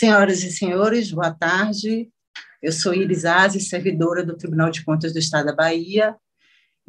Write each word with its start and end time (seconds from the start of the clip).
Senhoras 0.00 0.42
e 0.42 0.50
senhores, 0.50 1.12
boa 1.12 1.30
tarde. 1.30 2.10
Eu 2.62 2.72
sou 2.72 2.94
Iris 2.94 3.26
Aze, 3.26 3.60
servidora 3.60 4.24
do 4.24 4.36
Tribunal 4.36 4.70
de 4.70 4.82
Contas 4.82 5.12
do 5.12 5.18
Estado 5.18 5.46
da 5.46 5.54
Bahia 5.54 6.16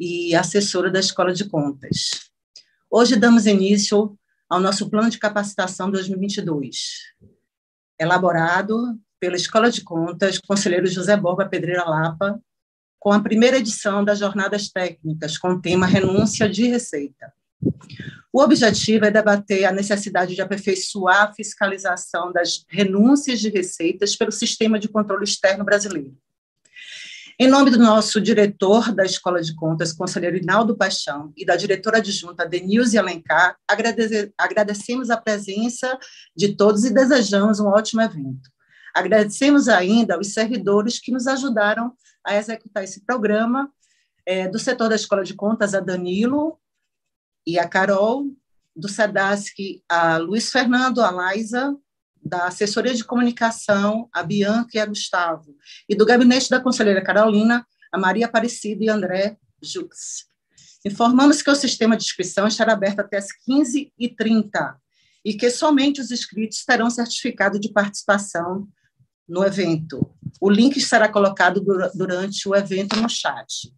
e 0.00 0.34
assessora 0.34 0.90
da 0.90 0.98
Escola 0.98 1.32
de 1.34 1.46
Contas. 1.46 2.30
Hoje 2.90 3.16
damos 3.16 3.46
início 3.46 4.18
ao 4.48 4.60
nosso 4.60 4.88
plano 4.88 5.10
de 5.10 5.18
capacitação 5.18 5.90
2022, 5.90 6.76
elaborado 7.98 8.98
pela 9.22 9.36
Escola 9.36 9.70
de 9.70 9.82
Contas, 9.82 10.40
conselheiro 10.40 10.84
José 10.84 11.16
Borba 11.16 11.48
Pedreira 11.48 11.84
Lapa, 11.84 12.40
com 12.98 13.12
a 13.12 13.20
primeira 13.22 13.58
edição 13.58 14.04
das 14.04 14.18
Jornadas 14.18 14.68
Técnicas, 14.68 15.38
com 15.38 15.50
o 15.50 15.62
tema 15.62 15.86
Renúncia 15.86 16.48
de 16.48 16.66
Receita. 16.66 17.32
O 18.32 18.42
objetivo 18.42 19.04
é 19.04 19.12
debater 19.12 19.64
a 19.64 19.70
necessidade 19.70 20.34
de 20.34 20.42
aperfeiçoar 20.42 21.22
a 21.22 21.32
fiscalização 21.32 22.32
das 22.32 22.64
renúncias 22.68 23.38
de 23.38 23.48
receitas 23.48 24.16
pelo 24.16 24.32
sistema 24.32 24.76
de 24.76 24.88
controle 24.88 25.22
externo 25.22 25.64
brasileiro. 25.64 26.18
Em 27.38 27.46
nome 27.46 27.70
do 27.70 27.78
nosso 27.78 28.20
diretor 28.20 28.92
da 28.92 29.04
Escola 29.04 29.40
de 29.40 29.54
Contas, 29.54 29.92
conselheiro 29.92 30.36
Inaldo 30.36 30.76
Paixão, 30.76 31.32
e 31.36 31.46
da 31.46 31.54
diretora 31.54 31.98
adjunta 31.98 32.44
Denilze 32.44 32.98
Alencar, 32.98 33.56
agradecemos 34.36 35.10
a 35.10 35.16
presença 35.16 35.96
de 36.36 36.56
todos 36.56 36.84
e 36.84 36.92
desejamos 36.92 37.60
um 37.60 37.68
ótimo 37.68 38.02
evento. 38.02 38.51
Agradecemos 38.94 39.68
ainda 39.68 40.14
aos 40.14 40.32
servidores 40.32 40.98
que 40.98 41.12
nos 41.12 41.26
ajudaram 41.26 41.92
a 42.24 42.36
executar 42.36 42.84
esse 42.84 43.04
programa, 43.04 43.70
é, 44.24 44.48
do 44.48 44.58
setor 44.58 44.88
da 44.88 44.94
Escola 44.94 45.24
de 45.24 45.34
Contas, 45.34 45.74
a 45.74 45.80
Danilo, 45.80 46.58
e 47.46 47.58
a 47.58 47.68
Carol, 47.68 48.26
do 48.74 48.88
SEDASC, 48.88 49.82
a 49.88 50.16
Luiz 50.18 50.50
Fernando, 50.50 51.00
a 51.02 51.10
Laisa, 51.10 51.76
da 52.24 52.46
assessoria 52.46 52.94
de 52.94 53.04
comunicação, 53.04 54.08
a 54.12 54.22
Bianca 54.22 54.70
e 54.74 54.78
a 54.78 54.86
Gustavo, 54.86 55.56
e 55.88 55.96
do 55.96 56.06
gabinete 56.06 56.48
da 56.48 56.60
conselheira 56.60 57.02
Carolina, 57.02 57.66
a 57.90 57.98
Maria 57.98 58.26
Aparecida 58.26 58.84
e 58.84 58.88
André 58.88 59.36
Jux. 59.60 60.26
Informamos 60.84 61.42
que 61.42 61.50
o 61.50 61.54
sistema 61.54 61.96
de 61.96 62.04
inscrição 62.04 62.46
estará 62.46 62.72
aberto 62.72 63.00
até 63.00 63.18
as 63.18 63.28
15h30 63.48 64.76
e 65.24 65.34
que 65.34 65.50
somente 65.50 66.00
os 66.00 66.10
inscritos 66.10 66.64
terão 66.64 66.90
certificado 66.90 67.58
de 67.58 67.72
participação 67.72 68.68
no 69.32 69.42
evento. 69.42 70.06
O 70.38 70.50
link 70.50 70.78
será 70.78 71.08
colocado 71.08 71.64
durante 71.94 72.46
o 72.46 72.54
evento 72.54 72.96
no 72.96 73.08
chat. 73.08 73.72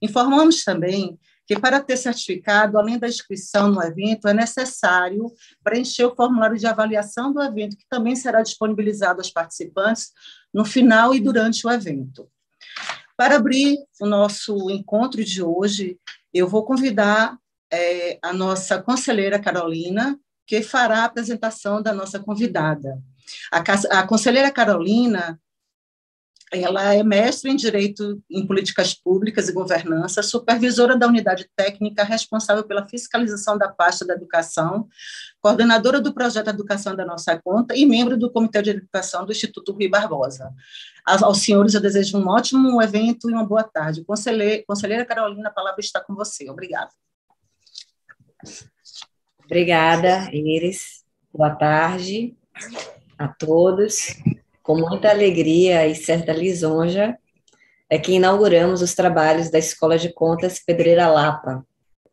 Informamos 0.00 0.62
também 0.62 1.18
que 1.44 1.58
para 1.58 1.80
ter 1.80 1.96
certificado, 1.96 2.78
além 2.78 2.96
da 2.96 3.08
inscrição 3.08 3.68
no 3.68 3.82
evento, 3.82 4.28
é 4.28 4.32
necessário 4.32 5.26
preencher 5.64 6.04
o 6.04 6.14
formulário 6.14 6.56
de 6.56 6.64
avaliação 6.64 7.32
do 7.32 7.42
evento, 7.42 7.76
que 7.76 7.88
também 7.88 8.14
será 8.14 8.40
disponibilizado 8.40 9.18
aos 9.18 9.30
participantes 9.30 10.12
no 10.54 10.64
final 10.64 11.12
e 11.12 11.18
durante 11.18 11.66
o 11.66 11.70
evento. 11.70 12.30
Para 13.16 13.34
abrir 13.34 13.78
o 14.00 14.06
nosso 14.06 14.70
encontro 14.70 15.24
de 15.24 15.42
hoje, 15.42 15.98
eu 16.32 16.46
vou 16.46 16.64
convidar 16.64 17.36
é, 17.72 18.16
a 18.22 18.32
nossa 18.32 18.80
conselheira 18.80 19.40
Carolina, 19.40 20.16
que 20.46 20.62
fará 20.62 21.00
a 21.00 21.04
apresentação 21.06 21.82
da 21.82 21.92
nossa 21.92 22.20
convidada. 22.20 23.02
A, 23.50 23.58
a 24.00 24.06
conselheira 24.06 24.50
Carolina 24.50 25.38
ela 26.52 26.92
é 26.92 27.02
mestre 27.02 27.48
em 27.50 27.54
Direito 27.54 28.20
em 28.28 28.44
Políticas 28.44 28.92
Públicas 28.92 29.48
e 29.48 29.52
Governança, 29.52 30.20
supervisora 30.20 30.96
da 30.96 31.06
unidade 31.06 31.48
técnica 31.54 32.02
responsável 32.02 32.64
pela 32.64 32.88
fiscalização 32.88 33.56
da 33.56 33.68
pasta 33.68 34.04
da 34.04 34.14
educação, 34.14 34.88
coordenadora 35.40 36.00
do 36.00 36.12
projeto 36.12 36.48
Educação 36.48 36.96
da 36.96 37.06
Nossa 37.06 37.40
Conta 37.40 37.76
e 37.76 37.86
membro 37.86 38.16
do 38.16 38.32
Comitê 38.32 38.62
de 38.62 38.70
Educação 38.70 39.24
do 39.24 39.30
Instituto 39.30 39.72
Rui 39.72 39.88
Barbosa. 39.88 40.52
Aos 41.06 41.38
senhores, 41.38 41.74
eu 41.74 41.80
desejo 41.80 42.18
um 42.18 42.28
ótimo 42.28 42.82
evento 42.82 43.30
e 43.30 43.32
uma 43.32 43.46
boa 43.46 43.62
tarde. 43.62 44.04
Conselheira, 44.04 44.64
conselheira 44.66 45.04
Carolina, 45.04 45.48
a 45.48 45.52
palavra 45.52 45.80
está 45.80 46.00
com 46.00 46.16
você. 46.16 46.50
Obrigada. 46.50 46.90
Obrigada, 49.44 50.28
Iris. 50.32 51.04
Boa 51.32 51.54
tarde 51.54 52.36
a 53.20 53.28
todos 53.28 54.16
com 54.62 54.76
muita 54.76 55.10
alegria 55.10 55.86
e 55.86 55.94
certa 55.94 56.32
lisonja, 56.32 57.18
é 57.88 57.98
que 57.98 58.12
inauguramos 58.12 58.80
os 58.80 58.94
trabalhos 58.94 59.50
da 59.50 59.58
Escola 59.58 59.98
de 59.98 60.10
Contas 60.10 60.58
Pedreira 60.58 61.06
Lapa 61.06 61.62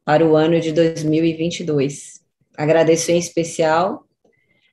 para 0.04 0.26
o 0.26 0.36
ano 0.36 0.60
de 0.60 0.74
2022. 0.74 2.22
Agradeço 2.58 3.12
em 3.12 3.18
especial 3.18 4.06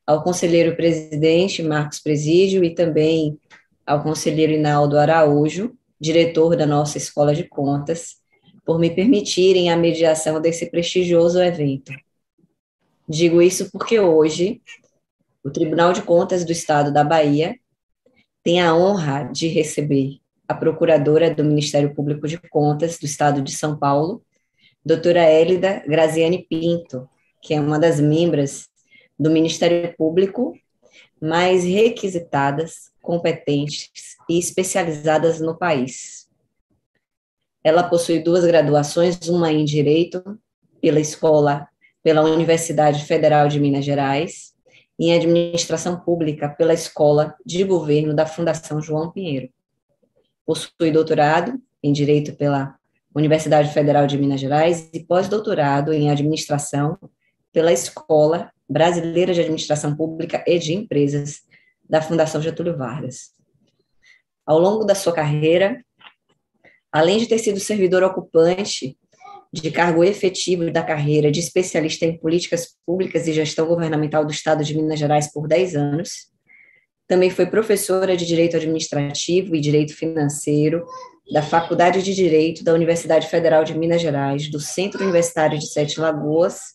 ao 0.04 0.24
conselheiro 0.24 0.74
presidente 0.74 1.62
Marcos 1.62 2.00
Presídio 2.00 2.64
e 2.64 2.74
também 2.74 3.38
ao 3.86 4.02
conselheiro 4.02 4.52
Inaldo 4.52 4.98
Araújo, 4.98 5.72
diretor 6.00 6.56
da 6.56 6.66
nossa 6.66 6.98
Escola 6.98 7.32
de 7.32 7.44
Contas, 7.44 8.16
por 8.64 8.80
me 8.80 8.90
permitirem 8.90 9.70
a 9.70 9.76
mediação 9.76 10.40
desse 10.40 10.68
prestigioso 10.68 11.40
evento. 11.40 11.92
Digo 13.08 13.40
isso 13.40 13.70
porque 13.70 14.00
hoje 14.00 14.60
o 15.44 15.50
Tribunal 15.50 15.92
de 15.92 16.00
Contas 16.00 16.42
do 16.42 16.52
Estado 16.52 16.90
da 16.90 17.04
Bahia 17.04 17.54
tem 18.42 18.62
a 18.62 18.74
honra 18.74 19.24
de 19.24 19.46
receber 19.46 20.18
a 20.48 20.54
procuradora 20.54 21.34
do 21.34 21.44
Ministério 21.44 21.94
Público 21.94 22.26
de 22.26 22.38
Contas 22.38 22.98
do 22.98 23.04
Estado 23.04 23.42
de 23.42 23.52
São 23.52 23.78
Paulo, 23.78 24.22
doutora 24.84 25.20
Hélida 25.20 25.82
Graziani 25.86 26.46
Pinto, 26.48 27.06
que 27.42 27.52
é 27.52 27.60
uma 27.60 27.78
das 27.78 28.00
membros 28.00 28.68
do 29.18 29.30
Ministério 29.30 29.94
Público 29.96 30.54
mais 31.20 31.62
requisitadas, 31.62 32.90
competentes 33.02 34.16
e 34.28 34.38
especializadas 34.38 35.40
no 35.40 35.56
país. 35.56 36.26
Ela 37.62 37.82
possui 37.82 38.18
duas 38.18 38.46
graduações, 38.46 39.28
uma 39.28 39.52
em 39.52 39.64
Direito 39.64 40.22
pela 40.80 41.00
Escola, 41.00 41.68
pela 42.02 42.22
Universidade 42.22 43.04
Federal 43.04 43.48
de 43.48 43.60
Minas 43.60 43.84
Gerais, 43.84 44.53
em 44.98 45.12
Administração 45.12 45.98
Pública 46.00 46.48
pela 46.48 46.74
Escola 46.74 47.34
de 47.44 47.64
Governo 47.64 48.14
da 48.14 48.26
Fundação 48.26 48.80
João 48.80 49.10
Pinheiro. 49.10 49.48
Possui 50.46 50.90
doutorado 50.92 51.60
em 51.82 51.92
Direito 51.92 52.34
pela 52.34 52.76
Universidade 53.14 53.72
Federal 53.72 54.06
de 54.06 54.18
Minas 54.18 54.40
Gerais 54.40 54.90
e 54.92 55.00
pós-doutorado 55.00 55.92
em 55.92 56.10
Administração 56.10 56.98
pela 57.52 57.72
Escola 57.72 58.52
Brasileira 58.68 59.32
de 59.32 59.40
Administração 59.40 59.96
Pública 59.96 60.42
e 60.46 60.58
de 60.58 60.74
Empresas 60.74 61.42
da 61.88 62.00
Fundação 62.00 62.40
Getúlio 62.40 62.76
Vargas. 62.76 63.34
Ao 64.46 64.58
longo 64.58 64.84
da 64.84 64.94
sua 64.94 65.12
carreira, 65.12 65.84
além 66.90 67.18
de 67.18 67.26
ter 67.26 67.38
sido 67.38 67.60
servidor 67.60 68.02
ocupante 68.02 68.96
de 69.62 69.70
cargo 69.70 70.02
efetivo 70.02 70.68
da 70.72 70.82
carreira 70.82 71.30
de 71.30 71.38
especialista 71.38 72.04
em 72.04 72.18
políticas 72.18 72.70
públicas 72.84 73.28
e 73.28 73.32
gestão 73.32 73.66
governamental 73.68 74.24
do 74.24 74.32
Estado 74.32 74.64
de 74.64 74.76
Minas 74.76 74.98
Gerais 74.98 75.32
por 75.32 75.46
10 75.46 75.76
anos. 75.76 76.28
Também 77.06 77.30
foi 77.30 77.46
professora 77.46 78.16
de 78.16 78.26
Direito 78.26 78.56
Administrativo 78.56 79.54
e 79.54 79.60
Direito 79.60 79.94
Financeiro 79.94 80.84
da 81.30 81.40
Faculdade 81.40 82.02
de 82.02 82.14
Direito 82.14 82.64
da 82.64 82.74
Universidade 82.74 83.28
Federal 83.28 83.62
de 83.62 83.78
Minas 83.78 84.02
Gerais, 84.02 84.50
do 84.50 84.58
Centro 84.58 85.02
Universitário 85.04 85.56
de 85.56 85.68
Sete 85.68 86.00
Lagoas 86.00 86.74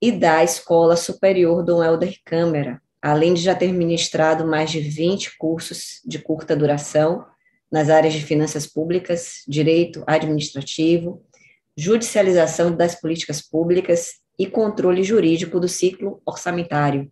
e 0.00 0.10
da 0.10 0.42
Escola 0.42 0.96
Superior 0.96 1.62
Dom 1.62 1.84
Helder 1.84 2.16
Câmara, 2.24 2.80
além 3.02 3.34
de 3.34 3.42
já 3.42 3.54
ter 3.54 3.72
ministrado 3.74 4.46
mais 4.46 4.70
de 4.70 4.80
20 4.80 5.36
cursos 5.36 6.00
de 6.06 6.18
curta 6.18 6.56
duração 6.56 7.26
nas 7.70 7.90
áreas 7.90 8.14
de 8.14 8.22
finanças 8.22 8.66
públicas, 8.66 9.42
direito 9.46 10.02
administrativo, 10.06 11.22
judicialização 11.78 12.74
das 12.74 13.00
políticas 13.00 13.40
públicas 13.40 14.14
e 14.36 14.48
controle 14.48 15.04
jurídico 15.04 15.60
do 15.60 15.68
ciclo 15.68 16.20
orçamentário. 16.26 17.08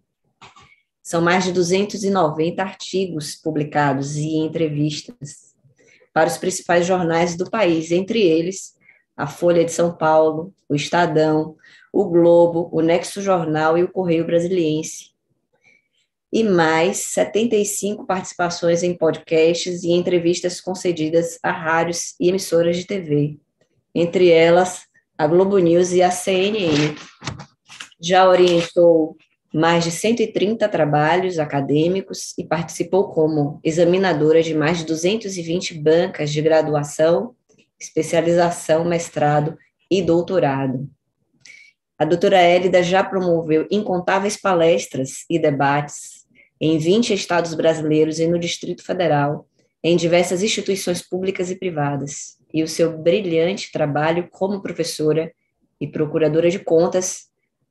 São 1.01 1.23
mais 1.23 1.45
de 1.45 1.53
290 1.53 2.61
artigos 2.61 3.37
publicados 3.37 4.17
e 4.17 4.35
entrevistas 4.35 5.55
para 6.13 6.29
os 6.29 6.37
principais 6.37 6.85
jornais 6.85 7.37
do 7.37 7.49
país, 7.49 7.93
entre 7.93 8.21
eles 8.21 8.75
a 9.17 9.29
Folha 9.29 9.65
de 9.65 9.71
São 9.71 9.97
Paulo, 9.97 10.53
o 10.69 10.75
Estadão, 10.75 11.55
o 11.93 12.07
Globo, 12.07 12.69
o 12.73 12.81
Nexo 12.81 13.23
Jornal 13.23 13.79
e 13.79 13.85
o 13.85 13.93
Correio 13.93 14.27
Brasiliense. 14.27 15.13
E 16.33 16.43
mais 16.43 16.97
75 16.97 18.05
participações 18.05 18.83
em 18.83 18.95
podcasts 18.95 19.85
e 19.85 19.93
entrevistas 19.93 20.61
concedidas 20.61 21.39
a 21.41 21.53
rádios 21.53 22.17
e 22.19 22.29
emissoras 22.29 22.77
de 22.77 22.85
TV 22.85 23.39
entre 23.99 24.29
elas 24.29 24.83
a 25.17 25.27
Globo 25.27 25.59
News 25.59 25.93
e 25.93 26.03
a 26.03 26.11
CNN. 26.11 26.95
Já 27.99 28.29
orientou 28.29 29.17
mais 29.55 29.85
de 29.85 29.91
130 29.91 30.69
trabalhos 30.69 31.39
acadêmicos 31.39 32.35
e 32.37 32.45
participou 32.45 33.09
como 33.09 33.59
examinadora 33.65 34.43
de 34.43 34.53
mais 34.53 34.79
de 34.79 34.85
220 34.85 35.81
bancas 35.81 36.31
de 36.31 36.43
graduação, 36.43 37.35
especialização, 37.81 38.85
mestrado 38.85 39.57
e 39.91 40.03
doutorado. 40.03 40.87
A 41.99 42.05
doutora 42.05 42.39
Hélida 42.39 42.83
já 42.83 43.03
promoveu 43.03 43.67
incontáveis 43.71 44.37
palestras 44.37 45.25
e 45.31 45.39
debates 45.39 46.27
em 46.61 46.77
20 46.77 47.15
estados 47.15 47.55
brasileiros 47.55 48.19
e 48.19 48.27
no 48.27 48.39
Distrito 48.39 48.85
Federal, 48.85 49.49
em 49.83 49.97
diversas 49.97 50.43
instituições 50.43 51.01
públicas 51.01 51.51
e 51.51 51.57
privadas, 51.57 52.36
e 52.53 52.63
o 52.63 52.69
seu 52.69 52.97
brilhante 52.97 53.71
trabalho 53.73 54.29
como 54.31 54.63
professora 54.63 55.33
e 55.81 55.87
procuradora 55.87 56.51
de 56.51 56.59
contas 56.59 57.27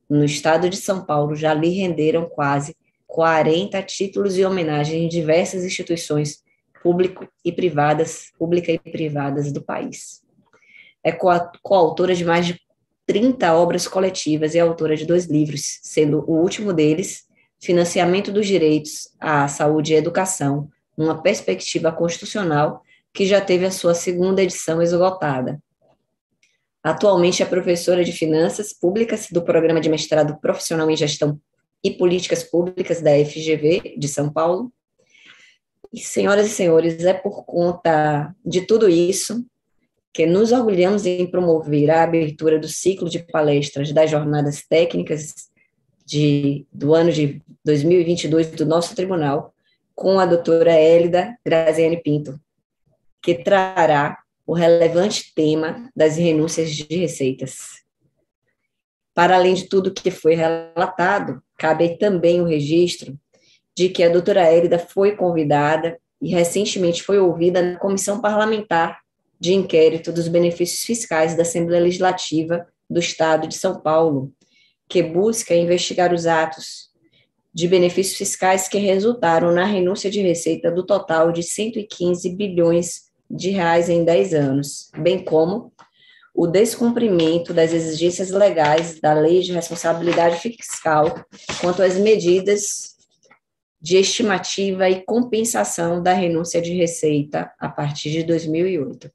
no 0.09 0.23
estado 0.23 0.69
de 0.69 0.77
São 0.77 1.03
Paulo 1.03 1.35
já 1.35 1.53
lhe 1.53 1.69
renderam 1.69 2.29
quase 2.29 2.75
40 3.07 3.81
títulos 3.83 4.37
e 4.37 4.45
homenagens 4.45 5.01
em 5.01 5.07
diversas 5.07 5.63
instituições 5.63 6.43
público 6.83 7.27
e 7.43 7.51
privadas, 7.51 8.31
pública 8.37 8.71
e 8.71 8.77
privadas 8.77 9.51
do 9.51 9.63
país. 9.63 10.21
É 11.03 11.11
coautora 11.11 12.13
de 12.13 12.23
mais 12.23 12.45
de 12.45 12.59
30 13.07 13.53
obras 13.53 13.87
coletivas 13.87 14.53
e 14.53 14.59
autora 14.59 14.95
de 14.95 15.05
dois 15.05 15.25
livros, 15.25 15.79
sendo 15.81 16.23
o 16.29 16.41
último 16.41 16.73
deles 16.73 17.25
Financiamento 17.59 18.31
dos 18.31 18.45
Direitos 18.45 19.09
à 19.19 19.47
Saúde 19.47 19.93
e 19.93 19.95
Educação, 19.95 20.69
uma 20.95 21.21
perspectiva 21.21 21.91
constitucional, 21.91 22.83
que 23.15 23.25
já 23.25 23.39
teve 23.39 23.65
a 23.65 23.71
sua 23.71 23.93
segunda 23.93 24.43
edição 24.43 24.81
esgotada. 24.81 25.57
Atualmente 26.83 27.41
é 27.41 27.45
professora 27.45 28.03
de 28.03 28.11
Finanças 28.11 28.73
Públicas 28.73 29.27
do 29.31 29.41
Programa 29.41 29.79
de 29.79 29.89
Mestrado 29.89 30.37
Profissional 30.41 30.91
em 30.91 30.97
Gestão 30.97 31.39
e 31.81 31.91
Políticas 31.91 32.43
Públicas 32.43 33.01
da 33.01 33.11
FGV 33.11 33.95
de 33.97 34.07
São 34.09 34.29
Paulo. 34.29 34.71
E, 35.93 35.99
senhoras 35.99 36.45
e 36.47 36.49
senhores, 36.49 37.05
é 37.05 37.13
por 37.13 37.45
conta 37.45 38.35
de 38.45 38.61
tudo 38.61 38.89
isso 38.89 39.45
que 40.13 40.25
nos 40.25 40.51
orgulhamos 40.51 41.05
em 41.05 41.25
promover 41.25 41.89
a 41.91 42.03
abertura 42.03 42.59
do 42.59 42.67
ciclo 42.67 43.09
de 43.09 43.19
palestras 43.19 43.93
das 43.93 44.11
jornadas 44.11 44.63
técnicas 44.67 45.33
de, 46.05 46.67
do 46.71 46.93
ano 46.93 47.11
de 47.11 47.41
2022 47.63 48.51
do 48.51 48.65
nosso 48.65 48.93
tribunal, 48.93 49.53
com 49.95 50.19
a 50.19 50.25
doutora 50.25 50.73
Hélida 50.73 51.35
Graziane 51.43 52.01
Pinto, 52.01 52.39
que 53.25 53.33
trará 53.33 54.19
o 54.45 54.53
relevante 54.53 55.33
tema 55.33 55.89
das 55.95 56.15
renúncias 56.15 56.69
de 56.69 56.95
receitas. 56.95 57.83
Para 59.15 59.35
além 59.35 59.55
de 59.55 59.67
tudo 59.67 59.91
que 59.91 60.11
foi 60.11 60.35
relatado, 60.35 61.41
cabe 61.57 61.97
também 61.97 62.39
o 62.39 62.45
registro 62.45 63.17
de 63.75 63.89
que 63.89 64.03
a 64.03 64.09
doutora 64.09 64.43
Hélida 64.43 64.77
foi 64.77 65.15
convidada 65.15 65.99
e 66.21 66.29
recentemente 66.29 67.01
foi 67.01 67.17
ouvida 67.17 67.63
na 67.63 67.79
Comissão 67.79 68.21
Parlamentar 68.21 68.99
de 69.39 69.55
Inquérito 69.55 70.13
dos 70.13 70.27
Benefícios 70.27 70.83
Fiscais 70.83 71.35
da 71.35 71.41
Assembleia 71.41 71.81
Legislativa 71.81 72.67
do 72.87 72.99
Estado 72.99 73.47
de 73.47 73.55
São 73.55 73.81
Paulo, 73.81 74.31
que 74.87 75.01
busca 75.01 75.55
investigar 75.55 76.13
os 76.13 76.27
atos 76.27 76.91
de 77.51 77.67
benefícios 77.67 78.17
fiscais 78.17 78.67
que 78.67 78.77
resultaram 78.77 79.51
na 79.51 79.65
renúncia 79.65 80.11
de 80.11 80.21
receita 80.21 80.69
do 80.69 80.85
total 80.85 81.31
de 81.31 81.41
115 81.41 82.29
bilhões 82.35 83.04
de 83.29 83.49
reais 83.49 83.89
em 83.89 84.03
10 84.03 84.33
anos, 84.33 84.91
bem 84.97 85.23
como 85.23 85.73
o 86.33 86.47
descumprimento 86.47 87.53
das 87.53 87.71
exigências 87.71 88.29
legais 88.29 88.99
da 88.99 89.13
Lei 89.13 89.41
de 89.41 89.53
Responsabilidade 89.53 90.37
Fiscal 90.39 91.25
quanto 91.61 91.81
às 91.81 91.97
medidas 91.97 92.95
de 93.81 93.97
estimativa 93.97 94.89
e 94.89 95.03
compensação 95.05 96.01
da 96.01 96.11
renúncia 96.11 96.61
de 96.61 96.73
receita 96.73 97.51
a 97.57 97.69
partir 97.69 98.11
de 98.11 98.23
2008. 98.23 99.09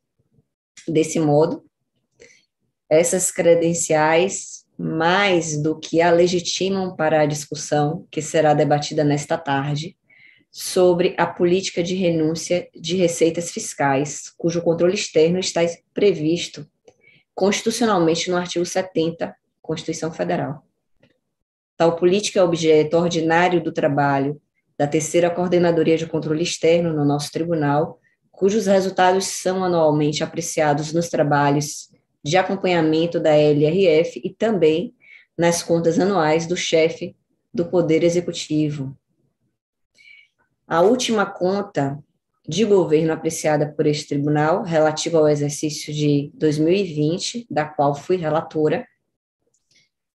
Desse 0.88 1.20
modo, 1.20 1.64
essas 2.88 3.30
credenciais, 3.30 4.64
mais 4.78 5.60
do 5.60 5.78
que 5.78 6.00
a 6.00 6.10
legitimam 6.10 6.96
para 6.96 7.20
a 7.20 7.26
discussão 7.26 8.06
que 8.10 8.22
será 8.22 8.54
debatida 8.54 9.04
nesta 9.04 9.36
tarde, 9.36 9.96
sobre 10.50 11.14
a 11.16 11.26
política 11.26 11.82
de 11.82 11.94
renúncia 11.94 12.68
de 12.74 12.96
receitas 12.96 13.50
fiscais, 13.50 14.30
cujo 14.36 14.62
controle 14.62 14.94
externo 14.94 15.38
está 15.38 15.60
previsto 15.94 16.66
constitucionalmente 17.34 18.30
no 18.30 18.36
artigo 18.36 18.66
70, 18.66 19.34
Constituição 19.62 20.12
Federal. 20.12 20.66
Tal 21.76 21.96
política 21.96 22.40
é 22.40 22.42
objeto 22.42 22.96
ordinário 22.96 23.62
do 23.62 23.72
trabalho 23.72 24.40
da 24.76 24.86
terceira 24.86 25.30
Coordenadoria 25.30 25.96
de 25.96 26.06
Controle 26.06 26.42
Externo 26.42 26.92
no 26.92 27.04
nosso 27.04 27.30
tribunal, 27.30 27.98
cujos 28.30 28.66
resultados 28.66 29.26
são 29.26 29.62
anualmente 29.62 30.24
apreciados 30.24 30.92
nos 30.92 31.08
trabalhos 31.08 31.90
de 32.22 32.36
acompanhamento 32.36 33.20
da 33.20 33.36
LRF 33.36 34.20
e 34.24 34.30
também 34.30 34.94
nas 35.36 35.62
contas 35.62 35.98
anuais 35.98 36.46
do 36.46 36.56
chefe 36.56 37.16
do 37.52 37.64
Poder 37.66 38.02
Executivo, 38.02 38.96
a 40.70 40.80
última 40.82 41.26
conta 41.26 42.02
de 42.48 42.64
governo 42.64 43.12
apreciada 43.12 43.70
por 43.72 43.88
este 43.88 44.10
tribunal, 44.10 44.62
relativa 44.62 45.18
ao 45.18 45.28
exercício 45.28 45.92
de 45.92 46.30
2020, 46.34 47.44
da 47.50 47.64
qual 47.64 47.92
fui 47.92 48.16
relatora, 48.16 48.86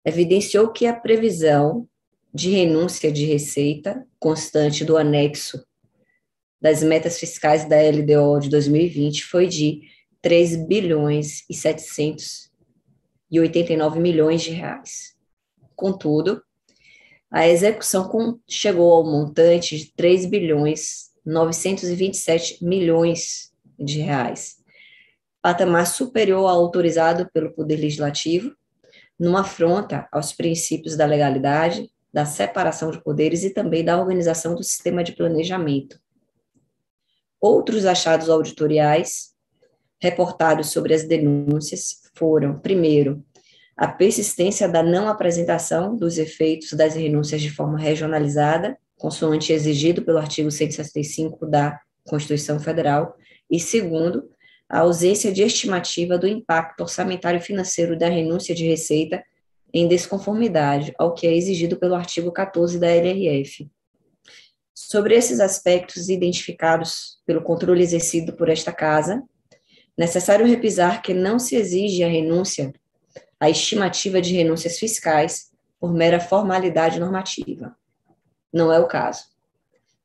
evidenciou 0.06 0.72
que 0.72 0.86
a 0.86 0.94
previsão 0.94 1.90
de 2.32 2.52
renúncia 2.52 3.12
de 3.12 3.26
receita 3.26 4.06
constante 4.20 4.86
do 4.86 4.96
anexo 4.96 5.66
das 6.62 6.84
metas 6.84 7.18
fiscais 7.20 7.68
da 7.68 7.78
LDO 7.78 8.40
de 8.40 8.50
2020 8.50 9.26
foi 9.26 9.48
de 9.48 9.82
3 10.22 10.68
bilhões 10.68 11.44
e 11.50 11.56
789 11.56 14.00
milhões 14.00 14.44
de 14.44 14.52
reais. 14.52 15.16
Contudo, 15.76 16.44
a 17.34 17.48
execução 17.48 18.40
chegou 18.48 18.94
ao 18.94 19.04
montante 19.04 19.76
de 19.76 19.92
3 19.96 20.28
bilhões 20.28 21.12
927 21.26 22.64
milhões 22.64 23.52
de 23.80 24.02
reais, 24.02 24.58
patamar 25.42 25.88
superior 25.88 26.48
ao 26.48 26.60
autorizado 26.60 27.28
pelo 27.34 27.52
Poder 27.52 27.78
Legislativo, 27.78 28.56
numa 29.20 29.42
afronta 29.42 30.08
aos 30.12 30.32
princípios 30.32 30.96
da 30.96 31.08
legalidade, 31.08 31.92
da 32.14 32.24
separação 32.24 32.92
de 32.92 33.02
poderes 33.02 33.44
e 33.44 33.50
também 33.50 33.84
da 33.84 34.00
organização 34.00 34.54
do 34.54 34.64
sistema 34.64 35.04
de 35.04 35.14
planejamento. 35.14 36.00
Outros 37.42 37.84
achados 37.88 38.30
auditoriais 38.30 39.34
reportados 40.00 40.70
sobre 40.70 40.94
as 40.94 41.04
denúncias 41.04 42.02
foram, 42.14 42.60
primeiro, 42.60 43.26
a 43.76 43.88
persistência 43.88 44.68
da 44.68 44.84
não 44.84 45.08
apresentação 45.08 45.96
dos 45.96 46.18
efeitos 46.18 46.74
das 46.74 46.96
renúncias 46.96 47.42
de 47.42 47.50
forma 47.50 47.78
regionalizada, 47.78 48.78
consoante 48.96 49.52
exigido 49.52 50.04
pelo 50.04 50.20
artigo 50.20 50.52
165 50.52 51.46
da 51.46 51.80
Constituição 52.06 52.60
Federal, 52.60 53.16
e 53.50 53.60
segundo, 53.60 54.30
a 54.70 54.80
ausência 54.80 55.32
de 55.32 55.44
estimativa 55.44 56.18
do 56.18 56.28
impacto 56.28 56.82
orçamentário 56.82 57.42
financeiro 57.42 57.98
da 57.98 58.08
renúncia 58.08 58.56
de 58.56 58.66
receita 58.66 59.24
em 59.74 59.88
desconformidade 59.88 60.94
ao 60.98 61.14
que 61.14 61.26
é 61.26 61.36
exigido 61.36 61.78
pelo 61.78 61.96
artigo 61.96 62.32
14 62.32 62.80
da 62.80 62.88
LRF. 62.88 63.70
Sobre 64.74 65.16
esses 65.16 65.40
aspectos 65.40 66.10
identificados 66.10 67.20
pelo 67.26 67.42
controle 67.42 67.82
exercido 67.82 68.34
por 68.34 68.50
esta 68.50 68.72
Casa, 68.72 69.24
necessário 69.98 70.46
repisar 70.46 71.02
que 71.02 71.14
não 71.14 71.40
se 71.40 71.56
exige 71.56 72.04
a 72.04 72.08
renúncia 72.08 72.74
a 73.44 73.50
estimativa 73.50 74.22
de 74.22 74.34
renúncias 74.34 74.80
fiscais 74.80 75.52
por 75.78 75.94
mera 75.94 76.18
formalidade 76.18 76.98
normativa. 76.98 77.76
Não 78.54 78.72
é 78.72 78.80
o 78.80 78.88
caso. 78.88 79.24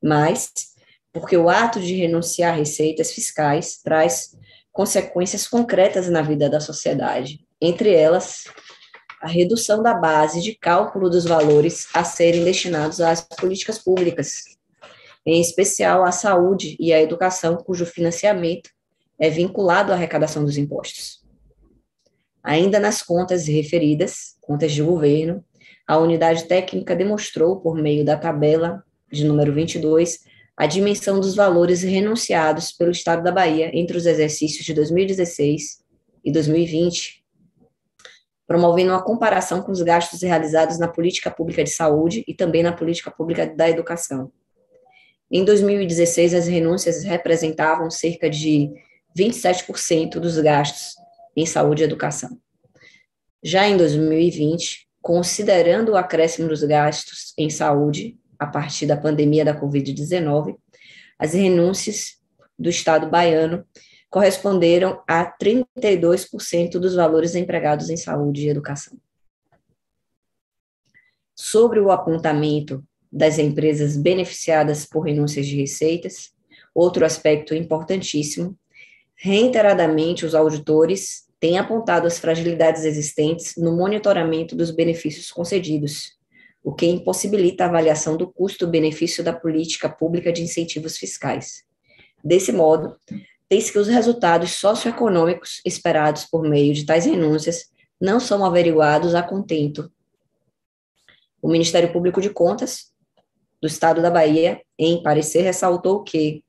Mas, 0.02 0.74
porque 1.12 1.36
o 1.36 1.48
ato 1.48 1.78
de 1.78 1.94
renunciar 1.94 2.52
a 2.52 2.56
receitas 2.56 3.12
fiscais 3.12 3.80
traz 3.80 4.36
consequências 4.72 5.46
concretas 5.46 6.08
na 6.08 6.20
vida 6.20 6.50
da 6.50 6.58
sociedade, 6.58 7.46
entre 7.60 7.94
elas, 7.94 8.42
a 9.22 9.28
redução 9.28 9.84
da 9.84 9.94
base 9.94 10.42
de 10.42 10.56
cálculo 10.56 11.08
dos 11.08 11.24
valores 11.24 11.86
a 11.94 12.02
serem 12.02 12.42
destinados 12.42 13.00
às 13.00 13.20
políticas 13.20 13.78
públicas, 13.78 14.58
em 15.24 15.40
especial 15.40 16.04
à 16.04 16.10
saúde 16.10 16.76
e 16.80 16.92
à 16.92 17.00
educação, 17.00 17.56
cujo 17.56 17.86
financiamento 17.86 18.70
é 19.16 19.30
vinculado 19.30 19.92
à 19.92 19.94
arrecadação 19.94 20.44
dos 20.44 20.58
impostos. 20.58 21.17
Ainda 22.48 22.80
nas 22.80 23.02
contas 23.02 23.46
referidas, 23.46 24.34
contas 24.40 24.72
de 24.72 24.82
governo, 24.82 25.44
a 25.86 25.98
unidade 25.98 26.44
técnica 26.44 26.96
demonstrou, 26.96 27.60
por 27.60 27.76
meio 27.76 28.02
da 28.06 28.16
tabela 28.16 28.82
de 29.12 29.26
número 29.26 29.52
22, 29.52 30.20
a 30.56 30.64
dimensão 30.64 31.20
dos 31.20 31.34
valores 31.34 31.82
renunciados 31.82 32.72
pelo 32.72 32.90
Estado 32.90 33.22
da 33.22 33.30
Bahia 33.30 33.70
entre 33.74 33.98
os 33.98 34.06
exercícios 34.06 34.64
de 34.64 34.72
2016 34.72 35.84
e 36.24 36.32
2020, 36.32 37.22
promovendo 38.46 38.92
uma 38.92 39.04
comparação 39.04 39.60
com 39.60 39.70
os 39.70 39.82
gastos 39.82 40.22
realizados 40.22 40.78
na 40.78 40.88
política 40.88 41.30
pública 41.30 41.62
de 41.62 41.70
saúde 41.70 42.24
e 42.26 42.32
também 42.32 42.62
na 42.62 42.72
política 42.72 43.10
pública 43.10 43.46
da 43.46 43.68
educação. 43.68 44.32
Em 45.30 45.44
2016, 45.44 46.32
as 46.32 46.46
renúncias 46.46 47.04
representavam 47.04 47.90
cerca 47.90 48.30
de 48.30 48.70
27% 49.14 50.12
dos 50.12 50.38
gastos 50.38 50.97
em 51.40 51.46
saúde 51.46 51.82
e 51.82 51.84
educação. 51.84 52.36
Já 53.42 53.68
em 53.68 53.76
2020, 53.76 54.88
considerando 55.00 55.92
o 55.92 55.96
acréscimo 55.96 56.48
dos 56.48 56.64
gastos 56.64 57.32
em 57.38 57.48
saúde 57.48 58.18
a 58.36 58.46
partir 58.46 58.86
da 58.86 58.96
pandemia 58.96 59.44
da 59.44 59.58
Covid-19, 59.58 60.56
as 61.16 61.34
renúncias 61.34 62.18
do 62.58 62.68
Estado 62.68 63.08
baiano 63.08 63.64
corresponderam 64.10 65.00
a 65.06 65.24
32% 65.24 66.72
dos 66.72 66.94
valores 66.96 67.36
empregados 67.36 67.88
em 67.88 67.96
saúde 67.96 68.46
e 68.46 68.48
educação. 68.48 68.98
Sobre 71.36 71.78
o 71.78 71.92
apontamento 71.92 72.84
das 73.12 73.38
empresas 73.38 73.96
beneficiadas 73.96 74.84
por 74.84 75.02
renúncias 75.02 75.46
de 75.46 75.56
receitas, 75.56 76.32
outro 76.74 77.04
aspecto 77.04 77.54
importantíssimo, 77.54 78.58
reiteradamente 79.14 80.26
os 80.26 80.34
auditores 80.34 81.27
têm 81.40 81.58
apontado 81.58 82.06
as 82.06 82.18
fragilidades 82.18 82.84
existentes 82.84 83.54
no 83.56 83.76
monitoramento 83.76 84.56
dos 84.56 84.70
benefícios 84.70 85.30
concedidos, 85.30 86.18
o 86.62 86.74
que 86.74 86.86
impossibilita 86.86 87.64
a 87.64 87.68
avaliação 87.68 88.16
do 88.16 88.26
custo-benefício 88.26 89.22
da 89.22 89.32
política 89.32 89.88
pública 89.88 90.32
de 90.32 90.42
incentivos 90.42 90.96
fiscais. 90.96 91.64
Desse 92.22 92.52
modo, 92.52 92.96
tem-se 93.48 93.72
que 93.72 93.78
os 93.78 93.88
resultados 93.88 94.52
socioeconômicos 94.52 95.60
esperados 95.64 96.24
por 96.24 96.42
meio 96.42 96.74
de 96.74 96.84
tais 96.84 97.06
renúncias 97.06 97.70
não 98.00 98.20
são 98.20 98.44
averiguados 98.44 99.14
a 99.14 99.22
contento. 99.22 99.90
O 101.40 101.48
Ministério 101.48 101.92
Público 101.92 102.20
de 102.20 102.30
Contas 102.30 102.92
do 103.60 103.66
Estado 103.66 104.02
da 104.02 104.10
Bahia, 104.10 104.60
em 104.78 105.02
parecer, 105.02 105.42
ressaltou 105.42 106.02
que, 106.02 106.44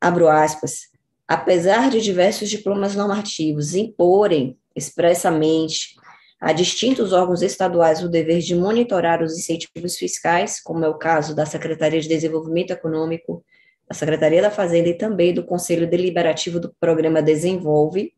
abro 0.00 0.28
aspas, 0.28 0.88
apesar 1.28 1.90
de 1.90 2.00
diversos 2.00 2.48
diplomas 2.48 2.96
normativos 2.96 3.74
imporem 3.74 4.58
expressamente 4.74 5.94
a 6.40 6.52
distintos 6.52 7.12
órgãos 7.12 7.42
estaduais 7.42 8.02
o 8.02 8.08
dever 8.08 8.38
de 8.38 8.54
monitorar 8.54 9.22
os 9.22 9.36
incentivos 9.36 9.96
fiscais, 9.96 10.58
como 10.58 10.84
é 10.84 10.88
o 10.88 10.96
caso 10.96 11.34
da 11.34 11.44
Secretaria 11.44 12.00
de 12.00 12.08
Desenvolvimento 12.08 12.70
Econômico, 12.70 13.44
da 13.86 13.94
Secretaria 13.94 14.40
da 14.40 14.50
Fazenda 14.50 14.88
e 14.88 14.96
também 14.96 15.34
do 15.34 15.44
Conselho 15.44 15.88
Deliberativo 15.88 16.58
do 16.58 16.72
Programa 16.80 17.20
Desenvolve, 17.20 18.14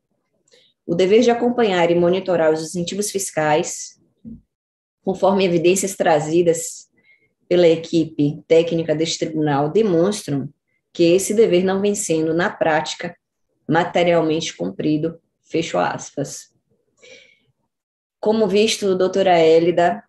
o 0.86 0.94
dever 0.94 1.22
de 1.22 1.30
acompanhar 1.30 1.90
e 1.90 1.94
monitorar 1.94 2.52
os 2.52 2.62
incentivos 2.62 3.10
fiscais, 3.10 3.98
conforme 5.02 5.44
evidências 5.44 5.96
trazidas 5.96 6.88
pela 7.48 7.66
equipe 7.66 8.42
técnica 8.46 8.94
deste 8.94 9.18
tribunal, 9.18 9.70
demonstram 9.70 10.48
que 10.92 11.04
esse 11.04 11.34
dever 11.34 11.64
não 11.64 11.80
vem 11.80 11.94
sendo, 11.94 12.34
na 12.34 12.50
prática, 12.50 13.16
materialmente 13.68 14.56
cumprido, 14.56 15.20
fecho 15.42 15.78
aspas. 15.78 16.50
Como 18.18 18.48
visto, 18.48 18.94
doutora 18.94 19.38
Hélida, 19.38 20.02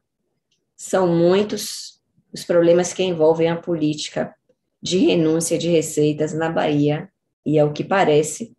são 0.75 1.07
muitos 1.07 2.01
os 2.33 2.43
problemas 2.43 2.93
que 2.93 3.03
envolvem 3.03 3.49
a 3.49 3.55
política 3.55 4.33
de 4.81 4.97
renúncia 4.97 5.57
de 5.57 5.69
receitas 5.69 6.33
na 6.33 6.49
Bahia 6.49 7.09
e, 7.45 7.59
ao 7.59 7.71
que 7.71 7.83
parece, 7.83 8.55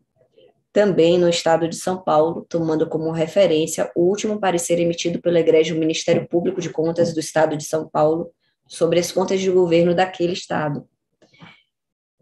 também 0.72 1.18
no 1.18 1.28
estado 1.28 1.68
de 1.68 1.76
São 1.76 1.98
Paulo, 1.98 2.46
tomando 2.48 2.88
como 2.88 3.10
referência 3.10 3.90
o 3.94 4.02
último 4.02 4.38
parecer 4.38 4.78
emitido 4.78 5.20
pelo 5.20 5.36
Egrégio 5.36 5.76
Ministério 5.76 6.26
Público 6.28 6.60
de 6.60 6.70
Contas 6.70 7.12
do 7.12 7.20
estado 7.20 7.56
de 7.56 7.64
São 7.64 7.88
Paulo 7.88 8.30
sobre 8.66 8.98
as 8.98 9.12
contas 9.12 9.40
de 9.40 9.50
governo 9.50 9.94
daquele 9.94 10.32
estado. 10.32 10.88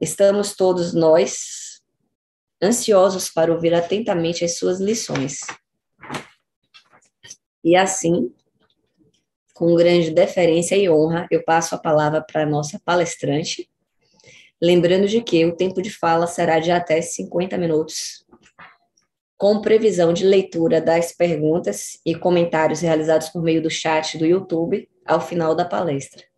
Estamos 0.00 0.54
todos 0.54 0.94
nós 0.94 1.80
ansiosos 2.62 3.30
para 3.30 3.52
ouvir 3.52 3.74
atentamente 3.74 4.44
as 4.44 4.56
suas 4.56 4.80
lições. 4.80 5.40
E 7.62 7.76
assim, 7.76 8.32
com 9.54 9.74
grande 9.74 10.10
deferência 10.10 10.76
e 10.76 10.88
honra, 10.88 11.26
eu 11.30 11.44
passo 11.44 11.74
a 11.74 11.78
palavra 11.78 12.22
para 12.22 12.42
a 12.42 12.46
nossa 12.46 12.80
palestrante, 12.84 13.70
Lembrando 14.62 15.08
de 15.08 15.22
que 15.22 15.42
o 15.46 15.56
tempo 15.56 15.80
de 15.80 15.90
fala 15.90 16.26
será 16.26 16.58
de 16.58 16.70
até 16.70 17.00
50 17.00 17.56
minutos, 17.56 18.26
com 19.38 19.62
previsão 19.62 20.12
de 20.12 20.22
leitura 20.22 20.82
das 20.82 21.12
perguntas 21.12 21.98
e 22.04 22.14
comentários 22.14 22.82
realizados 22.82 23.30
por 23.30 23.42
meio 23.42 23.62
do 23.62 23.70
chat 23.70 24.18
do 24.18 24.26
YouTube 24.26 24.86
ao 25.06 25.18
final 25.18 25.54
da 25.54 25.64
palestra. 25.64 26.29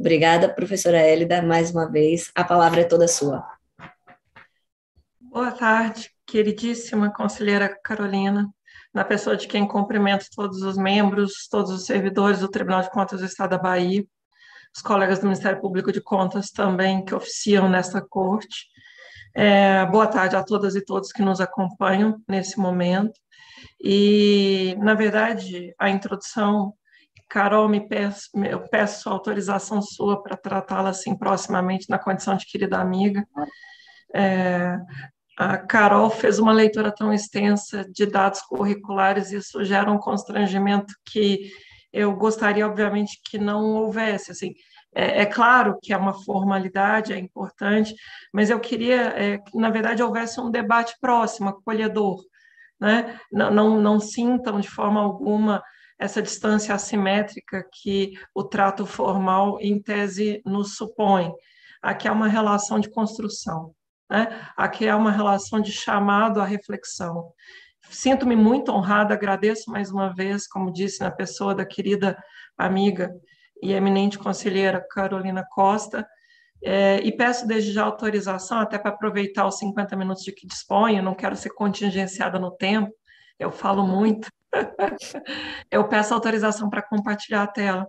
Obrigada, 0.00 0.48
professora 0.48 0.96
Hélida, 0.96 1.42
mais 1.42 1.72
uma 1.72 1.86
vez. 1.86 2.32
A 2.34 2.42
palavra 2.42 2.80
é 2.80 2.84
toda 2.84 3.06
sua. 3.06 3.46
Boa 5.20 5.52
tarde, 5.52 6.10
queridíssima 6.26 7.12
conselheira 7.12 7.68
Carolina, 7.84 8.48
na 8.94 9.04
pessoa 9.04 9.36
de 9.36 9.46
quem 9.46 9.68
cumprimento 9.68 10.24
todos 10.34 10.62
os 10.62 10.78
membros, 10.78 11.46
todos 11.50 11.70
os 11.70 11.84
servidores 11.84 12.38
do 12.40 12.48
Tribunal 12.48 12.80
de 12.80 12.90
Contas 12.90 13.20
do 13.20 13.26
Estado 13.26 13.50
da 13.50 13.58
Bahia, 13.58 14.02
os 14.74 14.80
colegas 14.80 15.18
do 15.18 15.26
Ministério 15.26 15.60
Público 15.60 15.92
de 15.92 16.00
Contas 16.00 16.48
também 16.48 17.04
que 17.04 17.14
oficiam 17.14 17.68
nessa 17.68 18.00
corte. 18.00 18.68
É, 19.34 19.84
boa 19.84 20.06
tarde 20.06 20.34
a 20.34 20.42
todas 20.42 20.74
e 20.76 20.82
todos 20.82 21.12
que 21.12 21.20
nos 21.20 21.42
acompanham 21.42 22.22
nesse 22.26 22.58
momento. 22.58 23.20
E, 23.78 24.74
na 24.78 24.94
verdade, 24.94 25.74
a 25.78 25.90
introdução, 25.90 26.72
Carol, 27.30 27.68
me 27.68 27.86
peço, 27.86 28.28
eu 28.44 28.68
peço 28.68 29.08
autorização 29.08 29.80
sua 29.80 30.20
para 30.20 30.36
tratá-la 30.36 30.90
assim 30.90 31.16
proximamente 31.16 31.88
na 31.88 31.96
condição 31.96 32.36
de 32.36 32.44
querida 32.44 32.78
amiga. 32.78 33.24
É, 34.12 34.76
a 35.38 35.56
Carol 35.56 36.10
fez 36.10 36.40
uma 36.40 36.52
leitura 36.52 36.92
tão 36.92 37.14
extensa 37.14 37.88
de 37.88 38.04
dados 38.04 38.42
curriculares, 38.42 39.30
e 39.30 39.36
isso 39.36 39.64
gera 39.64 39.90
um 39.90 39.98
constrangimento 39.98 40.92
que 41.04 41.52
eu 41.92 42.14
gostaria, 42.16 42.66
obviamente, 42.66 43.20
que 43.24 43.38
não 43.38 43.76
houvesse. 43.76 44.32
Assim, 44.32 44.52
é, 44.92 45.22
é, 45.22 45.26
claro 45.26 45.78
que 45.80 45.92
é 45.92 45.96
uma 45.96 46.12
formalidade, 46.24 47.12
é 47.12 47.18
importante, 47.18 47.94
mas 48.34 48.50
eu 48.50 48.58
queria 48.58 49.02
é, 49.16 49.38
que, 49.38 49.56
na 49.56 49.70
verdade, 49.70 50.02
houvesse 50.02 50.40
um 50.40 50.50
debate 50.50 50.96
próximo, 51.00 51.48
acolhedor. 51.48 52.20
Né? 52.80 53.20
Não, 53.30 53.50
não, 53.52 53.80
não 53.80 54.00
sintam 54.00 54.58
de 54.58 54.68
forma 54.68 55.00
alguma 55.00 55.62
essa 56.00 56.22
distância 56.22 56.74
assimétrica 56.74 57.62
que 57.70 58.14
o 58.34 58.42
trato 58.42 58.86
formal, 58.86 59.58
em 59.60 59.80
tese, 59.80 60.40
nos 60.46 60.74
supõe. 60.74 61.30
Aqui 61.82 62.08
é 62.08 62.10
uma 62.10 62.26
relação 62.26 62.80
de 62.80 62.88
construção, 62.88 63.74
né? 64.10 64.40
aqui 64.56 64.86
é 64.86 64.94
uma 64.94 65.12
relação 65.12 65.60
de 65.60 65.70
chamado 65.70 66.40
à 66.40 66.44
reflexão. 66.46 67.30
Sinto-me 67.90 68.34
muito 68.34 68.72
honrada, 68.72 69.12
agradeço 69.12 69.70
mais 69.70 69.90
uma 69.90 70.14
vez, 70.14 70.48
como 70.48 70.72
disse, 70.72 71.00
na 71.00 71.10
pessoa 71.10 71.54
da 71.54 71.66
querida 71.66 72.16
amiga 72.56 73.12
e 73.62 73.72
eminente 73.72 74.18
conselheira 74.18 74.84
Carolina 74.90 75.44
Costa, 75.50 76.06
é, 76.62 76.98
e 77.02 77.14
peço 77.14 77.46
desde 77.46 77.72
já 77.72 77.84
autorização, 77.84 78.58
até 78.58 78.78
para 78.78 78.90
aproveitar 78.90 79.46
os 79.46 79.58
50 79.58 79.96
minutos 79.96 80.22
de 80.22 80.32
que 80.32 80.46
disponho, 80.46 81.02
não 81.02 81.14
quero 81.14 81.36
ser 81.36 81.50
contingenciada 81.50 82.38
no 82.38 82.50
tempo, 82.50 82.90
eu 83.38 83.50
falo 83.50 83.86
muito, 83.86 84.30
eu 85.70 85.88
peço 85.88 86.14
autorização 86.14 86.68
para 86.68 86.82
compartilhar 86.82 87.42
a 87.42 87.46
tela, 87.46 87.86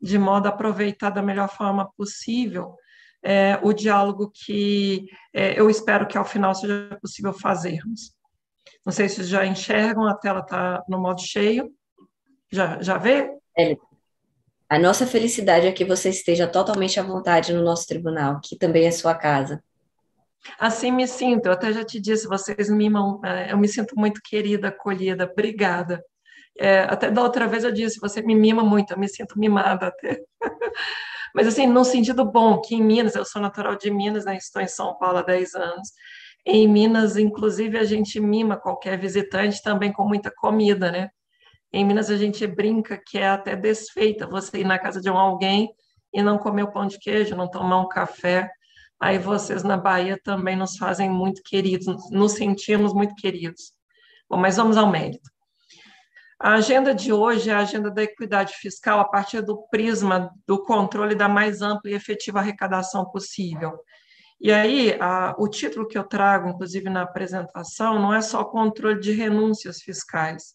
de 0.00 0.18
modo 0.18 0.46
a 0.46 0.50
aproveitar 0.50 1.10
da 1.10 1.22
melhor 1.22 1.48
forma 1.48 1.90
possível 1.96 2.76
é, 3.24 3.58
o 3.62 3.72
diálogo 3.72 4.30
que 4.32 5.06
é, 5.32 5.58
eu 5.58 5.70
espero 5.70 6.06
que 6.06 6.18
ao 6.18 6.24
final 6.26 6.54
seja 6.54 6.96
possível 7.00 7.32
fazermos. 7.32 8.12
Não 8.84 8.92
sei 8.92 9.08
se 9.08 9.24
já 9.24 9.46
enxergam, 9.46 10.06
a 10.06 10.14
tela 10.14 10.40
está 10.40 10.84
no 10.86 11.00
modo 11.00 11.22
cheio. 11.22 11.72
Já, 12.52 12.80
já 12.82 12.98
vê? 12.98 13.30
É. 13.58 13.76
A 14.68 14.78
nossa 14.78 15.06
felicidade 15.06 15.66
é 15.66 15.72
que 15.72 15.84
você 15.84 16.10
esteja 16.10 16.46
totalmente 16.46 17.00
à 17.00 17.02
vontade 17.02 17.52
no 17.54 17.62
nosso 17.62 17.86
tribunal, 17.86 18.40
que 18.42 18.56
também 18.58 18.86
é 18.86 18.90
sua 18.90 19.14
casa. 19.14 19.62
Assim 20.58 20.92
me 20.92 21.06
sinto, 21.06 21.46
eu 21.46 21.52
até 21.52 21.72
já 21.72 21.84
te 21.84 22.00
disse, 22.00 22.26
vocês 22.28 22.68
mimam, 22.70 23.20
é, 23.24 23.52
eu 23.52 23.58
me 23.58 23.68
sinto 23.68 23.94
muito 23.96 24.20
querida, 24.22 24.68
acolhida, 24.68 25.24
obrigada. 25.30 26.02
É, 26.58 26.80
até 26.82 27.10
da 27.10 27.22
outra 27.22 27.46
vez 27.48 27.64
eu 27.64 27.72
disse, 27.72 27.98
você 28.00 28.22
me 28.22 28.34
mima 28.34 28.62
muito, 28.62 28.92
eu 28.92 28.98
me 28.98 29.08
sinto 29.08 29.38
mimada 29.38 29.88
até. 29.88 30.20
Mas 31.34 31.48
assim, 31.48 31.66
num 31.66 31.82
sentido 31.82 32.24
bom, 32.24 32.60
que 32.60 32.76
em 32.76 32.82
Minas, 32.82 33.16
eu 33.16 33.24
sou 33.24 33.42
natural 33.42 33.76
de 33.76 33.90
Minas, 33.90 34.24
né, 34.24 34.36
estou 34.36 34.62
em 34.62 34.68
São 34.68 34.96
Paulo 34.96 35.18
há 35.18 35.22
10 35.22 35.54
anos, 35.54 35.88
em 36.46 36.68
Minas, 36.68 37.16
inclusive, 37.16 37.78
a 37.78 37.84
gente 37.84 38.20
mima 38.20 38.56
qualquer 38.56 38.98
visitante 38.98 39.62
também 39.62 39.90
com 39.90 40.06
muita 40.06 40.30
comida, 40.30 40.92
né? 40.92 41.08
Em 41.72 41.84
Minas, 41.84 42.10
a 42.10 42.16
gente 42.16 42.46
brinca 42.46 43.00
que 43.04 43.18
é 43.18 43.28
até 43.28 43.56
desfeita 43.56 44.26
você 44.26 44.58
ir 44.58 44.64
na 44.64 44.78
casa 44.78 45.00
de 45.00 45.10
um 45.10 45.16
alguém 45.16 45.70
e 46.12 46.22
não 46.22 46.38
comer 46.38 46.64
o 46.64 46.70
pão 46.70 46.86
de 46.86 46.98
queijo, 46.98 47.34
não 47.34 47.50
tomar 47.50 47.80
um 47.80 47.88
café. 47.88 48.50
Aí 49.04 49.18
vocês 49.18 49.62
na 49.62 49.76
Bahia 49.76 50.18
também 50.24 50.56
nos 50.56 50.78
fazem 50.78 51.10
muito 51.10 51.42
queridos, 51.42 52.10
nos 52.10 52.32
sentimos 52.32 52.94
muito 52.94 53.14
queridos. 53.16 53.74
Bom, 54.30 54.38
mas 54.38 54.56
vamos 54.56 54.78
ao 54.78 54.90
mérito. 54.90 55.28
A 56.40 56.54
agenda 56.54 56.94
de 56.94 57.12
hoje 57.12 57.50
é 57.50 57.52
a 57.52 57.58
agenda 57.58 57.90
da 57.90 58.02
equidade 58.02 58.54
fiscal 58.54 58.98
a 58.98 59.04
partir 59.04 59.42
do 59.42 59.58
prisma 59.68 60.30
do 60.46 60.64
controle 60.64 61.14
da 61.14 61.28
mais 61.28 61.60
ampla 61.60 61.90
e 61.90 61.92
efetiva 61.92 62.38
arrecadação 62.38 63.04
possível. 63.04 63.78
E 64.40 64.50
aí, 64.50 64.96
a, 64.98 65.34
o 65.36 65.48
título 65.48 65.86
que 65.86 65.98
eu 65.98 66.04
trago, 66.04 66.48
inclusive 66.48 66.88
na 66.88 67.02
apresentação, 67.02 68.00
não 68.00 68.14
é 68.14 68.22
só 68.22 68.42
controle 68.42 68.98
de 69.00 69.12
renúncias 69.12 69.82
fiscais. 69.82 70.54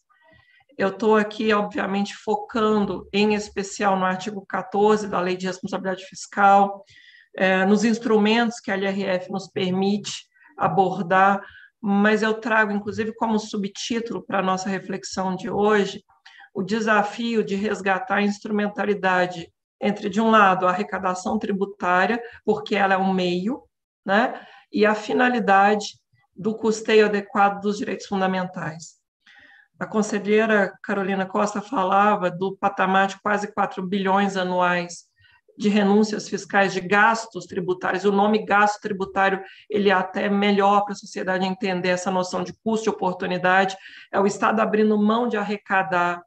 Eu 0.76 0.88
estou 0.88 1.14
aqui, 1.14 1.52
obviamente, 1.52 2.16
focando 2.16 3.08
em 3.12 3.32
especial 3.34 3.96
no 3.96 4.04
artigo 4.04 4.44
14 4.44 5.06
da 5.06 5.20
Lei 5.20 5.36
de 5.36 5.46
Responsabilidade 5.46 6.04
Fiscal, 6.04 6.84
nos 7.68 7.84
instrumentos 7.84 8.60
que 8.60 8.70
a 8.70 8.76
LRF 8.76 9.30
nos 9.30 9.48
permite 9.48 10.24
abordar, 10.56 11.42
mas 11.80 12.22
eu 12.22 12.34
trago, 12.34 12.72
inclusive, 12.72 13.14
como 13.14 13.38
subtítulo 13.38 14.22
para 14.22 14.40
a 14.40 14.42
nossa 14.42 14.68
reflexão 14.68 15.34
de 15.34 15.48
hoje, 15.48 16.04
o 16.52 16.62
desafio 16.62 17.42
de 17.42 17.54
resgatar 17.54 18.16
a 18.16 18.22
instrumentalidade 18.22 19.50
entre, 19.80 20.10
de 20.10 20.20
um 20.20 20.30
lado, 20.30 20.66
a 20.66 20.70
arrecadação 20.70 21.38
tributária, 21.38 22.20
porque 22.44 22.74
ela 22.74 22.94
é 22.94 22.98
um 22.98 23.12
meio, 23.12 23.62
né, 24.04 24.46
e 24.70 24.84
a 24.84 24.94
finalidade 24.94 25.98
do 26.36 26.54
custeio 26.54 27.06
adequado 27.06 27.60
dos 27.60 27.78
direitos 27.78 28.06
fundamentais. 28.06 29.00
A 29.78 29.86
conselheira 29.86 30.76
Carolina 30.82 31.24
Costa 31.24 31.62
falava 31.62 32.30
do 32.30 32.56
patamar 32.56 33.06
de 33.06 33.20
quase 33.22 33.52
4 33.52 33.82
bilhões 33.86 34.36
anuais 34.36 35.09
de 35.60 35.68
renúncias 35.68 36.26
fiscais, 36.26 36.72
de 36.72 36.80
gastos 36.80 37.44
tributários. 37.44 38.06
O 38.06 38.10
nome 38.10 38.46
gasto 38.46 38.80
tributário 38.80 39.42
ele 39.68 39.90
é 39.90 39.92
até 39.92 40.26
melhor 40.26 40.84
para 40.84 40.94
a 40.94 40.96
sociedade 40.96 41.44
entender 41.44 41.90
essa 41.90 42.10
noção 42.10 42.42
de 42.42 42.54
custo 42.64 42.88
e 42.88 42.90
oportunidade. 42.90 43.76
É 44.10 44.18
o 44.18 44.26
Estado 44.26 44.60
abrindo 44.60 44.96
mão 44.96 45.28
de 45.28 45.36
arrecadar 45.36 46.22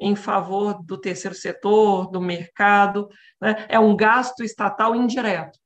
em 0.00 0.16
favor 0.16 0.82
do 0.82 0.98
terceiro 0.98 1.34
setor, 1.34 2.10
do 2.10 2.20
mercado. 2.20 3.08
Né? 3.40 3.66
É 3.68 3.78
um 3.78 3.96
gasto 3.96 4.42
estatal 4.42 4.96
indireto. 4.96 5.56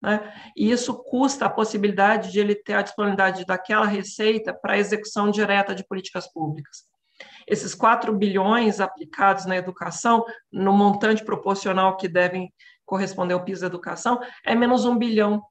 Né? 0.00 0.32
E 0.56 0.70
isso 0.70 0.94
custa 0.94 1.46
a 1.46 1.50
possibilidade 1.50 2.30
de 2.30 2.38
ele 2.38 2.54
ter 2.54 2.74
a 2.74 2.82
disponibilidade 2.82 3.44
daquela 3.44 3.84
receita 3.84 4.54
para 4.54 4.78
execução 4.78 5.28
direta 5.28 5.74
de 5.74 5.84
políticas 5.84 6.32
públicas. 6.32 6.84
Esses 7.50 7.74
4 7.74 8.12
bilhões 8.12 8.80
aplicados 8.80 9.44
na 9.44 9.56
educação, 9.56 10.24
no 10.52 10.72
montante 10.72 11.24
proporcional 11.24 11.96
que 11.96 12.06
devem 12.06 12.50
corresponder 12.86 13.34
ao 13.34 13.44
piso 13.44 13.62
da 13.62 13.66
educação, 13.66 14.20
é 14.46 14.54
menos 14.54 14.84
um 14.84 14.96
bilhão 14.96 15.42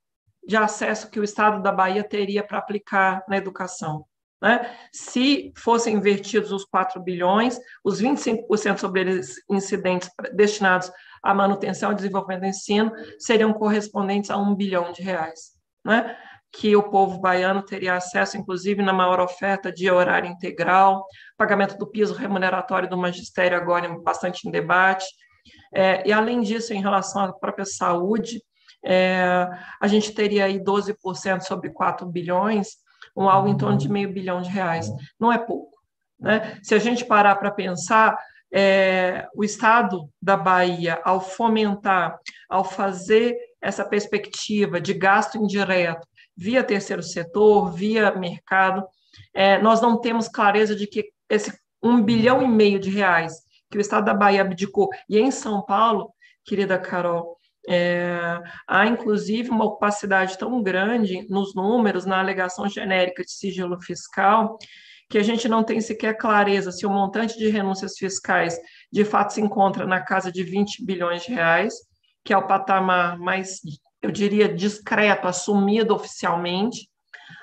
de 0.48 0.56
acesso 0.56 1.12
que 1.12 1.20
o 1.20 1.24
Estado 1.24 1.62
da 1.62 1.74
Bahia 1.74 2.04
teria 2.04 2.42
para 2.42 2.58
aplicar 2.58 3.24
na 3.28 3.36
educação. 3.36 4.06
Né? 4.42 4.74
Se 4.94 5.52
fossem 5.58 5.96
invertidos 5.96 6.54
os 6.54 6.64
4 6.64 7.02
bilhões, 7.02 7.60
os 7.84 8.02
25% 8.02 8.78
sobre 8.78 9.02
eles 9.02 9.36
incidentes 9.50 10.10
destinados 10.34 10.90
à 11.22 11.34
manutenção 11.34 11.92
e 11.92 11.96
desenvolvimento 11.96 12.42
do 12.42 12.48
ensino 12.48 12.92
seriam 13.18 13.52
correspondentes 13.52 14.30
a 14.30 14.38
um 14.38 14.56
bilhão 14.56 14.94
de 14.94 15.02
reais. 15.02 15.52
Né? 15.84 16.18
Que 16.52 16.76
o 16.76 16.90
povo 16.90 17.20
baiano 17.20 17.64
teria 17.64 17.96
acesso, 17.96 18.38
inclusive, 18.38 18.82
na 18.82 18.94
maior 18.94 19.20
oferta 19.20 19.72
de 19.72 19.90
horário 19.90 20.30
integral, 20.30 21.06
pagamento 21.38 21.78
do 21.78 21.88
piso 21.88 22.14
remuneratório 22.14 22.90
do 22.90 22.98
magistério, 22.98 23.58
agora 23.58 23.88
bastante 24.02 24.48
em 24.48 24.52
debate. 24.52 25.06
É, 25.74 26.08
e, 26.08 26.12
além 26.12 26.42
disso, 26.42 26.74
em 26.74 26.82
relação 26.82 27.24
à 27.24 27.34
própria 27.34 27.66
saúde, 27.66 28.42
é, 28.84 29.48
a 29.80 29.88
gente 29.88 30.14
teria 30.14 30.46
aí 30.46 30.60
12% 30.60 31.42
sobre 31.42 31.70
4 31.70 32.08
bilhões, 32.08 32.78
um 33.16 33.30
algo 33.30 33.48
em 33.48 33.58
torno 33.58 33.78
de 33.78 33.90
meio 33.90 34.12
bilhão 34.12 34.42
de 34.42 34.50
reais. 34.50 34.90
Não 35.20 35.32
é 35.32 35.38
pouco. 35.38 35.78
Né? 36.20 36.60
Se 36.64 36.74
a 36.74 36.80
gente 36.80 37.06
parar 37.06 37.36
para 37.36 37.52
pensar, 37.52 38.18
é, 38.52 39.28
o 39.36 39.44
Estado 39.44 40.10
da 40.22 40.36
Bahia, 40.36 41.00
ao 41.04 41.22
fomentar, 41.22 42.18
ao 42.50 42.64
fazer 42.64 43.38
essa 43.62 43.86
perspectiva 43.86 44.82
de 44.82 44.94
gasto 44.94 45.38
indireto 45.38 46.08
via 46.40 46.64
terceiro 46.64 47.04
setor, 47.04 47.74
via 47.74 48.16
mercado. 48.16 48.88
É, 49.34 49.62
nós 49.62 49.82
não 49.82 50.00
temos 50.00 50.30
clareza 50.30 50.74
de 50.74 50.88
que 50.88 51.12
esse 51.30 51.52
um 51.84 52.02
bilhão 52.02 52.42
e 52.42 52.48
meio 52.48 52.80
de 52.80 52.90
reais 52.90 53.34
que 53.70 53.78
o 53.78 53.82
Estado 53.82 54.06
da 54.06 54.14
Bahia 54.14 54.42
abdicou, 54.42 54.90
e 55.08 55.20
em 55.20 55.30
São 55.30 55.64
Paulo, 55.64 56.12
querida 56.44 56.80
Carol, 56.80 57.38
é, 57.68 58.40
há 58.68 58.88
inclusive 58.88 59.50
uma 59.50 59.66
opacidade 59.66 60.38
tão 60.38 60.64
grande 60.64 61.28
nos 61.30 61.54
números, 61.54 62.06
na 62.06 62.20
alegação 62.20 62.68
genérica 62.68 63.24
de 63.24 63.32
sigilo 63.32 63.80
fiscal, 63.82 64.58
que 65.10 65.18
a 65.18 65.24
gente 65.24 65.48
não 65.48 65.64
tem 65.64 65.80
sequer 65.82 66.18
clareza 66.18 66.72
se 66.72 66.86
o 66.86 66.90
montante 66.90 67.38
de 67.38 67.50
renúncias 67.50 67.96
fiscais 67.98 68.58
de 68.92 69.06
fato 69.06 69.34
se 69.34 69.42
encontra 69.42 69.86
na 69.86 70.02
casa 70.02 70.32
de 70.32 70.44
20 70.44 70.84
bilhões 70.84 71.24
de 71.24 71.34
reais, 71.34 71.76
que 72.24 72.34
é 72.34 72.38
o 72.38 72.48
patamar 72.48 73.20
mais 73.20 73.60
eu 74.02 74.12
diria, 74.12 74.54
discreto, 74.54 75.28
assumido 75.28 75.94
oficialmente, 75.94 76.90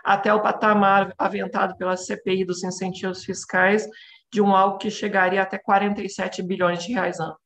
até 0.05 0.33
o 0.33 0.43
patamar 0.43 1.13
aventado 1.19 1.77
pela 1.77 1.97
CPI 1.97 2.45
dos 2.45 2.63
incentivos 2.65 3.25
fiscais, 3.25 3.87
de 4.33 4.41
um 4.41 4.55
algo 4.55 4.79
que 4.79 4.91
chegaria 4.91 5.43
até 5.43 5.59
47 5.59 6.43
bilhões 6.43 6.83
de 6.83 6.93
reais 6.93 7.21
ano. 7.21 7.37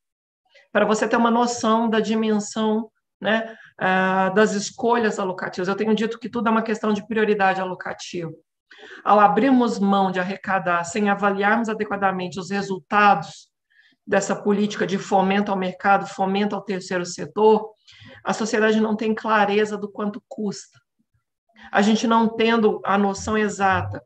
Para 0.72 0.84
você 0.84 1.08
ter 1.08 1.16
uma 1.16 1.30
noção 1.30 1.88
da 1.88 2.00
dimensão 2.00 2.90
né, 3.20 3.54
uh, 3.80 4.34
das 4.34 4.52
escolhas 4.52 5.18
alocativas. 5.18 5.68
Eu 5.68 5.76
tenho 5.76 5.94
dito 5.94 6.18
que 6.18 6.28
tudo 6.28 6.48
é 6.48 6.50
uma 6.50 6.62
questão 6.62 6.92
de 6.92 7.06
prioridade 7.06 7.60
alocativa. 7.60 8.32
Ao 9.04 9.20
abrirmos 9.20 9.78
mão 9.78 10.10
de 10.10 10.18
arrecadar 10.18 10.84
sem 10.84 11.10
avaliarmos 11.10 11.68
adequadamente 11.68 12.38
os 12.38 12.50
resultados 12.50 13.50
dessa 14.06 14.34
política 14.34 14.86
de 14.86 14.96
fomento 14.96 15.50
ao 15.50 15.58
mercado, 15.58 16.06
fomento 16.06 16.56
ao 16.56 16.62
terceiro 16.62 17.04
setor, 17.04 17.70
a 18.24 18.32
sociedade 18.32 18.80
não 18.80 18.96
tem 18.96 19.14
clareza 19.14 19.76
do 19.76 19.90
quanto 19.90 20.22
custa. 20.28 20.78
A 21.70 21.82
gente 21.82 22.06
não 22.06 22.28
tendo 22.28 22.80
a 22.84 22.96
noção 22.96 23.36
exata 23.36 24.02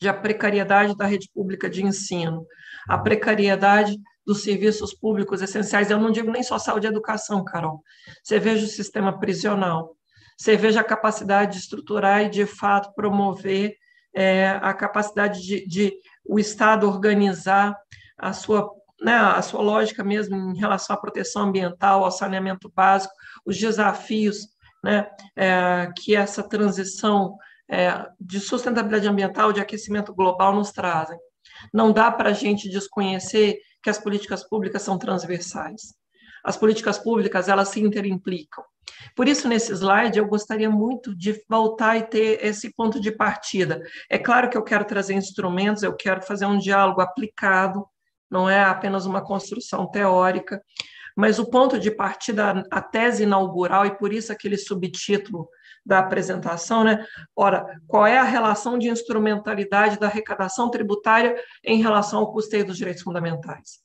de 0.00 0.08
a 0.08 0.14
precariedade 0.14 0.96
da 0.96 1.06
rede 1.06 1.30
pública 1.34 1.70
de 1.70 1.84
ensino, 1.84 2.46
a 2.88 2.98
precariedade 2.98 3.98
dos 4.26 4.42
serviços 4.42 4.92
públicos 4.92 5.40
essenciais, 5.40 5.90
eu 5.90 5.98
não 5.98 6.10
digo 6.10 6.30
nem 6.30 6.42
só 6.42 6.58
saúde 6.58 6.86
e 6.86 6.90
educação, 6.90 7.44
Carol. 7.44 7.82
Você 8.22 8.38
veja 8.38 8.64
o 8.64 8.68
sistema 8.68 9.18
prisional, 9.18 9.96
você 10.36 10.56
veja 10.56 10.80
a 10.80 10.84
capacidade 10.84 11.52
de 11.52 11.58
estruturar 11.58 12.24
e, 12.24 12.28
de 12.28 12.44
fato, 12.44 12.92
promover 12.94 13.74
é, 14.14 14.48
a 14.62 14.74
capacidade 14.74 15.40
de, 15.42 15.66
de 15.66 15.94
o 16.24 16.38
Estado 16.38 16.88
organizar 16.88 17.76
a 18.18 18.32
sua 18.32 18.68
né, 19.00 19.14
a 19.14 19.42
sua 19.42 19.60
lógica 19.60 20.02
mesmo 20.02 20.34
em 20.34 20.56
relação 20.56 20.96
à 20.96 20.98
proteção 20.98 21.42
ambiental, 21.42 22.02
ao 22.02 22.10
saneamento 22.10 22.72
básico, 22.74 23.12
os 23.46 23.56
desafios 23.56 24.48
né, 24.82 25.08
é, 25.36 25.90
que 25.96 26.14
essa 26.14 26.42
transição 26.42 27.36
é, 27.68 28.06
de 28.20 28.40
sustentabilidade 28.40 29.08
ambiental, 29.08 29.52
de 29.52 29.60
aquecimento 29.60 30.14
global 30.14 30.54
nos 30.54 30.72
trazem. 30.72 31.18
Não 31.72 31.92
dá 31.92 32.10
para 32.10 32.30
a 32.30 32.34
gente 32.34 32.68
desconhecer 32.68 33.58
que 33.82 33.90
as 33.90 33.98
políticas 33.98 34.46
públicas 34.48 34.82
são 34.82 34.98
transversais. 34.98 35.94
As 36.44 36.56
políticas 36.56 36.98
públicas, 36.98 37.48
elas 37.48 37.68
se 37.68 37.80
interimplicam. 37.80 38.64
Por 39.16 39.26
isso, 39.26 39.48
nesse 39.48 39.72
slide, 39.72 40.18
eu 40.18 40.26
gostaria 40.26 40.70
muito 40.70 41.14
de 41.16 41.42
voltar 41.48 41.96
e 41.96 42.02
ter 42.04 42.44
esse 42.44 42.72
ponto 42.74 43.00
de 43.00 43.10
partida. 43.10 43.82
É 44.08 44.18
claro 44.18 44.48
que 44.48 44.56
eu 44.56 44.62
quero 44.62 44.84
trazer 44.84 45.14
instrumentos, 45.14 45.82
eu 45.82 45.94
quero 45.94 46.22
fazer 46.22 46.46
um 46.46 46.58
diálogo 46.58 47.00
aplicado, 47.00 47.84
não 48.30 48.48
é 48.48 48.62
apenas 48.62 49.06
uma 49.06 49.24
construção 49.24 49.90
teórica, 49.90 50.62
mas 51.16 51.38
o 51.38 51.48
ponto 51.48 51.78
de 51.78 51.90
partida, 51.90 52.62
a 52.70 52.80
tese 52.82 53.22
inaugural, 53.22 53.86
e 53.86 53.96
por 53.96 54.12
isso 54.12 54.30
aquele 54.30 54.58
subtítulo 54.58 55.48
da 55.84 56.00
apresentação, 56.00 56.84
né? 56.84 57.06
Ora, 57.34 57.80
qual 57.86 58.06
é 58.06 58.18
a 58.18 58.24
relação 58.24 58.76
de 58.76 58.88
instrumentalidade 58.88 59.98
da 59.98 60.08
arrecadação 60.08 60.70
tributária 60.70 61.34
em 61.64 61.80
relação 61.80 62.20
ao 62.20 62.32
custeio 62.32 62.66
dos 62.66 62.76
direitos 62.76 63.02
fundamentais? 63.02 63.80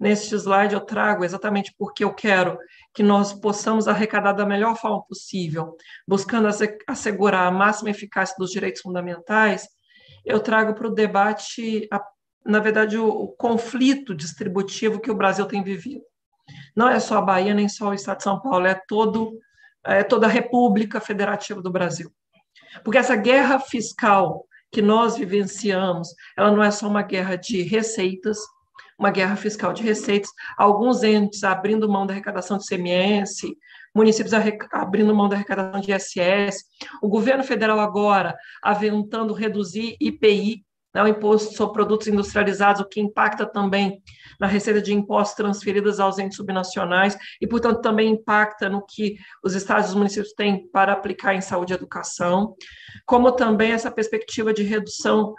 Neste 0.00 0.34
slide 0.34 0.74
eu 0.74 0.80
trago 0.80 1.24
exatamente 1.24 1.74
porque 1.78 2.02
eu 2.02 2.12
quero 2.12 2.58
que 2.94 3.02
nós 3.02 3.32
possamos 3.32 3.86
arrecadar 3.86 4.32
da 4.32 4.46
melhor 4.46 4.76
forma 4.76 5.04
possível, 5.04 5.76
buscando 6.08 6.48
assegurar 6.86 7.46
a 7.46 7.50
máxima 7.50 7.90
eficácia 7.90 8.34
dos 8.38 8.50
direitos 8.50 8.80
fundamentais, 8.80 9.68
eu 10.24 10.40
trago 10.40 10.74
para 10.74 10.86
o 10.86 10.94
debate 10.94 11.88
na 12.44 12.58
verdade, 12.58 12.98
o, 12.98 13.28
conflito 13.28 14.14
distributivo 14.14 15.00
que 15.00 15.10
o 15.10 15.14
Brasil 15.14 15.46
tem 15.46 15.62
vivido. 15.62 16.02
Não 16.74 16.88
é 16.88 16.98
só 17.00 17.18
a 17.18 17.22
Bahia, 17.22 17.54
nem 17.54 17.68
só 17.68 17.90
o 17.90 17.94
Estado 17.94 18.18
de 18.18 18.24
São 18.24 18.40
Paulo, 18.40 18.66
é, 18.66 18.74
todo, 18.88 19.38
é 19.84 20.02
toda 20.02 20.26
a 20.26 20.30
República 20.30 21.00
Federativa 21.00 21.60
do 21.60 21.70
Brasil. 21.70 22.10
Porque 22.82 22.98
essa 22.98 23.16
guerra 23.16 23.58
fiscal 23.58 24.46
que 24.70 24.80
nós 24.80 25.16
vivenciamos, 25.16 26.08
ela 26.36 26.50
não 26.50 26.62
é 26.62 26.70
só 26.70 26.88
uma 26.88 27.02
guerra 27.02 27.36
de 27.36 27.62
receitas, 27.62 28.38
uma 28.98 29.10
guerra 29.10 29.36
fiscal 29.36 29.72
de 29.72 29.82
receitas, 29.82 30.30
alguns 30.56 31.02
entes 31.02 31.44
abrindo 31.44 31.88
mão 31.88 32.06
da 32.06 32.14
arrecadação 32.14 32.56
de 32.56 32.66
CMS, 32.66 33.42
municípios 33.94 34.32
abrindo 34.72 35.14
mão 35.14 35.28
da 35.28 35.36
arrecadação 35.36 35.80
de 35.80 35.92
ISS, 35.92 36.64
o 37.02 37.08
governo 37.08 37.44
federal 37.44 37.78
agora 37.80 38.34
aventando 38.62 39.34
reduzir 39.34 39.96
IPI 40.00 40.64
né, 40.94 41.02
o 41.02 41.08
imposto 41.08 41.54
sobre 41.54 41.74
produtos 41.74 42.06
industrializados, 42.06 42.80
o 42.80 42.88
que 42.88 43.00
impacta 43.00 43.46
também 43.46 44.02
na 44.38 44.46
receita 44.46 44.80
de 44.80 44.92
impostos 44.92 45.36
transferidas 45.36 45.98
aos 46.00 46.18
entes 46.18 46.36
subnacionais 46.36 47.16
e, 47.40 47.46
portanto, 47.46 47.80
também 47.80 48.10
impacta 48.10 48.68
no 48.68 48.84
que 48.84 49.16
os 49.42 49.54
estados 49.54 49.86
e 49.86 49.88
os 49.90 49.94
municípios 49.94 50.32
têm 50.34 50.68
para 50.68 50.92
aplicar 50.92 51.34
em 51.34 51.40
saúde 51.40 51.72
e 51.72 51.76
educação, 51.76 52.54
como 53.06 53.32
também 53.32 53.72
essa 53.72 53.90
perspectiva 53.90 54.52
de 54.52 54.62
redução 54.62 55.34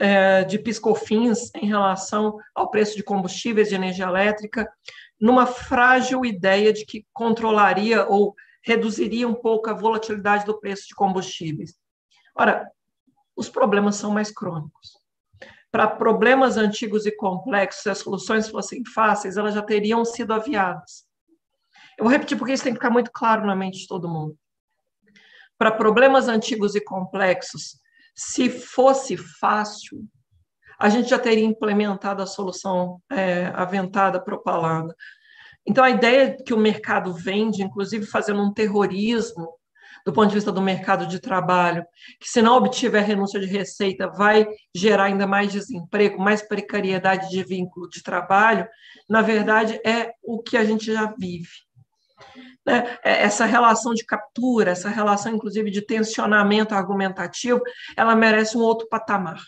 é, 0.00 0.44
de 0.44 0.58
piscofins 0.58 1.50
em 1.54 1.66
relação 1.66 2.36
ao 2.54 2.70
preço 2.70 2.96
de 2.96 3.02
combustíveis 3.02 3.68
de 3.68 3.74
energia 3.74 4.06
elétrica, 4.06 4.68
numa 5.20 5.46
frágil 5.46 6.24
ideia 6.24 6.72
de 6.72 6.84
que 6.84 7.06
controlaria 7.12 8.06
ou 8.06 8.34
reduziria 8.64 9.28
um 9.28 9.34
pouco 9.34 9.70
a 9.70 9.74
volatilidade 9.74 10.44
do 10.44 10.58
preço 10.58 10.88
de 10.88 10.94
combustíveis. 10.94 11.74
Ora, 12.36 12.68
os 13.36 13.48
problemas 13.48 13.96
são 13.96 14.10
mais 14.10 14.30
crônicos. 14.30 14.92
Para 15.70 15.86
problemas 15.86 16.56
antigos 16.56 17.06
e 17.06 17.16
complexos, 17.16 17.82
se 17.82 17.90
as 17.90 17.98
soluções 17.98 18.48
fossem 18.48 18.82
fáceis, 18.94 19.36
elas 19.36 19.54
já 19.54 19.62
teriam 19.62 20.04
sido 20.04 20.32
aviadas. 20.32 21.04
Eu 21.98 22.04
vou 22.04 22.12
repetir 22.12 22.36
porque 22.36 22.52
isso 22.52 22.64
tem 22.64 22.72
que 22.72 22.78
ficar 22.78 22.90
muito 22.90 23.10
claro 23.10 23.46
na 23.46 23.56
mente 23.56 23.78
de 23.78 23.86
todo 23.86 24.08
mundo. 24.08 24.36
Para 25.56 25.70
problemas 25.70 26.28
antigos 26.28 26.74
e 26.74 26.80
complexos, 26.80 27.80
se 28.14 28.50
fosse 28.50 29.16
fácil, 29.16 30.04
a 30.78 30.88
gente 30.88 31.08
já 31.08 31.18
teria 31.18 31.44
implementado 31.44 32.22
a 32.22 32.26
solução 32.26 33.00
é, 33.10 33.46
aventada, 33.54 34.20
propalada. 34.20 34.94
Então, 35.66 35.84
a 35.84 35.90
ideia 35.90 36.36
que 36.44 36.52
o 36.52 36.58
mercado 36.58 37.14
vende, 37.14 37.62
inclusive 37.62 38.04
fazendo 38.04 38.42
um 38.42 38.52
terrorismo 38.52 39.54
do 40.04 40.12
ponto 40.12 40.28
de 40.28 40.34
vista 40.34 40.52
do 40.52 40.60
mercado 40.60 41.06
de 41.06 41.20
trabalho, 41.20 41.84
que 42.20 42.28
se 42.28 42.42
não 42.42 42.56
obtiver 42.56 43.04
renúncia 43.04 43.38
de 43.40 43.46
receita, 43.46 44.08
vai 44.08 44.46
gerar 44.74 45.04
ainda 45.04 45.26
mais 45.26 45.52
desemprego, 45.52 46.20
mais 46.20 46.42
precariedade 46.42 47.30
de 47.30 47.42
vínculo 47.42 47.88
de 47.88 48.02
trabalho, 48.02 48.66
na 49.08 49.22
verdade, 49.22 49.80
é 49.84 50.12
o 50.22 50.42
que 50.42 50.56
a 50.56 50.64
gente 50.64 50.92
já 50.92 51.12
vive. 51.18 51.50
Né? 52.64 52.96
É, 53.04 53.22
essa 53.22 53.44
relação 53.44 53.92
de 53.92 54.04
captura, 54.04 54.70
essa 54.70 54.88
relação, 54.88 55.34
inclusive, 55.34 55.70
de 55.70 55.82
tensionamento 55.82 56.74
argumentativo, 56.74 57.60
ela 57.96 58.14
merece 58.14 58.56
um 58.56 58.62
outro 58.62 58.88
patamar. 58.88 59.40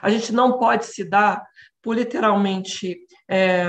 A 0.00 0.10
gente 0.10 0.32
não 0.32 0.58
pode 0.58 0.86
se 0.86 1.04
dar 1.04 1.42
por 1.82 1.96
literalmente, 1.96 2.96
é, 3.28 3.64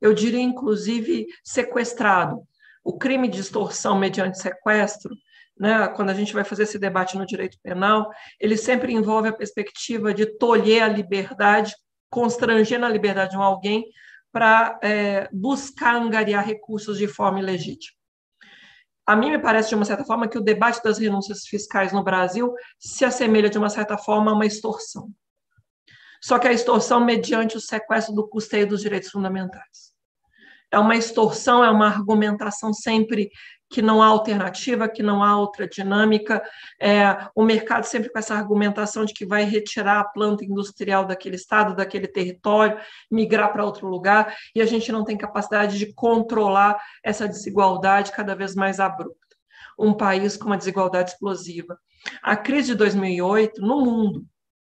eu 0.00 0.14
diria, 0.14 0.40
inclusive, 0.40 1.26
sequestrado. 1.44 2.42
O 2.82 2.96
crime 2.96 3.28
de 3.28 3.40
extorsão 3.40 3.98
mediante 3.98 4.40
sequestro, 4.40 5.14
né, 5.58 5.88
quando 5.88 6.10
a 6.10 6.14
gente 6.14 6.32
vai 6.32 6.44
fazer 6.44 6.64
esse 6.64 6.78
debate 6.78 7.16
no 7.16 7.26
direito 7.26 7.58
penal, 7.62 8.10
ele 8.38 8.56
sempre 8.56 8.92
envolve 8.92 9.28
a 9.28 9.32
perspectiva 9.32 10.14
de 10.14 10.26
tolher 10.38 10.82
a 10.82 10.88
liberdade, 10.88 11.74
constranger 12.10 12.78
na 12.78 12.88
liberdade 12.88 13.32
de 13.32 13.36
alguém 13.36 13.84
para 14.32 14.78
é, 14.82 15.28
buscar 15.32 15.96
angariar 15.96 16.44
recursos 16.44 16.98
de 16.98 17.08
forma 17.08 17.40
ilegítima. 17.40 17.96
A 19.06 19.16
mim 19.16 19.30
me 19.30 19.38
parece, 19.38 19.70
de 19.70 19.74
uma 19.74 19.86
certa 19.86 20.04
forma, 20.04 20.28
que 20.28 20.36
o 20.36 20.42
debate 20.42 20.82
das 20.82 20.98
renúncias 20.98 21.46
fiscais 21.46 21.92
no 21.92 22.04
Brasil 22.04 22.52
se 22.78 23.06
assemelha, 23.06 23.48
de 23.48 23.56
uma 23.56 23.70
certa 23.70 23.96
forma, 23.96 24.30
a 24.30 24.34
uma 24.34 24.44
extorsão. 24.44 25.10
Só 26.22 26.38
que 26.38 26.46
a 26.46 26.52
extorsão 26.52 27.02
mediante 27.02 27.56
o 27.56 27.60
sequestro 27.60 28.14
do 28.14 28.28
custeio 28.28 28.66
dos 28.66 28.82
direitos 28.82 29.08
fundamentais. 29.08 29.94
É 30.70 30.78
uma 30.78 30.94
extorsão, 30.94 31.64
é 31.64 31.70
uma 31.70 31.86
argumentação 31.86 32.74
sempre 32.74 33.30
que 33.70 33.82
não 33.82 34.02
há 34.02 34.06
alternativa, 34.06 34.88
que 34.88 35.02
não 35.02 35.22
há 35.22 35.38
outra 35.38 35.68
dinâmica, 35.68 36.42
é, 36.80 37.28
o 37.34 37.44
mercado 37.44 37.84
sempre 37.84 38.10
com 38.10 38.18
essa 38.18 38.34
argumentação 38.34 39.04
de 39.04 39.12
que 39.12 39.26
vai 39.26 39.44
retirar 39.44 40.00
a 40.00 40.04
planta 40.04 40.44
industrial 40.44 41.04
daquele 41.04 41.36
estado, 41.36 41.76
daquele 41.76 42.08
território, 42.08 42.78
migrar 43.10 43.52
para 43.52 43.64
outro 43.64 43.86
lugar, 43.86 44.34
e 44.54 44.62
a 44.62 44.66
gente 44.66 44.90
não 44.90 45.04
tem 45.04 45.16
capacidade 45.16 45.78
de 45.78 45.92
controlar 45.92 46.78
essa 47.04 47.28
desigualdade 47.28 48.12
cada 48.12 48.34
vez 48.34 48.54
mais 48.54 48.80
abrupta. 48.80 49.18
Um 49.78 49.92
país 49.92 50.36
com 50.36 50.46
uma 50.46 50.56
desigualdade 50.56 51.10
explosiva. 51.10 51.78
A 52.22 52.36
crise 52.36 52.68
de 52.68 52.74
2008 52.76 53.60
no 53.60 53.84
mundo 53.84 54.26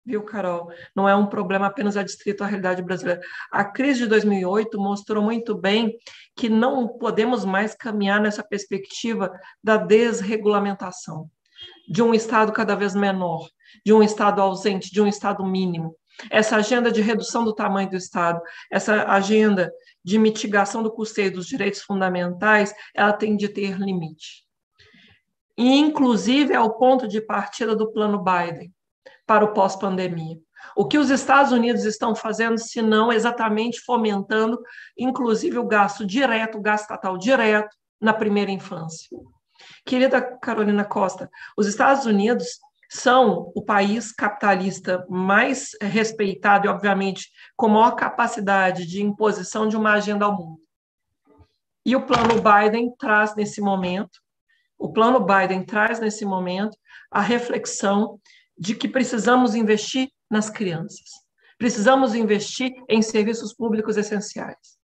viu, 0.05 0.23
Carol? 0.23 0.69
Não 0.95 1.09
é 1.09 1.15
um 1.15 1.25
problema 1.25 1.65
apenas 1.65 1.97
adstrito 1.97 2.43
à 2.43 2.47
realidade 2.47 2.83
brasileira. 2.83 3.21
A 3.51 3.65
crise 3.65 4.01
de 4.01 4.07
2008 4.07 4.77
mostrou 4.79 5.23
muito 5.23 5.55
bem 5.55 5.97
que 6.35 6.47
não 6.47 6.87
podemos 6.87 7.43
mais 7.43 7.73
caminhar 7.73 8.21
nessa 8.21 8.43
perspectiva 8.43 9.31
da 9.63 9.77
desregulamentação, 9.77 11.29
de 11.89 12.03
um 12.03 12.13
Estado 12.13 12.51
cada 12.51 12.75
vez 12.75 12.93
menor, 12.93 13.49
de 13.83 13.93
um 13.93 14.03
Estado 14.03 14.41
ausente, 14.41 14.91
de 14.91 15.01
um 15.01 15.07
Estado 15.07 15.43
mínimo. 15.43 15.95
Essa 16.29 16.57
agenda 16.57 16.91
de 16.91 17.01
redução 17.01 17.43
do 17.43 17.53
tamanho 17.53 17.89
do 17.89 17.97
Estado, 17.97 18.39
essa 18.71 19.03
agenda 19.11 19.71
de 20.03 20.17
mitigação 20.17 20.81
do 20.81 20.91
custeio 20.91 21.33
dos 21.33 21.47
direitos 21.47 21.81
fundamentais, 21.81 22.73
ela 22.93 23.11
tem 23.11 23.35
de 23.35 23.49
ter 23.49 23.77
limite. 23.77 24.45
E, 25.57 25.77
inclusive, 25.77 26.53
é 26.53 26.59
o 26.59 26.73
ponto 26.73 27.07
de 27.07 27.19
partida 27.19 27.75
do 27.75 27.91
plano 27.91 28.23
Biden 28.23 28.74
para 29.25 29.43
o 29.45 29.53
pós-pandemia. 29.53 30.37
O 30.75 30.87
que 30.87 30.97
os 30.97 31.09
Estados 31.09 31.51
Unidos 31.51 31.85
estão 31.85 32.15
fazendo, 32.15 32.57
se 32.57 32.81
não 32.81 33.11
exatamente 33.11 33.81
fomentando, 33.81 34.59
inclusive, 34.97 35.57
o 35.57 35.67
gasto 35.67 36.05
direto, 36.05 36.57
o 36.57 36.61
gasto 36.61 36.83
estatal 36.83 37.17
direto 37.17 37.75
na 37.99 38.13
primeira 38.13 38.51
infância. 38.51 39.09
Querida 39.85 40.21
Carolina 40.21 40.83
Costa, 40.83 41.29
os 41.57 41.67
Estados 41.67 42.05
Unidos 42.05 42.59
são 42.89 43.51
o 43.55 43.61
país 43.61 44.11
capitalista 44.11 45.05
mais 45.09 45.71
respeitado 45.81 46.67
e, 46.67 46.69
obviamente, 46.69 47.29
com 47.55 47.67
maior 47.67 47.91
capacidade 47.91 48.85
de 48.85 49.01
imposição 49.01 49.67
de 49.67 49.75
uma 49.75 49.93
agenda 49.93 50.25
ao 50.25 50.35
mundo. 50.35 50.59
E 51.85 51.95
o 51.95 52.05
plano 52.05 52.41
Biden 52.41 52.95
traz 52.97 53.35
nesse 53.35 53.61
momento, 53.61 54.19
o 54.77 54.91
plano 54.91 55.19
Biden 55.19 55.63
traz 55.63 55.99
nesse 55.99 56.25
momento 56.25 56.77
a 57.11 57.21
reflexão 57.21 58.19
de 58.57 58.75
que 58.75 58.87
precisamos 58.87 59.55
investir 59.55 60.09
nas 60.29 60.49
crianças. 60.49 61.09
Precisamos 61.57 62.15
investir 62.15 62.71
em 62.89 63.01
serviços 63.01 63.53
públicos 63.53 63.97
essenciais. 63.97 64.75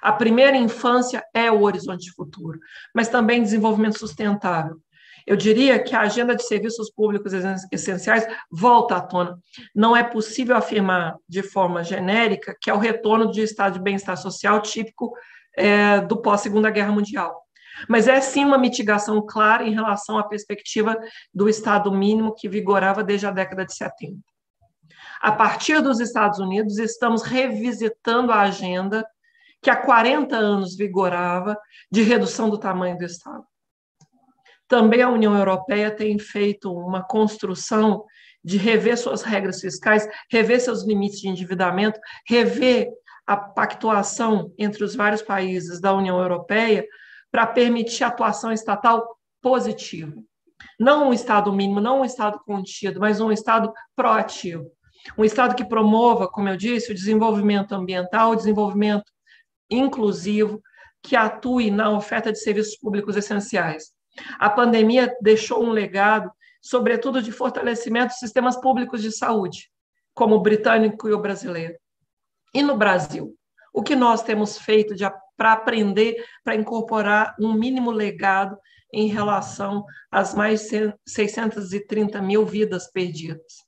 A 0.00 0.12
primeira 0.12 0.56
infância 0.56 1.22
é 1.34 1.50
o 1.50 1.62
horizonte 1.62 2.10
futuro, 2.12 2.58
mas 2.94 3.08
também 3.08 3.42
desenvolvimento 3.42 3.98
sustentável. 3.98 4.80
Eu 5.26 5.36
diria 5.36 5.82
que 5.82 5.94
a 5.94 6.00
agenda 6.00 6.34
de 6.34 6.42
serviços 6.42 6.90
públicos 6.90 7.32
essenciais 7.70 8.26
volta 8.50 8.96
à 8.96 9.00
tona. 9.00 9.38
Não 9.74 9.96
é 9.96 10.02
possível 10.02 10.56
afirmar 10.56 11.16
de 11.28 11.42
forma 11.42 11.84
genérica 11.84 12.56
que 12.60 12.68
é 12.68 12.74
o 12.74 12.78
retorno 12.78 13.30
de 13.30 13.42
estado 13.42 13.74
de 13.74 13.80
bem-estar 13.80 14.16
social 14.16 14.60
típico 14.60 15.12
é, 15.56 16.00
do 16.00 16.20
pós-Segunda 16.20 16.70
Guerra 16.70 16.92
Mundial. 16.92 17.41
Mas 17.88 18.08
é 18.08 18.20
sim 18.20 18.44
uma 18.44 18.58
mitigação 18.58 19.24
clara 19.24 19.64
em 19.64 19.72
relação 19.72 20.18
à 20.18 20.22
perspectiva 20.22 20.96
do 21.32 21.48
Estado 21.48 21.90
mínimo 21.92 22.34
que 22.34 22.48
vigorava 22.48 23.02
desde 23.02 23.26
a 23.26 23.30
década 23.30 23.64
de 23.64 23.74
70. 23.74 24.18
A 25.20 25.32
partir 25.32 25.80
dos 25.80 26.00
Estados 26.00 26.38
Unidos, 26.38 26.78
estamos 26.78 27.22
revisitando 27.22 28.32
a 28.32 28.40
agenda 28.40 29.06
que 29.62 29.70
há 29.70 29.76
40 29.76 30.36
anos 30.36 30.76
vigorava 30.76 31.56
de 31.90 32.02
redução 32.02 32.50
do 32.50 32.58
tamanho 32.58 32.98
do 32.98 33.04
Estado. 33.04 33.44
Também 34.66 35.02
a 35.02 35.08
União 35.08 35.36
Europeia 35.36 35.90
tem 35.90 36.18
feito 36.18 36.72
uma 36.72 37.04
construção 37.04 38.04
de 38.44 38.56
rever 38.56 38.98
suas 38.98 39.22
regras 39.22 39.60
fiscais, 39.60 40.08
rever 40.30 40.60
seus 40.60 40.82
limites 40.82 41.20
de 41.20 41.28
endividamento, 41.28 42.00
rever 42.26 42.88
a 43.24 43.36
pactuação 43.36 44.52
entre 44.58 44.82
os 44.82 44.96
vários 44.96 45.22
países 45.22 45.80
da 45.80 45.94
União 45.94 46.18
Europeia 46.18 46.84
para 47.32 47.46
permitir 47.46 48.04
atuação 48.04 48.52
estatal 48.52 49.18
positiva. 49.40 50.12
Não 50.78 51.08
um 51.08 51.12
Estado 51.14 51.50
mínimo, 51.52 51.80
não 51.80 52.02
um 52.02 52.04
Estado 52.04 52.38
contido, 52.44 53.00
mas 53.00 53.20
um 53.20 53.32
Estado 53.32 53.72
proativo. 53.96 54.70
Um 55.16 55.24
Estado 55.24 55.56
que 55.56 55.64
promova, 55.64 56.28
como 56.28 56.48
eu 56.48 56.56
disse, 56.56 56.92
o 56.92 56.94
desenvolvimento 56.94 57.74
ambiental, 57.74 58.30
o 58.30 58.36
desenvolvimento 58.36 59.10
inclusivo, 59.70 60.62
que 61.02 61.16
atue 61.16 61.70
na 61.70 61.90
oferta 61.90 62.30
de 62.30 62.38
serviços 62.38 62.76
públicos 62.76 63.16
essenciais. 63.16 63.92
A 64.38 64.50
pandemia 64.50 65.12
deixou 65.20 65.64
um 65.64 65.70
legado, 65.70 66.30
sobretudo 66.60 67.22
de 67.22 67.32
fortalecimento 67.32 68.08
dos 68.08 68.18
sistemas 68.18 68.60
públicos 68.60 69.02
de 69.02 69.10
saúde, 69.10 69.68
como 70.14 70.36
o 70.36 70.40
britânico 70.40 71.08
e 71.08 71.12
o 71.12 71.20
brasileiro. 71.20 71.74
E 72.54 72.62
no 72.62 72.76
Brasil, 72.76 73.34
o 73.72 73.82
que 73.82 73.96
nós 73.96 74.22
temos 74.22 74.58
feito 74.58 74.94
para 75.36 75.52
aprender, 75.52 76.24
para 76.44 76.54
incorporar 76.54 77.34
um 77.40 77.52
mínimo 77.52 77.90
legado 77.90 78.56
em 78.92 79.08
relação 79.08 79.84
às 80.10 80.34
mais 80.34 80.68
de 80.68 80.94
630 81.06 82.20
mil 82.20 82.44
vidas 82.44 82.90
perdidas. 82.90 83.64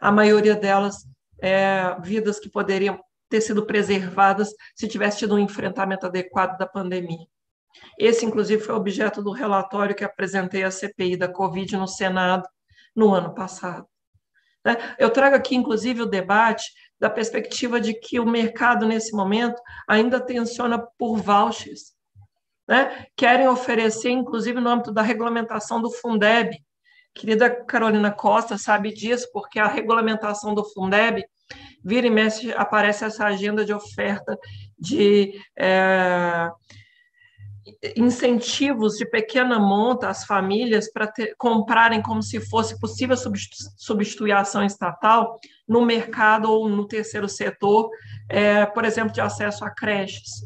A 0.00 0.12
maioria 0.12 0.54
delas 0.54 1.06
é, 1.40 1.96
vidas 2.02 2.38
que 2.38 2.50
poderiam 2.50 3.00
ter 3.28 3.40
sido 3.40 3.64
preservadas 3.66 4.50
se 4.74 4.88
tivesse 4.88 5.18
tido 5.18 5.34
um 5.34 5.38
enfrentamento 5.38 6.06
adequado 6.06 6.56
da 6.58 6.66
pandemia. 6.66 7.26
Esse, 7.98 8.24
inclusive, 8.24 8.62
foi 8.62 8.74
objeto 8.74 9.22
do 9.22 9.30
relatório 9.30 9.94
que 9.94 10.04
apresentei 10.04 10.64
à 10.64 10.70
CPI 10.70 11.16
da 11.16 11.28
Covid 11.28 11.76
no 11.76 11.86
Senado 11.86 12.48
no 12.94 13.14
ano 13.14 13.34
passado. 13.34 13.86
Né? 14.64 14.76
Eu 14.98 15.10
trago 15.10 15.36
aqui, 15.36 15.54
inclusive, 15.54 16.02
o 16.02 16.06
debate 16.06 16.64
da 17.00 17.08
perspectiva 17.08 17.80
de 17.80 17.94
que 17.94 18.18
o 18.18 18.26
mercado, 18.26 18.86
nesse 18.86 19.12
momento, 19.12 19.60
ainda 19.86 20.20
tensiona 20.20 20.78
por 20.98 21.16
vouchers. 21.18 21.92
Né? 22.66 23.06
Querem 23.16 23.48
oferecer, 23.48 24.10
inclusive, 24.10 24.60
no 24.60 24.68
âmbito 24.68 24.92
da 24.92 25.02
regulamentação 25.02 25.80
do 25.80 25.90
Fundeb. 25.90 26.56
Querida 27.14 27.50
Carolina 27.50 28.10
Costa 28.10 28.58
sabe 28.58 28.92
disso, 28.92 29.28
porque 29.32 29.58
a 29.58 29.66
regulamentação 29.66 30.54
do 30.54 30.64
Fundeb 30.64 31.24
vira 31.82 32.06
e 32.06 32.10
mexe, 32.10 32.52
aparece 32.52 33.04
essa 33.04 33.24
agenda 33.24 33.64
de 33.64 33.72
oferta 33.72 34.36
de 34.78 35.32
é, 35.58 36.50
incentivos 37.96 38.96
de 38.96 39.06
pequena 39.06 39.58
monta 39.58 40.08
às 40.08 40.24
famílias 40.24 40.90
para 40.92 41.10
comprarem 41.36 42.02
como 42.02 42.22
se 42.22 42.40
fosse 42.40 42.78
possível 42.78 43.16
substituir 43.76 44.32
a 44.32 44.40
ação 44.40 44.64
estatal 44.64 45.38
no 45.68 45.84
mercado 45.84 46.50
ou 46.50 46.68
no 46.68 46.86
terceiro 46.86 47.28
setor, 47.28 47.90
é, 48.28 48.64
por 48.64 48.84
exemplo, 48.84 49.12
de 49.12 49.20
acesso 49.20 49.64
a 49.64 49.70
creches. 49.70 50.42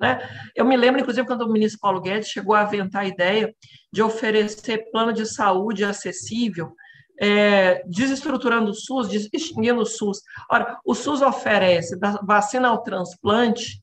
Né? 0.00 0.18
Eu 0.56 0.64
me 0.64 0.76
lembro, 0.76 1.00
inclusive, 1.00 1.26
quando 1.26 1.42
o 1.42 1.52
ministro 1.52 1.80
Paulo 1.80 2.00
Guedes 2.00 2.28
chegou 2.28 2.54
a 2.54 2.62
aventar 2.62 3.02
a 3.02 3.06
ideia 3.06 3.54
de 3.92 4.02
oferecer 4.02 4.90
plano 4.90 5.12
de 5.12 5.26
saúde 5.26 5.84
acessível, 5.84 6.74
é, 7.20 7.84
desestruturando 7.86 8.70
o 8.70 8.74
SUS, 8.74 9.12
extinguindo 9.32 9.80
o 9.80 9.86
SUS. 9.86 10.20
Ora, 10.50 10.78
o 10.84 10.94
SUS 10.94 11.22
oferece 11.22 11.96
vacina 12.24 12.68
ao 12.68 12.82
transplante 12.82 13.80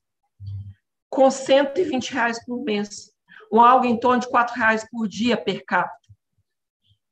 com 1.09 1.31
120 1.31 2.13
reais 2.13 2.43
por 2.45 2.63
mês, 2.63 3.11
um 3.51 3.61
algo 3.61 3.85
em 3.85 3.97
torno 3.97 4.21
de 4.21 4.29
4 4.29 4.55
reais 4.55 4.85
por 4.91 5.07
dia 5.07 5.37
per 5.37 5.63
capita. 5.65 5.98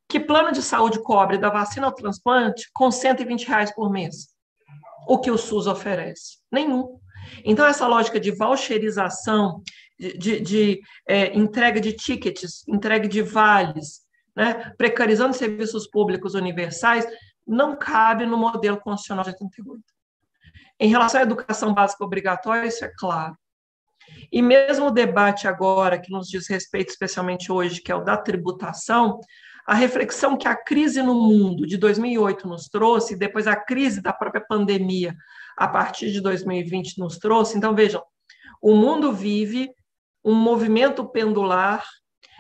Que 0.10 0.20
plano 0.20 0.52
de 0.52 0.62
saúde 0.62 1.02
cobre 1.02 1.38
da 1.38 1.50
vacina 1.50 1.88
ao 1.88 1.94
transplante 1.94 2.70
com 2.74 2.90
120 2.90 3.48
reais 3.48 3.74
por 3.74 3.92
mês? 3.92 4.28
O 5.08 5.20
que 5.20 5.30
o 5.30 5.38
SUS 5.38 5.68
oferece? 5.68 6.38
Nenhum. 6.52 7.00
Então, 7.44 7.66
essa 7.66 7.88
lógica 7.88 8.20
de 8.20 8.32
voucherização, 8.32 9.62
de, 10.00 10.18
de, 10.18 10.40
de 10.40 10.82
é, 11.08 11.38
entrega 11.38 11.82
de 11.82 11.94
tickets, 11.94 12.64
entrega 12.68 13.08
de 13.08 13.22
vales, 13.22 14.02
né, 14.36 14.72
precarizando 14.78 15.34
serviços 15.34 15.90
públicos 15.90 16.36
universais, 16.36 17.06
não 17.46 17.78
cabe 17.78 18.26
no 18.26 18.38
modelo 18.38 18.80
constitucional 18.80 19.24
de 19.24 19.32
88. 19.32 19.84
Em 20.80 20.90
relação 20.90 21.20
à 21.20 21.24
educação 21.24 21.74
básica 21.74 22.04
obrigatória, 22.04 22.68
isso 22.68 22.86
é 22.86 22.92
claro. 22.98 23.36
E 24.32 24.42
mesmo 24.42 24.88
o 24.88 24.92
debate 24.92 25.48
agora, 25.48 26.00
que 26.00 26.12
nos 26.12 26.28
diz 26.28 26.48
respeito 26.48 26.90
especialmente 26.90 27.52
hoje, 27.52 27.82
que 27.82 27.92
é 27.92 27.96
o 27.96 28.04
da 28.04 28.16
tributação, 28.16 29.20
a 29.68 29.74
reflexão 29.74 30.38
que 30.38 30.48
a 30.48 30.56
crise 30.56 31.04
no 31.04 31.14
mundo 31.14 31.68
de 31.68 31.76
2008 31.76 32.48
nos 32.48 32.70
trouxe, 32.70 33.18
depois 33.18 33.48
a 33.48 33.56
crise 33.56 34.02
da 34.02 34.14
própria 34.14 34.42
pandemia 34.48 35.14
a 35.58 35.68
partir 35.68 36.10
de 36.10 36.22
2020 36.22 36.98
nos 36.98 37.18
trouxe. 37.18 37.58
Então, 37.58 37.76
vejam, 37.76 38.02
o 38.62 38.74
mundo 38.74 39.12
vive 39.12 39.70
um 40.24 40.34
movimento 40.34 41.06
pendular 41.06 41.84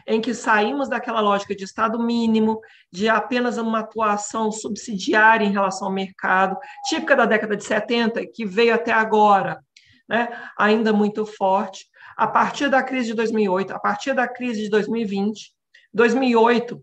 em 0.07 0.21
que 0.21 0.33
saímos 0.33 0.87
daquela 0.87 1.19
lógica 1.19 1.53
de 1.53 1.65
Estado 1.65 2.01
mínimo, 2.01 2.61
de 2.89 3.09
apenas 3.09 3.57
uma 3.57 3.79
atuação 3.79 4.49
subsidiária 4.49 5.45
em 5.45 5.51
relação 5.51 5.89
ao 5.89 5.93
mercado, 5.93 6.57
típica 6.87 7.13
da 7.13 7.25
década 7.25 7.57
de 7.57 7.65
70, 7.65 8.25
que 8.33 8.45
veio 8.45 8.73
até 8.73 8.93
agora, 8.93 9.59
né, 10.07 10.29
ainda 10.57 10.93
muito 10.93 11.25
forte. 11.25 11.87
A 12.15 12.25
partir 12.25 12.69
da 12.69 12.81
crise 12.81 13.07
de 13.07 13.15
2008, 13.15 13.73
a 13.73 13.79
partir 13.79 14.13
da 14.13 14.29
crise 14.29 14.61
de 14.61 14.69
2020, 14.69 15.51
2008, 15.93 16.81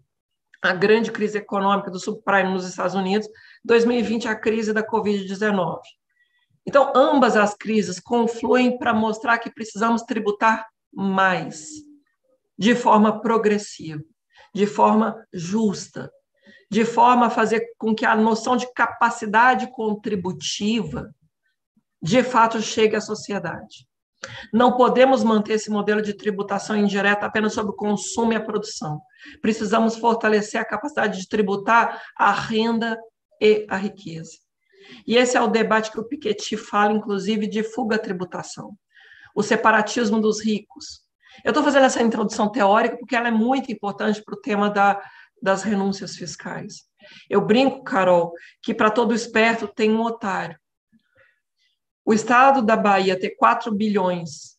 a 0.64 0.72
grande 0.72 1.12
crise 1.12 1.36
econômica 1.36 1.90
do 1.90 2.00
subprime 2.00 2.50
nos 2.50 2.66
Estados 2.66 2.94
Unidos, 2.94 3.28
2020, 3.64 4.28
a 4.28 4.34
crise 4.34 4.72
da 4.72 4.82
Covid-19. 4.82 5.80
Então, 6.66 6.90
ambas 6.96 7.36
as 7.36 7.54
crises 7.54 8.00
confluem 8.00 8.78
para 8.78 8.94
mostrar 8.94 9.38
que 9.38 9.52
precisamos 9.52 10.02
tributar 10.02 10.66
mais, 10.90 11.68
de 12.58 12.74
forma 12.74 13.20
progressiva, 13.20 14.02
de 14.54 14.66
forma 14.66 15.22
justa, 15.30 16.10
de 16.70 16.82
forma 16.84 17.26
a 17.26 17.30
fazer 17.30 17.62
com 17.76 17.94
que 17.94 18.06
a 18.06 18.16
noção 18.16 18.56
de 18.56 18.72
capacidade 18.72 19.70
contributiva 19.70 21.14
de 22.02 22.22
fato 22.22 22.62
chegue 22.62 22.96
à 22.96 23.02
sociedade. 23.02 23.86
Não 24.52 24.76
podemos 24.76 25.22
manter 25.22 25.54
esse 25.54 25.70
modelo 25.70 26.02
de 26.02 26.14
tributação 26.14 26.76
indireta 26.76 27.26
apenas 27.26 27.52
sobre 27.52 27.72
o 27.72 27.76
consumo 27.76 28.32
e 28.32 28.36
a 28.36 28.40
produção. 28.40 29.00
Precisamos 29.40 29.96
fortalecer 29.96 30.60
a 30.60 30.64
capacidade 30.64 31.20
de 31.20 31.28
tributar 31.28 32.02
a 32.16 32.32
renda 32.32 32.98
e 33.40 33.66
a 33.68 33.76
riqueza. 33.76 34.32
E 35.06 35.16
esse 35.16 35.36
é 35.36 35.40
o 35.40 35.48
debate 35.48 35.90
que 35.90 36.00
o 36.00 36.04
Piketty 36.04 36.56
fala, 36.56 36.92
inclusive, 36.92 37.46
de 37.46 37.62
fuga 37.62 37.96
à 37.96 37.98
tributação, 37.98 38.76
o 39.34 39.42
separatismo 39.42 40.20
dos 40.20 40.42
ricos. 40.42 41.02
Eu 41.44 41.50
estou 41.50 41.64
fazendo 41.64 41.86
essa 41.86 42.02
introdução 42.02 42.50
teórica 42.50 42.96
porque 42.96 43.16
ela 43.16 43.28
é 43.28 43.32
muito 43.32 43.72
importante 43.72 44.22
para 44.22 44.34
o 44.34 44.40
tema 44.40 44.70
da, 44.70 45.02
das 45.42 45.62
renúncias 45.62 46.16
fiscais. 46.16 46.84
Eu 47.28 47.40
brinco, 47.40 47.82
Carol, 47.82 48.32
que 48.62 48.72
para 48.72 48.90
todo 48.90 49.14
esperto 49.14 49.66
tem 49.66 49.90
um 49.90 50.02
otário 50.02 50.56
o 52.04 52.12
Estado 52.12 52.60
da 52.60 52.76
Bahia 52.76 53.18
ter 53.18 53.30
4 53.30 53.72
bilhões 53.72 54.54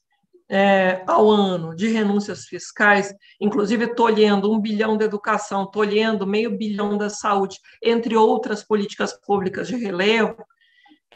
é, 0.50 1.04
ao 1.08 1.30
ano 1.30 1.76
de 1.76 1.88
renúncias 1.88 2.46
fiscais, 2.46 3.14
inclusive 3.40 3.94
tolhendo 3.94 4.52
um 4.52 4.60
bilhão 4.60 4.98
da 4.98 5.06
educação, 5.06 5.70
tolhendo 5.70 6.26
meio 6.26 6.58
bilhão 6.58 6.98
da 6.98 7.10
saúde, 7.10 7.60
entre 7.84 8.16
outras 8.16 8.64
políticas 8.64 9.14
públicas 9.14 9.68
de 9.68 9.76
relevo, 9.76 10.36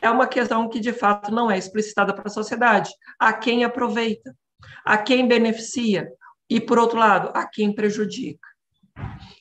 é 0.01 0.09
uma 0.09 0.27
questão 0.27 0.69
que 0.69 0.79
de 0.79 0.93
fato 0.93 1.31
não 1.31 1.49
é 1.51 1.57
explicitada 1.57 2.13
para 2.13 2.27
a 2.27 2.31
sociedade. 2.31 2.89
A 3.19 3.33
quem 3.33 3.63
aproveita, 3.63 4.33
a 4.85 4.97
quem 4.97 5.27
beneficia 5.27 6.09
e, 6.49 6.59
por 6.61 6.79
outro 6.79 6.97
lado, 6.97 7.31
a 7.33 7.45
quem 7.45 7.73
prejudica. 7.73 8.47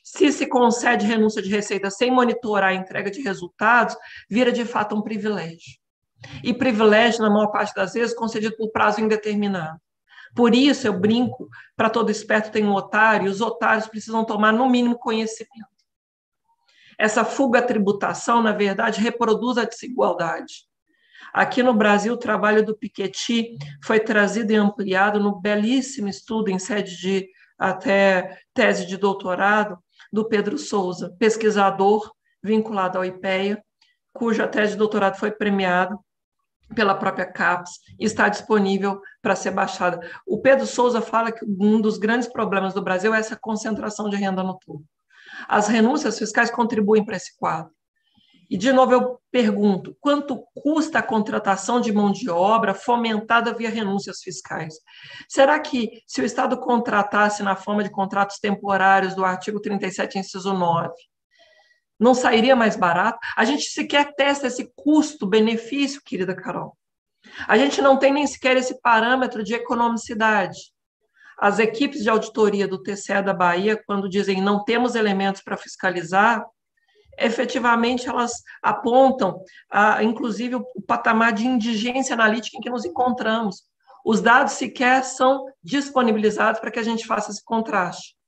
Se 0.03 0.31
se 0.31 0.47
concede 0.47 1.05
renúncia 1.05 1.41
de 1.41 1.49
receita 1.49 1.89
sem 1.89 2.11
monitorar 2.11 2.71
a 2.71 2.73
entrega 2.73 3.09
de 3.09 3.21
resultados, 3.21 3.95
vira 4.29 4.51
de 4.51 4.65
fato 4.65 4.95
um 4.95 5.01
privilégio 5.01 5.79
e 6.43 6.53
privilégio, 6.53 7.21
na 7.21 7.29
maior 7.29 7.47
parte 7.47 7.73
das 7.73 7.93
vezes, 7.93 8.15
concedido 8.15 8.55
por 8.55 8.71
prazo 8.71 9.01
indeterminado. 9.01 9.79
Por 10.35 10.53
isso, 10.53 10.85
eu 10.87 10.93
brinco, 10.93 11.47
para 11.75 11.89
todo 11.89 12.11
esperto 12.11 12.51
tem 12.51 12.65
um 12.65 12.73
otário, 12.73 13.27
e 13.27 13.29
os 13.29 13.41
otários 13.41 13.87
precisam 13.87 14.23
tomar, 14.23 14.51
no 14.51 14.69
mínimo, 14.69 14.97
conhecimento. 14.97 15.67
Essa 16.97 17.23
fuga 17.23 17.59
à 17.59 17.61
tributação, 17.61 18.41
na 18.41 18.51
verdade, 18.51 19.01
reproduz 19.01 19.57
a 19.57 19.63
desigualdade. 19.63 20.67
Aqui 21.33 21.63
no 21.63 21.73
Brasil, 21.73 22.13
o 22.13 22.17
trabalho 22.17 22.65
do 22.65 22.75
Piketty 22.75 23.57
foi 23.83 23.99
trazido 23.99 24.51
e 24.51 24.55
ampliado 24.55 25.19
no 25.19 25.39
belíssimo 25.39 26.07
estudo 26.07 26.49
em 26.49 26.59
sede 26.59 26.97
de 26.97 27.29
até 27.57 28.39
tese 28.53 28.85
de 28.85 28.97
doutorado 28.97 29.77
do 30.11 30.27
Pedro 30.27 30.57
Souza, 30.57 31.15
pesquisador 31.19 32.11
vinculado 32.41 32.97
ao 32.97 33.05
IPEA, 33.05 33.61
cuja 34.13 34.47
tese 34.47 34.71
de 34.73 34.77
doutorado 34.77 35.17
foi 35.17 35.31
premiado 35.31 35.99
pela 36.75 36.95
própria 36.95 37.25
CAPES 37.25 37.79
e 37.99 38.05
está 38.05 38.29
disponível 38.29 39.01
para 39.21 39.35
ser 39.35 39.51
baixada. 39.51 39.99
O 40.25 40.39
Pedro 40.39 40.65
Souza 40.65 41.01
fala 41.01 41.31
que 41.31 41.45
um 41.45 41.81
dos 41.81 41.97
grandes 41.97 42.27
problemas 42.27 42.73
do 42.73 42.81
Brasil 42.81 43.13
é 43.13 43.19
essa 43.19 43.35
concentração 43.35 44.09
de 44.09 44.15
renda 44.15 44.43
no 44.43 44.57
topo. 44.57 44.83
As 45.47 45.67
renúncias 45.67 46.17
fiscais 46.17 46.51
contribuem 46.51 47.03
para 47.03 47.15
esse 47.15 47.37
quadro. 47.37 47.71
E, 48.49 48.57
de 48.57 48.71
novo, 48.71 48.93
eu 48.93 49.19
pergunto: 49.31 49.95
quanto 49.99 50.43
custa 50.55 50.99
a 50.99 51.03
contratação 51.03 51.79
de 51.79 51.91
mão 51.91 52.11
de 52.11 52.29
obra 52.29 52.73
fomentada 52.73 53.53
via 53.53 53.69
renúncias 53.69 54.21
fiscais? 54.21 54.75
Será 55.27 55.59
que, 55.59 56.01
se 56.07 56.19
o 56.19 56.25
Estado 56.25 56.57
contratasse 56.57 57.43
na 57.43 57.55
forma 57.55 57.83
de 57.83 57.91
contratos 57.91 58.39
temporários 58.39 59.13
do 59.13 59.23
artigo 59.23 59.59
37, 59.59 60.17
inciso 60.17 60.51
9, 60.51 60.91
não 61.99 62.13
sairia 62.13 62.55
mais 62.55 62.75
barato? 62.75 63.19
A 63.35 63.43
gente 63.43 63.63
sequer 63.63 64.13
testa 64.15 64.47
esse 64.47 64.71
custo-benefício, 64.75 66.01
querida 66.03 66.35
Carol. 66.35 66.77
A 67.47 67.57
gente 67.57 67.81
não 67.81 67.97
tem 67.97 68.13
nem 68.13 68.25
sequer 68.25 68.55
esse 68.55 68.79
parâmetro 68.81 69.43
de 69.43 69.53
economicidade. 69.53 70.57
As 71.37 71.59
equipes 71.59 72.01
de 72.01 72.09
auditoria 72.09 72.67
do 72.67 72.81
TCE 72.81 73.21
da 73.21 73.33
Bahia, 73.33 73.81
quando 73.85 74.09
dizem 74.09 74.41
não 74.41 74.63
temos 74.63 74.95
elementos 74.95 75.41
para 75.41 75.57
fiscalizar, 75.57 76.45
efetivamente 77.17 78.07
elas 78.07 78.41
apontam, 78.63 79.41
a, 79.69 80.01
inclusive, 80.01 80.55
o, 80.55 80.65
patamar 80.87 81.33
de 81.33 81.45
indigência 81.45 82.13
analítica 82.13 82.57
em 82.57 82.61
que 82.61 82.69
nos 82.69 82.85
encontramos. 82.85 83.63
Os 84.05 84.21
dados 84.21 84.53
sequer 84.53 85.03
são 85.03 85.45
disponibilizados 85.61 86.61
para 86.61 86.71
que 86.71 86.79
a 86.79 86.83
gente 86.83 87.05
faça 87.05 87.31
esse 87.31 87.43
contraste 87.43 88.18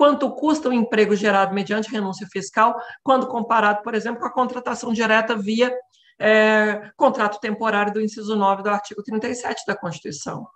quanto 0.00 0.30
custa 0.30 0.70
o 0.70 0.72
emprego 0.72 1.14
gerado 1.14 1.52
mediante 1.52 1.90
renúncia 1.90 2.26
fiscal, 2.32 2.74
quando 3.02 3.26
comparado, 3.26 3.82
por 3.82 3.94
exemplo, 3.94 4.18
com 4.18 4.26
a 4.26 4.32
contratação 4.32 4.94
direta 4.94 5.36
via 5.36 5.70
é, 6.18 6.90
contrato 6.96 7.38
temporário 7.38 7.92
do 7.92 8.00
inciso 8.00 8.34
9 8.34 8.62
do 8.62 8.70
artigo 8.70 9.02
37 9.02 9.62
da 9.66 9.76
Constituição. 9.76 10.48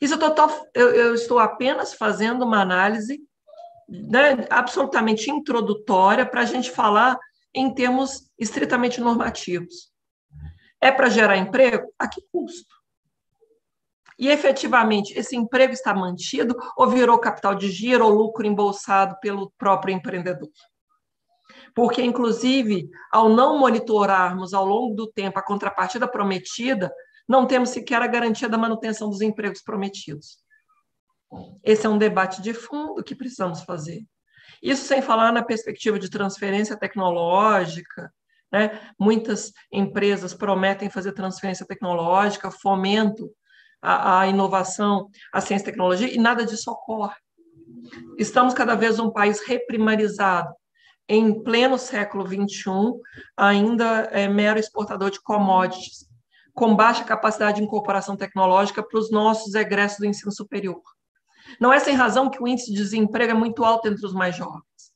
Isso 0.00 0.14
eu, 0.14 0.34
tô, 0.34 0.50
eu, 0.72 0.88
eu 0.94 1.14
estou 1.14 1.38
apenas 1.38 1.92
fazendo 1.92 2.46
uma 2.46 2.62
análise 2.62 3.20
né, 3.86 4.46
absolutamente 4.48 5.30
introdutória 5.30 6.24
para 6.24 6.40
a 6.40 6.46
gente 6.46 6.70
falar 6.70 7.18
em 7.54 7.74
termos 7.74 8.30
estritamente 8.38 9.02
normativos. 9.02 9.92
É 10.80 10.90
para 10.90 11.10
gerar 11.10 11.36
emprego? 11.36 11.92
A 11.98 12.08
que 12.08 12.22
custo? 12.32 12.74
E 14.18 14.28
efetivamente 14.28 15.16
esse 15.16 15.36
emprego 15.36 15.72
está 15.72 15.94
mantido 15.94 16.56
ou 16.76 16.88
virou 16.88 17.18
capital 17.18 17.54
de 17.54 17.70
giro 17.70 18.04
ou 18.04 18.10
lucro 18.10 18.46
embolsado 18.46 19.16
pelo 19.20 19.52
próprio 19.56 19.94
empreendedor? 19.94 20.48
Porque, 21.74 22.02
inclusive, 22.02 22.88
ao 23.12 23.28
não 23.28 23.58
monitorarmos 23.58 24.52
ao 24.52 24.66
longo 24.66 24.94
do 24.94 25.06
tempo 25.06 25.38
a 25.38 25.42
contrapartida 25.42 26.08
prometida, 26.08 26.92
não 27.28 27.46
temos 27.46 27.70
sequer 27.70 28.02
a 28.02 28.06
garantia 28.06 28.48
da 28.48 28.58
manutenção 28.58 29.08
dos 29.08 29.20
empregos 29.20 29.62
prometidos. 29.62 30.38
Esse 31.62 31.86
é 31.86 31.88
um 31.88 31.98
debate 31.98 32.42
de 32.42 32.52
fundo 32.52 33.04
que 33.04 33.14
precisamos 33.14 33.62
fazer. 33.62 34.02
Isso 34.62 34.84
sem 34.84 35.00
falar 35.00 35.30
na 35.30 35.44
perspectiva 35.44 35.98
de 35.98 36.10
transferência 36.10 36.76
tecnológica, 36.76 38.12
né? 38.50 38.80
Muitas 38.98 39.52
empresas 39.70 40.34
prometem 40.34 40.90
fazer 40.90 41.12
transferência 41.12 41.66
tecnológica, 41.66 42.50
fomento 42.50 43.30
à, 43.80 44.26
inovação, 44.26 45.08
à 45.32 45.40
ciência 45.40 45.64
e 45.64 45.66
tecnologia, 45.66 46.12
e 46.12 46.18
nada 46.18 46.44
disso 46.44 46.70
ocorre. 46.70 47.16
Estamos 48.18 48.54
cada 48.54 48.74
vez 48.74 48.98
um 48.98 49.10
país 49.10 49.40
reprimarizado, 49.40 50.52
em 51.08 51.42
pleno 51.42 51.78
século 51.78 52.26
XXI, 52.26 52.70
ainda 53.36 54.08
é 54.12 54.28
mero 54.28 54.58
exportador 54.58 55.10
de 55.10 55.22
commodities, 55.22 56.06
com 56.52 56.74
baixa 56.74 57.04
capacidade 57.04 57.58
de 57.58 57.64
incorporação 57.64 58.16
tecnológica 58.16 58.82
para 58.82 58.98
os 58.98 59.10
nossos 59.10 59.54
egressos 59.54 59.98
do 59.98 60.06
ensino 60.06 60.32
superior. 60.32 60.82
Não 61.60 61.72
é 61.72 61.78
sem 61.78 61.94
razão 61.94 62.28
que 62.28 62.42
o 62.42 62.46
índice 62.46 62.72
de 62.72 62.76
desemprego 62.76 63.30
é 63.30 63.34
muito 63.34 63.64
alto 63.64 63.88
entre 63.88 64.04
os 64.04 64.12
mais 64.12 64.36
jovens, 64.36 64.92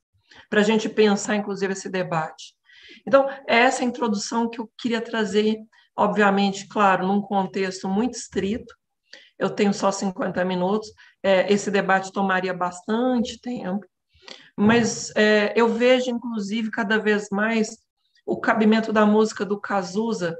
para 0.51 0.61
a 0.61 0.65
gente 0.65 0.89
pensar, 0.89 1.37
inclusive, 1.37 1.73
esse 1.73 1.89
debate. 1.89 2.55
Então, 3.07 3.29
é 3.47 3.61
essa 3.61 3.85
introdução 3.85 4.51
que 4.51 4.61
eu 4.61 4.71
queria 4.79 5.01
trazer, 5.01 5.57
obviamente, 5.97 6.67
claro, 6.69 7.07
num 7.07 7.21
contexto 7.21 7.89
muito 7.89 8.15
estrito. 8.15 8.75
Eu 9.39 9.51
tenho 9.51 9.75
só 9.75 9.91
50 9.91 10.45
minutos, 10.45 10.93
é, 11.23 11.53
esse 11.53 11.71
debate 11.71 12.13
tomaria 12.13 12.55
bastante 12.55 13.41
tempo, 13.41 13.85
mas 14.57 15.11
é, 15.17 15.53
eu 15.57 15.69
vejo, 15.69 16.11
inclusive, 16.11 16.71
cada 16.71 16.99
vez 16.99 17.29
mais 17.31 17.77
o 18.25 18.41
cabimento 18.41 18.93
da 18.93 19.05
música 19.05 19.45
do 19.45 19.61
Cazuza, 19.61 20.37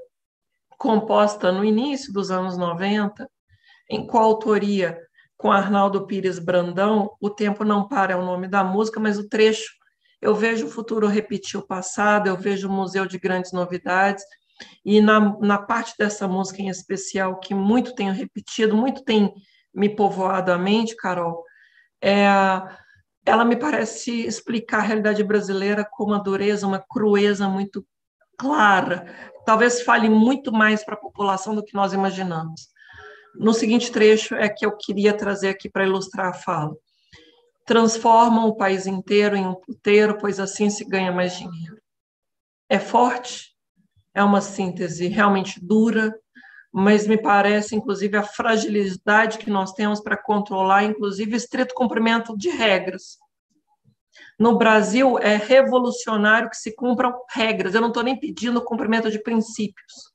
composta 0.79 1.51
no 1.51 1.65
início 1.65 2.13
dos 2.13 2.31
anos 2.31 2.57
90, 2.57 3.29
em 3.91 4.07
coautoria 4.07 4.99
com 5.37 5.51
Arnaldo 5.51 6.07
Pires 6.07 6.39
Brandão, 6.39 7.11
O 7.21 7.29
Tempo 7.29 7.65
Não 7.65 7.89
Para 7.89 8.13
é 8.13 8.17
o 8.17 8.25
nome 8.25 8.47
da 8.47 8.63
música, 8.63 9.01
mas 9.01 9.19
o 9.19 9.29
trecho, 9.29 9.73
eu 10.21 10.35
vejo 10.37 10.67
o 10.67 10.71
futuro 10.71 11.09
repetir 11.09 11.59
o 11.59 11.67
passado, 11.67 12.29
eu 12.29 12.37
vejo 12.37 12.69
o 12.69 12.73
museu 12.73 13.07
de 13.07 13.19
grandes 13.19 13.51
novidades, 13.51 14.23
e 14.85 15.01
na, 15.01 15.39
na 15.39 15.59
parte 15.59 15.95
dessa 15.99 16.27
música 16.27 16.63
em 16.63 16.69
especial, 16.69 17.39
que 17.39 17.55
muito 17.55 17.95
tenho 17.95 18.13
repetido, 18.13 18.77
muito 18.77 19.05
tem 19.05 19.33
me 19.75 19.89
povoado 19.89 20.53
a 20.53 20.59
mente, 20.59 20.97
Carol, 20.97 21.43
é, 22.01 22.27
ela 23.25 23.45
me 23.45 23.57
parece 23.57 24.27
explicar 24.27 24.79
a 24.79 24.83
realidade 24.83 25.23
brasileira 25.23 25.87
com 25.91 26.05
uma 26.05 26.23
dureza, 26.23 26.67
uma 26.67 26.81
crueza 26.81 27.49
muito 27.49 27.87
clara. 28.37 29.07
Talvez 29.47 29.83
fale 29.83 30.09
muito 30.09 30.53
mais 30.53 30.85
para 30.85 30.95
a 30.95 31.01
população 31.01 31.55
do 31.55 31.65
que 31.65 31.75
nós 31.75 31.93
imaginamos 31.93 32.73
no 33.35 33.53
seguinte 33.55 33.91
trecho 33.91 34.35
é 34.35 34.49
que 34.49 34.65
eu 34.65 34.77
queria 34.77 35.17
trazer 35.17 35.49
aqui 35.49 35.69
para 35.69 35.87
ilustrar 35.87 36.29
a 36.29 36.33
fala. 36.33 36.77
Transformam 37.67 38.49
o 38.49 38.57
país 38.57 38.87
inteiro 38.87 39.37
em 39.37 39.47
um 39.47 39.55
puteiro, 39.55 40.19
pois 40.19 40.39
assim 40.39 40.69
se 40.69 40.85
ganha 40.85 41.13
mais 41.13 41.37
dinheiro. 41.37 41.81
É 42.69 42.79
forte, 42.79 43.52
é 44.15 44.23
uma 44.23 44.41
síntese 44.41 45.09
realmente 45.09 45.65
dura, 45.65 46.15
mas 46.73 47.07
me 47.07 47.21
parece, 47.21 47.77
inclusive, 47.77 48.17
a 48.17 48.23
fragilidade 48.23 49.39
que 49.39 49.51
nós 49.51 49.73
temos 49.73 50.01
para 50.01 50.17
controlar, 50.17 50.85
inclusive, 50.85 51.37
estrito 51.37 51.75
cumprimento 51.75 52.37
de 52.37 52.49
regras. 52.49 53.19
No 54.39 54.57
Brasil, 54.57 55.19
é 55.19 55.37
revolucionário 55.37 56.49
que 56.49 56.57
se 56.57 56.75
cumpram 56.75 57.15
regras. 57.31 57.75
Eu 57.75 57.81
não 57.81 57.89
estou 57.89 58.03
nem 58.03 58.19
pedindo 58.19 58.59
o 58.59 58.65
cumprimento 58.65 59.11
de 59.11 59.23
princípios. 59.23 60.13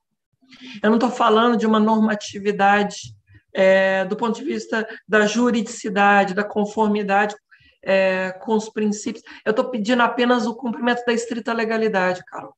Eu 0.81 0.89
não 0.89 0.97
estou 0.97 1.11
falando 1.11 1.57
de 1.57 1.65
uma 1.65 1.79
normatividade 1.79 3.15
é, 3.53 4.05
do 4.05 4.15
ponto 4.15 4.35
de 4.35 4.43
vista 4.43 4.87
da 5.07 5.25
juridicidade, 5.25 6.33
da 6.33 6.43
conformidade 6.43 7.35
é, 7.83 8.31
com 8.41 8.55
os 8.55 8.69
princípios. 8.69 9.23
Eu 9.45 9.51
estou 9.51 9.69
pedindo 9.69 10.01
apenas 10.01 10.45
o 10.45 10.55
cumprimento 10.55 11.03
da 11.05 11.13
estrita 11.13 11.53
legalidade, 11.53 12.23
Carol. 12.25 12.53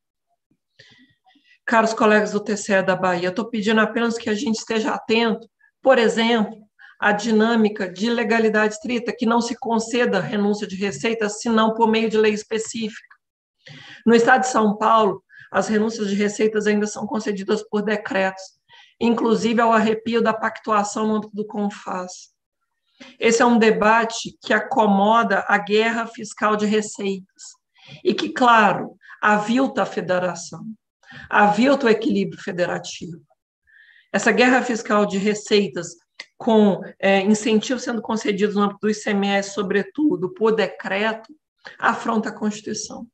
Caros 1.70 1.94
colegas 1.94 2.32
do 2.32 2.40
TCE 2.40 2.82
da 2.82 2.96
Bahia, 2.96 3.30
estou 3.30 3.48
pedindo 3.48 3.80
apenas 3.80 4.18
que 4.18 4.28
a 4.28 4.34
gente 4.34 4.56
esteja 4.56 4.92
atento, 4.92 5.48
por 5.84 6.00
exemplo, 6.00 6.58
à 7.00 7.12
dinâmica 7.12 7.88
de 7.88 8.10
legalidade 8.10 8.74
estrita, 8.74 9.16
que 9.16 9.24
não 9.24 9.40
se 9.40 9.56
conceda 9.56 10.20
renúncia 10.20 10.66
de 10.66 10.76
receitas, 10.76 11.40
senão 11.42 11.76
por 11.76 11.88
meio 11.88 12.10
de 12.10 12.18
lei 12.18 12.34
específica. 12.34 13.16
No 14.04 14.16
estado 14.16 14.42
de 14.42 14.48
São 14.48 14.80
Paulo, 14.80 15.24
as 15.52 15.68
renúncias 15.68 16.10
de 16.10 16.16
receitas 16.16 16.66
ainda 16.66 16.88
são 16.88 17.06
concedidas 17.06 17.62
por 17.70 17.84
decretos, 17.84 18.42
inclusive 19.00 19.62
ao 19.62 19.72
arrepio 19.72 20.24
da 20.24 20.34
pactuação 20.34 21.06
no 21.06 21.18
âmbito 21.18 21.36
do 21.36 21.46
CONFAS. 21.46 22.32
Esse 23.20 23.44
é 23.44 23.46
um 23.46 23.60
debate 23.60 24.36
que 24.42 24.56
acomoda 24.56 25.46
a 25.48 25.60
guerra 25.60 26.08
fiscal 26.08 26.56
de 26.56 26.66
receitas 26.66 27.44
e 28.04 28.12
que, 28.16 28.30
claro, 28.30 28.98
avilta 29.22 29.84
a 29.84 29.86
federação, 29.86 30.66
avilta 31.30 31.86
o 31.86 31.90
equilíbrio 31.90 32.42
federativo. 32.42 33.22
Essa 34.12 34.32
guerra 34.32 34.62
fiscal 34.62 35.06
de 35.06 35.18
receitas, 35.18 35.96
com 36.38 36.82
é, 37.00 37.22
incentivos 37.22 37.84
sendo 37.84 38.02
concedidos 38.02 38.56
no 38.56 38.64
âmbito 38.64 38.80
do 38.82 38.90
ICMS, 38.90 39.52
sobretudo, 39.52 40.34
por 40.34 40.56
decreto, 40.56 41.34
afronta 41.78 42.30
a 42.30 42.36
Constituição. 42.36 43.06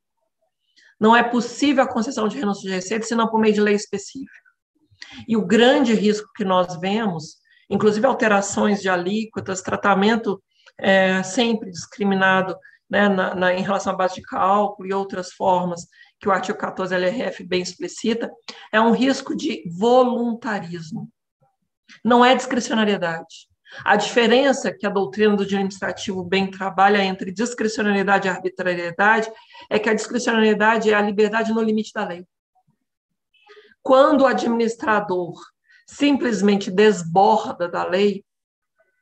Não 1.00 1.16
é 1.16 1.24
possível 1.24 1.84
a 1.84 1.92
concessão 1.92 2.28
de 2.28 2.38
renúncia 2.38 2.70
de 2.70 2.74
receita 2.74 3.06
senão 3.06 3.28
por 3.28 3.40
meio 3.40 3.54
de 3.54 3.62
lei 3.62 3.76
específica. 3.76 4.46
E 5.28 5.36
o 5.36 5.46
grande 5.46 5.94
risco 5.94 6.30
que 6.36 6.46
nós 6.46 6.80
vemos, 6.80 7.38
inclusive 7.70 8.06
alterações 8.06 8.82
de 8.82 8.90
alíquotas, 8.90 9.62
tratamento 9.62 10.42
é, 10.78 11.22
sempre 11.24 11.70
discriminado 11.70 12.56
né, 12.90 13.10
na, 13.10 13.36
na, 13.36 13.54
em 13.54 13.62
relação 13.62 13.94
à 13.94 13.96
base 13.96 14.16
de 14.16 14.22
cálculo 14.22 14.88
e 14.88 14.94
outras 14.94 15.34
formas 15.34 15.88
que 16.20 16.28
o 16.28 16.32
artigo 16.32 16.58
14 16.58 16.94
LRF 16.94 17.44
bem 17.44 17.62
explicita, 17.62 18.32
é 18.72 18.80
um 18.80 18.92
risco 18.92 19.36
de 19.36 19.64
voluntarismo. 19.78 21.10
Não 22.04 22.24
é 22.24 22.36
discricionariedade. 22.36 23.48
A 23.84 23.96
diferença 23.96 24.72
que 24.72 24.86
a 24.86 24.90
doutrina 24.90 25.32
do 25.32 25.46
direito 25.46 25.66
administrativo 25.66 26.24
bem 26.24 26.50
trabalha 26.50 27.04
entre 27.04 27.32
discricionariedade 27.32 28.28
e 28.28 28.32
arbitrariedade 28.32 29.30
é 29.70 29.78
que 29.78 29.90
a 29.90 29.94
discricionariedade 29.94 30.90
é 30.90 30.94
a 30.94 31.02
liberdade 31.02 31.52
no 31.52 31.62
limite 31.62 31.92
da 31.94 32.06
lei. 32.06 32.26
Quando 33.82 34.22
o 34.22 34.26
administrador 34.26 35.34
simplesmente 35.86 36.72
desborda 36.72 37.68
da 37.68 37.84
lei, 37.84 38.24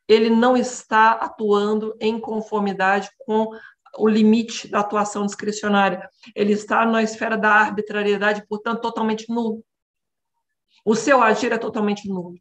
ele 0.07 0.29
não 0.29 0.57
está 0.57 1.11
atuando 1.11 1.95
em 1.99 2.19
conformidade 2.19 3.09
com 3.25 3.49
o 3.97 4.07
limite 4.07 4.67
da 4.67 4.79
atuação 4.79 5.25
discricionária. 5.25 6.09
Ele 6.35 6.53
está 6.53 6.85
na 6.85 7.03
esfera 7.03 7.37
da 7.37 7.49
arbitrariedade, 7.49 8.45
portanto, 8.47 8.81
totalmente 8.81 9.29
nulo. 9.29 9.63
O 10.85 10.95
seu 10.95 11.21
agir 11.21 11.51
é 11.51 11.57
totalmente 11.57 12.07
nulo. 12.07 12.35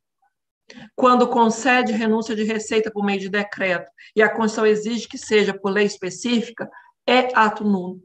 Quando 0.95 1.29
concede 1.29 1.93
renúncia 1.93 2.35
de 2.35 2.45
receita 2.45 2.91
por 2.91 3.05
meio 3.05 3.21
de 3.21 3.29
decreto 3.29 3.91
e 4.17 4.23
a 4.23 4.29
Constituição 4.29 4.67
exige 4.67 5.09
que 5.09 5.19
seja 5.19 5.53
por 5.53 5.71
lei 5.71 5.85
específica, 5.85 6.71
é 7.07 7.29
ato 7.37 7.65
nulo, 7.65 8.01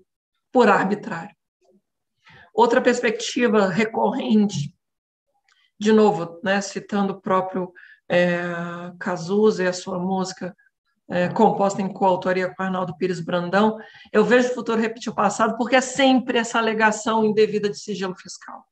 por 0.52 0.68
arbitrário. 0.68 1.36
Outra 2.54 2.82
perspectiva 2.82 3.68
recorrente, 3.68 4.76
de 5.80 5.94
novo, 5.94 6.40
né, 6.44 6.60
citando 6.60 7.14
o 7.14 7.22
próprio 7.22 7.72
é, 8.10 8.42
Cazuza 9.00 9.64
e 9.64 9.68
a 9.68 9.74
sua 9.74 10.00
música 10.00 10.56
é, 11.10 11.30
composta 11.30 11.82
em 11.82 11.92
coautoria 11.92 12.54
com 12.54 12.64
Arnaldo 12.64 12.96
Pires 12.98 13.20
Brandão, 13.22 13.78
eu 14.12 14.24
vejo 14.26 14.50
o 14.50 14.54
futuro 14.56 14.80
repetir 14.80 15.12
o 15.12 15.16
passado 15.16 15.58
porque 15.58 15.76
é 15.76 15.82
sempre 15.82 16.38
essa 16.38 16.58
alegação 16.58 17.24
indevida 17.24 17.70
de 17.70 17.80
sigilo 17.80 18.16
fiscal. 18.16 18.66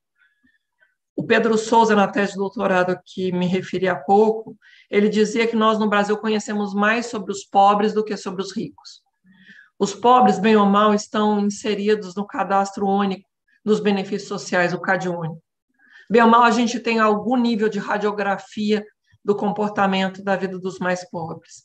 O 1.16 1.24
Pedro 1.24 1.58
Souza, 1.58 1.96
na 1.96 2.10
tese 2.10 2.34
de 2.34 2.38
doutorado 2.38 3.00
que 3.06 3.32
me 3.32 3.46
referi 3.48 3.88
há 3.88 3.96
pouco, 3.96 4.58
ele 4.92 5.08
dizia 5.08 5.48
que 5.48 5.56
nós 5.56 5.80
no 5.80 5.88
Brasil 5.88 6.18
conhecemos 6.18 6.74
mais 6.74 7.06
sobre 7.06 7.32
os 7.32 7.46
pobres 7.46 7.94
do 7.94 8.04
que 8.04 8.18
sobre 8.18 8.42
os 8.42 8.54
ricos. 8.54 9.02
Os 9.80 9.94
pobres, 9.94 10.38
bem 10.38 10.58
ou 10.58 10.66
mal, 10.66 10.94
estão 10.94 11.40
inseridos 11.40 12.16
no 12.16 12.28
cadastro 12.28 12.86
único 12.86 13.30
dos 13.64 13.80
benefícios 13.80 14.28
sociais, 14.28 14.74
o 14.74 14.80
CadÚnico. 14.80 15.42
Bem 16.10 16.22
ou 16.22 16.30
mal, 16.30 16.44
a 16.44 16.52
gente 16.52 16.80
tem 16.80 17.00
algum 17.00 17.36
nível 17.38 17.70
de 17.70 17.80
radiografia 17.80 18.86
do 19.24 19.36
comportamento 19.36 20.24
da 20.24 20.36
vida 20.36 20.60
dos 20.60 20.80
mais 20.80 21.10
pobres. 21.10 21.65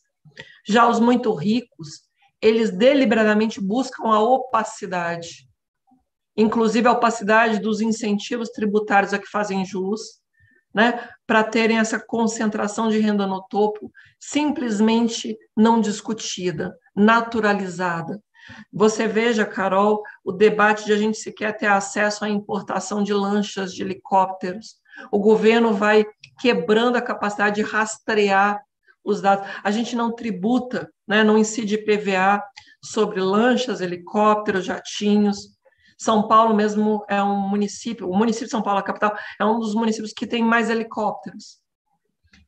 Já 0.66 0.89
os 0.89 1.01
muito 1.01 1.33
ricos, 1.35 2.03
eles 2.41 2.70
deliberadamente 2.70 3.61
buscam 3.61 4.09
a 4.09 4.20
opacidade 4.20 5.51
inclusive 6.41 6.89
a 6.89 6.93
opacidade 6.93 7.59
dos 7.59 7.81
incentivos 7.81 8.49
tributários 8.51 9.12
a 9.12 9.18
que 9.18 9.26
fazem 9.26 9.64
jus, 9.64 10.20
né, 10.72 11.09
para 11.26 11.43
terem 11.43 11.78
essa 11.78 11.99
concentração 11.99 12.89
de 12.89 12.99
renda 12.99 13.26
no 13.26 13.43
topo 13.43 13.91
simplesmente 14.18 15.37
não 15.57 15.81
discutida, 15.81 16.74
naturalizada. 16.95 18.22
Você 18.72 19.07
veja, 19.07 19.45
Carol, 19.45 20.03
o 20.24 20.33
debate 20.33 20.85
de 20.85 20.93
a 20.93 20.97
gente 20.97 21.18
sequer 21.18 21.57
ter 21.57 21.66
acesso 21.66 22.24
à 22.24 22.28
importação 22.28 23.03
de 23.03 23.12
lanchas, 23.12 23.74
de 23.74 23.83
helicópteros. 23.83 24.76
O 25.11 25.18
governo 25.18 25.74
vai 25.74 26.07
quebrando 26.41 26.97
a 26.97 27.03
capacidade 27.03 27.57
de 27.57 27.62
rastrear 27.62 28.61
os 29.05 29.21
dados. 29.21 29.49
A 29.63 29.71
gente 29.71 29.97
não 29.97 30.15
tributa, 30.15 30.91
né, 31.07 31.23
não 31.25 31.39
incide 31.39 31.79
PVA 31.79 32.43
sobre 32.83 33.21
lanchas, 33.21 33.81
helicópteros, 33.81 34.65
jatinhos. 34.65 35.59
São 35.99 36.27
Paulo 36.27 36.55
mesmo 36.55 37.05
é 37.09 37.23
um 37.23 37.37
município, 37.37 38.09
o 38.09 38.17
município 38.17 38.47
de 38.47 38.53
São 38.53 38.63
Paulo, 38.63 38.81
a 38.81 38.83
capital, 38.83 39.15
é 39.39 39.45
um 39.45 39.59
dos 39.59 39.75
municípios 39.75 40.13
que 40.13 40.27
tem 40.27 40.43
mais 40.43 40.71
helicópteros. 40.71 41.59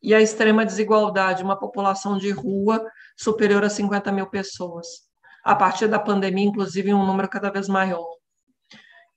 E 0.03 0.15
a 0.15 0.21
extrema 0.21 0.65
desigualdade, 0.65 1.43
uma 1.43 1.59
população 1.59 2.19
de 2.19 2.31
rua 2.31 2.85
superior 3.17 3.63
a 3.63 3.69
50 3.71 4.11
mil 4.11 4.27
pessoas. 4.27 4.87
A 5.45 5.55
partir 5.55 5.87
da 5.87 5.99
pandemia, 5.99 6.45
inclusive, 6.45 6.95
um 6.95 7.07
número 7.07 7.29
cada 7.29 7.51
vez 7.51 7.69
maior. 7.69 8.07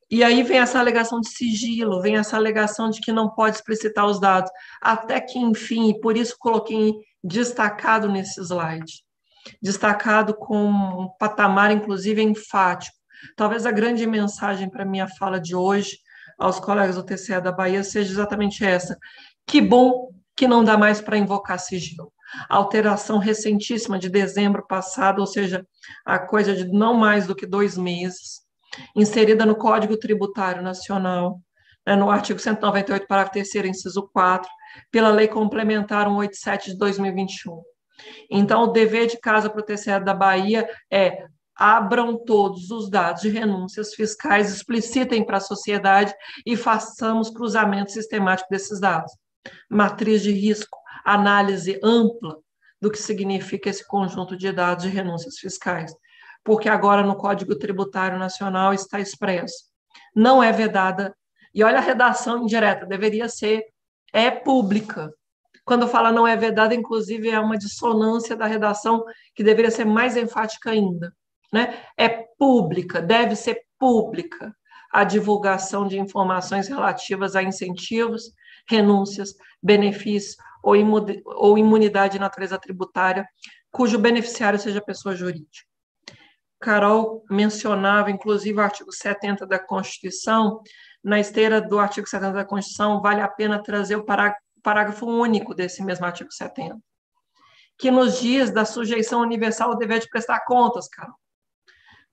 E 0.09 0.23
aí 0.23 0.43
vem 0.43 0.59
essa 0.59 0.79
alegação 0.79 1.19
de 1.19 1.29
sigilo, 1.29 2.01
vem 2.01 2.17
essa 2.17 2.37
alegação 2.37 2.89
de 2.89 3.01
que 3.01 3.11
não 3.11 3.29
pode 3.29 3.55
explicitar 3.55 4.05
os 4.05 4.19
dados, 4.19 4.51
até 4.79 5.19
que, 5.19 5.39
enfim, 5.39 5.99
por 5.99 6.15
isso 6.15 6.35
coloquei 6.37 6.93
destacado 7.25 8.07
nesse 8.07 8.39
slide, 8.39 9.03
destacado 9.61 10.35
com 10.35 10.67
um 10.67 11.09
patamar, 11.19 11.71
inclusive, 11.71 12.21
enfático. 12.21 12.95
Talvez 13.35 13.65
a 13.65 13.71
grande 13.71 14.05
mensagem 14.05 14.69
para 14.69 14.85
minha 14.85 15.07
fala 15.07 15.39
de 15.39 15.55
hoje 15.55 15.97
aos 16.37 16.59
colegas 16.59 16.95
do 16.95 17.03
TCE 17.03 17.41
da 17.41 17.51
Bahia 17.51 17.83
seja 17.83 18.11
exatamente 18.11 18.63
essa. 18.63 18.97
Que 19.47 19.59
bom 19.59 20.09
que 20.35 20.47
não 20.47 20.63
dá 20.63 20.77
mais 20.77 21.01
para 21.01 21.17
invocar 21.17 21.57
sigilo. 21.57 22.11
Alteração 22.49 23.17
recentíssima 23.17 23.97
de 23.97 24.09
dezembro 24.09 24.65
passado, 24.67 25.19
ou 25.19 25.25
seja, 25.25 25.65
a 26.05 26.19
coisa 26.19 26.53
de 26.53 26.67
não 26.67 26.93
mais 26.93 27.25
do 27.25 27.35
que 27.35 27.47
dois 27.47 27.77
meses, 27.77 28.41
inserida 28.95 29.45
no 29.45 29.55
Código 29.55 29.97
Tributário 29.97 30.61
Nacional, 30.61 31.39
né, 31.87 31.95
no 31.95 32.09
artigo 32.09 32.39
198, 32.39 33.07
parágrafo 33.07 33.33
3 33.33 33.69
inciso 33.69 34.09
4, 34.11 34.49
pela 34.91 35.09
Lei 35.09 35.27
Complementar 35.27 36.07
187 36.07 36.71
de 36.71 36.77
2021. 36.77 37.61
Então, 38.29 38.63
o 38.63 38.67
dever 38.67 39.07
de 39.07 39.19
casa 39.19 39.49
para 39.49 39.61
o 39.61 39.63
TCE 39.63 39.99
da 40.03 40.13
Bahia 40.13 40.69
é 40.91 41.25
abram 41.55 42.17
todos 42.17 42.69
os 42.69 42.89
dados 42.89 43.21
de 43.21 43.29
renúncias 43.29 43.93
fiscais, 43.93 44.53
explicitem 44.53 45.25
para 45.25 45.37
a 45.37 45.41
sociedade 45.41 46.13
e 46.45 46.57
façamos 46.57 47.29
cruzamento 47.29 47.91
sistemático 47.91 48.49
desses 48.49 48.79
dados. 48.79 49.11
Matriz 49.69 50.21
de 50.21 50.31
risco, 50.31 50.77
análise 51.05 51.79
ampla 51.81 52.37
do 52.81 52.91
que 52.91 52.97
significa 52.97 53.69
esse 53.69 53.87
conjunto 53.87 54.35
de 54.35 54.51
dados 54.51 54.83
de 54.83 54.89
renúncias 54.89 55.37
fiscais, 55.37 55.93
porque 56.43 56.67
agora 56.67 57.03
no 57.03 57.15
Código 57.15 57.57
Tributário 57.57 58.19
Nacional 58.19 58.73
está 58.73 58.99
expresso. 58.99 59.69
Não 60.13 60.43
é 60.43 60.51
vedada, 60.51 61.15
e 61.53 61.63
olha 61.63 61.77
a 61.77 61.81
redação 61.81 62.43
indireta, 62.43 62.85
deveria 62.85 63.29
ser, 63.29 63.63
é 64.15 64.31
pública. 64.31 65.13
Quando 65.63 65.87
fala 65.87 66.11
não 66.11 66.25
é 66.27 66.35
vedada, 66.35 66.73
inclusive 66.73 67.29
é 67.29 67.39
uma 67.39 67.57
dissonância 67.57 68.35
da 68.35 68.45
redação 68.45 69.03
que 69.33 69.43
deveria 69.43 69.71
ser 69.71 69.85
mais 69.85 70.15
enfática 70.15 70.71
ainda 70.71 71.13
né? 71.55 71.81
É 71.97 72.09
pública, 72.37 73.01
deve 73.01 73.33
ser 73.33 73.61
pública 73.79 74.53
a 74.91 75.05
divulgação 75.05 75.87
de 75.87 75.97
informações 75.97 76.67
relativas 76.67 77.33
a 77.33 77.41
incentivos, 77.41 78.33
renúncias, 78.67 79.33
benefícios 79.63 80.35
ou 80.61 81.57
imunidade 81.57 82.13
de 82.13 82.19
natureza 82.19 82.57
tributária, 82.57 83.25
cujo 83.71 83.97
beneficiário 83.97 84.59
seja 84.59 84.81
pessoa 84.81 85.15
jurídica. 85.15 85.65
Carol 86.59 87.23
mencionava, 87.29 88.11
inclusive, 88.11 88.57
o 88.57 88.61
artigo 88.61 88.91
70 88.91 89.45
da 89.45 89.59
Constituição. 89.59 90.61
Na 91.05 91.19
esteira 91.19 91.61
do 91.61 91.77
artigo 91.77 92.09
70 92.09 92.33
da 92.33 92.43
Constituição, 92.43 92.99
vale 92.99 93.21
a 93.21 93.27
pena 93.27 93.61
trazer 93.61 93.95
o 93.95 94.03
parágrafo 94.63 95.05
único 95.05 95.53
desse 95.53 95.83
mesmo 95.83 96.03
artigo 96.03 96.31
70, 96.31 96.79
que 97.77 97.91
nos 97.91 98.19
diz 98.19 98.49
da 98.49 98.65
sujeição 98.65 99.21
universal 99.21 99.69
ao 99.69 99.77
dever 99.77 99.99
de 99.99 100.09
prestar 100.09 100.39
contas, 100.45 100.87
Carol 100.89 101.15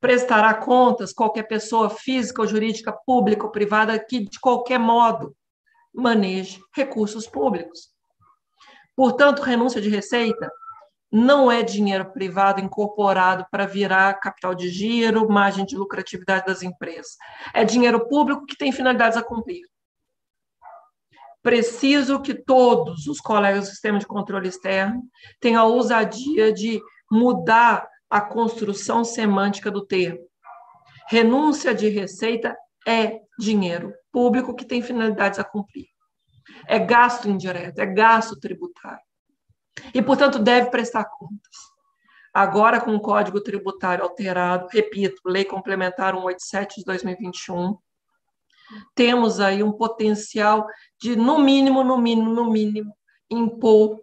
prestará 0.03 0.53
contas 0.53 1.13
qualquer 1.13 1.45
pessoa 1.45 1.89
física 1.89 2.43
ou 2.43 2.49
jurídica, 2.49 2.93
pública 2.93 3.45
ou 3.45 3.53
privada 3.53 3.97
que, 4.01 4.29
de 4.29 4.41
qualquer 4.41 4.79
modo, 4.79 5.33
maneje 5.95 6.61
recursos 6.75 7.29
públicos. 7.29 7.93
Portanto, 8.97 9.43
renúncia 9.43 9.81
de 9.81 9.89
receita 9.89 10.51
não 11.13 11.53
é 11.53 11.63
dinheiro 11.63 12.11
privado 12.11 12.59
incorporado 12.59 13.47
para 13.51 13.67
virar 13.67 14.15
capital 14.15 14.55
de 14.55 14.71
giro, 14.71 15.29
margem 15.29 15.67
de 15.67 15.77
lucratividade 15.77 16.47
das 16.47 16.63
empresas. 16.63 17.19
É 17.53 17.65
dinheiro 17.65 18.09
público 18.09 18.47
que 18.47 18.57
tem 18.57 18.73
finalidades 18.73 19.19
a 19.19 19.23
cumprir. 19.23 19.61
Preciso 21.43 22.23
que 22.23 22.33
todos 22.33 23.07
os 23.07 23.21
colegas 23.21 23.65
do 23.65 23.71
sistema 23.71 23.99
de 23.99 24.07
controle 24.07 24.49
externo 24.49 25.03
tenham 25.39 25.63
a 25.63 25.67
ousadia 25.67 26.51
de 26.51 26.81
mudar 27.11 27.87
a 28.09 28.21
construção 28.21 29.05
semântica 29.05 29.71
do 29.71 29.85
termo. 29.85 30.21
Renúncia 31.09 31.75
de 31.75 31.89
receita 31.89 32.57
é 32.87 33.21
dinheiro 33.39 33.93
público 34.11 34.55
que 34.55 34.65
tem 34.65 34.81
finalidades 34.81 35.39
a 35.39 35.45
cumprir. 35.45 35.87
É 36.67 36.79
gasto 36.79 37.29
indireto, 37.29 37.81
é 37.81 37.87
gasto 37.87 38.39
tributário. 38.39 39.12
E, 39.95 40.03
portanto, 40.03 40.39
deve 40.39 40.71
prestar 40.71 41.05
contas. 41.05 41.73
Agora, 42.33 42.81
com 42.81 42.95
o 42.95 43.01
Código 43.01 43.41
Tributário 43.41 44.05
alterado, 44.05 44.67
repito, 44.71 45.21
Lei 45.27 45.45
Complementar 45.45 46.15
187 46.15 46.81
de 46.81 46.85
2021, 46.85 47.77
temos 48.95 49.39
aí 49.39 49.63
um 49.63 49.73
potencial 49.73 50.67
de, 50.99 51.15
no 51.15 51.39
mínimo, 51.39 51.85
no 51.85 51.99
mínimo, 51.99 52.33
no 52.33 52.51
mínimo, 52.51 52.97
impor 53.31 54.01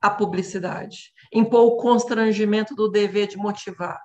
a 0.00 0.08
publicidade, 0.08 1.12
impor 1.32 1.66
o 1.66 1.76
constrangimento 1.76 2.74
do 2.74 2.88
dever 2.88 3.28
de 3.28 3.36
motivar 3.36 4.00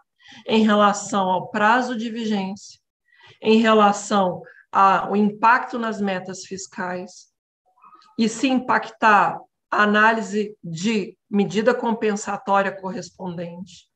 em 0.45 0.63
relação 0.63 1.29
ao 1.29 1.49
prazo 1.49 1.95
de 1.95 2.09
vigência, 2.09 2.79
em 3.41 3.59
relação 3.59 4.41
ao 4.71 5.15
impacto 5.15 5.79
nas 5.79 6.01
metas 6.01 6.43
fiscais, 6.43 7.27
e 8.17 8.27
se 8.27 8.47
impactar 8.47 9.39
a 9.69 9.83
análise 9.83 10.55
de 10.63 11.17
medida 11.29 11.73
compensatória 11.73 12.71
correspondente 12.71 13.87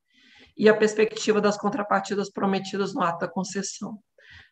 e 0.57 0.67
a 0.67 0.75
perspectiva 0.75 1.39
das 1.39 1.57
contrapartidas 1.57 2.29
prometidas 2.29 2.93
no 2.93 3.01
ato 3.01 3.19
da 3.19 3.27
concessão. 3.27 3.97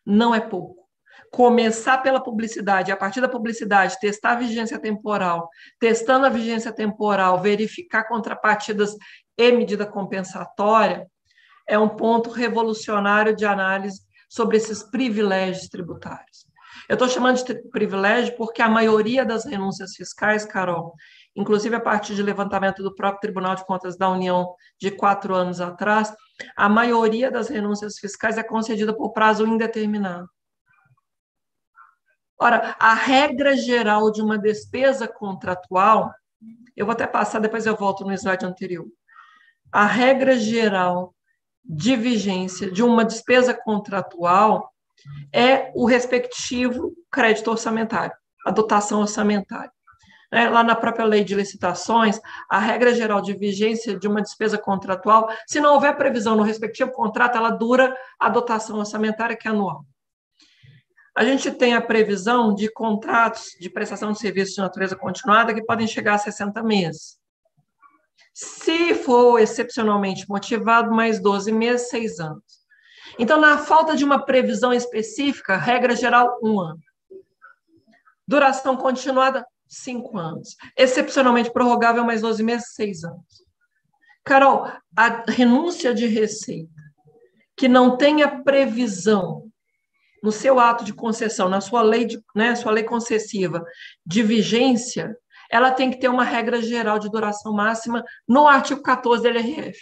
Não 0.06 0.34
é 0.34 0.40
pouco 0.40 0.90
começar 1.32 2.00
pela 2.00 2.22
publicidade, 2.22 2.92
a 2.92 2.98
partir 2.98 3.22
da 3.22 3.30
publicidade, 3.30 4.00
testar 4.00 4.32
a 4.32 4.40
vigência 4.40 4.80
temporal, 4.80 5.50
testando 5.80 6.26
a 6.26 6.30
vigência 6.30 6.74
temporal, 6.74 7.42
verificar 7.42 8.08
contrapartidas 8.08 8.96
e 9.38 9.52
medida 9.52 9.86
compensatória, 9.86 11.08
é 11.68 11.78
um 11.78 11.90
ponto 11.90 12.32
revolucionário 12.32 13.36
de 13.36 13.46
análise 13.46 14.02
sobre 14.28 14.58
esses 14.58 14.84
privilégios 14.84 15.68
tributários. 15.68 16.49
Eu 16.90 16.96
estou 16.96 17.08
chamando 17.08 17.44
de 17.44 17.54
privilégio 17.70 18.36
porque 18.36 18.64
a 18.64 18.68
maioria 18.68 19.24
das 19.24 19.46
renúncias 19.46 19.94
fiscais, 19.96 20.44
Carol, 20.44 20.96
inclusive 21.36 21.76
a 21.76 21.80
partir 21.80 22.16
de 22.16 22.24
levantamento 22.24 22.82
do 22.82 22.96
próprio 22.96 23.22
Tribunal 23.22 23.56
de 23.56 23.64
Contas 23.64 23.96
da 23.96 24.10
União 24.10 24.56
de 24.82 24.90
quatro 24.90 25.36
anos 25.36 25.62
atrás, 25.62 26.12
a 26.58 26.68
maioria 26.68 27.30
das 27.30 27.48
renúncias 27.48 28.00
fiscais 28.00 28.40
é 28.40 28.44
concedida 28.44 28.92
por 28.92 29.14
prazo 29.14 29.46
indeterminado. 29.46 30.28
Ora, 32.42 32.76
a 32.80 32.96
regra 32.96 33.56
geral 33.56 34.12
de 34.12 34.24
uma 34.24 34.40
despesa 34.40 35.08
contratual, 35.08 36.12
eu 36.76 36.88
vou 36.88 36.94
até 36.94 37.06
passar, 37.06 37.40
depois 37.40 37.68
eu 37.68 37.76
volto 37.76 38.04
no 38.04 38.14
slide 38.14 38.48
anterior. 38.48 38.88
A 39.72 39.86
regra 39.86 40.36
geral 40.36 41.14
de 41.64 41.96
vigência 41.96 42.72
de 42.72 42.82
uma 42.82 43.06
despesa 43.06 43.54
contratual 43.54 44.74
é 45.34 45.72
o 45.76 45.86
respectivo 45.86 46.94
crédito 47.12 47.50
orçamentário, 47.50 48.16
a 48.46 48.52
dotação 48.52 49.02
orçamentária. 49.02 49.72
É, 50.32 50.48
lá 50.48 50.64
na 50.64 50.76
própria 50.76 51.06
lei 51.06 51.24
de 51.24 51.34
licitações, 51.34 52.20
a 52.48 52.60
regra 52.60 52.94
geral 52.94 53.20
de 53.20 53.34
vigência 53.34 53.98
de 53.98 54.08
uma 54.08 54.22
despesa 54.22 54.60
contratual, 54.60 55.28
se 55.48 55.60
não 55.60 55.74
houver 55.74 55.98
previsão 55.98 56.36
no 56.36 56.44
respectivo 56.44 56.92
contrato, 56.92 57.36
ela 57.36 57.50
dura 57.50 57.98
a 58.20 58.30
dotação 58.30 58.78
orçamentária, 58.78 59.36
que 59.36 59.48
é 59.48 59.52
anual. 59.52 59.84
A 61.16 61.26
gente 61.26 61.52
tem 61.52 61.74
a 61.74 61.82
previsão 61.82 62.54
de 62.54 62.72
contratos 62.72 63.56
de 63.60 63.70
prestação 63.70 64.12
de 64.12 64.20
serviços 64.20 64.54
de 64.54 64.62
natureza 64.62 64.96
continuada 64.96 65.54
que 65.54 65.66
podem 65.66 65.88
chegar 65.88 66.14
a 66.14 66.20
60 66.20 66.62
meses. 66.62 67.18
Se 68.34 68.94
for 68.94 69.40
excepcionalmente 69.40 70.30
motivado, 70.30 70.92
mais 70.92 71.20
12 71.20 71.52
meses, 71.52 71.90
6 71.90 72.20
anos. 72.20 72.59
Então, 73.20 73.38
na 73.38 73.58
falta 73.58 73.98
de 73.98 74.06
uma 74.06 74.24
previsão 74.24 74.72
específica, 74.72 75.58
regra 75.58 75.94
geral, 75.94 76.40
um 76.42 76.58
ano. 76.58 76.80
Duração 78.26 78.78
continuada, 78.78 79.46
cinco 79.68 80.18
anos. 80.18 80.56
Excepcionalmente 80.78 81.52
prorrogável, 81.52 82.06
mais 82.06 82.22
12 82.22 82.42
meses, 82.42 82.74
seis 82.74 83.04
anos. 83.04 83.44
Carol, 84.24 84.72
a 84.96 85.26
renúncia 85.30 85.94
de 85.94 86.08
receita 86.08 86.72
que 87.58 87.68
não 87.68 87.98
tenha 87.98 88.42
previsão 88.42 89.52
no 90.24 90.32
seu 90.32 90.58
ato 90.58 90.86
de 90.86 90.94
concessão, 90.94 91.50
na 91.50 91.60
sua 91.60 91.82
lei, 91.82 92.06
de, 92.06 92.24
né, 92.34 92.56
sua 92.56 92.72
lei 92.72 92.84
concessiva 92.84 93.66
de 94.06 94.24
vigência, 94.24 95.14
ela 95.52 95.72
tem 95.72 95.92
que 95.92 96.00
ter 96.00 96.08
uma 96.08 96.24
regra 96.24 96.62
geral 96.62 97.00
de 97.00 97.10
duração 97.10 97.52
máxima 97.52 98.02
no 98.26 98.48
artigo 98.48 98.82
14 98.82 99.24
da 99.24 99.30
LRF. 99.30 99.78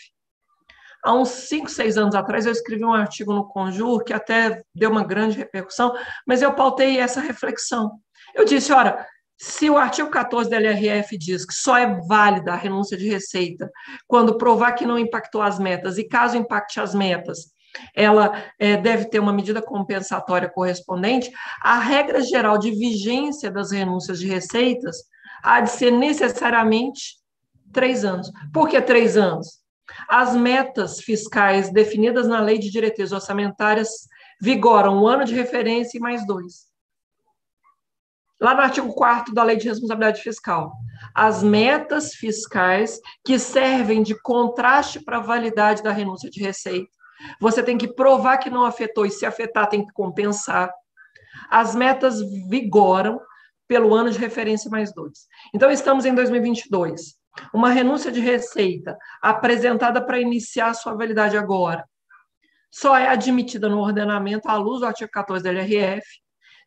Há 1.08 1.14
uns 1.14 1.30
5, 1.30 1.70
6 1.70 1.97
anos 1.97 2.16
atrás, 2.16 2.45
eu 2.45 2.51
escrevi 2.51 2.84
um 2.84 2.91
artigo 2.91 3.34
no 3.34 3.47
Conjur 3.47 4.03
que 4.03 4.12
até 4.12 4.62
deu 4.76 4.91
uma 4.91 5.05
grande 5.05 5.38
repercussão, 5.38 5.95
mas 6.28 6.41
eu 6.41 6.51
pautei 6.51 6.99
essa 6.99 7.22
reflexão. 7.22 7.93
Eu 8.36 8.43
disse, 8.43 8.74
ora, 8.74 9.08
se 9.38 9.70
o 9.70 9.78
artigo 9.78 10.10
14 10.10 10.49
da 10.49 10.58
LRF 10.58 11.18
diz 11.18 11.45
que 11.45 11.53
só 11.53 11.78
é 11.78 11.97
válida 12.10 12.51
a 12.51 12.58
renúncia 12.58 12.97
de 12.97 13.08
receita 13.08 13.72
quando 14.05 14.38
provar 14.38 14.74
que 14.74 14.86
não 14.86 14.99
impactou 14.99 15.41
as 15.41 15.58
metas, 15.58 15.97
e 15.97 16.03
caso 16.03 16.36
impacte 16.36 16.78
as 16.82 16.93
metas, 16.93 17.53
ela 17.95 18.43
é, 18.60 18.76
deve 18.76 19.05
ter 19.05 19.20
uma 19.20 19.32
medida 19.32 19.62
compensatória 19.62 20.49
correspondente, 20.49 21.32
a 21.62 21.80
regra 21.80 22.20
geral 22.20 22.58
de 22.58 22.72
vigência 22.72 23.49
das 23.49 23.72
renúncias 23.72 24.20
de 24.20 24.28
receitas 24.28 24.97
há 25.41 25.62
de 25.62 25.72
ser 25.72 25.89
necessariamente 25.89 27.16
três 27.72 28.03
anos. 28.03 28.30
Por 28.51 28.68
que 28.68 28.82
três 28.82 29.16
anos? 29.16 29.66
As 30.07 30.35
metas 30.35 30.99
fiscais 30.99 31.71
definidas 31.71 32.27
na 32.27 32.39
Lei 32.39 32.57
de 32.57 32.69
Diretrizes 32.69 33.13
Orçamentárias 33.13 33.89
vigoram 34.39 35.01
um 35.01 35.07
ano 35.07 35.25
de 35.25 35.33
referência 35.33 35.97
e 35.97 36.01
mais 36.01 36.25
dois. 36.25 36.67
Lá 38.39 38.53
no 38.53 38.61
artigo 38.61 38.93
4 38.93 39.33
da 39.33 39.43
Lei 39.43 39.57
de 39.57 39.67
Responsabilidade 39.67 40.21
Fiscal, 40.21 40.71
as 41.13 41.41
metas 41.41 42.13
fiscais 42.13 42.99
que 43.25 43.39
servem 43.39 44.03
de 44.03 44.13
contraste 44.21 44.99
para 44.99 45.17
a 45.17 45.21
validade 45.21 45.81
da 45.81 45.91
renúncia 45.91 46.29
de 46.29 46.39
receita. 46.39 46.91
Você 47.39 47.63
tem 47.63 47.79
que 47.79 47.88
provar 47.88 48.38
que 48.38 48.49
não 48.49 48.63
afetou, 48.63 49.07
e 49.07 49.09
se 49.09 49.25
afetar, 49.25 49.67
tem 49.67 49.83
que 49.83 49.91
compensar. 49.91 50.71
As 51.49 51.73
metas 51.73 52.21
vigoram 52.47 53.19
pelo 53.67 53.93
ano 53.93 54.11
de 54.11 54.19
referência 54.19 54.69
mais 54.69 54.93
dois. 54.93 55.27
Então, 55.53 55.71
estamos 55.71 56.05
em 56.05 56.13
2022. 56.13 57.16
Uma 57.53 57.69
renúncia 57.69 58.11
de 58.11 58.19
receita 58.19 58.97
apresentada 59.21 60.01
para 60.03 60.19
iniciar 60.19 60.73
sua 60.73 60.95
validade 60.95 61.38
agora 61.38 61.85
só 62.69 62.97
é 62.97 63.07
admitida 63.07 63.69
no 63.69 63.79
ordenamento 63.79 64.49
à 64.49 64.55
luz 64.55 64.81
do 64.81 64.85
artigo 64.85 65.09
14 65.11 65.43
da 65.43 65.49
LRF 65.49 66.05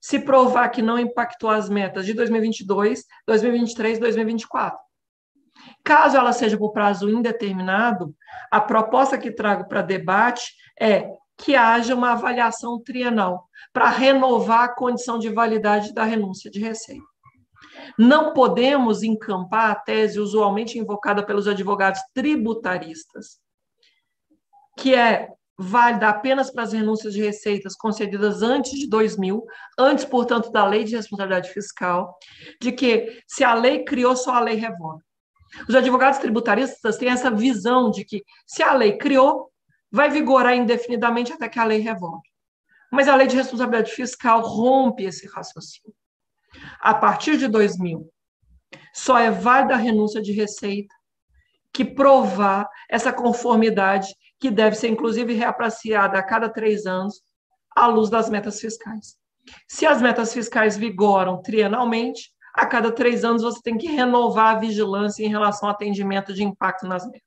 se 0.00 0.18
provar 0.18 0.68
que 0.70 0.80
não 0.80 0.98
impactou 0.98 1.50
as 1.50 1.68
metas 1.68 2.06
de 2.06 2.14
2022, 2.14 3.04
2023 3.26 3.98
e 3.98 4.00
2024. 4.00 4.78
Caso 5.84 6.16
ela 6.16 6.32
seja 6.32 6.56
por 6.56 6.72
prazo 6.72 7.10
indeterminado, 7.10 8.14
a 8.50 8.60
proposta 8.60 9.18
que 9.18 9.30
trago 9.30 9.68
para 9.68 9.82
debate 9.82 10.54
é 10.80 11.06
que 11.36 11.54
haja 11.54 11.94
uma 11.94 12.12
avaliação 12.12 12.82
trienal 12.82 13.46
para 13.72 13.88
renovar 13.88 14.64
a 14.64 14.74
condição 14.74 15.18
de 15.18 15.28
validade 15.28 15.92
da 15.92 16.04
renúncia 16.04 16.50
de 16.50 16.60
receita. 16.60 17.09
Não 17.98 18.32
podemos 18.32 19.02
encampar 19.02 19.70
a 19.70 19.74
tese 19.74 20.20
usualmente 20.20 20.78
invocada 20.78 21.24
pelos 21.24 21.46
advogados 21.46 22.00
tributaristas, 22.14 23.38
que 24.78 24.94
é 24.94 25.28
válida 25.58 26.08
apenas 26.08 26.50
para 26.50 26.62
as 26.62 26.72
renúncias 26.72 27.12
de 27.12 27.20
receitas 27.20 27.76
concedidas 27.76 28.42
antes 28.42 28.72
de 28.72 28.88
2000, 28.88 29.44
antes, 29.78 30.06
portanto, 30.06 30.50
da 30.50 30.66
lei 30.66 30.84
de 30.84 30.96
responsabilidade 30.96 31.50
fiscal, 31.50 32.16
de 32.60 32.72
que 32.72 33.22
se 33.26 33.44
a 33.44 33.52
lei 33.52 33.84
criou, 33.84 34.16
só 34.16 34.34
a 34.34 34.40
lei 34.40 34.56
revoga. 34.56 35.04
Os 35.68 35.74
advogados 35.74 36.18
tributaristas 36.18 36.96
têm 36.96 37.10
essa 37.10 37.30
visão 37.30 37.90
de 37.90 38.04
que 38.04 38.24
se 38.46 38.62
a 38.62 38.72
lei 38.72 38.96
criou, 38.96 39.50
vai 39.92 40.08
vigorar 40.08 40.54
indefinidamente 40.54 41.32
até 41.32 41.48
que 41.48 41.58
a 41.58 41.64
lei 41.64 41.80
revogue. 41.80 42.28
Mas 42.90 43.08
a 43.08 43.14
lei 43.14 43.26
de 43.26 43.36
responsabilidade 43.36 43.92
fiscal 43.92 44.40
rompe 44.40 45.04
esse 45.04 45.26
raciocínio. 45.26 45.94
A 46.80 46.94
partir 46.94 47.36
de 47.36 47.48
2000, 47.48 48.08
só 48.94 49.18
é 49.18 49.30
válida 49.30 49.74
a 49.74 49.78
renúncia 49.78 50.20
de 50.20 50.32
receita 50.32 50.94
que 51.72 51.84
provar 51.84 52.68
essa 52.88 53.12
conformidade, 53.12 54.08
que 54.38 54.50
deve 54.50 54.76
ser, 54.76 54.88
inclusive, 54.88 55.34
reapreciada 55.34 56.18
a 56.18 56.22
cada 56.22 56.48
três 56.48 56.86
anos, 56.86 57.22
à 57.76 57.86
luz 57.86 58.10
das 58.10 58.28
metas 58.28 58.60
fiscais. 58.60 59.16
Se 59.68 59.86
as 59.86 60.02
metas 60.02 60.32
fiscais 60.32 60.76
vigoram 60.76 61.40
trienalmente, 61.40 62.32
a 62.54 62.66
cada 62.66 62.90
três 62.90 63.24
anos 63.24 63.42
você 63.42 63.60
tem 63.62 63.78
que 63.78 63.86
renovar 63.86 64.56
a 64.56 64.58
vigilância 64.58 65.24
em 65.24 65.28
relação 65.28 65.68
ao 65.68 65.74
atendimento 65.74 66.34
de 66.34 66.42
impacto 66.42 66.86
nas 66.86 67.04
metas. 67.06 67.22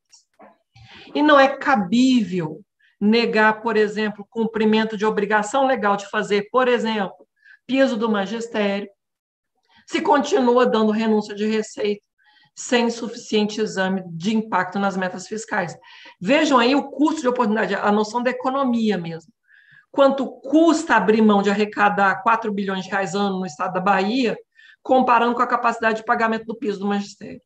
E 1.16 1.22
não 1.22 1.40
é 1.40 1.48
cabível 1.48 2.62
negar, 3.00 3.62
por 3.62 3.78
exemplo, 3.78 4.26
cumprimento 4.30 4.98
de 4.98 5.06
obrigação 5.06 5.66
legal 5.66 5.96
de 5.96 6.10
fazer, 6.10 6.48
por 6.52 6.68
exemplo, 6.68 7.28
piso 7.66 7.98
do 7.98 8.10
magistério, 8.10 8.90
se 9.88 10.02
continua 10.02 10.66
dando 10.66 10.92
renúncia 10.92 11.36
de 11.36 11.46
receita 11.46 12.04
sem 12.56 12.90
suficiente 12.90 13.60
exame 13.60 14.04
de 14.08 14.36
impacto 14.36 14.78
nas 14.78 14.96
metas 14.96 15.28
fiscais. 15.28 15.76
Vejam 16.22 16.60
aí 16.60 16.76
o 16.76 16.90
custo 16.92 17.22
de 17.22 17.28
oportunidade, 17.28 17.74
a 17.76 17.92
noção 17.92 18.22
da 18.22 18.30
economia 18.30 18.98
mesmo. 18.98 19.32
Quanto 19.92 20.28
custa 20.42 20.96
abrir 20.96 21.22
mão 21.22 21.42
de 21.42 21.50
arrecadar 21.50 22.22
4 22.22 22.52
bilhões 22.52 22.84
de 22.84 22.92
reais 22.92 23.16
ano 23.16 23.40
no 23.40 23.46
estado 23.46 23.74
da 23.74 23.80
Bahia, 23.80 24.38
comparando 24.82 25.36
com 25.36 25.42
a 25.42 25.48
capacidade 25.48 25.98
de 25.98 26.06
pagamento 26.06 26.46
do 26.46 26.56
piso 26.56 26.80
do 26.80 26.88
magistério. 26.88 27.42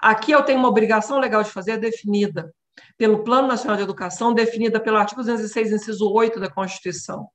Aqui 0.00 0.32
eu 0.32 0.42
tenho 0.42 0.58
uma 0.58 0.68
obrigação 0.68 1.18
legal 1.18 1.42
de 1.42 1.50
fazer, 1.50 1.78
definida 1.78 2.52
pelo 2.96 3.22
Plano 3.24 3.48
Nacional 3.48 3.76
de 3.76 3.82
Educação, 3.82 4.34
definida 4.34 4.80
pelo 4.80 4.96
artigo 4.96 5.20
206, 5.20 5.72
inciso 5.72 6.10
8 6.10 6.40
da 6.40 6.50
Constituição. 6.50 7.28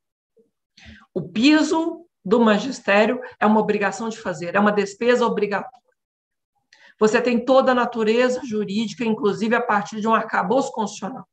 O 1.14 1.22
piso 1.22 2.06
do 2.26 2.40
magistério 2.40 3.22
é 3.40 3.46
uma 3.46 3.60
obrigação 3.60 4.10
de 4.10 4.18
fazer, 4.18 4.56
é 4.56 4.60
uma 4.60 4.72
despesa 4.72 5.26
obrigatória. 5.26 5.86
Você 7.00 7.22
tem 7.22 7.44
toda 7.44 7.72
a 7.72 7.76
natureza 7.76 8.42
jurídica, 8.44 9.04
inclusive 9.04 9.54
a 9.54 9.62
partir 9.62 10.02
de 10.02 10.08
um 10.08 10.14
arcabouço 10.14 10.72
constitucional. 10.72 11.28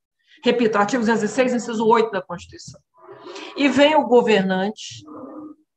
Repito, 0.45 0.76
artigo 0.76 1.01
206, 1.01 1.55
inciso 1.55 1.86
8 1.86 2.11
da 2.11 2.20
Constituição. 2.20 2.80
E 3.57 3.68
vem 3.68 3.95
o 3.95 4.07
governante, 4.07 5.05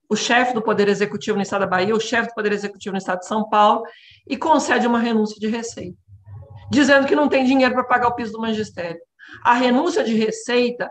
o 0.09 0.15
chefe 0.15 0.53
do 0.53 0.61
Poder 0.61 0.87
Executivo 0.87 1.37
no 1.37 1.43
Estado 1.43 1.61
da 1.61 1.67
Bahia, 1.67 1.95
o 1.95 1.99
chefe 1.99 2.29
do 2.29 2.33
Poder 2.33 2.51
Executivo 2.51 2.93
no 2.93 2.97
Estado 2.97 3.19
de 3.19 3.27
São 3.27 3.47
Paulo, 3.47 3.83
e 4.27 4.35
concede 4.35 4.87
uma 4.87 4.99
renúncia 4.99 5.39
de 5.39 5.47
receita, 5.47 5.97
dizendo 6.71 7.05
que 7.05 7.15
não 7.15 7.29
tem 7.29 7.45
dinheiro 7.45 7.75
para 7.75 7.83
pagar 7.83 8.07
o 8.07 8.15
piso 8.15 8.33
do 8.33 8.39
magistério. 8.39 8.99
A 9.43 9.53
renúncia 9.53 10.03
de 10.03 10.15
receita, 10.15 10.89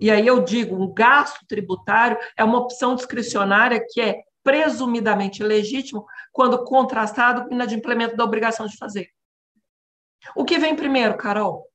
e 0.00 0.10
aí 0.10 0.26
eu 0.26 0.42
digo, 0.42 0.76
um 0.76 0.92
gasto 0.92 1.44
tributário, 1.46 2.18
é 2.36 2.44
uma 2.44 2.58
opção 2.58 2.94
discricionária 2.94 3.84
que 3.88 4.00
é 4.00 4.22
presumidamente 4.42 5.42
legítimo 5.42 6.04
quando 6.32 6.64
contrastado 6.64 7.44
com 7.44 7.50
o 7.50 7.54
inadimplemento 7.54 8.16
da 8.16 8.24
obrigação 8.24 8.66
de 8.66 8.76
fazer. 8.76 9.08
O 10.36 10.44
que 10.44 10.58
vem 10.58 10.76
primeiro, 10.76 11.16
Carol? 11.16 11.66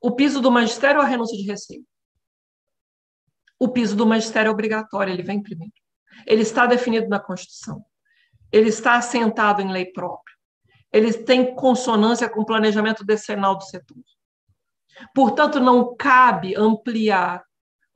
O 0.00 0.12
piso 0.12 0.40
do 0.40 0.50
magistério 0.50 1.00
ou 1.00 1.04
a 1.04 1.08
renúncia 1.08 1.36
de 1.36 1.44
receita? 1.44 1.84
O 3.58 3.68
piso 3.68 3.96
do 3.96 4.06
magistério 4.06 4.48
é 4.48 4.52
obrigatório, 4.52 5.12
ele 5.12 5.22
vem 5.22 5.42
primeiro. 5.42 5.72
Ele 6.26 6.42
está 6.42 6.66
definido 6.66 7.08
na 7.08 7.18
Constituição. 7.18 7.84
Ele 8.52 8.68
está 8.68 8.96
assentado 8.96 9.60
em 9.60 9.70
lei 9.70 9.86
própria. 9.86 10.34
Ele 10.92 11.12
tem 11.12 11.54
consonância 11.54 12.28
com 12.28 12.40
o 12.40 12.46
planejamento 12.46 13.04
decenal 13.04 13.56
do 13.56 13.64
setor. 13.64 13.98
Portanto, 15.14 15.60
não 15.60 15.94
cabe 15.96 16.54
ampliar, 16.56 17.44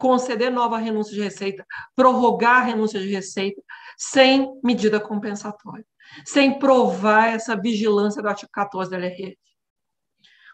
conceder 0.03 0.51
nova 0.51 0.79
renúncia 0.79 1.15
de 1.15 1.23
receita, 1.23 1.65
prorrogar 1.95 2.63
a 2.63 2.65
renúncia 2.65 2.99
de 2.99 3.07
receita 3.07 3.63
sem 3.97 4.53
medida 4.65 4.99
compensatória, 4.99 5.87
sem 6.25 6.59
provar 6.59 7.29
essa 7.29 7.55
vigilância 7.55 8.21
do 8.21 8.29
artigo 8.29 8.51
14 8.53 8.91
da 8.91 8.97
LRF. 8.97 9.39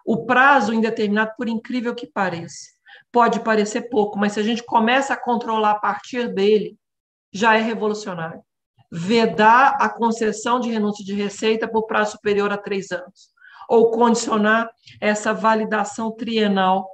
O 0.05 0.27
prazo 0.27 0.75
indeterminado, 0.75 1.33
por 1.35 1.49
incrível 1.49 1.95
que 1.95 2.07
pareça, 2.07 2.67
pode 3.11 3.41
parecer 3.41 3.89
pouco, 3.89 4.19
mas 4.19 4.35
se 4.35 4.41
a 4.41 4.43
gente 4.43 4.63
começa 4.63 5.15
a 5.15 5.21
controlar 5.21 5.71
a 5.71 5.79
partir 5.79 6.29
dele, 6.29 6.77
já 7.33 7.57
é 7.57 7.63
revolucionário. 7.63 8.43
Vedar 8.93 9.77
a 9.81 9.89
concessão 9.89 10.61
de 10.61 10.71
renúncia 10.71 11.03
de 11.03 11.15
receita 11.15 11.67
por 11.67 11.87
prazo 11.87 12.13
superior 12.13 12.53
a 12.53 12.59
três 12.59 12.91
anos, 12.91 13.31
ou 13.67 13.91
condicionar 13.93 14.71
essa 15.01 15.33
validação 15.33 16.15
trienal 16.15 16.87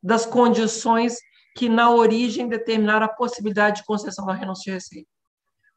das 0.00 0.24
condições 0.24 1.18
que, 1.56 1.68
na 1.68 1.90
origem, 1.90 2.48
determinaram 2.48 3.06
a 3.06 3.08
possibilidade 3.08 3.80
de 3.80 3.84
concessão 3.86 4.24
da 4.26 4.32
renúncia 4.32 4.70
de 4.70 4.74
receita, 4.74 5.08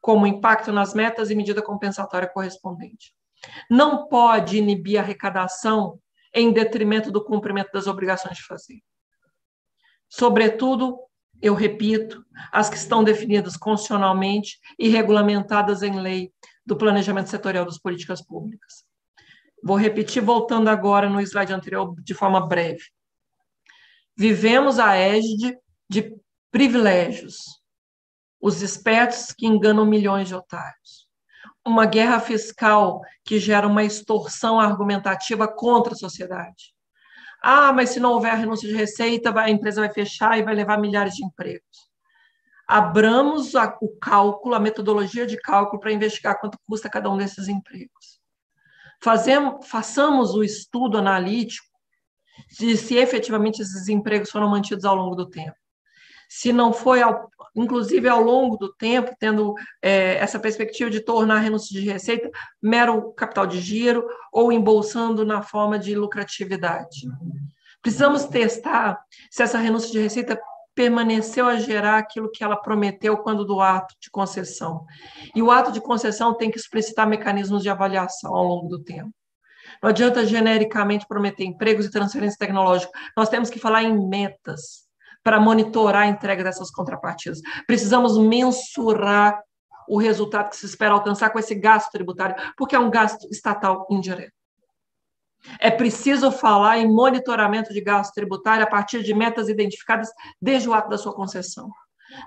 como 0.00 0.26
impacto 0.26 0.72
nas 0.72 0.94
metas 0.94 1.30
e 1.30 1.34
medida 1.34 1.62
compensatória 1.62 2.28
correspondente. 2.28 3.14
Não 3.70 4.06
pode 4.08 4.58
inibir 4.58 4.98
a 4.98 5.02
arrecadação 5.02 5.98
em 6.34 6.52
detrimento 6.52 7.10
do 7.10 7.24
cumprimento 7.24 7.70
das 7.72 7.86
obrigações 7.86 8.36
de 8.36 8.44
fazer. 8.44 8.82
Sobretudo, 10.08 10.98
eu 11.40 11.54
repito, 11.54 12.24
as 12.50 12.70
que 12.70 12.76
estão 12.76 13.04
definidas 13.04 13.56
constitucionalmente 13.56 14.58
e 14.78 14.88
regulamentadas 14.88 15.82
em 15.82 16.00
lei 16.00 16.32
do 16.64 16.76
planejamento 16.76 17.28
setorial 17.28 17.64
das 17.64 17.78
políticas 17.78 18.22
públicas. 18.22 18.84
Vou 19.62 19.76
repetir, 19.76 20.22
voltando 20.22 20.68
agora 20.68 21.08
no 21.08 21.20
slide 21.20 21.52
anterior, 21.52 21.94
de 22.02 22.14
forma 22.14 22.46
breve. 22.46 22.84
Vivemos 24.16 24.78
a 24.78 24.94
égide 24.94 25.58
de 25.88 26.16
privilégios, 26.50 27.60
os 28.40 28.62
espertos 28.62 29.32
que 29.32 29.46
enganam 29.46 29.84
milhões 29.86 30.28
de 30.28 30.34
otários. 30.34 31.08
Uma 31.66 31.86
guerra 31.86 32.20
fiscal 32.20 33.00
que 33.24 33.38
gera 33.38 33.66
uma 33.66 33.82
extorsão 33.82 34.60
argumentativa 34.60 35.48
contra 35.48 35.94
a 35.94 35.96
sociedade. 35.96 36.74
Ah, 37.42 37.72
mas 37.72 37.90
se 37.90 38.00
não 38.00 38.12
houver 38.12 38.34
renúncia 38.34 38.68
de 38.68 38.74
receita, 38.74 39.32
a 39.38 39.50
empresa 39.50 39.80
vai 39.80 39.90
fechar 39.90 40.38
e 40.38 40.42
vai 40.42 40.54
levar 40.54 40.78
milhares 40.78 41.14
de 41.14 41.24
empregos. 41.24 41.90
Abramos 42.68 43.54
a, 43.56 43.76
o 43.80 43.96
cálculo, 43.98 44.54
a 44.54 44.60
metodologia 44.60 45.26
de 45.26 45.36
cálculo 45.36 45.80
para 45.80 45.92
investigar 45.92 46.38
quanto 46.38 46.58
custa 46.66 46.88
cada 46.88 47.10
um 47.10 47.16
desses 47.16 47.48
empregos. 47.48 48.20
Fazemos, 49.02 49.66
façamos 49.66 50.34
o 50.34 50.42
estudo 50.42 50.98
analítico 50.98 51.66
de 52.58 52.76
se 52.76 52.96
efetivamente 52.96 53.60
esses 53.60 53.88
empregos 53.88 54.30
foram 54.30 54.48
mantidos 54.48 54.84
ao 54.84 54.94
longo 54.94 55.14
do 55.14 55.28
tempo 55.28 55.56
se 56.28 56.52
não 56.52 56.72
foi, 56.72 57.02
ao, 57.02 57.28
inclusive 57.54 58.08
ao 58.08 58.20
longo 58.20 58.56
do 58.56 58.72
tempo, 58.74 59.14
tendo 59.18 59.54
é, 59.82 60.16
essa 60.16 60.38
perspectiva 60.38 60.90
de 60.90 61.00
tornar 61.00 61.36
a 61.36 61.40
renúncia 61.40 61.78
de 61.78 61.88
receita 61.88 62.30
mero 62.62 63.12
capital 63.12 63.46
de 63.46 63.60
giro 63.60 64.06
ou 64.32 64.52
embolsando 64.52 65.24
na 65.24 65.42
forma 65.42 65.78
de 65.78 65.94
lucratividade. 65.94 67.06
Precisamos 67.82 68.24
testar 68.24 68.98
se 69.30 69.42
essa 69.42 69.58
renúncia 69.58 69.90
de 69.90 69.98
receita 69.98 70.40
permaneceu 70.74 71.46
a 71.46 71.56
gerar 71.56 71.98
aquilo 71.98 72.30
que 72.30 72.42
ela 72.42 72.56
prometeu 72.56 73.16
quando 73.18 73.44
do 73.44 73.60
ato 73.60 73.94
de 74.00 74.10
concessão. 74.10 74.84
E 75.34 75.42
o 75.42 75.50
ato 75.50 75.70
de 75.70 75.80
concessão 75.80 76.34
tem 76.34 76.50
que 76.50 76.58
explicitar 76.58 77.06
mecanismos 77.06 77.62
de 77.62 77.68
avaliação 77.68 78.34
ao 78.34 78.44
longo 78.44 78.68
do 78.68 78.82
tempo. 78.82 79.12
Não 79.82 79.90
adianta 79.90 80.26
genericamente 80.26 81.06
prometer 81.06 81.44
empregos 81.44 81.86
e 81.86 81.90
transferência 81.90 82.38
tecnológica. 82.38 82.92
Nós 83.16 83.28
temos 83.28 83.50
que 83.50 83.58
falar 83.58 83.82
em 83.82 84.08
metas 84.08 84.83
para 85.24 85.40
monitorar 85.40 86.02
a 86.02 86.06
entrega 86.06 86.44
dessas 86.44 86.70
contrapartidas. 86.70 87.40
Precisamos 87.66 88.18
mensurar 88.18 89.42
o 89.88 89.98
resultado 89.98 90.50
que 90.50 90.56
se 90.56 90.66
espera 90.66 90.92
alcançar 90.92 91.30
com 91.30 91.38
esse 91.38 91.54
gasto 91.54 91.90
tributário, 91.90 92.36
porque 92.56 92.76
é 92.76 92.78
um 92.78 92.90
gasto 92.90 93.26
estatal 93.30 93.86
indireto. 93.90 94.32
É 95.58 95.70
preciso 95.70 96.30
falar 96.30 96.78
em 96.78 96.88
monitoramento 96.88 97.72
de 97.72 97.80
gasto 97.80 98.14
tributário 98.14 98.64
a 98.64 98.68
partir 98.68 99.02
de 99.02 99.12
metas 99.12 99.48
identificadas 99.48 100.10
desde 100.40 100.68
o 100.68 100.74
ato 100.74 100.88
da 100.88 100.96
sua 100.96 101.14
concessão. 101.14 101.70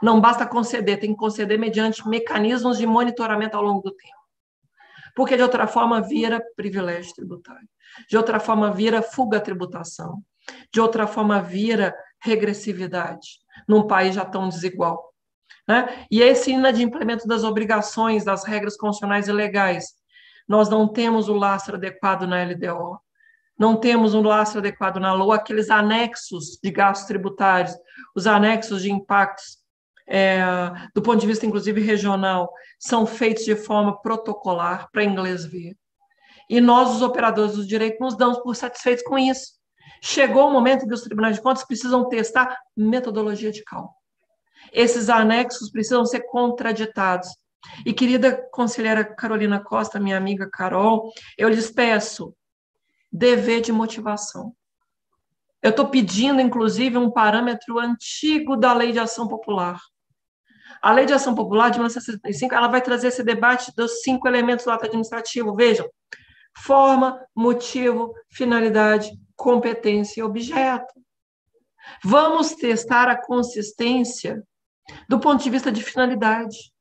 Não 0.02 0.20
basta 0.20 0.45
conceder, 0.45 1.00
tem 1.00 1.12
que 1.12 1.18
conceder 1.18 1.58
mediante 1.58 2.08
mecanismos 2.08 2.78
de 2.78 2.86
monitoramento 2.86 3.58
ao 3.58 3.64
longo 3.64 3.82
do 3.82 3.91
tempo. 3.91 4.14
Porque 5.16 5.36
de 5.36 5.41
outra 5.41 5.66
forma 5.66 6.02
vira 6.02 6.43
privilégio 6.56 7.14
tributário. 7.16 7.68
De 8.08 8.18
outra 8.18 8.39
forma 8.39 8.72
vira 8.72 9.02
fuga 9.02 9.38
à 9.38 9.41
tributação. 9.41 10.22
De 10.72 10.80
outra 10.80 11.08
forma 11.08 11.41
vira 11.41 11.95
regressividade 12.28 13.39
num 13.67 13.88
país 13.88 14.13
já 14.15 14.25
tão 14.25 14.47
desigual. 14.49 15.13
Né? 15.67 16.05
E 16.09 16.21
esse 16.21 16.51
inadimplemento 16.51 17.28
das 17.28 17.43
obrigações, 17.43 18.23
das 18.23 18.45
regras 18.45 18.78
constitucionais 18.78 19.28
e 19.28 19.32
legais. 19.32 19.93
Nós 20.47 20.69
não 20.69 20.88
temos 20.88 21.28
o 21.28 21.34
lastro 21.34 21.75
adequado 21.75 22.25
na 22.25 22.43
LDO, 22.43 22.99
não 23.59 23.75
temos 23.75 24.13
um 24.13 24.21
lastro 24.21 24.59
adequado 24.59 24.97
na 24.97 25.13
LOA, 25.13 25.36
aqueles 25.36 25.69
anexos 25.69 26.57
de 26.63 26.71
gastos 26.71 27.07
tributários, 27.07 27.75
os 28.15 28.28
anexos 28.28 28.84
de 28.84 28.91
impactos, 28.91 29.57
é, 30.07 30.39
do 30.95 31.01
ponto 31.01 31.19
de 31.19 31.28
vista, 31.28 31.45
inclusive, 31.45 31.82
regional, 31.82 32.49
são 32.80 33.05
feitos 33.05 33.43
de 33.43 33.55
forma 33.55 33.99
protocolar, 34.01 34.89
para 34.91 35.03
inglês 35.03 35.43
ver. 35.43 35.75
E 36.49 36.61
nós, 36.61 36.95
os 36.95 37.01
operadores 37.01 37.55
do 37.55 37.67
direito, 37.67 37.99
nos 37.99 38.15
damos 38.15 38.38
por 38.39 38.55
satisfeitos 38.55 39.03
com 39.03 39.17
isso. 39.17 39.57
Chegou 40.02 40.48
o 40.48 40.52
momento 40.52 40.88
que 40.88 40.93
os 40.93 41.02
tribunais 41.02 41.36
de 41.36 41.41
contas 41.41 41.64
precisam 41.64 42.08
testar 42.08 42.58
metodologia 42.76 43.52
de 43.52 43.64
cálculo. 43.64 43.95
Esses 44.72 45.10
anexos 45.10 45.72
precisam 45.72 46.06
ser 46.06 46.22
contraditados. 46.22 47.30
E, 47.86 47.93
querida 47.93 48.48
conselheira 48.52 49.04
Carolina 49.04 49.60
Costa, 49.60 50.00
minha 50.00 50.18
amiga 50.18 50.50
Carol, 50.52 51.12
eu 51.38 51.50
lhes 51.50 51.72
peço 51.72 52.34
dever 53.12 53.62
de 53.62 53.72
motivação. 53.72 54.54
Eu 55.62 55.72
estou 55.72 55.88
pedindo, 55.88 56.39
inclusive, 56.39 56.98
um 56.98 57.12
parâmetro 57.12 57.80
antigo 57.80 58.56
da 58.56 58.74
Lei 58.74 58.91
de 58.91 59.00
Ação 59.00 59.28
Popular. 59.28 59.80
A 60.82 60.91
Lei 60.91 61.06
de 61.06 61.14
Ação 61.14 61.34
Popular 61.34 61.70
de 61.70 61.80
1965 61.80 62.54
ela 62.54 62.68
vai 62.68 62.82
trazer 62.82 63.08
esse 63.08 63.24
debate 63.24 63.74
dos 63.76 64.02
cinco 64.02 64.28
elementos 64.28 64.66
do 64.66 64.72
ato 64.72 64.86
administrativo. 64.86 65.56
Vejam, 65.56 65.89
forma, 66.56 67.20
motivo, 67.36 68.14
finalidade, 68.30 69.12
competência 69.38 70.20
e 70.20 70.24
objeto. 70.24 70.94
Vamos 72.04 72.54
testar 72.56 73.08
a 73.08 73.16
consistência 73.16 74.44
do 75.08 75.20
ponto 75.20 75.44
de 75.44 75.50
vista 75.50 75.72
de 75.72 75.82
finalidade. 75.82 76.74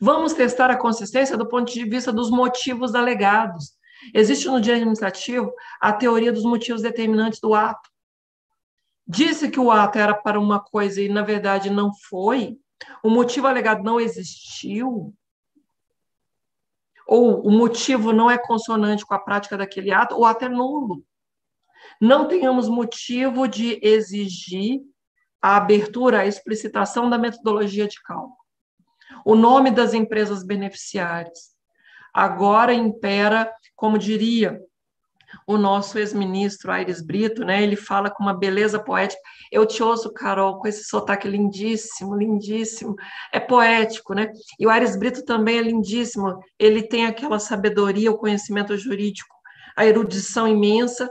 Vamos 0.00 0.32
testar 0.32 0.70
a 0.70 0.78
consistência 0.78 1.36
do 1.36 1.46
ponto 1.46 1.70
de 1.70 1.84
vista 1.84 2.10
dos 2.10 2.30
motivos 2.30 2.94
alegados. 2.94 3.72
Existe 4.14 4.46
no 4.46 4.60
direito 4.60 4.82
administrativo 4.82 5.52
a 5.78 5.92
teoria 5.92 6.32
dos 6.32 6.44
motivos 6.44 6.80
determinantes 6.80 7.40
do 7.40 7.52
ato. 7.52 7.90
Disse 9.06 9.50
que 9.50 9.60
o 9.60 9.70
ato 9.70 9.98
era 9.98 10.14
para 10.14 10.40
uma 10.40 10.60
coisa 10.60 11.02
e, 11.02 11.08
na 11.08 11.22
verdade, 11.22 11.68
não 11.68 11.90
foi, 12.08 12.56
o 13.02 13.10
motivo 13.10 13.46
alegado 13.46 13.82
não 13.82 14.00
existiu, 14.00 15.12
ou 17.06 17.44
o 17.44 17.50
motivo 17.50 18.12
não 18.12 18.30
é 18.30 18.38
consonante 18.38 19.04
com 19.04 19.12
a 19.12 19.18
prática 19.18 19.58
daquele 19.58 19.92
ato, 19.92 20.14
ou 20.14 20.24
até 20.24 20.48
nulo 20.48 21.04
não 22.00 22.26
tenhamos 22.26 22.68
motivo 22.68 23.46
de 23.46 23.78
exigir 23.82 24.80
a 25.42 25.56
abertura, 25.56 26.20
a 26.20 26.26
explicitação 26.26 27.10
da 27.10 27.18
metodologia 27.18 27.86
de 27.86 28.00
cálculo. 28.02 28.36
O 29.24 29.34
nome 29.34 29.70
das 29.70 29.92
empresas 29.92 30.44
beneficiárias. 30.44 31.50
Agora 32.12 32.72
impera, 32.72 33.52
como 33.76 33.98
diria 33.98 34.60
o 35.46 35.56
nosso 35.56 35.98
ex-ministro 35.98 36.72
Aires 36.72 37.00
Brito, 37.00 37.44
né? 37.44 37.62
Ele 37.62 37.76
fala 37.76 38.10
com 38.10 38.22
uma 38.22 38.34
beleza 38.34 38.82
poética. 38.82 39.20
Eu 39.50 39.64
te 39.64 39.82
ouço, 39.82 40.12
Carol, 40.12 40.58
com 40.58 40.66
esse 40.66 40.84
sotaque 40.84 41.28
lindíssimo, 41.28 42.16
lindíssimo. 42.16 42.96
É 43.32 43.38
poético, 43.38 44.14
né? 44.14 44.30
E 44.58 44.66
o 44.66 44.70
Aires 44.70 44.96
Brito 44.96 45.24
também 45.24 45.58
é 45.58 45.62
lindíssimo. 45.62 46.40
Ele 46.58 46.82
tem 46.82 47.06
aquela 47.06 47.38
sabedoria, 47.38 48.10
o 48.10 48.18
conhecimento 48.18 48.76
jurídico, 48.76 49.34
a 49.76 49.86
erudição 49.86 50.48
imensa, 50.48 51.08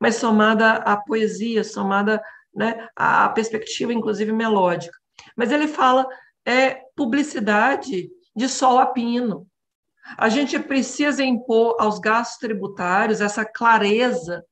mas 0.00 0.16
somada 0.16 0.72
à 0.72 0.96
poesia, 0.96 1.64
somada 1.64 2.22
né, 2.54 2.88
à 2.96 3.28
perspectiva, 3.28 3.92
inclusive, 3.92 4.32
melódica. 4.32 4.96
Mas 5.36 5.52
ele 5.52 5.68
fala 5.68 6.06
é 6.44 6.80
publicidade 6.96 8.10
de 8.34 8.48
sol 8.48 8.78
a 8.78 8.86
pino. 8.86 9.46
A 10.16 10.28
gente 10.28 10.58
precisa 10.58 11.22
impor 11.22 11.76
aos 11.78 11.98
gastos 11.98 12.38
tributários 12.38 13.20
essa 13.20 13.44
clareza, 13.44 14.44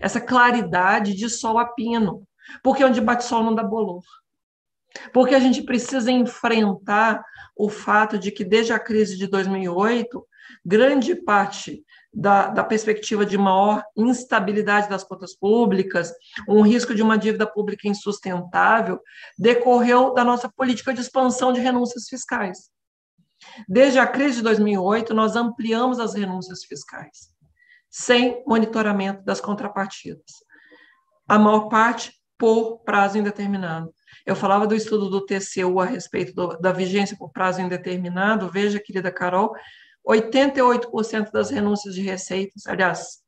essa 0.00 0.20
claridade 0.20 1.14
de 1.14 1.28
sol 1.28 1.58
a 1.58 1.66
pino, 1.66 2.26
porque 2.62 2.84
onde 2.84 3.00
bate 3.00 3.24
sol 3.24 3.42
não 3.42 3.54
dá 3.54 3.62
bolor. 3.62 4.02
Porque 5.12 5.34
a 5.34 5.40
gente 5.40 5.62
precisa 5.62 6.10
enfrentar 6.10 7.22
o 7.56 7.68
fato 7.68 8.18
de 8.18 8.30
que, 8.30 8.44
desde 8.44 8.72
a 8.72 8.78
crise 8.78 9.16
de 9.16 9.26
2008, 9.26 10.26
grande 10.64 11.14
parte 11.14 11.84
da, 12.14 12.48
da, 12.48 12.62
perspectiva 12.62 13.26
de 13.26 13.36
maior 13.36 13.82
instabilidade 13.96 14.88
das 14.88 15.02
contas 15.02 15.34
públicas, 15.34 16.12
um 16.48 16.62
risco 16.62 16.94
de 16.94 17.02
uma 17.02 17.18
dívida 17.18 17.46
pública 17.46 17.88
insustentável, 17.88 19.00
decorreu 19.38 20.14
da 20.14 20.24
nossa 20.24 20.48
política 20.48 20.94
de 20.94 21.00
expansão 21.00 21.52
de 21.52 21.60
renúncias 21.60 22.08
fiscais. 22.08 22.70
Desde 23.68 23.98
a 23.98 24.06
crise 24.06 24.36
de 24.36 24.42
2008, 24.42 25.12
nós 25.12 25.36
ampliamos 25.36 25.98
as 25.98 26.14
renúncias 26.14 26.64
fiscais, 26.64 27.30
sem 27.90 28.42
monitoramento 28.46 29.22
das 29.24 29.40
contrapartidas. 29.40 30.44
A 31.28 31.38
maior 31.38 31.68
parte 31.68 32.12
por 32.38 32.78
prazo 32.80 33.18
indeterminado. 33.18 33.92
Eu 34.26 34.34
falava 34.34 34.66
do 34.66 34.74
estudo 34.74 35.08
do 35.08 35.24
TCU 35.24 35.80
a 35.80 35.84
respeito 35.84 36.34
do, 36.34 36.58
da 36.58 36.72
vigência 36.72 37.16
por 37.16 37.30
prazo 37.30 37.60
indeterminado. 37.60 38.48
Veja, 38.48 38.80
querida 38.80 39.10
Carol, 39.10 39.54
88% 40.06 41.30
das 41.30 41.50
renúncias 41.50 41.94
de 41.94 42.02
receitas, 42.02 42.66
aliás, 42.66 43.22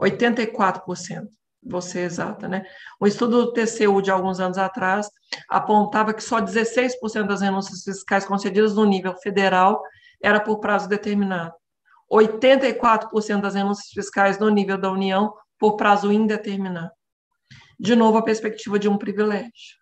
84%, 0.00 1.28
vou 1.62 1.80
ser 1.80 2.00
exata, 2.00 2.48
né? 2.48 2.64
Um 3.00 3.06
estudo 3.06 3.46
do 3.46 3.52
TCU 3.52 4.00
de 4.00 4.10
alguns 4.10 4.40
anos 4.40 4.58
atrás 4.58 5.08
apontava 5.48 6.12
que 6.14 6.22
só 6.22 6.40
16% 6.40 7.26
das 7.26 7.40
renúncias 7.40 7.82
fiscais 7.82 8.24
concedidas 8.24 8.74
no 8.74 8.84
nível 8.84 9.14
federal 9.16 9.82
era 10.22 10.40
por 10.40 10.58
prazo 10.60 10.88
determinado. 10.88 11.54
84% 12.10 13.40
das 13.40 13.54
renúncias 13.54 13.88
fiscais 13.88 14.38
no 14.38 14.48
nível 14.48 14.78
da 14.78 14.90
União 14.90 15.32
por 15.58 15.76
prazo 15.76 16.12
indeterminado. 16.12 16.90
De 17.78 17.96
novo, 17.96 18.18
a 18.18 18.22
perspectiva 18.22 18.78
de 18.78 18.88
um 18.88 18.98
privilégio. 18.98 19.81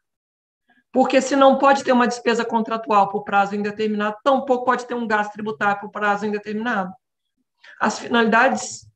Porque 0.92 1.20
se 1.20 1.36
não 1.36 1.58
pode 1.58 1.84
ter 1.84 1.92
uma 1.92 2.08
despesa 2.08 2.44
contratual 2.44 3.08
por 3.08 3.22
prazo 3.22 3.54
indeterminado, 3.54 4.16
tampouco 4.24 4.64
pode 4.64 4.86
ter 4.86 4.94
um 4.94 5.06
gasto 5.06 5.32
tributário 5.32 5.80
por 5.80 5.90
prazo 5.90 6.26
indeterminado. 6.26 6.92
As 7.80 7.98
finalidades 7.98 8.86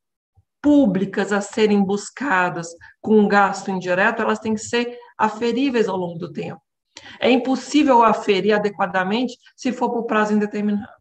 públicas 0.60 1.32
a 1.32 1.40
serem 1.40 1.84
buscadas 1.84 2.68
com 3.00 3.28
gasto 3.28 3.70
indireto, 3.70 4.22
elas 4.22 4.38
têm 4.38 4.54
que 4.54 4.60
ser 4.60 4.96
aferíveis 5.16 5.88
ao 5.88 5.96
longo 5.96 6.18
do 6.18 6.32
tempo. 6.32 6.60
É 7.20 7.30
impossível 7.30 8.02
aferir 8.02 8.54
adequadamente 8.54 9.36
se 9.54 9.72
for 9.72 9.90
por 9.90 10.04
prazo 10.04 10.32
indeterminado. 10.32 10.92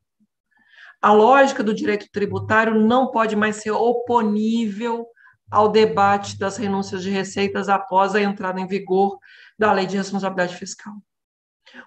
A 1.01 1.11
lógica 1.11 1.63
do 1.63 1.73
direito 1.73 2.07
tributário 2.11 2.75
não 2.75 3.11
pode 3.11 3.35
mais 3.35 3.57
ser 3.57 3.71
oponível 3.71 5.05
ao 5.51 5.69
debate 5.69 6.37
das 6.37 6.57
renúncias 6.57 7.03
de 7.03 7.09
receitas 7.09 7.69
após 7.69 8.15
a 8.15 8.21
entrada 8.21 8.59
em 8.59 8.67
vigor 8.67 9.17
da 9.57 9.71
Lei 9.71 9.85
de 9.85 9.97
Responsabilidade 9.97 10.55
Fiscal. 10.57 10.93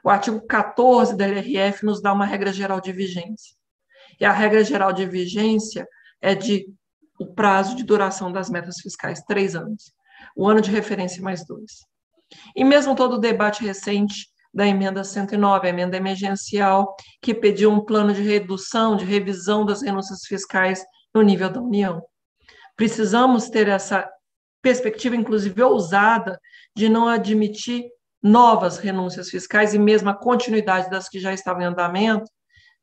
O 0.02 0.10
artigo 0.10 0.40
14 0.46 1.16
da 1.16 1.26
LRF 1.26 1.84
nos 1.84 2.00
dá 2.00 2.12
uma 2.12 2.26
regra 2.26 2.52
geral 2.52 2.80
de 2.80 2.92
vigência. 2.92 3.54
E 4.20 4.24
a 4.24 4.32
regra 4.32 4.64
geral 4.64 4.92
de 4.92 5.06
vigência 5.06 5.86
é 6.20 6.34
de 6.34 6.66
o 7.18 7.26
prazo 7.26 7.76
de 7.76 7.82
duração 7.82 8.30
das 8.30 8.50
metas 8.50 8.76
fiscais, 8.80 9.22
três 9.22 9.54
anos. 9.54 9.92
O 10.34 10.48
ano 10.48 10.60
de 10.60 10.70
referência 10.70 11.22
mais 11.22 11.46
dois. 11.46 11.80
E 12.54 12.64
mesmo 12.64 12.94
todo 12.94 13.14
o 13.14 13.20
debate 13.20 13.64
recente 13.64 14.28
da 14.52 14.66
emenda 14.66 15.04
109, 15.04 15.66
a 15.66 15.70
emenda 15.70 15.96
emergencial, 15.96 16.96
que 17.20 17.34
pediu 17.34 17.70
um 17.70 17.84
plano 17.84 18.14
de 18.14 18.22
redução, 18.22 18.96
de 18.96 19.04
revisão 19.04 19.66
das 19.66 19.82
renúncias 19.82 20.24
fiscais 20.26 20.82
no 21.14 21.20
nível 21.22 21.50
da 21.50 21.60
União. 21.60 22.02
Precisamos 22.74 23.50
ter 23.50 23.68
essa 23.68 24.08
perspectiva, 24.62 25.14
inclusive 25.14 25.62
ousada, 25.62 26.40
de 26.76 26.90
não 26.90 27.08
admitir 27.08 27.86
novas 28.22 28.76
renúncias 28.76 29.30
fiscais 29.30 29.72
e 29.72 29.78
mesmo 29.78 30.10
a 30.10 30.14
continuidade 30.14 30.90
das 30.90 31.08
que 31.08 31.18
já 31.18 31.32
estavam 31.32 31.62
em 31.62 31.64
andamento, 31.64 32.30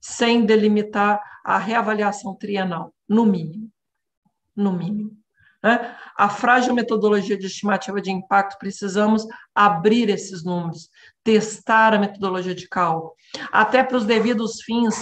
sem 0.01 0.45
delimitar 0.45 1.21
a 1.45 1.59
reavaliação 1.59 2.35
trienal, 2.35 2.91
no 3.07 3.23
mínimo. 3.23 3.69
No 4.55 4.73
mínimo. 4.73 5.11
Né? 5.61 5.95
A 6.17 6.27
frágil 6.27 6.73
metodologia 6.73 7.37
de 7.37 7.45
estimativa 7.45 8.01
de 8.01 8.11
impacto, 8.11 8.57
precisamos 8.57 9.27
abrir 9.53 10.09
esses 10.09 10.43
números, 10.43 10.89
testar 11.23 11.93
a 11.93 11.99
metodologia 11.99 12.55
de 12.55 12.67
cálculo, 12.67 13.13
até 13.51 13.83
para 13.83 13.97
os 13.97 14.05
devidos 14.05 14.61
fins 14.63 14.95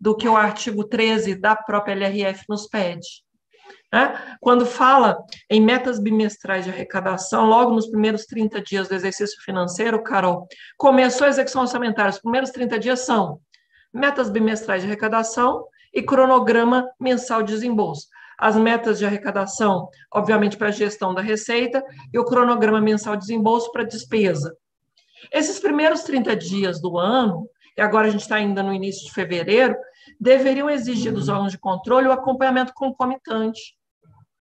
do 0.00 0.16
que 0.16 0.26
o 0.26 0.36
artigo 0.36 0.84
13 0.84 1.34
da 1.34 1.54
própria 1.54 1.92
LRF 1.92 2.44
nos 2.48 2.66
pede. 2.66 3.27
Né? 3.92 4.36
Quando 4.40 4.66
fala 4.66 5.16
em 5.48 5.60
metas 5.60 5.98
bimestrais 5.98 6.64
de 6.64 6.70
arrecadação, 6.70 7.46
logo 7.46 7.72
nos 7.72 7.88
primeiros 7.88 8.26
30 8.26 8.60
dias 8.60 8.88
do 8.88 8.94
exercício 8.94 9.42
financeiro, 9.42 10.02
Carol, 10.02 10.46
começou 10.76 11.26
a 11.26 11.30
execução 11.30 11.62
orçamentária. 11.62 12.10
Os 12.10 12.20
primeiros 12.20 12.50
30 12.50 12.78
dias 12.78 13.00
são 13.00 13.40
metas 13.92 14.28
bimestrais 14.28 14.82
de 14.82 14.88
arrecadação 14.88 15.64
e 15.92 16.02
cronograma 16.02 16.86
mensal 17.00 17.42
de 17.42 17.52
desembolso 17.52 18.08
as 18.38 18.54
metas 18.54 19.00
de 19.00 19.04
arrecadação, 19.04 19.88
obviamente, 20.14 20.56
para 20.56 20.68
a 20.68 20.70
gestão 20.70 21.12
da 21.12 21.20
receita, 21.20 21.82
e 22.12 22.18
o 22.18 22.24
cronograma 22.24 22.80
mensal 22.80 23.16
de 23.16 23.22
desembolso 23.22 23.72
para 23.72 23.82
despesa. 23.82 24.56
Esses 25.32 25.58
primeiros 25.58 26.04
30 26.04 26.36
dias 26.36 26.80
do 26.80 26.96
ano, 26.96 27.50
e 27.76 27.80
agora 27.80 28.06
a 28.06 28.10
gente 28.10 28.20
está 28.20 28.36
ainda 28.36 28.62
no 28.62 28.72
início 28.72 29.04
de 29.04 29.12
fevereiro, 29.12 29.76
deveriam 30.20 30.70
exigir 30.70 31.12
dos 31.12 31.28
órgãos 31.28 31.50
de 31.50 31.58
controle 31.58 32.06
o 32.06 32.12
acompanhamento 32.12 32.72
concomitante. 32.72 33.76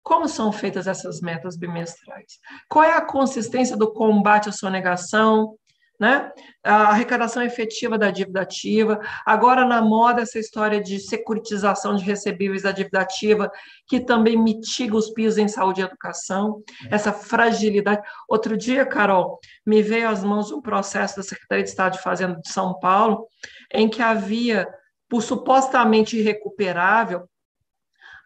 Como 0.09 0.27
são 0.27 0.51
feitas 0.51 0.87
essas 0.87 1.21
metas 1.21 1.55
bimestrais? 1.55 2.41
Qual 2.67 2.83
é 2.83 2.95
a 2.95 3.05
consistência 3.05 3.77
do 3.77 3.93
combate 3.93 4.49
à 4.49 4.53
sonegação, 4.53 5.55
né? 6.01 6.33
A 6.65 6.85
arrecadação 6.85 7.43
efetiva 7.43 7.99
da 7.99 8.11
dívida 8.11 8.41
ativa. 8.41 8.99
Agora, 9.27 9.67
na 9.67 9.83
moda, 9.83 10.23
essa 10.23 10.39
história 10.39 10.81
de 10.81 10.99
securitização 10.99 11.95
de 11.95 12.05
recebíveis 12.05 12.63
da 12.63 12.73
dívida 12.73 13.01
ativa, 13.01 13.51
que 13.87 14.01
também 14.01 14.35
mitiga 14.35 14.97
os 14.97 15.11
pisos 15.11 15.37
em 15.37 15.47
saúde 15.47 15.83
e 15.83 15.85
educação, 15.85 16.63
essa 16.91 17.13
fragilidade. 17.13 18.01
Outro 18.27 18.57
dia, 18.57 18.87
Carol, 18.87 19.39
me 19.67 19.83
veio 19.83 20.09
às 20.09 20.25
mãos 20.25 20.51
um 20.51 20.63
processo 20.63 21.19
da 21.19 21.23
Secretaria 21.23 21.65
de 21.65 21.69
Estado 21.69 21.93
de 21.99 22.03
Fazenda 22.03 22.41
de 22.41 22.51
São 22.51 22.79
Paulo, 22.79 23.27
em 23.71 23.91
que 23.91 24.01
havia, 24.01 24.67
por 25.07 25.23
supostamente 25.23 26.17
irrecuperável, 26.17 27.29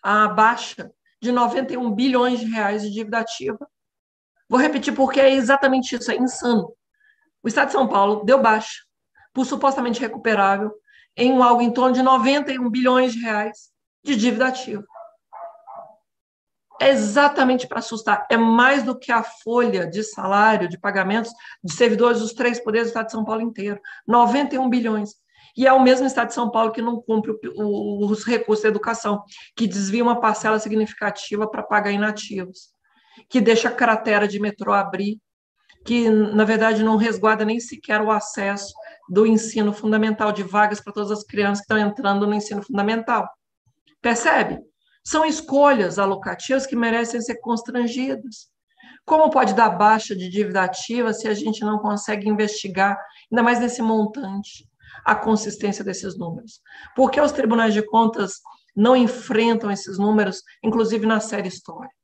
a 0.01 0.28
baixa 0.28 0.89
de 1.22 1.32
91 1.32 1.90
bilhões 1.94 2.40
de 2.40 2.46
reais 2.46 2.82
de 2.82 2.90
dívida 2.90 3.20
ativa. 3.20 3.66
Vou 4.48 4.60
repetir 4.60 4.94
porque 4.94 5.20
é 5.20 5.32
exatamente 5.32 5.94
isso, 5.94 6.10
é 6.10 6.16
insano 6.16 6.74
o 7.42 7.48
Estado 7.48 7.66
de 7.66 7.72
São 7.72 7.88
Paulo 7.88 8.24
deu 8.24 8.40
baixa 8.40 8.82
por 9.32 9.44
supostamente 9.44 10.00
recuperável 10.00 10.72
em 11.16 11.42
algo 11.42 11.60
em 11.60 11.72
torno 11.72 11.94
de 11.94 12.02
91 12.02 12.70
bilhões 12.70 13.12
de 13.12 13.20
reais 13.20 13.70
de 14.04 14.14
dívida 14.14 14.46
ativa. 14.48 14.84
É 16.80 16.90
exatamente 16.90 17.66
para 17.66 17.78
assustar. 17.78 18.26
É 18.30 18.36
mais 18.36 18.82
do 18.82 18.98
que 18.98 19.12
a 19.12 19.22
folha 19.22 19.86
de 19.86 20.02
salário, 20.02 20.68
de 20.68 20.78
pagamentos 20.78 21.32
de 21.62 21.72
servidores 21.72 22.20
dos 22.20 22.32
três 22.32 22.58
poderes 22.58 22.88
do 22.88 22.90
Estado 22.90 23.06
de 23.06 23.12
São 23.12 23.24
Paulo 23.24 23.42
inteiro. 23.42 23.80
91 24.06 24.68
bilhões. 24.68 25.14
E 25.57 25.66
é 25.66 25.72
o 25.72 25.82
mesmo 25.82 26.07
Estado 26.07 26.28
de 26.28 26.34
São 26.34 26.50
Paulo 26.50 26.72
que 26.72 26.80
não 26.80 27.00
cumpre 27.00 27.32
os 27.57 28.24
recursos 28.24 28.62
da 28.62 28.68
educação, 28.68 29.22
que 29.55 29.66
desvia 29.66 30.03
uma 30.03 30.20
parcela 30.20 30.59
significativa 30.59 31.48
para 31.48 31.62
pagar 31.62 31.92
inativos, 31.92 32.70
que 33.28 33.40
deixa 33.40 33.68
a 33.68 33.72
cratera 33.72 34.26
de 34.26 34.40
metrô 34.40 34.72
abrir 34.72 35.18
que, 35.84 36.09
na 36.09 36.44
verdade, 36.44 36.82
não 36.82 36.96
resguarda 36.96 37.44
nem 37.44 37.59
sequer 37.59 38.00
o 38.00 38.11
acesso 38.11 38.72
do 39.09 39.26
ensino 39.26 39.72
fundamental, 39.72 40.32
de 40.32 40.42
vagas 40.42 40.80
para 40.80 40.92
todas 40.92 41.11
as 41.11 41.24
crianças 41.24 41.59
que 41.59 41.72
estão 41.72 41.78
entrando 41.78 42.26
no 42.26 42.34
ensino 42.34 42.62
fundamental. 42.62 43.28
Percebe? 44.00 44.59
São 45.05 45.24
escolhas 45.24 45.98
alocativas 45.98 46.66
que 46.66 46.76
merecem 46.76 47.20
ser 47.20 47.36
constrangidas. 47.40 48.50
Como 49.05 49.30
pode 49.30 49.55
dar 49.55 49.70
baixa 49.70 50.14
de 50.14 50.28
dívida 50.28 50.62
ativa 50.62 51.12
se 51.12 51.26
a 51.26 51.34
gente 51.34 51.62
não 51.62 51.78
consegue 51.78 52.28
investigar, 52.28 52.96
ainda 53.30 53.42
mais 53.42 53.59
nesse 53.59 53.82
montante, 53.82 54.68
a 55.05 55.14
consistência 55.14 55.84
desses 55.84 56.16
números? 56.18 56.61
Por 56.94 57.11
que 57.11 57.20
os 57.20 57.32
tribunais 57.32 57.74
de 57.74 57.82
contas 57.82 58.40
não 58.74 58.96
enfrentam 58.96 59.70
esses 59.70 59.98
números, 59.98 60.42
inclusive 60.62 61.07
na 61.07 61.20
série 61.20 61.48
histórica? 61.48 62.03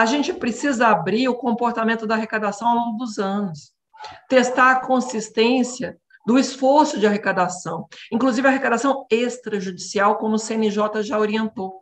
a 0.00 0.06
gente 0.06 0.32
precisa 0.32 0.88
abrir 0.88 1.28
o 1.28 1.34
comportamento 1.34 2.06
da 2.06 2.14
arrecadação 2.14 2.68
ao 2.68 2.76
longo 2.76 2.96
dos 2.96 3.18
anos, 3.18 3.72
testar 4.30 4.72
a 4.72 4.80
consistência 4.80 5.98
do 6.26 6.38
esforço 6.38 6.98
de 6.98 7.06
arrecadação, 7.06 7.86
inclusive 8.10 8.46
a 8.46 8.50
arrecadação 8.50 9.04
extrajudicial, 9.10 10.16
como 10.16 10.36
o 10.36 10.38
CNJ 10.38 11.02
já 11.02 11.18
orientou. 11.18 11.80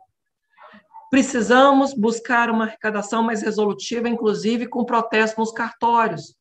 Precisamos 1.09 1.93
buscar 1.93 2.49
uma 2.49 2.65
arrecadação 2.65 3.23
mais 3.23 3.41
resolutiva, 3.41 4.09
inclusive 4.09 4.67
com 4.67 4.83
protesto 4.83 5.39
nos 5.39 5.53
cartórios. 5.53 6.35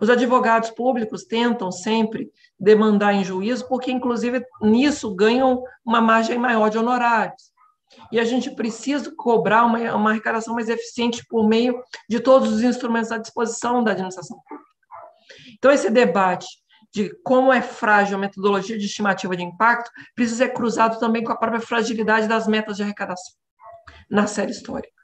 Os 0.00 0.10
advogados 0.10 0.70
públicos 0.70 1.24
tentam 1.24 1.70
sempre 1.70 2.28
demandar 2.58 3.12
em 3.12 3.24
juízo, 3.24 3.66
porque, 3.68 3.90
inclusive, 3.90 4.44
nisso 4.62 5.14
ganham 5.14 5.62
uma 5.84 6.00
margem 6.00 6.38
maior 6.38 6.70
de 6.70 6.78
honorários 6.78 7.54
e 8.10 8.18
a 8.18 8.24
gente 8.24 8.50
precisa 8.50 9.12
cobrar 9.16 9.64
uma, 9.64 9.78
uma 9.94 10.10
arrecadação 10.10 10.54
mais 10.54 10.68
eficiente 10.68 11.24
por 11.28 11.46
meio 11.46 11.82
de 12.08 12.20
todos 12.20 12.52
os 12.52 12.62
instrumentos 12.62 13.12
à 13.12 13.18
disposição 13.18 13.82
da 13.82 13.92
administração 13.92 14.38
pública. 14.48 14.70
Então, 15.56 15.70
esse 15.70 15.90
debate 15.90 16.46
de 16.92 17.10
como 17.24 17.52
é 17.52 17.60
frágil 17.60 18.16
a 18.16 18.20
metodologia 18.20 18.78
de 18.78 18.86
estimativa 18.86 19.36
de 19.36 19.42
impacto 19.42 19.90
precisa 20.14 20.44
ser 20.44 20.52
cruzado 20.52 20.98
também 20.98 21.24
com 21.24 21.32
a 21.32 21.36
própria 21.36 21.60
fragilidade 21.60 22.28
das 22.28 22.46
metas 22.46 22.76
de 22.76 22.82
arrecadação 22.82 23.34
na 24.08 24.26
série 24.26 24.52
histórica. 24.52 24.94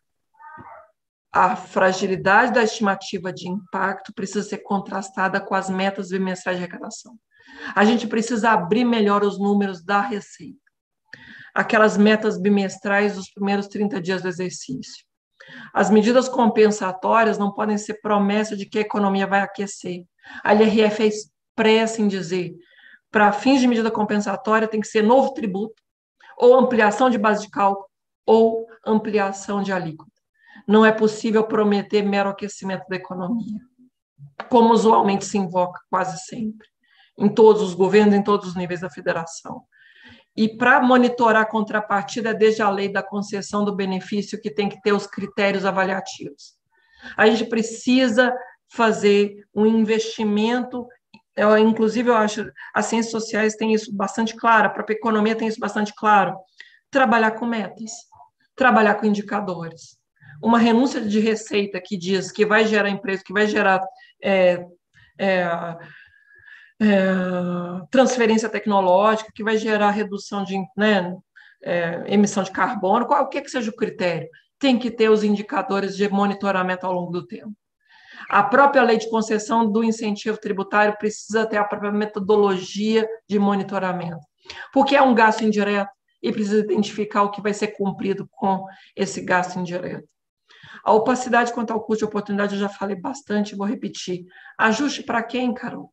A 1.32 1.56
fragilidade 1.56 2.52
da 2.52 2.62
estimativa 2.62 3.32
de 3.32 3.48
impacto 3.48 4.12
precisa 4.12 4.42
ser 4.42 4.58
contrastada 4.58 5.40
com 5.40 5.54
as 5.54 5.70
metas 5.70 6.10
bimestrais 6.10 6.58
de 6.58 6.64
arrecadação. 6.64 7.16
A 7.74 7.84
gente 7.84 8.06
precisa 8.06 8.50
abrir 8.50 8.84
melhor 8.84 9.22
os 9.22 9.38
números 9.38 9.82
da 9.84 10.00
receita 10.00 10.58
aquelas 11.54 11.96
metas 11.96 12.40
bimestrais 12.40 13.16
dos 13.16 13.30
primeiros 13.30 13.66
30 13.68 14.00
dias 14.00 14.22
do 14.22 14.28
exercício. 14.28 15.04
As 15.74 15.90
medidas 15.90 16.28
compensatórias 16.28 17.38
não 17.38 17.52
podem 17.52 17.76
ser 17.76 18.00
promessa 18.00 18.56
de 18.56 18.66
que 18.66 18.78
a 18.78 18.82
economia 18.82 19.26
vai 19.26 19.40
aquecer. 19.40 20.04
A 20.44 20.52
LRF 20.52 21.02
é 21.02 21.06
expressa 21.06 22.00
em 22.00 22.08
dizer, 22.08 22.54
para 23.10 23.32
fins 23.32 23.60
de 23.60 23.66
medida 23.66 23.90
compensatória 23.90 24.68
tem 24.68 24.80
que 24.80 24.86
ser 24.86 25.02
novo 25.02 25.32
tributo, 25.34 25.82
ou 26.38 26.54
ampliação 26.54 27.10
de 27.10 27.18
base 27.18 27.46
de 27.46 27.50
cálculo, 27.50 27.88
ou 28.24 28.66
ampliação 28.86 29.62
de 29.62 29.72
alíquota. 29.72 30.10
Não 30.68 30.84
é 30.84 30.92
possível 30.92 31.44
prometer 31.44 32.02
mero 32.02 32.30
aquecimento 32.30 32.86
da 32.88 32.96
economia, 32.96 33.58
como 34.48 34.72
usualmente 34.72 35.24
se 35.24 35.36
invoca 35.36 35.80
quase 35.90 36.16
sempre, 36.24 36.68
em 37.20 37.28
todos 37.28 37.62
os 37.62 37.74
governos, 37.74 38.14
em 38.14 38.22
todos 38.22 38.48
os 38.48 38.56
níveis 38.56 38.80
da 38.80 38.90
federação. 38.90 39.62
E 40.36 40.56
para 40.56 40.80
monitorar 40.80 41.42
a 41.42 41.46
contrapartida, 41.46 42.32
desde 42.32 42.62
a 42.62 42.70
lei 42.70 42.90
da 42.90 43.02
concessão 43.02 43.64
do 43.64 43.76
benefício, 43.76 44.40
que 44.40 44.50
tem 44.50 44.68
que 44.68 44.80
ter 44.80 44.92
os 44.92 45.06
critérios 45.06 45.64
avaliativos. 45.64 46.54
A 47.16 47.26
gente 47.26 47.44
precisa 47.44 48.34
fazer 48.72 49.34
um 49.54 49.66
investimento. 49.66 50.86
Eu, 51.36 51.56
inclusive, 51.58 52.08
eu 52.08 52.14
acho 52.14 52.50
as 52.74 52.86
ciências 52.86 53.10
sociais 53.10 53.54
têm 53.56 53.74
isso 53.74 53.94
bastante 53.94 54.34
claro, 54.34 54.66
a 54.66 54.70
própria 54.70 54.94
economia 54.94 55.36
tem 55.36 55.48
isso 55.48 55.60
bastante 55.60 55.92
claro. 55.94 56.36
Trabalhar 56.90 57.32
com 57.32 57.46
metas, 57.46 57.90
trabalhar 58.54 58.94
com 58.94 59.06
indicadores. 59.06 59.98
Uma 60.42 60.58
renúncia 60.58 61.00
de 61.00 61.20
receita 61.20 61.80
que 61.84 61.98
diz 61.98 62.32
que 62.32 62.46
vai 62.46 62.64
gerar 62.66 62.88
emprego, 62.88 63.22
que 63.22 63.32
vai 63.32 63.46
gerar 63.46 63.80
é, 64.22 64.64
é, 65.18 65.46
é, 66.80 67.86
transferência 67.90 68.48
tecnológica, 68.48 69.32
que 69.34 69.44
vai 69.44 69.56
gerar 69.58 69.90
redução 69.90 70.42
de 70.42 70.56
né, 70.76 71.14
é, 71.62 72.04
emissão 72.06 72.42
de 72.42 72.50
carbono, 72.50 73.06
qual 73.06 73.28
que, 73.28 73.40
que 73.40 73.50
seja 73.50 73.70
o 73.70 73.76
critério? 73.76 74.28
Tem 74.58 74.78
que 74.78 74.90
ter 74.90 75.10
os 75.10 75.22
indicadores 75.22 75.96
de 75.96 76.08
monitoramento 76.08 76.86
ao 76.86 76.92
longo 76.92 77.12
do 77.12 77.26
tempo. 77.26 77.52
A 78.28 78.42
própria 78.42 78.82
lei 78.82 78.96
de 78.96 79.08
concessão 79.10 79.70
do 79.70 79.82
incentivo 79.82 80.38
tributário 80.38 80.96
precisa 80.98 81.46
ter 81.46 81.56
a 81.56 81.64
própria 81.64 81.92
metodologia 81.92 83.08
de 83.28 83.38
monitoramento, 83.38 84.20
porque 84.72 84.94
é 84.94 85.02
um 85.02 85.14
gasto 85.14 85.42
indireto 85.42 85.90
e 86.22 86.30
precisa 86.30 86.60
identificar 86.60 87.22
o 87.22 87.30
que 87.30 87.40
vai 87.40 87.54
ser 87.54 87.68
cumprido 87.68 88.28
com 88.30 88.64
esse 88.94 89.22
gasto 89.22 89.58
indireto. 89.58 90.08
A 90.84 90.92
opacidade 90.92 91.52
quanto 91.52 91.72
ao 91.72 91.82
custo 91.82 92.00
de 92.00 92.04
oportunidade 92.04 92.54
eu 92.54 92.60
já 92.60 92.68
falei 92.68 92.96
bastante, 92.96 93.56
vou 93.56 93.66
repetir. 93.66 94.24
Ajuste 94.58 95.02
para 95.02 95.22
quem, 95.22 95.52
Carol? 95.52 95.92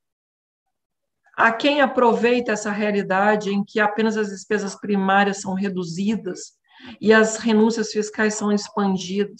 A 1.37 1.51
quem 1.51 1.81
aproveita 1.81 2.51
essa 2.51 2.71
realidade 2.71 3.51
em 3.51 3.63
que 3.63 3.79
apenas 3.79 4.17
as 4.17 4.29
despesas 4.29 4.73
primárias 4.73 5.39
são 5.39 5.53
reduzidas 5.53 6.53
e 6.99 7.13
as 7.13 7.37
renúncias 7.37 7.91
fiscais 7.91 8.33
são 8.33 8.51
expandidas? 8.51 9.39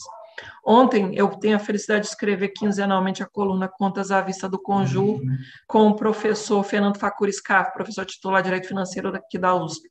Ontem 0.64 1.16
eu 1.16 1.28
tenho 1.30 1.56
a 1.56 1.60
felicidade 1.60 2.02
de 2.02 2.10
escrever 2.10 2.50
quinzenalmente 2.50 3.24
a 3.24 3.26
coluna 3.26 3.68
Contas 3.68 4.12
à 4.12 4.22
Vista 4.22 4.48
do 4.48 4.62
Conjur 4.62 5.16
uhum. 5.16 5.38
com 5.68 5.88
o 5.88 5.96
professor 5.96 6.64
Fernando 6.64 7.00
Facuri 7.00 7.34
Scarf, 7.34 7.74
professor 7.74 8.06
titular 8.06 8.44
de 8.44 8.50
Direito 8.50 8.68
Financeiro 8.68 9.16
aqui 9.16 9.40
da 9.40 9.56
USP. 9.56 9.90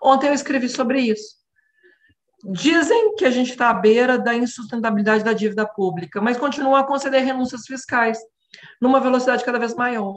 Ontem 0.00 0.28
eu 0.28 0.34
escrevi 0.34 0.68
sobre 0.68 1.00
isso. 1.00 1.40
Dizem 2.44 3.16
que 3.16 3.24
a 3.24 3.30
gente 3.30 3.50
está 3.50 3.70
à 3.70 3.74
beira 3.74 4.16
da 4.16 4.36
insustentabilidade 4.36 5.24
da 5.24 5.32
dívida 5.32 5.66
pública, 5.66 6.20
mas 6.20 6.36
continuam 6.36 6.76
a 6.76 6.86
conceder 6.86 7.24
renúncias 7.24 7.66
fiscais 7.66 8.18
numa 8.80 9.00
velocidade 9.00 9.44
cada 9.44 9.58
vez 9.58 9.74
maior. 9.74 10.14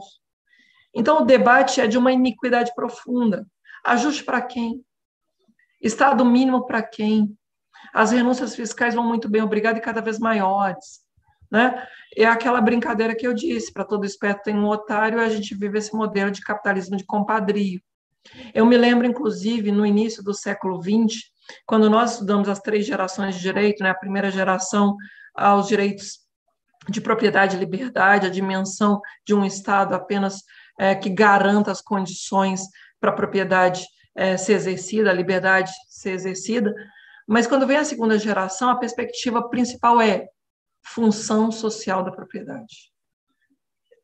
Então, 0.94 1.22
o 1.22 1.24
debate 1.24 1.80
é 1.80 1.86
de 1.86 1.98
uma 1.98 2.12
iniquidade 2.12 2.74
profunda. 2.74 3.46
Ajuste 3.84 4.24
para 4.24 4.40
quem? 4.40 4.84
Estado 5.80 6.24
mínimo 6.24 6.66
para 6.66 6.82
quem? 6.82 7.36
As 7.92 8.10
renúncias 8.10 8.54
fiscais 8.54 8.94
vão 8.94 9.06
muito 9.06 9.28
bem, 9.28 9.42
obrigado, 9.42 9.76
e 9.76 9.80
cada 9.80 10.00
vez 10.00 10.18
maiores. 10.18 11.04
Né? 11.50 11.86
É 12.16 12.24
aquela 12.24 12.60
brincadeira 12.60 13.14
que 13.14 13.26
eu 13.26 13.34
disse: 13.34 13.72
para 13.72 13.84
todo 13.84 14.06
esperto 14.06 14.44
tem 14.44 14.56
um 14.56 14.66
otário, 14.66 15.20
a 15.20 15.28
gente 15.28 15.54
vive 15.54 15.78
esse 15.78 15.94
modelo 15.94 16.30
de 16.30 16.40
capitalismo 16.40 16.96
de 16.96 17.04
compadrio. 17.04 17.80
Eu 18.54 18.64
me 18.64 18.76
lembro, 18.76 19.06
inclusive, 19.06 19.70
no 19.70 19.84
início 19.84 20.22
do 20.22 20.32
século 20.32 20.82
XX, 20.82 21.20
quando 21.66 21.90
nós 21.90 22.12
estudamos 22.12 22.48
as 22.48 22.58
três 22.58 22.86
gerações 22.86 23.34
de 23.34 23.42
direito, 23.42 23.82
né, 23.82 23.90
a 23.90 23.94
primeira 23.94 24.30
geração 24.30 24.96
aos 25.34 25.68
direitos 25.68 26.20
de 26.88 27.00
propriedade 27.00 27.56
e 27.56 27.58
liberdade, 27.58 28.26
a 28.26 28.30
dimensão 28.30 29.00
de 29.26 29.34
um 29.34 29.44
Estado 29.44 29.94
apenas 29.94 30.42
é, 30.78 30.94
que 30.94 31.08
garanta 31.08 31.70
as 31.70 31.80
condições 31.80 32.62
para 33.00 33.10
a 33.10 33.14
propriedade 33.14 33.86
é, 34.14 34.36
ser 34.36 34.54
exercida, 34.54 35.10
a 35.10 35.14
liberdade 35.14 35.70
ser 35.88 36.12
exercida. 36.12 36.74
Mas 37.26 37.46
quando 37.46 37.66
vem 37.66 37.76
a 37.76 37.84
segunda 37.84 38.18
geração, 38.18 38.70
a 38.70 38.78
perspectiva 38.78 39.48
principal 39.48 40.00
é 40.00 40.26
função 40.82 41.50
social 41.50 42.04
da 42.04 42.12
propriedade. 42.12 42.92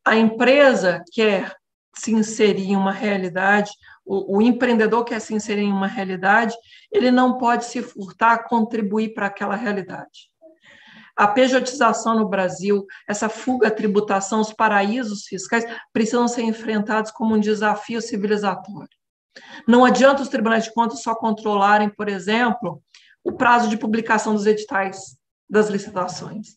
A 0.05 0.16
empresa 0.16 1.05
quer 1.12 1.55
se 1.95 2.12
inserir 2.12 2.71
em 2.71 2.77
uma 2.77 2.93
realidade, 2.93 3.71
o, 4.05 4.39
o, 4.39 4.43
empreendedor 4.43 5.05
quer 5.05 5.21
se 5.21 5.35
inserir 5.35 5.62
em 5.62 5.73
uma 5.73 5.87
realidade, 5.87 6.55
ele 6.91 7.11
não 7.11 7.37
pode 7.37 7.66
se 7.66 7.83
furtar 7.83 8.33
a 8.33 8.43
contribuir 8.43 9.12
para 9.12 9.27
aquela 9.27 9.57
realidade 9.57 10.31
a 11.21 11.29
pejotização 11.29 12.18
no 12.18 12.27
Brasil, 12.27 12.87
essa 13.07 13.29
fuga 13.29 13.68
à 13.68 13.71
tributação, 13.71 14.41
os 14.41 14.55
paraísos 14.55 15.27
fiscais 15.27 15.66
precisam 15.93 16.27
ser 16.27 16.41
enfrentados 16.45 17.11
como 17.11 17.35
um 17.35 17.39
desafio 17.39 18.01
civilizatório. 18.01 18.89
Não 19.68 19.85
adianta 19.85 20.23
os 20.23 20.31
tribunais 20.31 20.64
de 20.64 20.73
contas 20.73 21.03
só 21.03 21.14
controlarem, 21.14 21.91
por 21.91 22.09
exemplo, 22.09 22.83
o 23.23 23.33
prazo 23.33 23.68
de 23.68 23.77
publicação 23.77 24.33
dos 24.33 24.47
editais 24.47 25.14
das 25.47 25.68
licitações. 25.68 26.57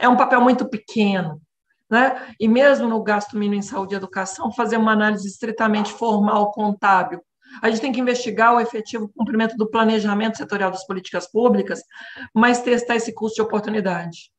É 0.00 0.08
um 0.08 0.16
papel 0.16 0.40
muito 0.40 0.66
pequeno. 0.66 1.42
Né? 1.90 2.34
E 2.40 2.48
mesmo 2.48 2.88
no 2.88 3.02
gasto 3.02 3.36
mínimo 3.36 3.56
em 3.56 3.62
saúde 3.62 3.92
e 3.92 3.98
educação, 3.98 4.50
fazer 4.50 4.78
uma 4.78 4.92
análise 4.92 5.28
estritamente 5.28 5.92
formal, 5.92 6.50
contábil, 6.52 7.22
a 7.62 7.70
gente 7.70 7.80
tem 7.80 7.92
que 7.92 8.00
investigar 8.00 8.54
o 8.54 8.60
efetivo 8.60 9.08
cumprimento 9.08 9.56
do 9.56 9.68
planejamento 9.68 10.36
setorial 10.36 10.70
das 10.70 10.86
políticas 10.86 11.30
públicas, 11.30 11.82
mas 12.34 12.62
testar 12.62 12.96
esse 12.96 13.12
custo 13.12 13.36
de 13.36 13.42
oportunidade. 13.42 14.30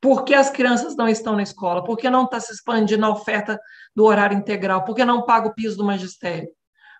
Por 0.00 0.24
que 0.24 0.34
as 0.34 0.50
crianças 0.50 0.96
não 0.96 1.08
estão 1.08 1.36
na 1.36 1.42
escola? 1.42 1.84
Por 1.84 1.96
que 1.96 2.10
não 2.10 2.24
está 2.24 2.40
se 2.40 2.52
expandindo 2.52 3.06
a 3.06 3.10
oferta 3.10 3.58
do 3.94 4.04
horário 4.04 4.36
integral? 4.36 4.84
Por 4.84 4.96
que 4.96 5.04
não 5.04 5.24
paga 5.24 5.48
o 5.48 5.54
piso 5.54 5.76
do 5.76 5.84
magistério? 5.84 6.48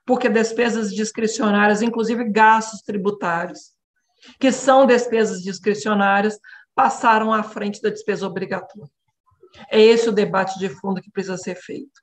Porque 0.07 0.28
despesas 0.28 0.92
discricionárias, 0.94 1.82
inclusive 1.82 2.30
gastos 2.30 2.80
tributários, 2.82 3.72
que 4.38 4.53
são 4.53 4.86
despesas 4.86 5.42
discricionárias, 5.42 6.38
passaram 6.74 7.32
à 7.32 7.42
frente 7.42 7.80
da 7.80 7.90
despesa 7.90 8.26
obrigatória. 8.26 8.90
É 9.70 9.80
esse 9.80 10.09
o 10.09 10.12
debate 10.12 10.59
de 10.59 10.68
fundo 10.68 11.00
que 11.00 11.11
precisa 11.11 11.36
ser 11.36 11.57
feito. 11.57 12.01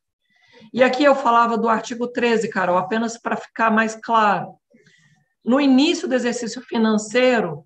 E 0.73 0.83
aqui 0.83 1.03
eu 1.03 1.15
falava 1.15 1.57
do 1.57 1.67
artigo 1.67 2.07
13, 2.07 2.49
Carol, 2.49 2.77
apenas 2.77 3.17
para 3.17 3.35
ficar 3.35 3.71
mais 3.71 3.95
claro. 3.95 4.55
No 5.43 5.59
início 5.59 6.07
do 6.07 6.13
exercício 6.13 6.61
financeiro, 6.61 7.63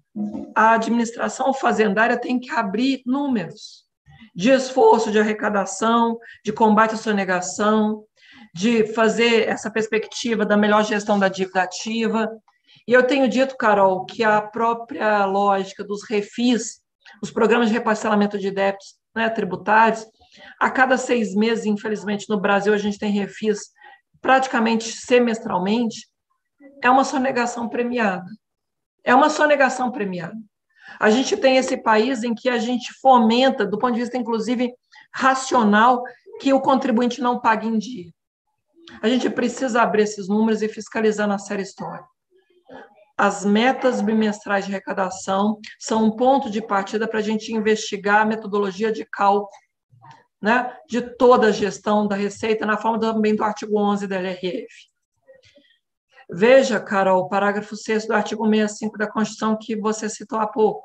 a 0.56 0.74
administração 0.74 1.54
fazendária 1.54 2.18
tem 2.18 2.40
que 2.40 2.52
abrir 2.52 3.02
números 3.06 3.84
de 4.34 4.52
esforço 4.52 5.12
de 5.12 5.20
arrecadação, 5.20 6.18
de 6.44 6.54
combate 6.54 6.96
à 6.96 6.98
sonegação, 6.98 8.04
de 8.54 8.88
fazer 8.94 9.48
essa 9.48 9.70
perspectiva 9.70 10.46
da 10.46 10.56
melhor 10.56 10.84
gestão 10.86 11.20
da 11.20 11.28
dívida 11.28 11.64
ativa. 11.64 12.30
E 12.88 12.94
eu 12.94 13.04
tenho 13.04 13.28
dito, 13.28 13.58
Carol, 13.58 14.06
que 14.06 14.24
a 14.24 14.42
própria 14.42 15.26
lógica 15.26 15.84
dos 15.84 16.04
refis, 16.08 16.82
os 17.22 17.32
programas 17.32 17.68
de 17.68 17.74
reparcelamento 17.74 18.38
de 18.38 18.52
débitos 18.52 18.96
né, 19.16 19.30
tributários, 19.30 20.06
a 20.60 20.70
cada 20.70 20.98
seis 20.98 21.36
meses, 21.36 21.66
infelizmente, 21.66 22.30
no 22.30 22.40
Brasil, 22.40 22.74
a 22.74 22.78
gente 22.78 22.98
tem 22.98 23.12
refis 23.12 23.72
praticamente 24.22 24.92
semestralmente. 24.92 26.08
É 26.82 26.90
uma 26.90 27.04
sonegação 27.04 27.70
premiada. 27.70 28.30
É 29.04 29.14
uma 29.14 29.30
sonegação 29.30 29.92
premiada. 29.92 30.36
A 31.00 31.10
gente 31.10 31.36
tem 31.36 31.58
esse 31.58 31.78
país 31.78 32.24
em 32.24 32.34
que 32.34 32.50
a 32.50 32.58
gente 32.58 32.94
fomenta, 33.02 33.66
do 33.66 33.78
ponto 33.78 33.94
de 33.94 34.02
vista, 34.02 34.18
inclusive, 34.18 34.74
racional, 35.14 36.04
que 36.40 36.54
o 36.54 36.62
contribuinte 36.62 37.22
não 37.22 37.40
pague 37.40 37.68
em 37.68 37.78
dia. 37.78 38.12
A 39.02 39.08
gente 39.08 39.30
precisa 39.30 39.82
abrir 39.82 40.04
esses 40.04 40.28
números 40.28 40.62
e 40.62 40.68
fiscalizar 40.68 41.28
na 41.28 41.38
série 41.38 41.64
história. 41.64 42.06
As 43.18 43.46
metas 43.46 44.02
bimestrais 44.02 44.66
de 44.66 44.72
arrecadação 44.72 45.60
são 45.80 46.06
um 46.06 46.16
ponto 46.16 46.50
de 46.50 46.62
partida 46.62 47.08
para 47.08 47.20
a 47.20 47.24
gente 47.24 47.54
investigar 47.54 48.22
a 48.22 48.26
metodologia 48.26 48.92
de 48.92 49.06
cálculo 49.06 49.48
né, 50.44 50.76
de 50.90 51.00
toda 51.00 51.48
a 51.48 51.52
gestão 51.52 52.06
da 52.06 52.18
Receita, 52.18 52.66
na 52.66 52.78
forma 52.78 53.00
também 53.00 53.34
do 53.34 53.46
artigo 53.46 53.80
11 53.80 54.06
da 54.08 54.18
LRF. 54.18 54.68
Veja, 56.30 56.82
Carol, 56.82 57.22
o 57.22 57.30
parágrafo 57.30 57.78
6 57.78 58.08
do 58.08 58.14
artigo 58.14 58.46
65 58.46 58.98
da 58.98 59.10
Constituição 59.10 59.58
que 59.58 59.74
você 59.74 60.10
citou 60.10 60.38
há 60.38 60.46
pouco. 60.46 60.84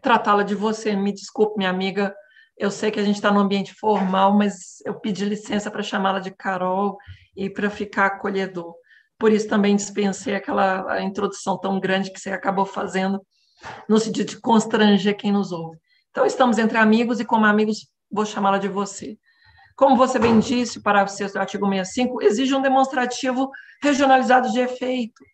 Tratá-la 0.00 0.42
de 0.42 0.54
você, 0.54 0.96
me 0.96 1.12
desculpe, 1.12 1.58
minha 1.58 1.68
amiga, 1.68 2.14
eu 2.56 2.70
sei 2.70 2.90
que 2.90 2.98
a 2.98 3.04
gente 3.04 3.16
está 3.16 3.30
no 3.30 3.40
ambiente 3.40 3.74
formal, 3.74 4.34
mas 4.34 4.80
eu 4.86 4.98
pedi 4.98 5.26
licença 5.26 5.70
para 5.70 5.82
chamá-la 5.82 6.18
de 6.18 6.30
Carol 6.30 6.96
e 7.36 7.50
para 7.50 7.68
ficar 7.68 8.06
acolhedor. 8.06 8.74
Por 9.18 9.32
isso 9.32 9.48
também 9.48 9.76
dispensei 9.76 10.34
aquela 10.34 11.02
introdução 11.02 11.58
tão 11.58 11.78
grande 11.78 12.10
que 12.10 12.18
você 12.18 12.30
acabou 12.30 12.64
fazendo, 12.64 13.20
no 13.86 13.98
sentido 13.98 14.30
de 14.30 14.40
constranger 14.40 15.14
quem 15.14 15.30
nos 15.30 15.52
ouve. 15.52 15.78
Então, 16.10 16.24
estamos 16.24 16.58
entre 16.58 16.78
amigos 16.78 17.20
e, 17.20 17.24
como 17.24 17.44
amigos, 17.46 17.91
vou 18.12 18.26
chamá-la 18.26 18.58
de 18.58 18.68
você. 18.68 19.18
Como 19.76 19.96
você 19.96 20.18
bem 20.18 20.38
disse, 20.38 20.78
o 20.78 20.82
parágrafo 20.82 21.16
6 21.16 21.32
do 21.32 21.38
artigo 21.38 21.66
65 21.66 22.22
exige 22.22 22.54
um 22.54 22.60
demonstrativo 22.60 23.50
regionalizado 23.82 24.50
de 24.50 24.60
efeito. 24.60 25.24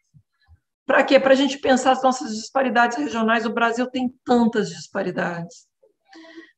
Para 0.86 1.02
quê? 1.02 1.20
Para 1.20 1.32
a 1.32 1.36
gente 1.36 1.58
pensar 1.58 1.92
as 1.92 2.02
nossas 2.02 2.30
disparidades 2.30 2.96
regionais. 2.96 3.44
O 3.44 3.52
Brasil 3.52 3.86
tem 3.90 4.08
tantas 4.24 4.70
disparidades. 4.70 5.66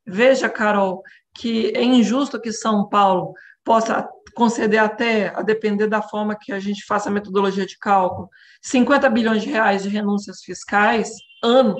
Veja, 0.07 0.49
Carol, 0.49 1.03
que 1.35 1.73
é 1.75 1.83
injusto 1.83 2.41
que 2.41 2.53
São 2.53 2.89
Paulo 2.89 3.33
possa 3.64 4.09
conceder 4.35 4.81
até, 4.81 5.29
a 5.29 5.43
depender 5.43 5.87
da 5.87 6.01
forma 6.01 6.37
que 6.39 6.53
a 6.53 6.61
gente 6.61 6.85
faça 6.87 7.09
a 7.09 7.12
metodologia 7.12 7.66
de 7.66 7.79
cálculo, 7.79 8.29
50 8.62 9.09
bilhões 9.11 9.43
de 9.43 9.51
reais 9.51 9.83
de 9.83 9.89
renúncias 9.89 10.41
fiscais 10.43 11.11
ano, 11.43 11.75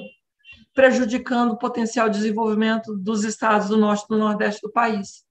prejudicando 0.75 1.53
o 1.53 1.59
potencial 1.59 2.09
desenvolvimento 2.09 2.97
dos 2.97 3.25
estados 3.25 3.69
do 3.69 3.77
norte 3.77 4.05
e 4.05 4.09
do 4.09 4.19
nordeste 4.19 4.61
do 4.63 4.71
país, 4.71 5.25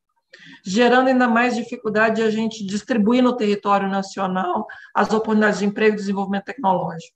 gerando 0.66 1.08
ainda 1.08 1.28
mais 1.28 1.56
dificuldade 1.56 2.18
de 2.18 2.24
a 2.24 2.30
gente 2.30 2.66
distribuir 2.66 3.24
no 3.24 3.36
território 3.36 3.88
nacional 3.90 4.66
as 4.94 5.12
oportunidades 5.12 5.60
de 5.60 5.66
emprego 5.66 5.96
e 5.96 6.00
desenvolvimento 6.00 6.46
tecnológico. 6.46 7.16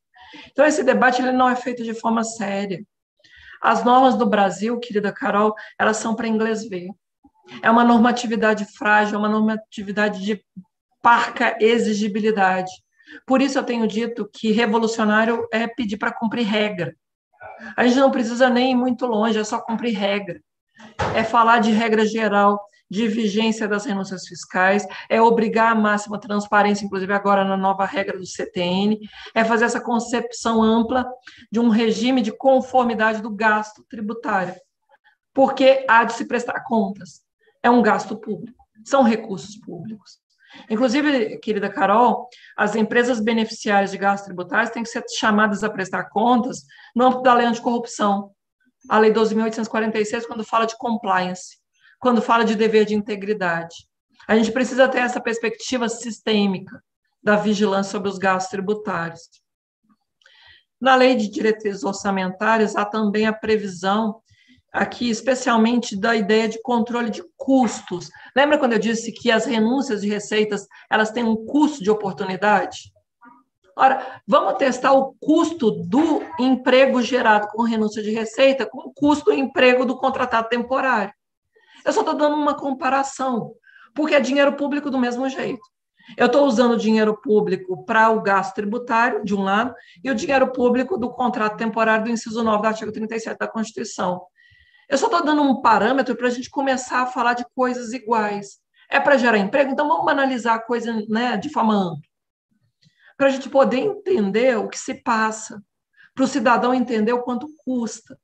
Então, 0.51 0.65
esse 0.65 0.84
debate 0.84 1.21
ele 1.21 1.32
não 1.32 1.49
é 1.49 1.55
feito 1.55 1.84
de 1.84 1.93
forma 1.93 2.24
séria. 2.24 2.84
As 3.61 3.84
normas 3.84 4.15
do 4.15 4.26
Brasil, 4.26 4.80
querida 4.80 5.11
Carol, 5.11 5.53
elas 5.80 5.97
são 5.97 6.15
para 6.15 6.28
inglês 6.28 6.67
ver. 6.67 6.89
É 7.61 7.69
uma 7.69 7.84
normatividade 7.84 8.65
frágil, 8.78 9.15
é 9.15 9.19
uma 9.19 9.30
normatividade 9.30 10.24
de 10.24 10.43
parca 11.01 11.57
exigibilidade. 11.59 12.71
Por 13.28 13.41
isso 13.41 13.57
eu 13.59 13.63
tenho 13.63 13.88
dito 13.88 14.30
que 14.34 14.51
revolucionário 14.51 15.47
é 15.51 15.67
pedir 15.67 15.97
para 15.97 16.11
cumprir 16.11 16.45
regra. 16.45 16.95
A 17.76 17.86
gente 17.86 17.99
não 17.99 18.11
precisa 18.11 18.49
nem 18.49 18.72
ir 18.72 18.76
muito 18.76 19.05
longe, 19.05 19.39
é 19.39 19.43
só 19.43 19.59
cumprir 19.59 19.97
regra. 19.97 20.41
É 21.16 21.24
falar 21.24 21.59
de 21.59 21.72
regra 21.72 22.05
geral, 22.05 22.59
de 22.89 23.07
vigência 23.07 23.68
das 23.68 23.86
renúncias 23.86 24.28
fiscais, 24.28 24.86
é 25.09 25.20
obrigar 25.20 25.72
a 25.72 25.76
máxima 25.76 26.20
transparência, 26.20 26.86
inclusive 26.86 27.11
agora 27.11 27.43
na 27.43 27.57
nova 27.57 27.86
regra 27.86 28.18
do 28.18 28.26
CTN, 28.26 28.99
é 29.34 29.43
fazer 29.43 29.66
essa 29.66 29.82
concepção 29.82 30.61
ampla 30.61 31.05
de 31.51 31.59
um 31.59 31.70
regime 31.70 32.22
de 32.22 32.32
conformidade 32.32 33.22
do 33.22 33.32
gasto 33.32 33.84
tributário, 33.89 34.53
porque 35.34 35.86
há 35.89 36.03
de 36.03 36.14
se 36.14 36.26
prestar 36.26 36.64
contas. 36.66 37.22
É 37.64 37.70
um 37.70 37.82
gasto 37.82 38.16
público, 38.16 38.64
são 38.86 39.01
recursos 39.01 39.55
públicos. 39.57 40.22
Inclusive, 40.70 41.38
querida 41.39 41.70
Carol, 41.70 42.28
as 42.56 42.76
empresas 42.76 43.20
beneficiárias 43.20 43.91
de 43.91 43.97
gastos 43.97 44.28
tributários 44.28 44.72
têm 44.72 44.84
que 44.84 44.89
ser 44.89 45.04
chamadas 45.18 45.64
a 45.64 45.70
prestar 45.70 46.06
contas 46.06 46.64
no 46.95 47.06
âmbito 47.06 47.24
da 47.24 47.34
lei 47.34 47.45
anticorrupção, 47.45 48.32
a 48.89 48.99
lei 48.99 49.12
12.846, 49.12 50.26
quando 50.26 50.43
fala 50.43 50.66
de 50.66 50.78
compliance 50.78 51.64
quando 52.04 52.22
fala 52.22 52.43
de 52.43 52.54
dever 52.54 52.84
de 52.84 52.93
integridade. 52.93 53.88
A 54.28 54.36
gente 54.36 54.51
precisa 54.51 54.89
ter 54.89 54.99
essa 54.99 55.22
perspectiva 55.22 55.88
sistêmica 55.88 56.84
da 57.24 57.38
vigilância 57.38 57.93
sobre 57.93 58.10
os 58.10 58.18
gastos 58.18 58.51
tributários. 58.51 59.22
Na 60.82 60.95
lei 60.95 61.16
de 61.16 61.30
diretrizes 61.30 61.82
orçamentárias, 61.82 62.76
há 62.76 62.84
também 62.84 63.26
a 63.26 63.32
previsão 63.32 64.22
aqui, 64.74 65.10
especialmente 65.10 65.95
da 65.95 66.14
ideia 66.14 66.49
de 66.49 66.62
controle 66.62 67.10
de 67.10 67.24
custos. 67.44 68.10
Lembra 68.36 68.58
quando 68.58 68.74
eu 68.74 68.80
disse 68.80 69.12
que 69.12 69.30
as 69.30 69.46
renúncias 69.46 70.02
de 70.02 70.08
receitas, 70.08 70.66
elas 70.89 71.12
têm 71.12 71.24
um 71.24 71.46
custo 71.46 71.84
de 71.84 71.91
oportunidade? 71.91 72.94
Ora, 73.76 74.22
vamos 74.26 74.54
testar 74.56 74.94
o 74.94 75.14
custo 75.20 75.72
do 75.72 76.22
emprego 76.39 77.02
gerado 77.02 77.48
com 77.48 77.64
renúncia 77.64 78.02
de 78.02 78.12
receita 78.12 78.66
com 78.66 78.80
o 78.88 78.94
custo 78.94 79.26
do 79.26 79.34
emprego 79.34 79.86
do 79.86 79.98
contratado 79.98 80.48
temporário. 80.48 81.14
Eu 81.86 81.91
só 81.91 82.00
estou 82.00 82.16
dando 82.16 82.36
uma 82.36 82.56
comparação, 82.56 83.52
porque 83.94 84.16
é 84.16 84.20
dinheiro 84.20 84.54
público 84.54 84.89
do 84.89 84.98
mesmo 84.98 85.28
jeito. 85.28 85.62
Eu 86.18 86.28
estou 86.28 86.46
usando 86.46 86.74
o 86.74 86.78
dinheiro 86.78 87.20
público 87.20 87.84
para 87.86 88.10
o 88.10 88.22
gasto 88.22 88.54
tributário, 88.54 89.24
de 89.24 89.36
um 89.36 89.41
lado, 89.41 89.74
e 90.04 90.10
o 90.10 90.16
dinheiro 90.16 90.52
público 90.52 90.98
do 90.98 91.10
contrato 91.10 91.58
temporário 91.58 92.06
do 92.06 92.12
inciso 92.12 92.44
9 92.44 92.62
do 92.62 92.68
artigo 92.68 92.91
37 92.91 93.38
da 93.38 93.48
Constituição. 93.48 94.22
Eu 94.90 94.98
só 94.98 95.06
estou 95.06 95.24
dando 95.24 95.42
um 95.42 95.62
parâmetro 95.62 96.16
para 96.16 96.28
a 96.28 96.32
gente 96.32 96.50
começar 96.50 97.02
a 97.02 97.08
falar 97.08 97.34
de 97.34 97.46
coisas 97.56 97.94
iguais. 97.94 98.60
É 98.90 99.00
para 99.00 99.18
gerar 99.18 99.38
emprego? 99.38 99.72
Então 99.72 99.88
vamos 99.88 100.08
analisar 100.08 100.56
a 100.56 100.60
coisa 100.60 100.94
né, 101.08 101.38
de 101.38 101.50
forma 101.50 101.74
ampla. 101.74 102.02
Para 103.18 103.28
a 103.28 103.30
gente 103.30 103.50
poder 103.50 103.78
entender 103.78 104.58
o 104.58 104.68
que 104.68 104.78
se 104.78 104.96
passa, 104.96 105.64
para 106.14 106.24
o 106.24 106.28
cidadão 106.28 106.74
entender 106.74 107.14
o 107.14 107.24
quanto 107.24 107.48
custa. 107.64 108.18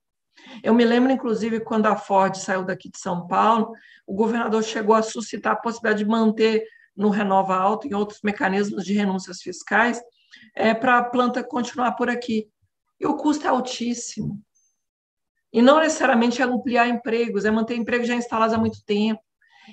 Eu 0.64 0.74
me 0.74 0.86
lembro, 0.86 1.12
inclusive, 1.12 1.60
quando 1.60 1.88
a 1.88 1.95
Ford 1.95 2.36
saiu 2.36 2.64
daqui 2.64 2.89
de 2.89 2.99
São 2.99 3.28
Paulo, 3.28 3.74
o 4.05 4.14
governador 4.14 4.64
chegou 4.64 4.95
a 4.95 5.01
suscitar 5.01 5.53
a 5.53 5.55
possibilidade 5.55 6.03
de 6.03 6.10
manter 6.10 6.64
no 6.95 7.10
Renova 7.10 7.55
Alto 7.55 7.88
e 7.88 7.93
outros 7.93 8.20
mecanismos 8.24 8.84
de 8.84 8.93
renúncias 8.93 9.41
fiscais 9.41 10.01
é, 10.55 10.74
para 10.74 10.97
a 10.97 11.03
planta 11.03 11.43
continuar 11.43 11.93
por 11.93 12.10
aqui. 12.10 12.47
E 12.99 13.05
o 13.05 13.16
custo 13.16 13.45
é 13.45 13.49
altíssimo. 13.49 14.41
E 15.51 15.61
não 15.61 15.79
necessariamente 15.79 16.41
é 16.41 16.45
ampliar 16.45 16.87
empregos, 16.87 17.45
é 17.45 17.51
manter 17.51 17.75
empregos 17.75 18.07
já 18.07 18.15
instalados 18.15 18.53
há 18.53 18.57
muito 18.57 18.83
tempo. 18.85 19.21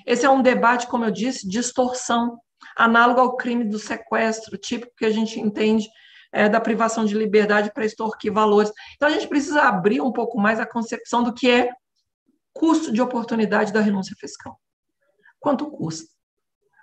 Esse 0.05 0.25
é 0.25 0.29
um 0.29 0.41
debate, 0.41 0.87
como 0.87 1.05
eu 1.05 1.11
disse, 1.11 1.47
de 1.47 1.59
extorsão, 1.59 2.39
análogo 2.75 3.19
ao 3.19 3.35
crime 3.35 3.63
do 3.63 3.79
sequestro, 3.79 4.57
típico 4.57 4.93
que 4.95 5.05
a 5.05 5.09
gente 5.09 5.39
entende 5.39 5.87
é, 6.31 6.49
da 6.49 6.59
privação 6.59 7.05
de 7.05 7.15
liberdade 7.15 7.71
para 7.73 7.85
extorquir 7.85 8.31
valores. 8.31 8.71
Então, 8.95 9.07
a 9.07 9.11
gente 9.11 9.27
precisa 9.27 9.61
abrir 9.61 10.01
um 10.01 10.11
pouco 10.11 10.39
mais 10.39 10.59
a 10.59 10.65
concepção 10.65 11.23
do 11.23 11.33
que 11.33 11.49
é 11.49 11.71
custo 12.53 12.91
de 12.91 13.01
oportunidade 13.01 13.71
da 13.71 13.81
renúncia 13.81 14.15
fiscal. 14.19 14.59
Quanto 15.39 15.69
custa? 15.69 16.16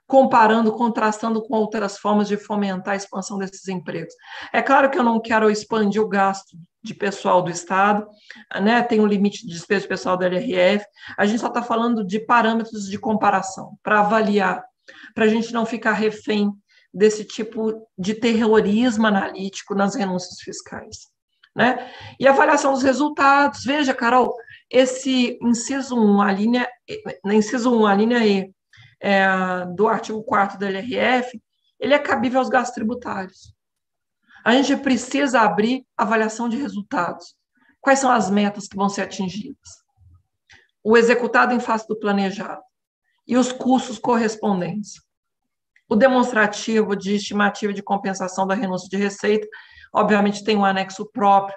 Comparando, 0.07 0.73
contrastando 0.73 1.43
com 1.43 1.55
outras 1.55 1.99
formas 1.99 2.29
de 2.29 2.37
fomentar 2.37 2.95
a 2.95 2.97
expansão 2.97 3.39
desses 3.39 3.67
empregos. 3.69 4.15
É 4.53 4.61
claro 4.61 4.91
que 4.91 4.99
eu 4.99 5.03
não 5.03 5.21
quero 5.21 5.51
expandir 5.51 6.03
o 6.03 6.09
gasto 6.09 6.57
de 6.83 6.93
pessoal 6.93 7.41
do 7.41 7.51
Estado, 7.51 8.07
né? 8.61 8.83
tem 8.83 9.01
um 9.01 9.07
limite 9.07 9.47
de 9.47 9.53
despesa 9.55 9.83
de 9.83 9.89
pessoal 9.89 10.19
da 10.19 10.27
LRF, 10.27 10.85
a 11.17 11.25
gente 11.25 11.41
só 11.41 11.49
está 11.49 11.63
falando 11.63 12.05
de 12.05 12.21
parâmetros 12.21 12.87
de 12.87 12.99
comparação, 12.99 13.79
para 13.83 14.01
avaliar, 14.01 14.63
para 15.15 15.25
a 15.25 15.29
gente 15.29 15.51
não 15.55 15.65
ficar 15.65 15.95
refém 15.95 16.53
desse 16.93 17.25
tipo 17.25 17.89
de 17.99 18.15
terrorismo 18.15 19.07
analítico 19.07 19.75
nas 19.75 19.95
renúncias 19.95 20.39
fiscais. 20.41 21.09
Né? 21.57 21.91
E 22.19 22.27
avaliação 22.27 22.73
dos 22.73 22.83
resultados. 22.83 23.63
Veja, 23.65 23.95
Carol, 23.95 24.35
esse 24.69 25.39
inciso 25.41 25.97
1, 25.97 26.21
a 26.21 26.33
linha, 26.33 26.69
inciso 27.27 27.73
1, 27.73 27.87
a 27.87 27.95
linha 27.95 28.27
E 28.27 28.53
é, 29.01 29.27
do 29.75 29.89
artigo 29.89 30.23
4 30.23 30.59
da 30.59 30.67
LRF, 30.67 31.41
ele 31.79 31.95
é 31.95 31.99
cabível 31.99 32.41
aos 32.41 32.49
gastos 32.49 32.75
tributários. 32.75 33.55
A 34.45 34.53
gente 34.53 34.77
precisa 34.77 35.41
abrir 35.41 35.87
avaliação 35.97 36.49
de 36.49 36.57
resultados. 36.57 37.35
Quais 37.81 37.99
são 37.99 38.11
as 38.11 38.31
metas 38.31 38.67
que 38.69 38.77
vão 38.77 38.89
ser 38.89 39.03
atingidas? 39.03 39.83
O 40.83 40.97
executado 40.97 41.55
em 41.55 41.61
face 41.61 41.87
do 41.89 41.99
planejado 41.99 42.63
e 43.27 43.37
os 43.37 43.53
custos 43.53 43.99
correspondentes. 43.99 45.03
O 45.89 45.97
demonstrativo 45.97 46.97
de 46.97 47.15
estimativa 47.15 47.73
de 47.73 47.83
compensação 47.83 48.47
da 48.47 48.55
renúncia 48.55 48.89
de 48.89 48.97
receita, 48.97 49.47
obviamente, 49.93 50.45
tem 50.45 50.57
um 50.57 50.65
anexo 50.65 51.07
próprio 51.11 51.57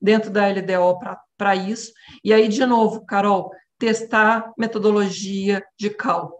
dentro 0.00 0.30
da 0.30 0.48
LDO 0.48 0.98
para 1.36 1.56
isso. 1.56 1.92
E 2.24 2.32
aí, 2.32 2.48
de 2.48 2.64
novo, 2.64 3.04
Carol, 3.04 3.50
testar 3.78 4.52
metodologia 4.58 5.64
de 5.78 5.90
cálculo. 5.90 6.39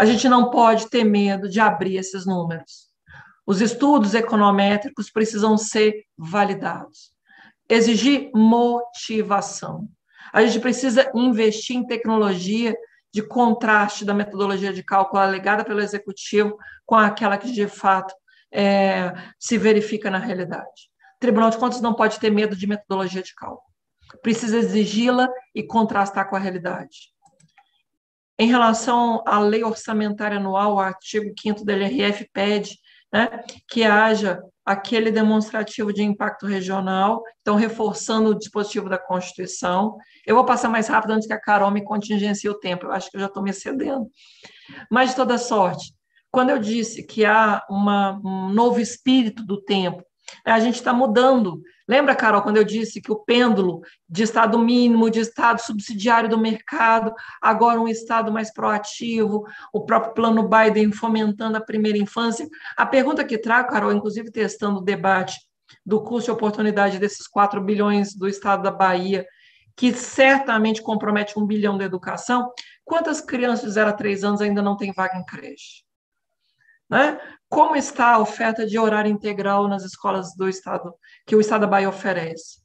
A 0.00 0.06
gente 0.06 0.30
não 0.30 0.48
pode 0.48 0.88
ter 0.88 1.04
medo 1.04 1.46
de 1.46 1.60
abrir 1.60 1.96
esses 1.96 2.24
números. 2.24 2.88
Os 3.46 3.60
estudos 3.60 4.14
econométricos 4.14 5.10
precisam 5.10 5.58
ser 5.58 6.06
validados. 6.16 7.12
Exigir 7.68 8.30
motivação. 8.34 9.86
A 10.32 10.42
gente 10.42 10.58
precisa 10.58 11.12
investir 11.14 11.76
em 11.76 11.86
tecnologia 11.86 12.74
de 13.12 13.20
contraste 13.20 14.06
da 14.06 14.14
metodologia 14.14 14.72
de 14.72 14.82
cálculo 14.82 15.20
alegada 15.20 15.66
pelo 15.66 15.80
executivo 15.82 16.56
com 16.86 16.94
aquela 16.94 17.36
que 17.36 17.52
de 17.52 17.68
fato 17.68 18.14
é, 18.50 19.12
se 19.38 19.58
verifica 19.58 20.10
na 20.10 20.16
realidade. 20.18 20.88
O 21.16 21.20
Tribunal 21.20 21.50
de 21.50 21.58
Contas 21.58 21.82
não 21.82 21.92
pode 21.92 22.18
ter 22.18 22.30
medo 22.30 22.56
de 22.56 22.66
metodologia 22.66 23.22
de 23.22 23.34
cálculo. 23.34 23.68
Precisa 24.22 24.56
exigi-la 24.56 25.28
e 25.54 25.62
contrastar 25.62 26.26
com 26.30 26.36
a 26.36 26.38
realidade. 26.38 27.12
Em 28.40 28.46
relação 28.46 29.22
à 29.26 29.38
lei 29.38 29.62
orçamentária 29.62 30.38
anual, 30.38 30.76
o 30.76 30.80
artigo 30.80 31.30
5 31.38 31.62
da 31.62 31.74
LRF 31.74 32.26
pede 32.32 32.78
né, 33.12 33.28
que 33.68 33.84
haja 33.84 34.40
aquele 34.64 35.10
demonstrativo 35.10 35.92
de 35.92 36.02
impacto 36.02 36.46
regional, 36.46 37.22
então 37.42 37.54
reforçando 37.54 38.30
o 38.30 38.34
dispositivo 38.38 38.88
da 38.88 38.96
Constituição. 38.96 39.98
Eu 40.26 40.34
vou 40.36 40.44
passar 40.46 40.70
mais 40.70 40.88
rápido 40.88 41.10
antes 41.10 41.26
que 41.26 41.34
a 41.34 41.40
Carol 41.40 41.70
me 41.70 41.84
contingencie 41.84 42.48
o 42.48 42.58
tempo, 42.58 42.86
eu 42.86 42.92
acho 42.92 43.10
que 43.10 43.18
eu 43.18 43.20
já 43.20 43.26
estou 43.26 43.42
me 43.42 43.50
excedendo. 43.50 44.06
Mas, 44.90 45.10
de 45.10 45.16
toda 45.16 45.36
sorte, 45.36 45.92
quando 46.30 46.48
eu 46.48 46.58
disse 46.58 47.06
que 47.06 47.26
há 47.26 47.62
uma, 47.68 48.18
um 48.24 48.48
novo 48.48 48.80
espírito 48.80 49.44
do 49.44 49.60
tempo, 49.60 50.02
a 50.46 50.58
gente 50.60 50.76
está 50.76 50.94
mudando. 50.94 51.60
Lembra, 51.90 52.14
Carol, 52.14 52.40
quando 52.40 52.56
eu 52.56 52.62
disse 52.62 53.00
que 53.00 53.10
o 53.10 53.16
pêndulo 53.16 53.82
de 54.08 54.22
Estado 54.22 54.56
mínimo, 54.56 55.10
de 55.10 55.18
Estado 55.18 55.60
subsidiário 55.60 56.30
do 56.30 56.38
mercado, 56.38 57.12
agora 57.42 57.80
um 57.80 57.88
Estado 57.88 58.30
mais 58.30 58.54
proativo, 58.54 59.44
o 59.72 59.84
próprio 59.84 60.14
plano 60.14 60.48
Biden 60.48 60.92
fomentando 60.92 61.56
a 61.56 61.60
primeira 61.60 61.98
infância? 61.98 62.48
A 62.76 62.86
pergunta 62.86 63.24
que 63.24 63.36
trago, 63.36 63.70
Carol, 63.70 63.92
inclusive 63.92 64.30
testando 64.30 64.78
o 64.78 64.84
debate 64.84 65.36
do 65.84 66.00
custo 66.00 66.30
e 66.30 66.32
oportunidade 66.32 66.96
desses 66.96 67.26
4 67.26 67.60
bilhões 67.60 68.14
do 68.14 68.28
Estado 68.28 68.62
da 68.62 68.70
Bahia, 68.70 69.26
que 69.74 69.92
certamente 69.92 70.82
compromete 70.82 71.36
um 71.36 71.44
bilhão 71.44 71.76
da 71.76 71.84
educação, 71.84 72.52
quantas 72.84 73.20
crianças 73.20 73.64
de 73.64 73.72
0 73.72 73.90
a 73.90 73.92
3 73.92 74.22
anos 74.22 74.40
ainda 74.40 74.62
não 74.62 74.76
têm 74.76 74.92
vaga 74.92 75.18
em 75.18 75.24
creche? 75.24 75.82
Né? 76.90 77.20
Como 77.48 77.76
está 77.76 78.14
a 78.14 78.18
oferta 78.18 78.66
de 78.66 78.78
horário 78.78 79.10
integral 79.10 79.68
nas 79.68 79.84
escolas 79.84 80.34
do 80.34 80.48
Estado, 80.48 80.92
que 81.24 81.36
o 81.36 81.40
Estado 81.40 81.62
da 81.62 81.66
Bahia 81.66 81.88
oferece? 81.88 82.60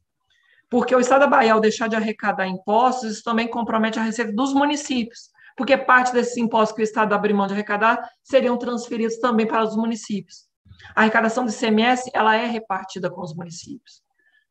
Porque 0.69 0.95
o 0.95 0.99
Estado 0.99 1.21
da 1.21 1.27
Bahia, 1.27 1.53
ao 1.53 1.59
deixar 1.59 1.87
de 1.87 1.95
arrecadar 1.95 2.47
impostos, 2.47 3.11
isso 3.11 3.23
também 3.23 3.47
compromete 3.47 3.99
a 3.99 4.03
receita 4.03 4.33
dos 4.33 4.53
municípios, 4.53 5.29
porque 5.55 5.77
parte 5.77 6.11
desses 6.11 6.37
impostos 6.37 6.75
que 6.75 6.81
o 6.81 6.83
Estado 6.83 7.13
abriu 7.13 7.35
mão 7.35 7.47
de 7.47 7.53
arrecadar 7.53 8.01
seriam 8.23 8.57
transferidos 8.57 9.17
também 9.19 9.45
para 9.45 9.63
os 9.63 9.75
municípios. 9.75 10.47
A 10.95 11.01
arrecadação 11.01 11.45
do 11.45 11.51
ICMS 11.51 12.09
ela 12.13 12.35
é 12.35 12.45
repartida 12.45 13.09
com 13.09 13.21
os 13.21 13.33
municípios. 13.35 14.01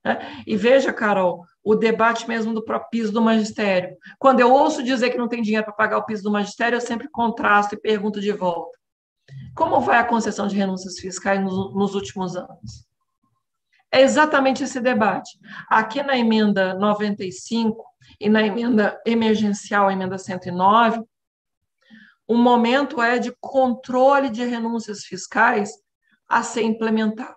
Né? 0.05 0.43
E 0.47 0.57
veja, 0.57 0.93
Carol, 0.93 1.45
o 1.63 1.75
debate 1.75 2.29
mesmo 2.29 2.55
do 2.55 2.65
próprio 2.65 2.91
piso 2.91 3.13
do 3.13 3.21
magistério. 3.21 3.97
Quando 4.19 4.41
eu 4.41 4.53
ouço 4.53 4.83
dizer 4.83 5.11
que 5.11 5.19
não 5.19 5.29
tem 5.29 5.43
dinheiro 5.43 5.65
para 5.65 5.75
pagar 5.75 5.99
o 5.99 6.07
piso 6.07 6.23
do 6.23 6.31
magistério, 6.31 6.77
eu 6.77 6.81
sempre 6.81 7.09
contrasto 7.09 7.75
e 7.75 7.81
pergunto 7.81 8.21
de 8.21 8.33
volta. 8.33 8.79
Como 9.55 9.81
vai 9.81 9.99
a 9.99 10.05
concessão 10.05 10.47
de 10.47 10.57
renúncias 10.57 10.99
fiscais 10.99 11.41
nos, 11.41 11.75
nos 11.75 11.95
últimos 11.95 12.37
anos? 12.37 12.87
É 13.91 14.03
exatamente 14.03 14.65
esse 14.65 14.81
debate. 14.81 15.39
Aqui 15.69 16.03
na 16.03 16.17
emenda 16.17 16.75
95 16.75 17.85
e 18.21 18.29
na 18.29 18.43
emenda 18.43 19.01
emergencial, 19.07 19.91
emenda 19.91 20.19
109, 20.19 21.01
o 22.27 22.37
momento 22.37 23.01
é 23.01 23.19
de 23.19 23.33
controle 23.41 24.31
de 24.31 24.45
renúncias 24.45 25.05
fiscais 25.05 25.71
a 26.29 26.43
ser 26.43 26.63
implementado. 26.63 27.37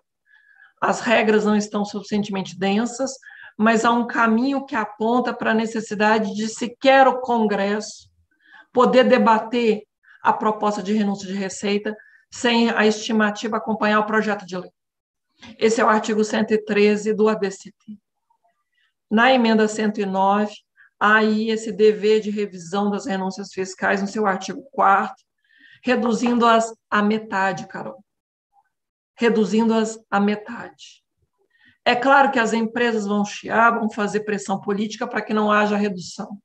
As 0.82 1.02
regras 1.02 1.46
não 1.46 1.56
estão 1.56 1.84
suficientemente 1.84 2.58
densas, 2.58 3.12
mas 3.58 3.84
há 3.84 3.92
um 3.92 4.08
caminho 4.08 4.66
que 4.66 4.76
aponta 4.76 5.34
para 5.34 5.52
a 5.52 5.56
necessidade 5.56 6.34
de 6.36 6.48
sequer 6.48 7.08
o 7.08 7.20
Congresso 7.20 8.10
poder 8.72 9.04
debater 9.04 9.87
a 10.28 10.34
proposta 10.34 10.84
de 10.84 10.94
renúncia 10.94 11.26
de 11.26 11.34
receita 11.34 11.96
sem 12.30 12.70
a 12.70 12.86
estimativa 12.86 13.56
acompanhar 13.56 14.00
o 14.02 14.06
projeto 14.06 14.46
de 14.46 14.58
lei. 14.58 14.72
Esse 15.58 15.80
é 15.80 15.86
o 15.86 15.88
artigo 15.88 16.24
113 16.24 17.14
do 17.14 17.30
ADCT. 17.30 17.98
Na 19.10 19.32
emenda 19.32 19.68
109, 19.68 20.54
há 21.00 21.16
aí 21.16 21.50
esse 21.50 21.72
dever 21.72 22.20
de 22.20 22.30
revisão 22.30 22.92
das 22.92 23.06
renúncias 23.06 23.54
fiscais 23.54 24.02
no 24.02 24.08
seu 24.08 24.26
artigo 24.26 24.62
4 24.72 25.16
reduzindo-as 25.82 26.74
à 26.90 27.02
metade, 27.02 27.66
Carol. 27.66 28.04
Reduzindo-as 29.16 29.98
à 30.12 30.20
metade. 30.20 31.02
É 31.86 31.96
claro 31.96 32.32
que 32.32 32.40
as 32.40 32.52
empresas 32.52 33.06
vão 33.06 33.24
chiar, 33.24 33.80
vão 33.80 33.90
fazer 33.90 34.22
pressão 34.22 34.60
política 34.60 35.08
para 35.08 35.22
que 35.22 35.34
não 35.34 35.50
haja 35.50 35.78
redução. 35.78 36.38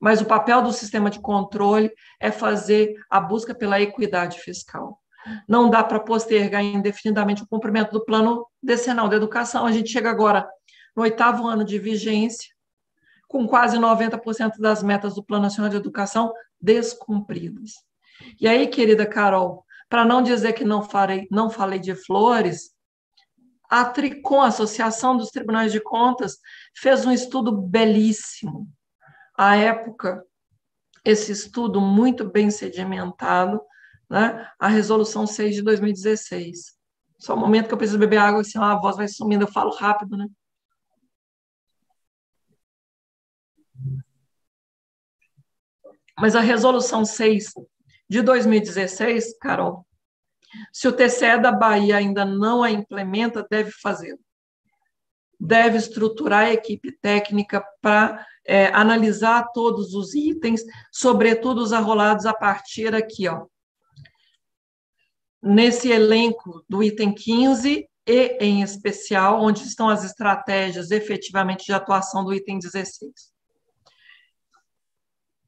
Mas 0.00 0.20
o 0.20 0.26
papel 0.26 0.62
do 0.62 0.72
sistema 0.72 1.10
de 1.10 1.20
controle 1.20 1.90
é 2.20 2.30
fazer 2.30 2.94
a 3.10 3.20
busca 3.20 3.54
pela 3.54 3.80
equidade 3.80 4.38
fiscal. 4.40 5.00
Não 5.48 5.68
dá 5.68 5.82
para 5.82 6.00
postergar 6.00 6.62
indefinidamente 6.62 7.42
o 7.42 7.46
cumprimento 7.46 7.92
do 7.92 8.04
plano 8.04 8.46
decenal 8.62 9.08
de 9.08 9.16
educação. 9.16 9.66
A 9.66 9.72
gente 9.72 9.90
chega 9.90 10.10
agora 10.10 10.48
no 10.94 11.02
oitavo 11.02 11.46
ano 11.46 11.64
de 11.64 11.78
vigência, 11.78 12.54
com 13.28 13.46
quase 13.46 13.76
90% 13.76 14.58
das 14.58 14.82
metas 14.82 15.14
do 15.14 15.24
Plano 15.24 15.44
Nacional 15.44 15.70
de 15.70 15.76
Educação 15.76 16.32
descumpridas. 16.60 17.72
E 18.40 18.46
aí, 18.46 18.66
querida 18.68 19.04
Carol, 19.04 19.64
para 19.88 20.04
não 20.04 20.22
dizer 20.22 20.52
que 20.52 20.64
não 20.64 20.82
falei, 20.82 21.26
não 21.30 21.50
falei 21.50 21.78
de 21.78 21.94
flores, 21.94 22.70
a 23.68 23.84
Tricom, 23.84 24.40
a 24.40 24.46
Associação 24.46 25.16
dos 25.16 25.30
Tribunais 25.30 25.72
de 25.72 25.80
Contas, 25.80 26.38
fez 26.74 27.04
um 27.04 27.12
estudo 27.12 27.52
belíssimo. 27.52 28.68
À 29.36 29.56
época, 29.56 30.24
esse 31.04 31.30
estudo 31.30 31.80
muito 31.80 32.24
bem 32.28 32.50
sedimentado, 32.50 33.60
né? 34.08 34.50
a 34.58 34.68
Resolução 34.68 35.26
6 35.26 35.56
de 35.56 35.62
2016. 35.62 36.76
Só 37.18 37.34
um 37.34 37.40
momento 37.40 37.68
que 37.68 37.74
eu 37.74 37.78
preciso 37.78 37.98
beber 37.98 38.18
água, 38.18 38.42
senão 38.42 38.64
a 38.64 38.80
voz 38.80 38.96
vai 38.96 39.08
sumindo, 39.08 39.44
eu 39.44 39.52
falo 39.52 39.70
rápido, 39.74 40.16
né? 40.16 40.26
Mas 46.18 46.34
a 46.34 46.40
Resolução 46.40 47.04
6 47.04 47.52
de 48.08 48.22
2016, 48.22 49.38
Carol, 49.38 49.86
se 50.72 50.88
o 50.88 50.92
TCE 50.92 51.38
da 51.38 51.52
Bahia 51.52 51.96
ainda 51.96 52.24
não 52.24 52.62
a 52.62 52.70
implementa, 52.70 53.46
deve 53.50 53.70
fazê-lo. 53.70 54.20
Deve 55.38 55.76
estruturar 55.76 56.46
a 56.46 56.52
equipe 56.52 56.92
técnica 56.92 57.62
para 57.82 58.26
é, 58.46 58.68
analisar 58.68 59.50
todos 59.52 59.94
os 59.94 60.14
itens, 60.14 60.62
sobretudo 60.92 61.60
os 61.60 61.72
arrolados 61.72 62.26
a 62.26 62.32
partir 62.32 62.94
aqui, 62.94 63.28
ó. 63.28 63.46
Nesse 65.42 65.90
elenco 65.90 66.64
do 66.68 66.82
item 66.82 67.12
15 67.12 67.88
e, 68.06 68.38
em 68.40 68.62
especial, 68.62 69.42
onde 69.42 69.62
estão 69.64 69.88
as 69.88 70.04
estratégias 70.04 70.90
efetivamente 70.90 71.66
de 71.66 71.72
atuação 71.72 72.24
do 72.24 72.32
item 72.32 72.58
16. 72.58 73.34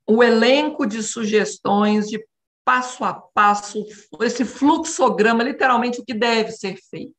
O 0.06 0.22
elenco 0.22 0.86
de 0.86 1.02
sugestões 1.02 2.08
de 2.08 2.24
passo 2.64 3.04
a 3.04 3.14
passo, 3.14 3.84
esse 4.20 4.44
fluxograma, 4.44 5.42
literalmente 5.42 6.00
o 6.00 6.04
que 6.04 6.14
deve 6.14 6.52
ser 6.52 6.76
feito 6.90 7.14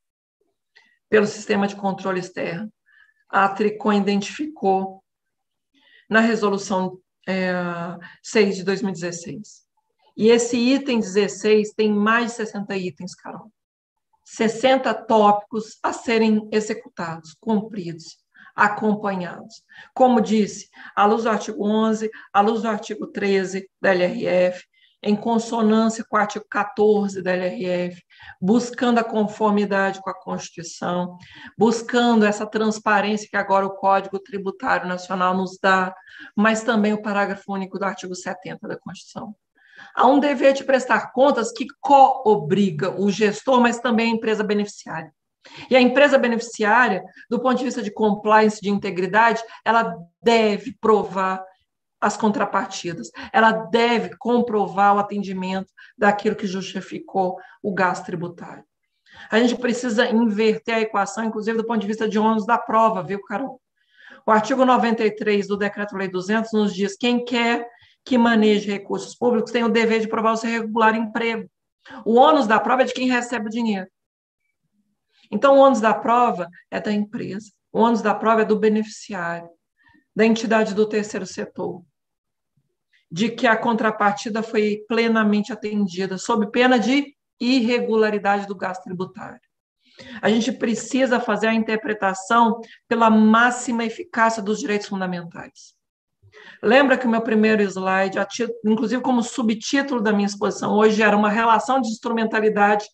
pelo 1.09 1.25
sistema 1.25 1.67
de 1.67 1.75
controle 1.75 2.19
externo. 2.19 2.71
A 3.27 3.49
Tricom 3.49 3.93
identificou 3.93 5.03
na 6.10 6.20
resolução 6.20 6.99
é, 7.28 7.53
6 8.24 8.57
de 8.57 8.64
2016. 8.64 9.64
E 10.18 10.30
esse 10.30 10.57
item 10.57 10.99
16 10.99 11.74
tem 11.74 11.93
mais 11.93 12.32
de 12.32 12.38
60 12.38 12.76
itens, 12.76 13.16
Carol. 13.16 13.51
60 14.26 14.93
tópicos 14.93 15.80
a 15.82 15.93
serem 15.93 16.47
executados, 16.51 17.36
cumpridos, 17.39 18.18
acompanhados. 18.55 19.64
Como 19.93 20.22
disse, 20.22 20.70
à 20.95 21.05
luz 21.05 21.24
do 21.24 21.30
artigo 21.30 21.66
11, 21.66 22.12
à 22.34 22.41
luz 22.41 22.62
do 22.62 22.68
artigo 22.68 23.07
13 23.07 23.70
da 23.82 23.93
LRF, 23.93 24.66
em 25.01 25.15
consonância 25.15 26.03
com 26.07 26.17
o 26.17 26.19
artigo 26.19 26.45
14 26.49 27.21
da 27.21 27.31
LRF, 27.31 28.01
buscando 28.41 28.99
a 28.99 29.03
conformidade 29.03 30.01
com 30.01 30.09
a 30.09 30.13
Constituição, 30.13 31.17
buscando 31.57 32.25
essa 32.25 32.45
transparência 32.45 33.27
que 33.29 33.37
agora 33.37 33.65
o 33.65 33.75
Código 33.75 34.19
Tributário 34.19 34.87
Nacional 34.87 35.35
nos 35.35 35.57
dá, 35.61 35.93
mas 36.35 36.63
também 36.63 36.93
o 36.93 37.01
parágrafo 37.01 37.53
único 37.53 37.79
do 37.79 37.85
artigo 37.85 38.13
70 38.13 38.67
da 38.67 38.77
Constituição. 38.77 39.35
Há 39.95 40.05
um 40.07 40.19
dever 40.19 40.53
de 40.53 40.63
prestar 40.65 41.11
contas 41.13 41.51
que 41.51 41.65
co-obriga 41.79 42.91
o 42.99 43.09
gestor, 43.09 43.61
mas 43.61 43.79
também 43.79 44.11
a 44.11 44.15
empresa 44.15 44.43
beneficiária. 44.43 45.13
E 45.69 45.75
a 45.75 45.81
empresa 45.81 46.17
beneficiária, 46.17 47.01
do 47.29 47.39
ponto 47.39 47.57
de 47.57 47.63
vista 47.63 47.81
de 47.81 47.91
compliance, 47.91 48.61
de 48.61 48.69
integridade, 48.69 49.41
ela 49.63 49.95
deve 50.21 50.75
provar 50.81 51.43
as 51.99 52.15
contrapartidas. 52.15 53.11
Ela 53.33 53.51
deve 53.51 54.15
comprovar 54.17 54.95
o 54.95 54.99
atendimento 54.99 55.71
daquilo 55.97 56.35
que 56.35 56.47
justificou 56.47 57.38
o 57.61 57.73
gasto 57.73 58.05
tributário. 58.05 58.63
A 59.30 59.39
gente 59.39 59.55
precisa 59.55 60.09
inverter 60.09 60.76
a 60.76 60.81
equação, 60.81 61.23
inclusive 61.23 61.57
do 61.57 61.65
ponto 61.65 61.81
de 61.81 61.88
vista 61.88 62.07
de 62.07 62.17
ônus 62.17 62.45
da 62.45 62.57
prova, 62.57 63.03
viu, 63.03 63.21
Carol? 63.23 63.59
O 64.26 64.31
artigo 64.31 64.63
93 64.63 65.47
do 65.47 65.57
Decreto-Lei 65.57 66.07
200 66.07 66.51
nos 66.53 66.73
diz 66.73 66.95
quem 66.95 67.23
quer 67.23 67.67
que 68.05 68.17
maneje 68.17 68.71
recursos 68.71 69.15
públicos 69.15 69.51
tem 69.51 69.63
o 69.63 69.69
dever 69.69 69.99
de 69.99 70.07
provar 70.07 70.34
o 70.34 70.38
seu 70.38 70.49
regular 70.49 70.95
emprego. 70.95 71.49
O 72.05 72.15
ônus 72.15 72.47
da 72.47 72.59
prova 72.59 72.84
é 72.84 72.85
de 72.85 72.93
quem 72.93 73.09
recebe 73.09 73.47
o 73.47 73.49
dinheiro. 73.49 73.88
Então, 75.31 75.57
o 75.57 75.59
ônus 75.59 75.81
da 75.81 75.93
prova 75.93 76.47
é 76.71 76.80
da 76.80 76.91
empresa, 76.91 77.51
o 77.71 77.80
ônus 77.80 78.01
da 78.01 78.15
prova 78.15 78.41
é 78.41 78.45
do 78.45 78.57
beneficiário, 78.57 79.49
da 80.15 80.26
entidade 80.26 80.73
do 80.73 80.88
terceiro 80.88 81.26
setor 81.26 81.84
de 83.11 83.30
que 83.30 83.48
a 83.48 83.57
contrapartida 83.57 84.44
foi 84.44 84.84
plenamente 84.88 85.52
atendida, 85.52 86.18
sob 86.18 86.52
pena 86.52 86.77
de 86.77 87.15
irregularidade 87.40 88.45
do 88.45 88.56
gasto 88.56 88.84
tributário. 88.84 89.40
A 90.22 90.30
gente 90.30 90.52
precisa 90.52 91.19
fazer 91.19 91.48
a 91.48 91.53
interpretação 91.53 92.60
pela 92.88 93.10
máxima 93.10 93.84
eficácia 93.84 94.41
dos 94.41 94.60
direitos 94.60 94.88
fundamentais. 94.88 95.73
Lembra 96.61 96.98
que 96.98 97.06
o 97.06 97.10
meu 97.10 97.22
primeiro 97.22 97.61
slide, 97.64 98.18
inclusive 98.65 99.02
como 99.02 99.23
subtítulo 99.23 100.02
da 100.02 100.14
minha 100.14 100.27
exposição 100.27 100.73
hoje, 100.73 101.02
era 101.02 101.18
uma 101.18 101.30
relação 101.30 101.81
de 101.81 101.90
instrumentalidade 101.90 102.86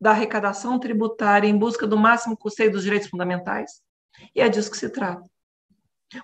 da 0.00 0.10
arrecadação 0.10 0.78
tributária 0.78 1.48
em 1.48 1.56
busca 1.56 1.86
do 1.86 1.96
máximo 1.96 2.36
custeio 2.36 2.70
dos 2.70 2.82
direitos 2.82 3.08
fundamentais? 3.08 3.82
E 4.34 4.40
é 4.40 4.48
disso 4.48 4.70
que 4.70 4.78
se 4.78 4.88
trata. 4.88 5.22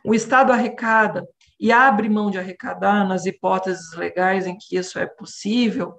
O 0.05 0.15
Estado 0.15 0.53
arrecada 0.53 1.27
e 1.65 1.73
abre 1.73 2.11
mão 2.11 2.31
de 2.31 2.37
arrecadar 2.37 3.09
nas 3.09 3.25
hipóteses 3.25 3.95
legais 3.95 4.47
em 4.47 4.55
que 4.55 4.77
isso 4.77 4.99
é 4.99 5.07
possível, 5.07 5.95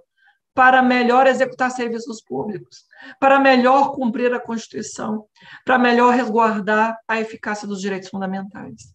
para 0.53 0.79
melhor 0.83 1.25
executar 1.25 1.71
serviços 1.71 2.21
públicos, 2.21 2.83
para 3.19 3.39
melhor 3.39 3.91
cumprir 3.91 4.31
a 4.31 4.39
Constituição, 4.39 5.25
para 5.65 5.79
melhor 5.79 6.13
resguardar 6.13 6.95
a 7.07 7.19
eficácia 7.19 7.67
dos 7.67 7.81
direitos 7.81 8.09
fundamentais. 8.09 8.93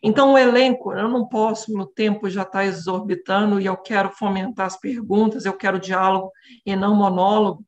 Então, 0.00 0.34
o 0.34 0.38
elenco, 0.38 0.92
eu 0.92 1.08
não 1.08 1.26
posso, 1.26 1.74
meu 1.74 1.86
tempo 1.86 2.30
já 2.30 2.42
está 2.42 2.64
exorbitando 2.64 3.60
e 3.60 3.66
eu 3.66 3.76
quero 3.76 4.12
fomentar 4.12 4.66
as 4.66 4.78
perguntas, 4.78 5.44
eu 5.44 5.54
quero 5.54 5.80
diálogo 5.80 6.30
e 6.64 6.76
não 6.76 6.94
monólogo. 6.94 7.64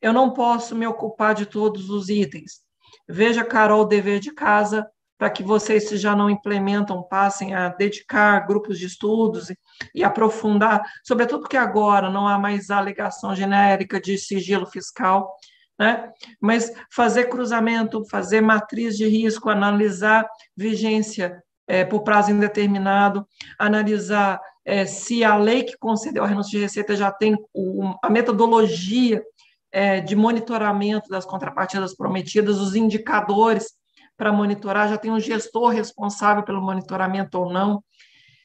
Eu 0.00 0.14
não 0.14 0.32
posso 0.32 0.74
me 0.74 0.86
ocupar 0.86 1.34
de 1.34 1.44
todos 1.44 1.90
os 1.90 2.08
itens. 2.08 2.62
Veja, 3.06 3.44
Carol, 3.44 3.84
dever 3.84 4.20
de 4.20 4.32
casa 4.32 4.88
para 5.18 5.28
que 5.28 5.42
vocês, 5.42 5.88
se 5.88 5.96
já 5.96 6.14
não 6.14 6.30
implementam, 6.30 7.02
passem 7.02 7.52
a 7.52 7.68
dedicar 7.70 8.46
grupos 8.46 8.78
de 8.78 8.86
estudos 8.86 9.50
e, 9.50 9.58
e, 9.92 10.04
aprofundar, 10.04 10.80
sobretudo 11.04 11.40
porque 11.40 11.56
agora 11.56 12.08
não 12.08 12.28
há 12.28 12.38
mais 12.38 12.70
alegação 12.70 13.34
genérica 13.34 14.00
de 14.00 14.16
sigilo 14.16 14.64
fiscal, 14.64 15.34
né? 15.76 16.10
mas 16.40 16.72
fazer 16.90 17.24
cruzamento, 17.24 18.08
fazer 18.08 18.40
matriz 18.40 18.96
de 18.96 19.08
risco, 19.08 19.50
analisar 19.50 20.26
vigência 20.56 21.42
é, 21.66 21.84
por 21.84 22.02
prazo 22.02 22.30
indeterminado, 22.30 23.26
analisar 23.58 24.40
é, 24.64 24.86
se 24.86 25.24
a 25.24 25.36
lei 25.36 25.64
que 25.64 25.76
concedeu 25.78 26.22
a 26.22 26.26
renúncia 26.26 26.52
de 26.52 26.64
receita 26.64 26.94
já 26.94 27.10
tem 27.10 27.36
o, 27.52 27.94
a 28.02 28.08
metodologia 28.08 29.22
é, 29.70 30.00
de 30.00 30.16
monitoramento 30.16 31.08
das 31.10 31.24
contrapartidas 31.24 31.94
prometidas, 31.94 32.58
os 32.58 32.74
indicadores 32.74 33.77
para 34.18 34.32
monitorar, 34.32 34.88
já 34.88 34.98
tem 34.98 35.12
um 35.12 35.20
gestor 35.20 35.70
responsável 35.70 36.42
pelo 36.42 36.60
monitoramento 36.60 37.38
ou 37.38 37.50
não. 37.50 37.82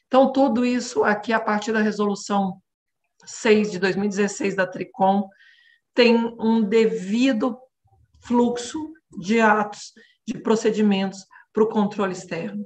Então, 0.06 0.32
tudo 0.32 0.64
isso 0.64 1.02
aqui, 1.02 1.32
a 1.32 1.40
partir 1.40 1.72
da 1.72 1.80
resolução 1.80 2.62
6 3.26 3.72
de 3.72 3.78
2016 3.80 4.54
da 4.54 4.66
TRICOM, 4.66 5.28
tem 5.92 6.16
um 6.38 6.62
devido 6.62 7.58
fluxo 8.22 8.92
de 9.18 9.40
atos, 9.40 9.92
de 10.26 10.38
procedimentos 10.38 11.26
para 11.52 11.64
o 11.64 11.68
controle 11.68 12.12
externo. 12.12 12.64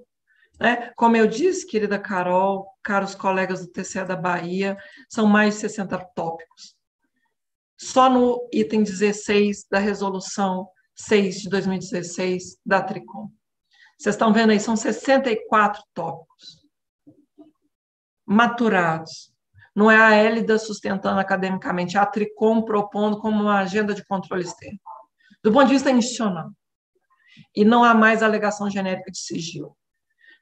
Né? 0.60 0.92
Como 0.94 1.16
eu 1.16 1.26
disse, 1.26 1.66
querida 1.66 1.98
Carol, 1.98 2.66
caros 2.82 3.14
colegas 3.14 3.60
do 3.64 3.72
TCE 3.72 4.04
da 4.04 4.16
Bahia, 4.16 4.76
são 5.08 5.26
mais 5.26 5.54
de 5.54 5.60
60 5.60 5.98
tópicos. 6.14 6.76
Só 7.80 8.10
no 8.10 8.46
item 8.52 8.82
16 8.82 9.66
da 9.70 9.78
resolução 9.78 10.68
6 11.00 11.42
de 11.42 11.48
2016 11.48 12.58
da 12.64 12.82
Tricom. 12.82 13.30
Vocês 13.98 14.14
estão 14.14 14.32
vendo 14.32 14.50
aí, 14.50 14.60
são 14.60 14.76
64 14.76 15.82
tópicos 15.94 16.58
maturados. 18.26 19.32
Não 19.74 19.90
é 19.90 19.96
a 19.96 20.12
Hélida 20.12 20.58
sustentando 20.58 21.20
academicamente, 21.20 21.96
é 21.96 22.00
a 22.00 22.06
Tricom 22.06 22.62
propondo 22.62 23.18
como 23.18 23.40
uma 23.40 23.60
agenda 23.60 23.94
de 23.94 24.04
controle 24.04 24.42
externo. 24.42 24.78
Do 25.42 25.52
ponto 25.52 25.66
de 25.66 25.74
vista 25.74 25.90
institucional. 25.90 26.50
E 27.54 27.64
não 27.64 27.84
há 27.84 27.94
mais 27.94 28.22
alegação 28.22 28.68
genérica 28.68 29.10
de 29.10 29.18
sigilo. 29.18 29.77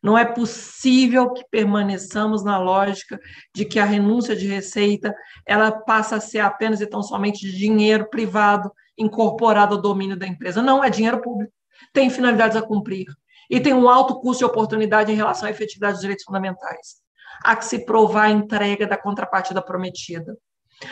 Não 0.06 0.16
é 0.16 0.24
possível 0.24 1.32
que 1.32 1.42
permaneçamos 1.50 2.44
na 2.44 2.58
lógica 2.58 3.18
de 3.52 3.64
que 3.64 3.80
a 3.80 3.84
renúncia 3.84 4.36
de 4.36 4.46
receita 4.46 5.12
ela 5.44 5.72
passa 5.72 6.14
a 6.14 6.20
ser 6.20 6.38
apenas 6.38 6.80
e 6.80 6.86
tão 6.86 7.02
somente 7.02 7.40
de 7.40 7.58
dinheiro 7.58 8.08
privado 8.08 8.70
incorporado 8.96 9.74
ao 9.74 9.82
domínio 9.82 10.16
da 10.16 10.24
empresa. 10.24 10.62
Não, 10.62 10.84
é 10.84 10.88
dinheiro 10.90 11.20
público. 11.20 11.52
Tem 11.92 12.08
finalidades 12.08 12.56
a 12.56 12.62
cumprir. 12.62 13.06
E 13.50 13.58
tem 13.58 13.74
um 13.74 13.88
alto 13.88 14.20
custo 14.20 14.44
de 14.44 14.44
oportunidade 14.44 15.10
em 15.10 15.16
relação 15.16 15.48
à 15.48 15.50
efetividade 15.50 15.94
dos 15.94 16.02
direitos 16.02 16.24
fundamentais. 16.24 16.98
Há 17.42 17.56
que 17.56 17.64
se 17.64 17.84
provar 17.84 18.26
a 18.26 18.30
entrega 18.30 18.86
da 18.86 18.96
contrapartida 18.96 19.60
prometida. 19.60 20.38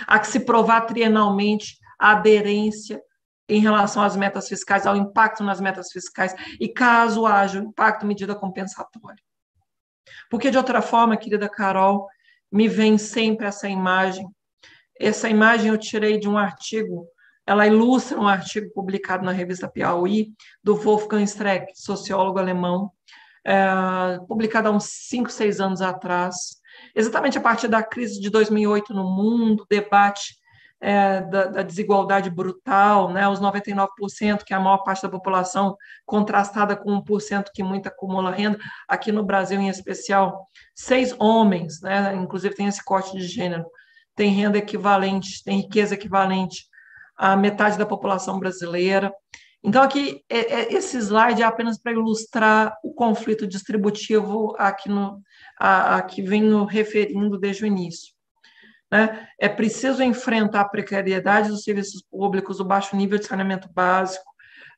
Há 0.08 0.18
que 0.18 0.26
se 0.26 0.40
provar 0.40 0.86
trienalmente 0.86 1.76
a 2.00 2.10
aderência 2.10 3.00
em 3.48 3.60
relação 3.60 4.02
às 4.02 4.16
metas 4.16 4.48
fiscais, 4.48 4.86
ao 4.86 4.96
impacto 4.96 5.44
nas 5.44 5.60
metas 5.60 5.90
fiscais, 5.92 6.34
e 6.58 6.68
caso 6.68 7.26
haja 7.26 7.58
impacto, 7.58 8.06
medida 8.06 8.34
compensatória. 8.34 9.22
Porque, 10.30 10.50
de 10.50 10.56
outra 10.56 10.80
forma, 10.80 11.16
querida 11.16 11.48
Carol, 11.48 12.06
me 12.50 12.68
vem 12.68 12.96
sempre 12.96 13.46
essa 13.46 13.68
imagem. 13.68 14.26
Essa 14.98 15.28
imagem 15.28 15.70
eu 15.70 15.78
tirei 15.78 16.18
de 16.18 16.28
um 16.28 16.38
artigo, 16.38 17.06
ela 17.46 17.66
ilustra 17.66 18.18
um 18.18 18.28
artigo 18.28 18.70
publicado 18.72 19.24
na 19.24 19.32
revista 19.32 19.68
Piauí, 19.68 20.32
do 20.62 20.76
Wolfgang 20.76 21.24
Streck, 21.24 21.72
sociólogo 21.74 22.38
alemão, 22.38 22.90
é, 23.44 24.18
publicado 24.26 24.68
há 24.68 24.70
uns 24.70 24.84
5, 24.84 25.30
6 25.30 25.60
anos 25.60 25.82
atrás, 25.82 26.36
exatamente 26.94 27.36
a 27.36 27.40
partir 27.40 27.68
da 27.68 27.82
crise 27.82 28.20
de 28.20 28.30
2008 28.30 28.94
no 28.94 29.04
mundo, 29.04 29.66
debate 29.68 30.36
é, 30.84 31.22
da, 31.22 31.46
da, 31.46 31.62
desigualdade 31.62 32.28
brutal, 32.28 33.10
né, 33.10 33.26
os 33.26 33.40
99%, 33.40 34.44
que 34.44 34.52
é 34.52 34.56
a 34.56 34.60
maior 34.60 34.84
parte 34.84 35.02
da 35.02 35.08
população, 35.08 35.78
contrastada 36.04 36.76
com 36.76 37.02
1% 37.02 37.46
que 37.54 37.62
muito 37.62 37.86
acumula 37.86 38.30
renda, 38.30 38.58
aqui 38.86 39.10
no 39.10 39.24
Brasil 39.24 39.58
em 39.58 39.70
especial, 39.70 40.46
seis 40.74 41.16
homens, 41.18 41.80
né, 41.80 42.14
inclusive 42.14 42.54
tem 42.54 42.66
esse 42.66 42.84
corte 42.84 43.16
de 43.16 43.26
gênero, 43.26 43.64
tem 44.14 44.30
renda 44.30 44.58
equivalente, 44.58 45.42
tem 45.42 45.62
riqueza 45.62 45.94
equivalente 45.94 46.66
à 47.16 47.34
metade 47.34 47.78
da 47.78 47.86
população 47.86 48.38
brasileira. 48.38 49.10
Então, 49.62 49.82
aqui, 49.82 50.22
é, 50.28 50.38
é, 50.38 50.74
esse 50.74 50.98
slide 50.98 51.40
é 51.40 51.46
apenas 51.46 51.78
para 51.78 51.92
ilustrar 51.92 52.76
o 52.84 52.92
conflito 52.92 53.46
distributivo 53.46 54.54
a 54.58 54.70
que, 54.70 54.90
no, 54.90 55.22
a, 55.58 55.96
a 55.96 56.02
que 56.02 56.20
venho 56.20 56.66
referindo 56.66 57.38
desde 57.38 57.64
o 57.64 57.66
início. 57.66 58.13
Né? 58.94 59.26
É 59.40 59.48
preciso 59.48 60.04
enfrentar 60.04 60.60
a 60.60 60.68
precariedade 60.68 61.48
dos 61.48 61.64
serviços 61.64 62.00
públicos, 62.00 62.60
o 62.60 62.64
baixo 62.64 62.94
nível 62.94 63.18
de 63.18 63.26
saneamento 63.26 63.68
básico, 63.72 64.24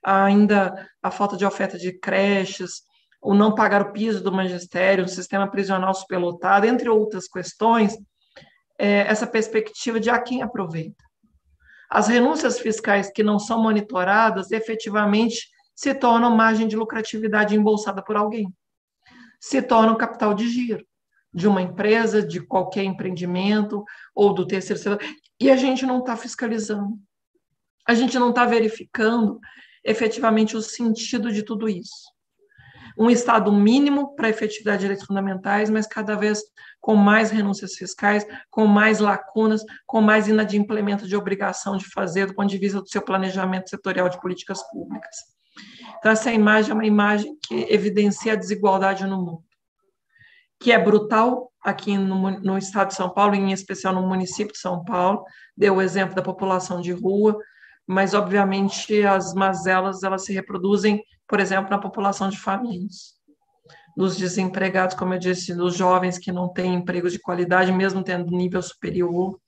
ainda 0.02 0.88
a 1.02 1.10
falta 1.10 1.36
de 1.36 1.44
oferta 1.44 1.76
de 1.76 1.92
creches, 1.92 2.80
o 3.20 3.34
não 3.34 3.54
pagar 3.54 3.82
o 3.82 3.92
piso 3.92 4.24
do 4.24 4.32
magistério, 4.32 5.04
o 5.04 5.08
sistema 5.08 5.50
prisional 5.50 5.92
superlotado, 5.92 6.64
entre 6.64 6.88
outras 6.88 7.28
questões, 7.28 7.94
é, 8.78 9.00
essa 9.00 9.26
perspectiva 9.26 10.00
de 10.00 10.08
a 10.08 10.18
quem 10.18 10.42
aproveita. 10.42 11.04
As 11.90 12.08
renúncias 12.08 12.58
fiscais 12.58 13.10
que 13.10 13.22
não 13.22 13.38
são 13.38 13.62
monitoradas 13.62 14.50
efetivamente 14.50 15.50
se 15.74 15.94
tornam 15.94 16.34
margem 16.34 16.66
de 16.66 16.74
lucratividade 16.74 17.54
embolsada 17.54 18.02
por 18.02 18.16
alguém, 18.16 18.50
se 19.38 19.60
tornam 19.60 19.94
capital 19.94 20.32
de 20.32 20.48
giro 20.48 20.86
de 21.36 21.46
uma 21.46 21.60
empresa, 21.60 22.26
de 22.26 22.40
qualquer 22.40 22.82
empreendimento 22.82 23.84
ou 24.14 24.32
do 24.32 24.46
terceiro 24.46 24.82
setor, 24.82 24.98
e 25.38 25.50
a 25.50 25.56
gente 25.56 25.84
não 25.84 25.98
está 25.98 26.16
fiscalizando. 26.16 26.98
A 27.86 27.92
gente 27.92 28.18
não 28.18 28.30
está 28.30 28.46
verificando 28.46 29.38
efetivamente 29.84 30.56
o 30.56 30.62
sentido 30.62 31.30
de 31.30 31.42
tudo 31.42 31.68
isso. 31.68 32.10
Um 32.98 33.10
Estado 33.10 33.52
mínimo 33.52 34.16
para 34.16 34.30
efetividade 34.30 34.78
de 34.78 34.84
direitos 34.84 35.04
fundamentais, 35.04 35.68
mas 35.68 35.86
cada 35.86 36.16
vez 36.16 36.40
com 36.80 36.96
mais 36.96 37.30
renúncias 37.30 37.74
fiscais, 37.74 38.26
com 38.50 38.66
mais 38.66 38.98
lacunas, 38.98 39.62
com 39.86 40.00
mais 40.00 40.28
inadimplemento 40.28 41.06
de 41.06 41.14
obrigação 41.14 41.76
de 41.76 41.84
fazer 41.84 42.26
do 42.26 42.34
ponto 42.34 42.48
de 42.48 42.56
vista 42.56 42.80
do 42.80 42.88
seu 42.88 43.02
planejamento 43.02 43.68
setorial 43.68 44.08
de 44.08 44.18
políticas 44.18 44.62
públicas. 44.70 45.14
Então, 45.98 46.12
essa 46.12 46.32
imagem 46.32 46.70
é 46.70 46.74
uma 46.74 46.86
imagem 46.86 47.36
que 47.46 47.66
evidencia 47.68 48.32
a 48.32 48.36
desigualdade 48.36 49.04
no 49.04 49.18
mundo 49.18 49.46
que 50.60 50.72
é 50.72 50.78
brutal 50.78 51.50
aqui 51.62 51.98
no, 51.98 52.30
no, 52.40 52.58
estado 52.58 52.88
de 52.88 52.94
São 52.94 53.10
Paulo, 53.10 53.34
em 53.34 53.52
especial 53.52 53.92
no 53.92 54.06
município 54.06 54.52
de 54.52 54.58
São 54.58 54.84
Paulo, 54.84 55.24
deu 55.56 55.76
o 55.76 55.82
exemplo 55.82 56.14
da 56.14 56.22
população 56.22 56.80
de 56.80 56.92
rua, 56.92 57.36
mas 57.86 58.14
obviamente 58.14 59.02
as 59.04 59.34
mazelas 59.34 60.02
elas 60.02 60.24
se 60.24 60.32
reproduzem, 60.32 61.02
por 61.26 61.40
exemplo, 61.40 61.70
na 61.70 61.78
população 61.78 62.28
de 62.28 62.38
famílias, 62.38 63.14
dos 63.96 64.16
desempregados, 64.16 64.96
como 64.96 65.14
eu 65.14 65.18
disse, 65.18 65.54
dos 65.54 65.74
jovens 65.76 66.18
que 66.18 66.30
não 66.30 66.52
têm 66.52 66.74
empregos 66.74 67.12
de 67.12 67.18
qualidade, 67.18 67.72
mesmo 67.72 68.02
tendo 68.02 68.36
nível 68.36 68.62
superior, 68.62 69.38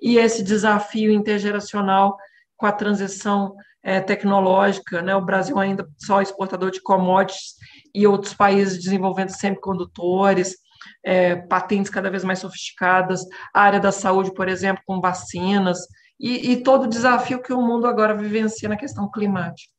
e 0.00 0.16
esse 0.16 0.42
desafio 0.42 1.12
intergeracional 1.12 2.16
com 2.56 2.66
a 2.66 2.72
transição 2.72 3.54
é, 3.82 4.00
tecnológica, 4.00 5.02
né? 5.02 5.14
O 5.14 5.24
Brasil 5.24 5.58
ainda 5.58 5.88
só 5.98 6.20
exportador 6.20 6.70
de 6.70 6.82
commodities 6.82 7.54
e 7.94 8.06
outros 8.06 8.34
países 8.34 8.78
desenvolvendo 8.82 9.30
semicondutores, 9.30 10.56
é, 11.04 11.36
patentes 11.36 11.90
cada 11.90 12.10
vez 12.10 12.24
mais 12.24 12.38
sofisticadas, 12.38 13.24
a 13.54 13.62
área 13.62 13.80
da 13.80 13.92
saúde, 13.92 14.32
por 14.32 14.48
exemplo, 14.48 14.82
com 14.86 15.00
vacinas, 15.00 15.78
e, 16.18 16.52
e 16.52 16.62
todo 16.62 16.84
o 16.84 16.88
desafio 16.88 17.42
que 17.42 17.52
o 17.52 17.62
mundo 17.62 17.86
agora 17.86 18.14
vivencia 18.14 18.68
na 18.68 18.76
questão 18.76 19.10
climática. 19.10 19.72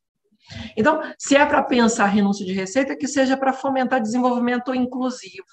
Então, 0.76 1.00
se 1.18 1.36
é 1.36 1.46
para 1.46 1.62
pensar 1.62 2.06
renúncia 2.06 2.44
de 2.44 2.52
receita, 2.52 2.96
que 2.96 3.06
seja 3.06 3.36
para 3.36 3.52
fomentar 3.52 4.00
desenvolvimento 4.00 4.74
inclusivo, 4.74 5.46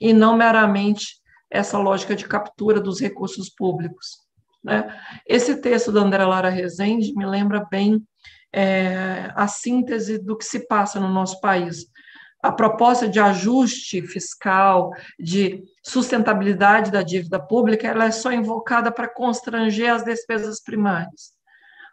e 0.00 0.12
não 0.12 0.36
meramente 0.36 1.22
essa 1.50 1.78
lógica 1.78 2.14
de 2.14 2.26
captura 2.26 2.80
dos 2.80 3.00
recursos 3.00 3.48
públicos. 3.48 4.24
Né? 4.62 4.84
Esse 5.26 5.60
texto 5.60 5.92
da 5.92 6.00
André 6.00 6.24
Lara 6.24 6.50
Rezende 6.50 7.14
me 7.14 7.24
lembra 7.24 7.64
bem 7.70 8.02
é, 8.54 9.32
a 9.34 9.48
síntese 9.48 10.16
do 10.16 10.36
que 10.36 10.44
se 10.44 10.68
passa 10.68 11.00
no 11.00 11.08
nosso 11.08 11.40
país. 11.40 11.86
A 12.40 12.52
proposta 12.52 13.08
de 13.08 13.18
ajuste 13.18 14.00
fiscal, 14.02 14.92
de 15.18 15.64
sustentabilidade 15.82 16.92
da 16.92 17.02
dívida 17.02 17.40
pública, 17.40 17.88
ela 17.88 18.04
é 18.04 18.10
só 18.12 18.30
invocada 18.30 18.92
para 18.92 19.12
constranger 19.12 19.92
as 19.92 20.04
despesas 20.04 20.62
primárias, 20.62 21.32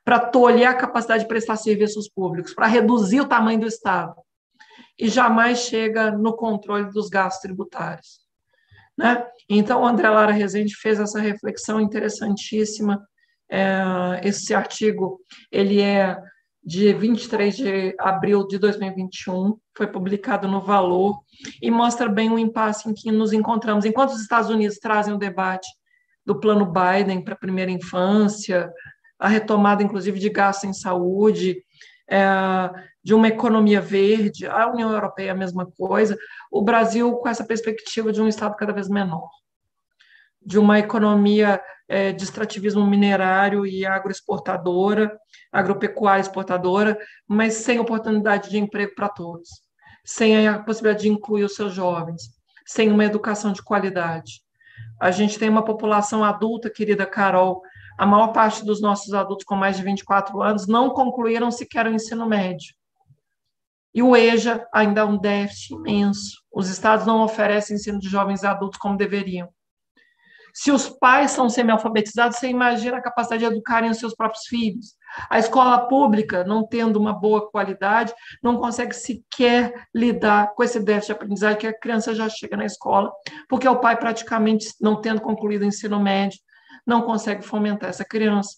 para 0.06 0.20
tolher 0.20 0.68
a 0.68 0.76
capacidade 0.76 1.24
de 1.24 1.28
prestar 1.28 1.56
serviços 1.56 2.08
públicos, 2.08 2.54
para 2.54 2.68
reduzir 2.68 3.22
o 3.22 3.28
tamanho 3.28 3.62
do 3.62 3.68
Estado, 3.68 4.14
e 5.00 5.08
jamais 5.08 5.60
chega 5.60 6.12
no 6.12 6.36
controle 6.36 6.92
dos 6.92 7.10
gastos 7.10 7.42
tributários. 7.42 8.20
Né? 8.96 9.26
Então, 9.50 9.82
o 9.82 9.88
André 9.88 10.10
Lara 10.10 10.32
Rezende 10.32 10.76
fez 10.76 11.00
essa 11.00 11.20
reflexão 11.20 11.82
interessantíssima. 11.82 13.04
É, 13.50 14.22
esse 14.24 14.54
artigo 14.54 15.20
ele 15.52 15.82
é 15.82 16.16
de 16.64 16.94
23 16.94 17.56
de 17.56 17.96
abril 18.00 18.48
de 18.48 18.58
2021, 18.60 19.58
foi 19.76 19.88
publicado 19.88 20.48
no 20.48 20.62
Valor, 20.62 21.20
e 21.62 21.72
mostra 21.72 22.08
bem 22.08 22.32
o 22.32 22.38
impasse 22.38 22.90
em 22.90 22.94
que 22.94 23.12
nos 23.12 23.34
encontramos. 23.34 23.84
Enquanto 23.84 24.12
os 24.12 24.22
Estados 24.22 24.50
Unidos 24.50 24.78
trazem 24.78 25.14
o 25.14 25.18
debate 25.18 25.68
do 26.26 26.40
plano 26.40 26.72
Biden 26.72 27.24
para 27.24 27.34
a 27.34 27.38
primeira 27.40 27.72
infância, 27.72 28.72
a 29.18 29.28
retomada, 29.28 29.82
inclusive, 29.82 30.20
de 30.20 30.30
gasto 30.30 30.66
em 30.66 30.74
saúde, 30.74 31.64
é, 32.10 32.20
de 33.04 33.14
uma 33.14 33.28
economia 33.28 33.82
verde, 33.82 34.46
a 34.46 34.68
União 34.68 34.92
Europeia 34.92 35.32
a 35.32 35.36
mesma 35.36 35.66
coisa, 35.66 36.18
o 36.52 36.62
Brasil 36.62 37.12
com 37.14 37.28
essa 37.28 37.44
perspectiva 37.44 38.12
de 38.12 38.22
um 38.22 38.28
Estado 38.28 38.56
cada 38.56 38.74
vez 38.74 38.88
menor, 38.88 39.30
de 40.42 40.58
uma 40.58 40.80
economia 40.80 41.62
é, 41.88 42.12
de 42.12 42.24
extrativismo 42.24 42.86
minerário 42.88 43.66
e 43.66 43.86
agroexportadora, 43.86 45.16
agropecuária 45.52 46.22
exportadora, 46.22 46.98
mas 47.28 47.56
sem 47.56 47.80
oportunidade 47.80 48.50
de 48.50 48.58
emprego 48.58 48.96
para 48.96 49.10
todos, 49.10 49.50
sem 50.06 50.48
a 50.48 50.60
possibilidade 50.60 51.04
de 51.04 51.10
incluir 51.10 51.44
os 51.44 51.56
seus 51.56 51.74
jovens, 51.74 52.24
sem 52.66 52.90
uma 52.90 53.06
educação 53.06 53.52
de 53.52 53.62
qualidade. 53.62 54.42
A 55.00 55.12
gente 55.12 55.38
tem 55.38 55.50
uma 55.50 55.66
população 55.66 56.24
adulta, 56.24 56.70
querida 56.70 57.06
Carol, 57.06 57.62
a 57.98 58.06
maior 58.06 58.30
parte 58.30 58.66
dos 58.66 58.82
nossos 58.82 59.14
adultos 59.14 59.46
com 59.46 59.56
mais 59.56 59.78
de 59.78 59.84
24 59.84 60.42
anos 60.42 60.68
não 60.68 60.90
concluíram 60.90 61.52
sequer 61.52 61.86
o 61.86 61.94
ensino 61.94 62.26
médio. 62.26 62.74
E 63.94 64.02
o 64.02 64.16
EJA 64.16 64.66
ainda 64.74 65.02
é 65.02 65.04
um 65.04 65.18
déficit 65.18 65.74
imenso. 65.74 66.42
Os 66.52 66.70
estados 66.70 67.06
não 67.06 67.22
oferecem 67.22 67.76
ensino 67.76 68.00
de 68.00 68.08
jovens 68.08 68.44
adultos 68.44 68.80
como 68.80 68.98
deveriam. 68.98 69.50
Se 70.53 70.72
os 70.72 70.90
pais 70.90 71.32
são 71.32 71.49
semi-alfabetizados, 71.49 72.38
você 72.38 72.48
imagina 72.48 72.98
a 72.98 73.02
capacidade 73.02 73.40
de 73.40 73.45
educarem 73.45 73.90
os 73.90 73.98
seus 73.98 74.14
próprios 74.14 74.45
filhos. 74.45 74.95
A 75.30 75.40
escola 75.40 75.88
pública, 75.88 76.44
não 76.44 76.65
tendo 76.65 76.98
uma 76.98 77.14
boa 77.14 77.49
qualidade, 77.49 78.14
não 78.41 78.57
consegue 78.57 78.95
sequer 78.95 79.88
lidar 79.94 80.53
com 80.56 80.64
esse 80.64 80.80
déficit 80.80 81.07
de 81.07 81.11
aprendizagem 81.14 81.60
que 81.60 81.68
a 81.68 81.78
criança 81.78 82.15
já 82.15 82.28
chega 82.30 82.57
na 82.57 82.65
escola, 82.65 83.11
porque 83.48 83.68
o 83.68 83.80
pai 83.80 83.98
praticamente 83.98 84.73
não 84.80 84.99
tendo 84.99 85.22
concluído 85.22 85.61
o 85.61 85.65
ensino 85.65 85.99
médio, 85.99 86.40
não 86.86 87.02
consegue 87.02 87.41
fomentar 87.41 87.90
essa 87.90 88.06
criança. 88.06 88.57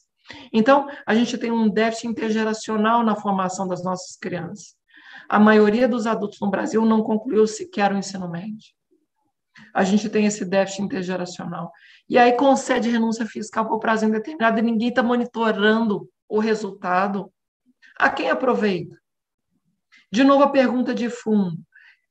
Então, 0.53 0.88
a 1.06 1.14
gente 1.14 1.38
tem 1.38 1.52
um 1.52 1.70
déficit 1.70 2.07
intergeracional 2.07 3.03
na 3.03 3.15
formação 3.15 3.68
das 3.68 3.84
nossas 3.84 4.15
crianças. 4.15 4.76
A 5.28 5.40
maioria 5.40 5.88
dos 5.88 6.07
adultos 6.07 6.40
no 6.40 6.49
Brasil 6.49 6.86
não 6.86 7.02
concluiu 7.02 7.45
sequer 7.45 7.91
o 7.91 7.98
ensino 7.98 8.30
médio 8.30 8.74
a 9.74 9.84
gente 9.84 10.10
tem 10.10 10.26
esse 10.26 10.46
déficit 10.46 10.84
intergeracional. 10.84 11.72
E 12.10 12.18
aí 12.18 12.34
concede 12.34 12.90
renúncia 12.90 13.26
fiscal 13.26 13.68
por 13.68 13.80
prazo 13.80 14.06
indeterminado 14.06 14.60
e 14.60 14.62
ninguém 14.62 14.90
está 14.90 15.04
monitorando 15.04 16.10
o 16.28 16.40
resultado. 16.40 17.32
A 17.98 18.10
quem 18.10 18.30
aproveita? 18.30 18.98
De 20.12 20.24
novo, 20.24 20.44
a 20.44 20.50
pergunta 20.50 20.94
de 20.94 21.10
fundo: 21.10 21.58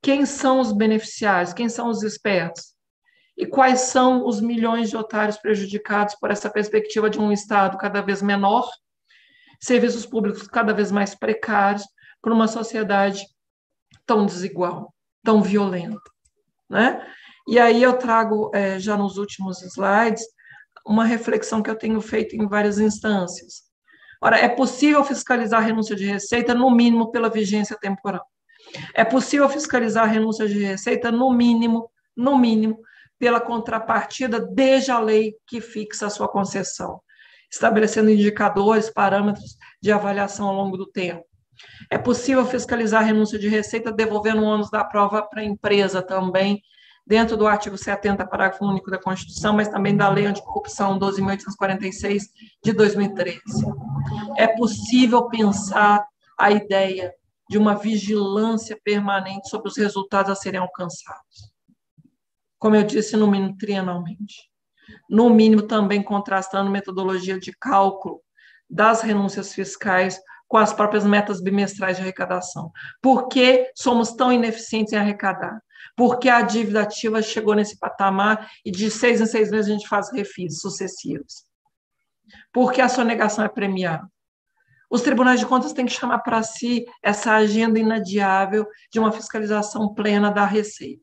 quem 0.02 0.26
são 0.26 0.60
os 0.60 0.72
beneficiários? 0.72 1.52
Quem 1.52 1.68
são 1.68 1.88
os 1.88 2.02
espertos? 2.02 2.74
E 3.36 3.46
quais 3.46 3.80
são 3.82 4.26
os 4.26 4.40
milhões 4.40 4.90
de 4.90 4.96
otários 4.96 5.38
prejudicados 5.38 6.14
por 6.16 6.30
essa 6.30 6.50
perspectiva 6.50 7.08
de 7.08 7.18
um 7.18 7.32
Estado 7.32 7.78
cada 7.78 8.02
vez 8.02 8.20
menor, 8.20 8.68
serviços 9.60 10.04
públicos 10.04 10.46
cada 10.46 10.74
vez 10.74 10.90
mais 10.90 11.14
precários, 11.14 11.84
por 12.20 12.32
uma 12.32 12.46
sociedade 12.46 13.24
tão 14.04 14.26
desigual, 14.26 14.92
tão 15.22 15.42
violenta? 15.42 16.00
Né? 16.68 17.06
E 17.48 17.58
aí 17.58 17.82
eu 17.82 17.94
trago, 17.94 18.50
é, 18.54 18.78
já 18.78 18.96
nos 18.96 19.18
últimos 19.18 19.62
slides, 19.62 20.22
uma 20.86 21.04
reflexão 21.04 21.62
que 21.62 21.70
eu 21.70 21.76
tenho 21.76 22.00
feito 22.00 22.36
em 22.36 22.46
várias 22.46 22.78
instâncias. 22.78 23.62
Ora, 24.20 24.38
é 24.38 24.48
possível 24.48 25.02
fiscalizar 25.04 25.60
a 25.60 25.64
renúncia 25.64 25.96
de 25.96 26.04
receita, 26.04 26.54
no 26.54 26.70
mínimo, 26.70 27.10
pela 27.10 27.28
vigência 27.28 27.76
temporal. 27.76 28.24
É 28.94 29.04
possível 29.04 29.48
fiscalizar 29.48 30.04
a 30.04 30.06
renúncia 30.06 30.46
de 30.46 30.62
receita, 30.62 31.10
no 31.10 31.32
mínimo, 31.32 31.90
no 32.16 32.38
mínimo, 32.38 32.78
pela 33.18 33.40
contrapartida, 33.40 34.40
desde 34.40 34.90
a 34.90 34.98
lei 34.98 35.34
que 35.46 35.60
fixa 35.60 36.06
a 36.06 36.10
sua 36.10 36.28
concessão, 36.28 37.00
estabelecendo 37.50 38.10
indicadores, 38.10 38.90
parâmetros 38.90 39.56
de 39.80 39.90
avaliação 39.90 40.48
ao 40.48 40.54
longo 40.54 40.76
do 40.76 40.86
tempo. 40.86 41.24
É 41.90 41.98
possível 41.98 42.44
fiscalizar 42.46 43.02
a 43.02 43.04
renúncia 43.04 43.38
de 43.38 43.48
receita 43.48 43.92
devolvendo 43.92 44.42
o 44.42 44.44
ônus 44.44 44.70
da 44.70 44.84
prova 44.84 45.22
para 45.22 45.42
a 45.42 45.44
empresa 45.44 46.02
também, 46.02 46.62
dentro 47.06 47.36
do 47.36 47.46
artigo 47.46 47.76
70, 47.76 48.26
parágrafo 48.26 48.64
único 48.64 48.90
da 48.90 48.98
Constituição, 48.98 49.52
mas 49.52 49.68
também 49.68 49.96
da 49.96 50.08
Lei 50.08 50.26
Anticorrupção 50.26 50.98
12.846 50.98 52.22
de 52.62 52.72
2013. 52.72 53.40
É 54.36 54.46
possível 54.46 55.28
pensar 55.28 56.06
a 56.38 56.50
ideia 56.50 57.12
de 57.48 57.58
uma 57.58 57.74
vigilância 57.74 58.78
permanente 58.82 59.48
sobre 59.48 59.68
os 59.68 59.76
resultados 59.76 60.30
a 60.30 60.34
serem 60.34 60.60
alcançados. 60.60 61.52
Como 62.58 62.76
eu 62.76 62.82
disse, 62.82 63.16
no 63.16 63.26
mínimo 63.26 63.56
trienalmente. 63.58 64.50
No 65.08 65.28
mínimo, 65.28 65.62
também 65.62 66.02
contrastando 66.02 66.70
metodologia 66.70 67.38
de 67.38 67.52
cálculo 67.52 68.20
das 68.70 69.02
renúncias 69.02 69.52
fiscais 69.52 70.18
com 70.52 70.58
as 70.58 70.70
próprias 70.70 71.02
metas 71.06 71.40
bimestrais 71.40 71.96
de 71.96 72.02
arrecadação. 72.02 72.70
Por 73.00 73.28
que 73.28 73.72
somos 73.74 74.12
tão 74.12 74.30
ineficientes 74.30 74.92
em 74.92 74.98
arrecadar? 74.98 75.58
porque 75.96 76.28
a 76.28 76.40
dívida 76.42 76.82
ativa 76.82 77.20
chegou 77.20 77.54
nesse 77.54 77.78
patamar 77.78 78.50
e 78.64 78.70
de 78.70 78.90
seis 78.90 79.20
em 79.20 79.26
seis 79.26 79.50
meses 79.50 79.70
a 79.70 79.74
gente 79.74 79.88
faz 79.88 80.10
refis 80.12 80.60
sucessivos. 80.60 81.44
Porque 82.52 82.80
a 82.80 82.88
sonegação 82.88 83.44
é 83.44 83.48
premiada. 83.48 84.08
Os 84.88 85.02
tribunais 85.02 85.40
de 85.40 85.46
contas 85.46 85.72
têm 85.72 85.84
que 85.84 85.92
chamar 85.92 86.20
para 86.20 86.42
si 86.42 86.86
essa 87.02 87.32
agenda 87.32 87.78
inadiável 87.78 88.66
de 88.90 88.98
uma 88.98 89.12
fiscalização 89.12 89.92
plena 89.92 90.30
da 90.30 90.46
receita. 90.46 91.02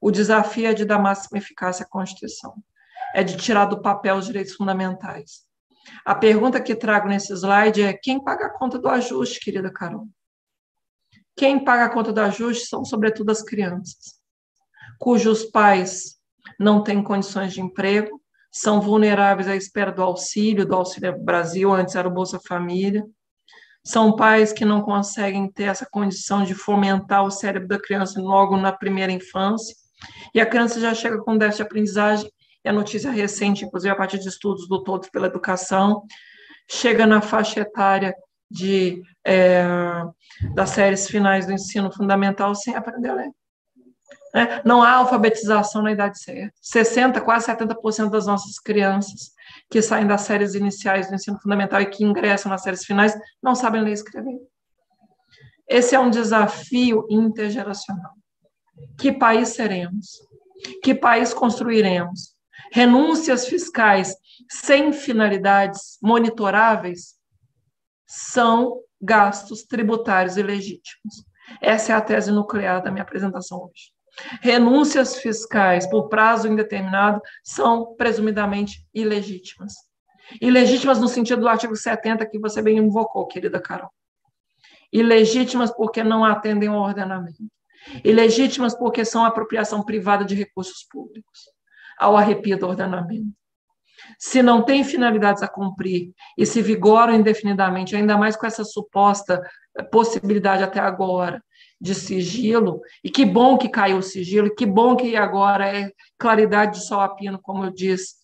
O 0.00 0.10
desafio 0.10 0.68
é 0.68 0.74
de 0.74 0.84
dar 0.84 0.98
máxima 0.98 1.38
eficácia 1.38 1.84
à 1.84 1.88
Constituição, 1.88 2.54
é 3.14 3.22
de 3.22 3.36
tirar 3.36 3.66
do 3.66 3.82
papel 3.82 4.16
os 4.16 4.26
direitos 4.26 4.54
fundamentais. 4.54 5.47
A 6.04 6.14
pergunta 6.14 6.60
que 6.60 6.74
trago 6.74 7.08
nesse 7.08 7.32
slide 7.32 7.82
é: 7.82 7.92
quem 7.92 8.22
paga 8.22 8.46
a 8.46 8.50
conta 8.50 8.78
do 8.78 8.88
ajuste, 8.88 9.40
querida 9.40 9.72
Carol? 9.72 10.08
Quem 11.36 11.62
paga 11.62 11.84
a 11.84 11.90
conta 11.90 12.12
do 12.12 12.20
ajuste 12.20 12.66
são, 12.66 12.84
sobretudo, 12.84 13.30
as 13.30 13.42
crianças, 13.42 14.18
cujos 14.98 15.44
pais 15.44 16.18
não 16.58 16.82
têm 16.82 17.02
condições 17.02 17.52
de 17.52 17.60
emprego, 17.60 18.20
são 18.50 18.80
vulneráveis 18.80 19.46
à 19.46 19.54
espera 19.54 19.92
do 19.92 20.02
auxílio, 20.02 20.66
do 20.66 20.74
Auxílio 20.74 21.16
Brasil, 21.22 21.72
antes 21.72 21.94
era 21.94 22.08
o 22.08 22.10
Bolsa 22.10 22.40
Família. 22.40 23.04
São 23.84 24.16
pais 24.16 24.52
que 24.52 24.64
não 24.64 24.82
conseguem 24.82 25.50
ter 25.50 25.64
essa 25.64 25.86
condição 25.88 26.42
de 26.42 26.54
fomentar 26.54 27.24
o 27.24 27.30
cérebro 27.30 27.68
da 27.68 27.80
criança 27.80 28.20
logo 28.20 28.56
na 28.56 28.72
primeira 28.72 29.12
infância. 29.12 29.74
E 30.34 30.40
a 30.40 30.46
criança 30.46 30.80
já 30.80 30.94
chega 30.94 31.18
com 31.18 31.36
déficit 31.36 31.58
de 31.58 31.62
aprendizagem, 31.62 32.32
e 32.68 32.70
a 32.70 32.72
notícia 32.72 33.10
recente, 33.10 33.64
inclusive 33.64 33.90
a 33.90 33.96
partir 33.96 34.18
de 34.18 34.28
estudos 34.28 34.68
do 34.68 34.82
Todos 34.82 35.08
pela 35.08 35.26
Educação, 35.26 36.02
chega 36.70 37.06
na 37.06 37.22
faixa 37.22 37.60
etária 37.60 38.14
de, 38.50 39.02
é, 39.26 39.64
das 40.54 40.70
séries 40.70 41.08
finais 41.08 41.46
do 41.46 41.52
ensino 41.52 41.90
fundamental 41.90 42.54
sem 42.54 42.76
aprender 42.76 43.08
a 43.08 43.14
ler. 43.14 43.30
É, 44.34 44.62
não 44.66 44.82
há 44.82 44.92
alfabetização 44.92 45.80
na 45.80 45.92
idade 45.92 46.20
certa. 46.20 46.52
60%, 46.62 47.22
quase 47.22 47.46
70% 47.46 48.10
das 48.10 48.26
nossas 48.26 48.58
crianças 48.58 49.32
que 49.70 49.80
saem 49.80 50.06
das 50.06 50.20
séries 50.20 50.54
iniciais 50.54 51.08
do 51.08 51.14
ensino 51.14 51.40
fundamental 51.40 51.80
e 51.80 51.86
que 51.86 52.04
ingressam 52.04 52.50
nas 52.50 52.62
séries 52.62 52.84
finais 52.84 53.18
não 53.42 53.54
sabem 53.54 53.80
ler 53.80 53.90
e 53.90 53.94
escrever. 53.94 54.38
Esse 55.66 55.94
é 55.94 55.98
um 55.98 56.10
desafio 56.10 57.06
intergeracional. 57.08 58.12
Que 58.98 59.10
país 59.10 59.48
seremos? 59.48 60.18
Que 60.82 60.94
país 60.94 61.32
construiremos? 61.32 62.37
Renúncias 62.72 63.46
fiscais 63.46 64.14
sem 64.48 64.92
finalidades 64.92 65.98
monitoráveis 66.02 67.16
são 68.06 68.80
gastos 69.00 69.64
tributários 69.64 70.36
ilegítimos. 70.36 71.24
Essa 71.60 71.92
é 71.92 71.96
a 71.96 72.00
tese 72.00 72.30
nuclear 72.30 72.82
da 72.82 72.90
minha 72.90 73.02
apresentação 73.02 73.62
hoje. 73.64 73.92
Renúncias 74.40 75.16
fiscais 75.16 75.86
por 75.86 76.08
prazo 76.08 76.48
indeterminado 76.48 77.20
são 77.42 77.94
presumidamente 77.94 78.86
ilegítimas. 78.92 79.74
Ilegítimas 80.40 80.98
no 80.98 81.08
sentido 81.08 81.42
do 81.42 81.48
artigo 81.48 81.76
70 81.76 82.26
que 82.26 82.38
você 82.38 82.60
bem 82.60 82.78
invocou, 82.78 83.26
querida 83.26 83.60
Carol. 83.60 83.90
Ilegítimas 84.92 85.70
porque 85.70 86.02
não 86.02 86.24
atendem 86.24 86.68
ao 86.68 86.82
ordenamento. 86.82 87.38
Ilegítimas 88.04 88.74
porque 88.74 89.04
são 89.04 89.24
apropriação 89.24 89.82
privada 89.82 90.24
de 90.24 90.34
recursos 90.34 90.84
públicos, 90.90 91.44
ao 91.98 92.16
arrepio 92.16 92.58
do 92.58 92.66
ordenamento 92.66 93.38
se 94.18 94.42
não 94.42 94.62
tem 94.62 94.84
finalidades 94.84 95.42
a 95.42 95.48
cumprir 95.48 96.12
e 96.36 96.46
se 96.46 96.62
vigoram 96.62 97.14
indefinidamente, 97.14 97.96
ainda 97.96 98.16
mais 98.16 98.36
com 98.36 98.46
essa 98.46 98.64
suposta 98.64 99.42
possibilidade 99.90 100.62
até 100.62 100.80
agora 100.80 101.42
de 101.80 101.94
sigilo, 101.94 102.80
e 103.04 103.10
que 103.10 103.24
bom 103.24 103.56
que 103.56 103.68
caiu 103.68 103.98
o 103.98 104.02
sigilo, 104.02 104.48
e 104.48 104.54
que 104.54 104.66
bom 104.66 104.96
que 104.96 105.14
agora 105.16 105.68
é 105.68 105.92
claridade 106.18 106.78
de 106.78 106.86
sol 106.86 107.00
a 107.00 107.08
pino, 107.08 107.38
como 107.40 107.72
disse 107.72 108.14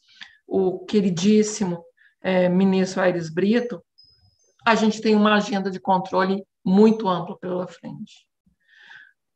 o 0.47 0.85
queridíssimo 0.85 1.85
é, 2.21 2.49
ministro 2.49 3.01
Aires 3.01 3.33
Brito, 3.33 3.81
a 4.67 4.75
gente 4.75 5.01
tem 5.01 5.15
uma 5.15 5.35
agenda 5.35 5.71
de 5.71 5.79
controle 5.79 6.45
muito 6.65 7.09
ampla 7.09 7.39
pela 7.39 7.67
frente. 7.69 8.27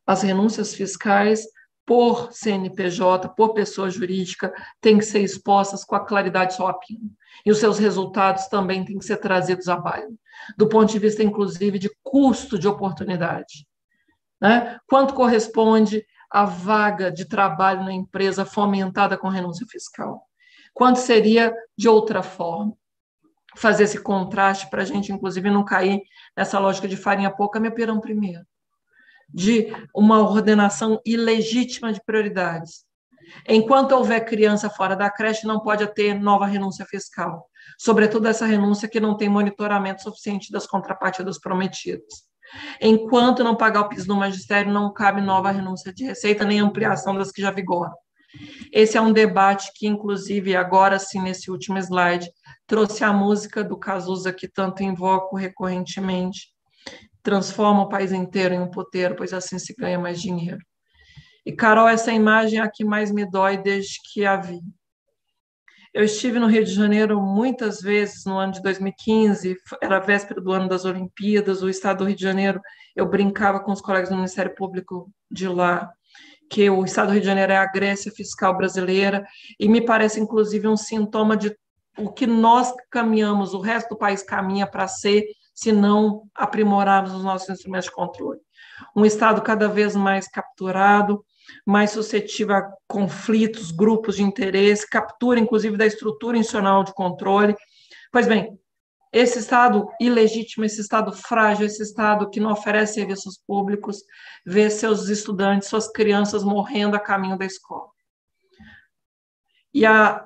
As 0.07 0.23
renúncias 0.23 0.75
fiscais 0.75 1.45
por 1.89 2.31
CNPJ, 2.35 3.31
por 3.31 3.55
pessoa 3.55 3.89
jurídica, 3.89 4.53
têm 4.79 4.99
que 4.99 5.07
ser 5.07 5.21
expostas 5.21 5.85
com 5.87 5.97
a 5.97 6.05
claridade 6.05 6.55
SOAPIN. 6.55 7.01
E 7.47 7.51
os 7.51 7.57
seus 7.57 7.79
resultados 7.79 8.47
também 8.47 8.85
têm 8.85 8.99
que 8.99 9.07
ser 9.07 9.17
trazidos 9.17 9.71
à 9.71 9.77
baila, 9.77 10.13
do 10.55 10.69
ponto 10.69 10.93
de 10.93 10.99
vista, 10.99 11.23
inclusive, 11.23 11.79
de 11.79 11.91
custo 12.03 12.59
de 12.59 12.69
oportunidade. 12.69 13.67
Né? 14.39 14.79
Quanto 14.87 15.15
corresponde 15.15 16.05
a 16.31 16.45
vaga 16.45 17.11
de 17.11 17.25
trabalho 17.25 17.83
na 17.83 17.93
empresa 17.95 18.45
fomentada 18.45 19.17
com 19.17 19.29
renúncia 19.29 19.67
fiscal? 19.67 20.21
Quanto 20.75 20.99
seria 20.99 21.55
de 21.75 21.89
outra 21.89 22.23
forma? 22.23 22.75
Fazer 23.57 23.85
esse 23.85 24.03
contraste 24.03 24.69
para 24.69 24.83
a 24.83 24.85
gente, 24.85 25.11
inclusive, 25.11 25.49
não 25.49 25.65
cair 25.65 26.03
nessa 26.37 26.59
lógica 26.59 26.87
de 26.87 26.99
farinha 26.99 27.31
pouca, 27.31 27.59
me 27.59 27.71
pirão 27.71 27.99
primeiro 27.99 28.45
de 29.29 29.73
uma 29.95 30.21
ordenação 30.21 31.01
ilegítima 31.05 31.93
de 31.93 32.03
prioridades. 32.05 32.85
Enquanto 33.47 33.93
houver 33.93 34.25
criança 34.25 34.71
fora 34.71 34.97
da 34.97 35.11
creche, 35.11 35.47
não 35.47 35.61
pode 35.61 35.87
ter 35.95 36.15
nova 36.15 36.47
renúncia 36.47 36.87
fiscal, 36.87 37.47
sobretudo 37.79 38.27
essa 38.27 38.47
renúncia 38.47 38.89
que 38.89 39.01
não 39.01 39.17
tem 39.17 39.29
monitoramento 39.29 40.03
suficiente 40.03 40.51
das 40.51 40.67
contrapartidas 40.67 41.39
prometidas. 41.39 42.27
Enquanto 42.81 43.45
não 43.45 43.55
pagar 43.55 43.83
o 43.83 43.89
piso 43.89 44.07
do 44.07 44.17
magistério, 44.17 44.73
não 44.73 44.93
cabe 44.93 45.21
nova 45.21 45.51
renúncia 45.51 45.93
de 45.93 46.05
receita 46.05 46.45
nem 46.45 46.61
ampliação 46.61 47.15
das 47.15 47.31
que 47.31 47.43
já 47.43 47.51
vigoram. 47.51 47.93
Esse 48.73 48.97
é 48.97 49.01
um 49.01 49.13
debate 49.13 49.71
que, 49.75 49.87
inclusive, 49.87 50.55
agora 50.55 50.99
sim, 50.99 51.21
nesse 51.21 51.51
último 51.51 51.79
slide, 51.79 52.31
trouxe 52.67 53.05
a 53.05 53.13
música 53.13 53.65
do 53.65 53.79
Cazuza 53.79 54.33
que 54.33 54.49
tanto 54.49 54.83
invoco 54.83 55.37
recorrentemente, 55.37 56.53
transforma 57.29 57.83
o 57.83 57.89
país 57.91 58.11
inteiro 58.11 58.55
em 58.55 58.59
um 58.59 58.71
poteiro, 58.71 59.15
pois 59.15 59.35
assim 59.35 59.59
se 59.59 59.75
ganha 59.79 59.99
mais 59.99 60.19
dinheiro. 60.19 60.59
E, 61.45 61.53
Carol, 61.53 61.87
essa 61.87 62.11
imagem 62.11 62.59
é 62.59 62.63
a 62.63 62.71
que 62.71 62.87
mais 62.87 63.13
me 63.13 63.31
dói 63.31 63.59
desde 63.59 63.99
que 64.11 64.25
a 64.25 64.37
vi. 64.37 64.61
Eu 65.93 66.05
estive 66.05 66.39
no 66.39 66.47
Rio 66.47 66.65
de 66.65 66.73
Janeiro 66.73 67.21
muitas 67.21 67.81
vezes 67.81 68.25
no 68.25 68.39
ano 68.39 68.53
de 68.53 68.63
2015, 68.63 69.57
era 69.83 69.99
a 69.99 70.01
véspera 70.01 70.41
do 70.41 70.53
ano 70.53 70.69
das 70.69 70.87
Olimpíadas, 70.87 71.63
o 71.63 71.69
estado 71.69 71.99
do 71.99 72.05
Rio 72.05 72.17
de 72.17 72.23
Janeiro, 72.23 72.63
eu 72.97 73.07
brincava 73.07 73.61
com 73.61 73.73
os 73.73 73.83
colegas 73.83 74.09
do 74.09 74.17
Ministério 74.17 74.55
Público 74.55 75.11
de 75.31 75.49
lá, 75.49 75.91
que 76.51 76.71
o 76.71 76.83
estado 76.83 77.09
do 77.09 77.13
Rio 77.13 77.21
de 77.21 77.27
Janeiro 77.27 77.53
é 77.53 77.59
a 77.59 77.71
Grécia 77.71 78.11
fiscal 78.11 78.57
brasileira, 78.57 79.23
e 79.61 79.69
me 79.69 79.85
parece, 79.85 80.19
inclusive, 80.19 80.67
um 80.67 80.79
sintoma 80.79 81.37
de 81.37 81.55
o 81.99 82.11
que 82.11 82.27
nós 82.27 82.73
caminhamos, 82.91 83.53
o 83.53 83.61
resto 83.61 83.91
do 83.91 83.99
país 83.99 84.23
caminha 84.23 84.67
para 84.67 84.89
ser 84.89 85.25
se 85.59 85.73
não 85.73 86.23
aprimorarmos 86.37 87.13
os 87.13 87.25
nossos 87.25 87.49
instrumentos 87.49 87.87
de 87.87 87.93
controle. 87.93 88.39
Um 88.95 89.05
Estado 89.05 89.43
cada 89.43 89.69
vez 89.69 89.97
mais 89.97 90.29
capturado, 90.29 91.25
mais 91.67 91.91
suscetível 91.91 92.55
a 92.55 92.73
conflitos, 92.87 93.73
grupos 93.73 94.15
de 94.15 94.23
interesse, 94.23 94.89
captura, 94.89 95.41
inclusive, 95.41 95.77
da 95.77 95.85
estrutura 95.85 96.39
institucional 96.39 96.85
de 96.85 96.95
controle. 96.95 97.57
Pois 98.13 98.29
bem, 98.29 98.57
esse 99.13 99.41
Estado 99.41 99.89
ilegítimo, 100.01 100.65
esse 100.65 100.81
Estado 100.81 101.11
frágil, 101.11 101.67
esse 101.67 101.83
Estado 101.83 102.31
que 102.31 102.39
não 102.39 102.53
oferece 102.53 102.95
serviços 102.95 103.37
públicos, 103.45 104.05
vê 104.47 104.71
seus 104.71 105.09
estudantes, 105.09 105.67
suas 105.67 105.91
crianças 105.91 106.45
morrendo 106.45 106.95
a 106.95 107.01
caminho 107.01 107.37
da 107.37 107.45
escola. 107.45 107.89
E 109.75 109.85
a 109.85 110.25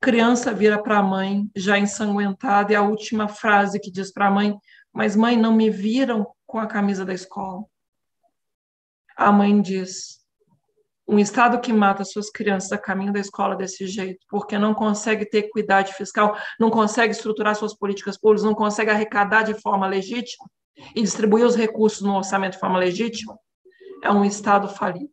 criança 0.00 0.52
vira 0.52 0.82
para 0.82 0.98
a 0.98 1.02
mãe, 1.02 1.50
já 1.54 1.78
ensanguentada, 1.78 2.72
e 2.72 2.76
a 2.76 2.82
última 2.82 3.28
frase 3.28 3.78
que 3.78 3.90
diz 3.90 4.12
para 4.12 4.26
a 4.26 4.30
mãe: 4.30 4.56
Mas, 4.92 5.14
mãe, 5.14 5.36
não 5.36 5.54
me 5.54 5.70
viram 5.70 6.26
com 6.46 6.58
a 6.58 6.66
camisa 6.66 7.04
da 7.04 7.12
escola. 7.12 7.64
A 9.16 9.30
mãe 9.30 9.60
diz: 9.60 10.20
um 11.10 11.18
Estado 11.18 11.60
que 11.60 11.72
mata 11.72 12.04
suas 12.04 12.30
crianças 12.30 12.70
a 12.70 12.78
caminho 12.78 13.12
da 13.12 13.18
escola 13.18 13.56
desse 13.56 13.86
jeito, 13.86 14.24
porque 14.28 14.56
não 14.56 14.72
consegue 14.72 15.28
ter 15.28 15.38
equidade 15.38 15.92
fiscal, 15.94 16.36
não 16.58 16.70
consegue 16.70 17.12
estruturar 17.12 17.56
suas 17.56 17.74
políticas 17.74 18.16
públicas, 18.16 18.44
não 18.44 18.54
consegue 18.54 18.90
arrecadar 18.90 19.42
de 19.42 19.54
forma 19.60 19.86
legítima 19.86 20.48
e 20.94 21.02
distribuir 21.02 21.44
os 21.44 21.56
recursos 21.56 22.00
no 22.00 22.16
orçamento 22.16 22.52
de 22.52 22.60
forma 22.60 22.78
legítima, 22.78 23.36
é 24.02 24.10
um 24.10 24.24
Estado 24.24 24.68
falido. 24.68 25.10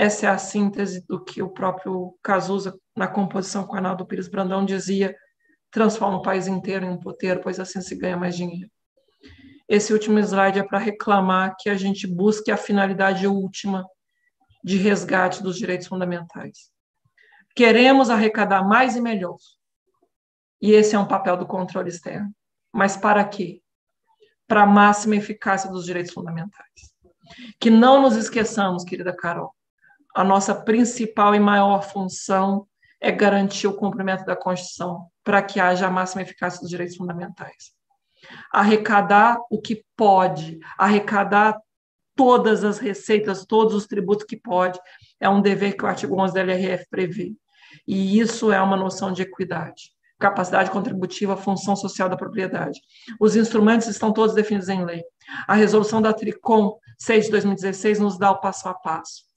Essa 0.00 0.26
é 0.26 0.28
a 0.28 0.38
síntese 0.38 1.04
do 1.08 1.24
que 1.24 1.42
o 1.42 1.48
próprio 1.48 2.16
Cazuza, 2.22 2.78
na 2.96 3.08
composição 3.08 3.66
com 3.66 3.74
Arnaldo 3.74 4.06
Pires 4.06 4.28
Brandão, 4.28 4.64
dizia: 4.64 5.12
transforma 5.72 6.18
o 6.18 6.22
país 6.22 6.46
inteiro 6.46 6.86
em 6.86 6.90
um 6.90 7.00
poteiro, 7.00 7.40
pois 7.42 7.58
assim 7.58 7.80
se 7.80 7.96
ganha 7.96 8.16
mais 8.16 8.36
dinheiro. 8.36 8.70
Esse 9.68 9.92
último 9.92 10.20
slide 10.20 10.60
é 10.60 10.62
para 10.62 10.78
reclamar 10.78 11.56
que 11.58 11.68
a 11.68 11.74
gente 11.74 12.06
busque 12.06 12.52
a 12.52 12.56
finalidade 12.56 13.26
última 13.26 13.84
de 14.62 14.76
resgate 14.76 15.42
dos 15.42 15.58
direitos 15.58 15.88
fundamentais. 15.88 16.70
Queremos 17.56 18.08
arrecadar 18.08 18.62
mais 18.62 18.94
e 18.94 19.00
melhor. 19.00 19.36
E 20.62 20.70
esse 20.70 20.94
é 20.94 20.98
um 20.98 21.08
papel 21.08 21.36
do 21.36 21.44
controle 21.44 21.88
externo. 21.88 22.32
Mas 22.72 22.96
para 22.96 23.24
quê? 23.24 23.60
Para 24.46 24.62
a 24.62 24.66
máxima 24.66 25.16
eficácia 25.16 25.68
dos 25.68 25.84
direitos 25.84 26.12
fundamentais. 26.12 26.94
Que 27.58 27.68
não 27.68 28.00
nos 28.00 28.14
esqueçamos, 28.14 28.84
querida 28.84 29.14
Carol, 29.14 29.52
a 30.14 30.24
nossa 30.24 30.54
principal 30.54 31.34
e 31.34 31.40
maior 31.40 31.82
função 31.82 32.66
é 33.00 33.12
garantir 33.12 33.66
o 33.66 33.74
cumprimento 33.74 34.24
da 34.24 34.34
Constituição 34.34 35.08
para 35.22 35.42
que 35.42 35.60
haja 35.60 35.86
a 35.86 35.90
máxima 35.90 36.22
eficácia 36.22 36.60
dos 36.60 36.70
direitos 36.70 36.96
fundamentais. 36.96 37.72
Arrecadar 38.52 39.38
o 39.50 39.60
que 39.60 39.84
pode, 39.96 40.58
arrecadar 40.76 41.56
todas 42.16 42.64
as 42.64 42.78
receitas, 42.78 43.46
todos 43.46 43.74
os 43.74 43.86
tributos 43.86 44.26
que 44.26 44.36
pode, 44.36 44.80
é 45.20 45.28
um 45.28 45.40
dever 45.40 45.76
que 45.76 45.84
o 45.84 45.86
artigo 45.86 46.20
11 46.20 46.34
da 46.34 46.40
LRF 46.40 46.86
prevê. 46.90 47.36
E 47.86 48.18
isso 48.18 48.50
é 48.50 48.60
uma 48.60 48.76
noção 48.76 49.12
de 49.12 49.22
equidade, 49.22 49.92
capacidade 50.18 50.70
contributiva, 50.70 51.36
função 51.36 51.76
social 51.76 52.08
da 52.08 52.16
propriedade. 52.16 52.80
Os 53.20 53.36
instrumentos 53.36 53.86
estão 53.86 54.12
todos 54.12 54.34
definidos 54.34 54.68
em 54.68 54.84
lei. 54.84 55.04
A 55.46 55.54
resolução 55.54 56.02
da 56.02 56.12
TRICOM 56.12 56.76
6 56.98 57.26
de 57.26 57.30
2016 57.30 58.00
nos 58.00 58.18
dá 58.18 58.32
o 58.32 58.40
passo 58.40 58.68
a 58.68 58.74
passo. 58.74 59.27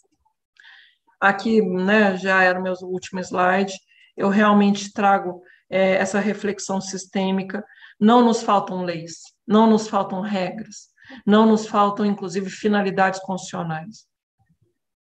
Aqui, 1.22 1.62
né, 1.62 2.18
já 2.18 2.44
era 2.44 2.60
o 2.60 2.64
meu 2.64 2.74
último 2.82 3.20
slide, 3.20 3.74
eu 4.18 4.28
realmente 4.28 4.92
trago 4.92 5.42
é, 5.70 5.94
essa 5.94 6.20
reflexão 6.20 6.82
sistêmica. 6.82 7.64
Não 8.00 8.26
nos 8.26 8.42
faltam 8.42 8.84
leis, 8.84 9.20
não 9.48 9.70
nos 9.70 9.88
faltam 9.88 10.22
regras, 10.22 10.90
não 11.26 11.46
nos 11.46 11.68
faltam, 11.68 12.06
inclusive, 12.06 12.50
finalidades 12.50 13.20
constitucionais. 13.20 14.06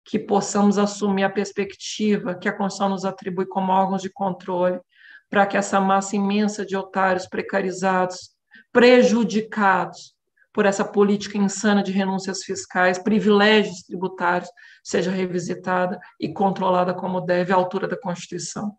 Que 0.03 0.17
possamos 0.17 0.77
assumir 0.77 1.23
a 1.23 1.29
perspectiva 1.29 2.33
que 2.33 2.49
a 2.49 2.53
Constituição 2.53 2.89
nos 2.89 3.05
atribui 3.05 3.45
como 3.45 3.71
órgãos 3.71 4.01
de 4.01 4.09
controle, 4.09 4.79
para 5.29 5.45
que 5.45 5.57
essa 5.57 5.79
massa 5.79 6.15
imensa 6.15 6.65
de 6.65 6.75
otários 6.75 7.27
precarizados, 7.27 8.31
prejudicados 8.71 10.15
por 10.53 10.65
essa 10.65 10.83
política 10.83 11.37
insana 11.37 11.83
de 11.83 11.91
renúncias 11.91 12.43
fiscais, 12.43 12.97
privilégios 12.97 13.83
tributários, 13.83 14.49
seja 14.87 15.11
revisitada 15.11 15.99
e 16.17 16.31
controlada 16.31 16.93
como 16.93 17.19
deve, 17.19 17.51
à 17.51 17.55
altura 17.57 17.89
da 17.89 17.99
Constituição. 17.99 18.73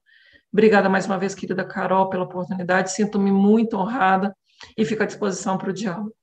Obrigada 0.50 0.88
mais 0.88 1.04
uma 1.04 1.18
vez, 1.18 1.34
querida 1.34 1.62
Carol, 1.66 2.08
pela 2.08 2.24
oportunidade. 2.24 2.92
Sinto-me 2.92 3.30
muito 3.30 3.76
honrada 3.76 4.34
e 4.74 4.86
fico 4.86 5.02
à 5.02 5.06
disposição 5.06 5.58
para 5.58 5.68
o 5.68 5.72
diálogo. 5.72 6.16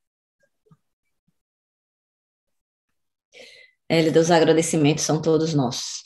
Hélida, 3.87 4.19
os 4.19 4.31
agradecimentos 4.31 5.03
são 5.03 5.21
todos 5.21 5.53
nossos. 5.53 6.01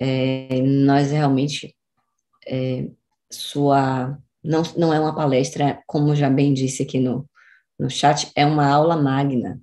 É, 0.00 0.60
nós 0.60 1.12
realmente, 1.12 1.72
é, 2.48 2.88
sua, 3.30 4.18
não, 4.42 4.62
não 4.76 4.92
é 4.92 4.98
uma 4.98 5.14
palestra, 5.14 5.80
como 5.86 6.16
já 6.16 6.28
bem 6.28 6.52
disse 6.52 6.82
aqui 6.82 6.98
no, 6.98 7.30
no 7.78 7.88
chat, 7.88 8.32
é 8.34 8.44
uma 8.44 8.66
aula 8.66 8.96
magna. 8.96 9.62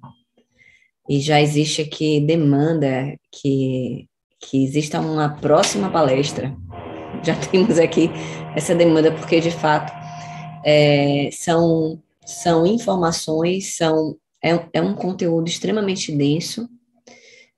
E 1.10 1.19
já 1.19 1.41
existe 1.41 1.82
aqui 1.82 2.19
demanda 2.19 3.18
que, 3.32 4.07
que 4.40 4.64
exista 4.64 4.99
uma 4.99 5.30
próxima 5.30 5.90
palestra. 5.90 6.56
Já 7.23 7.36
temos 7.36 7.78
aqui 7.78 8.10
essa 8.56 8.73
demanda, 8.73 9.11
porque, 9.11 9.40
de 9.40 9.52
fato, 9.52 9.91
é, 10.65 11.30
são, 11.32 12.02
são 12.26 12.65
informações, 12.65 13.76
são, 13.76 14.15
é, 14.44 14.68
é 14.73 14.82
um 14.82 14.95
conteúdo 14.95 15.48
extremamente 15.48 16.11
denso, 16.11 16.68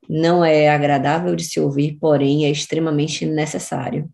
não 0.09 0.43
é 0.43 0.67
agradável 0.67 1.35
de 1.35 1.43
se 1.43 1.59
ouvir, 1.59 1.97
porém 1.99 2.45
é 2.45 2.49
extremamente 2.49 3.25
necessário. 3.25 4.09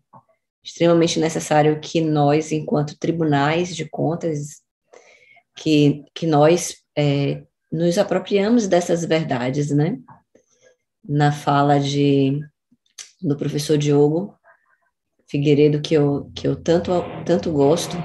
Extremamente 0.62 1.18
necessário 1.18 1.80
que 1.80 2.00
nós, 2.00 2.52
enquanto 2.52 2.98
tribunais 2.98 3.74
de 3.74 3.88
contas, 3.88 4.62
que, 5.56 6.04
que 6.14 6.26
nós 6.26 6.76
é, 6.96 7.42
nos 7.70 7.98
apropriamos 7.98 8.66
dessas 8.66 9.04
verdades, 9.04 9.70
né? 9.70 9.98
Na 11.06 11.32
fala 11.32 11.78
de, 11.78 12.40
do 13.22 13.36
professor 13.36 13.78
Diogo 13.78 14.34
Figueiredo, 15.28 15.80
que 15.80 15.94
eu, 15.94 16.30
que 16.34 16.46
eu 16.46 16.56
tanto, 16.56 16.90
tanto 17.24 17.52
gosto, 17.52 17.96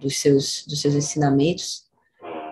dos 0.00 0.18
seus, 0.18 0.66
dos 0.66 0.80
seus 0.80 0.94
ensinamentos, 0.94 1.84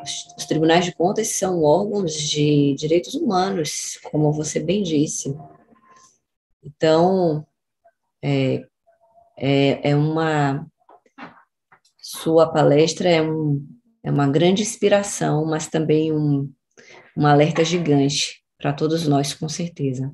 os, 0.03 0.35
os 0.37 0.47
tribunais 0.47 0.85
de 0.85 0.95
contas 0.95 1.29
são 1.29 1.63
órgãos 1.63 2.15
de 2.15 2.75
direitos 2.75 3.15
humanos, 3.15 3.99
como 4.11 4.33
você 4.33 4.61
bem 4.61 4.83
disse. 4.83 5.37
Então, 6.63 7.47
é, 8.23 8.65
é, 9.37 9.91
é 9.91 9.97
uma. 9.97 10.67
Sua 12.01 12.51
palestra 12.51 13.09
é, 13.09 13.21
um, 13.21 13.67
é 14.03 14.11
uma 14.11 14.29
grande 14.29 14.63
inspiração, 14.63 15.45
mas 15.45 15.67
também 15.67 16.13
um, 16.13 16.51
um 17.17 17.27
alerta 17.27 17.65
gigante 17.65 18.43
para 18.57 18.73
todos 18.73 19.07
nós, 19.07 19.35
com 19.35 19.49
certeza. 19.49 20.13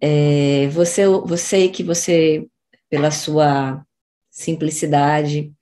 É, 0.00 0.68
você, 0.68 1.06
você 1.06 1.68
que 1.68 1.82
você, 1.82 2.46
pela 2.88 3.10
sua 3.10 3.84
simplicidade, 4.30 5.52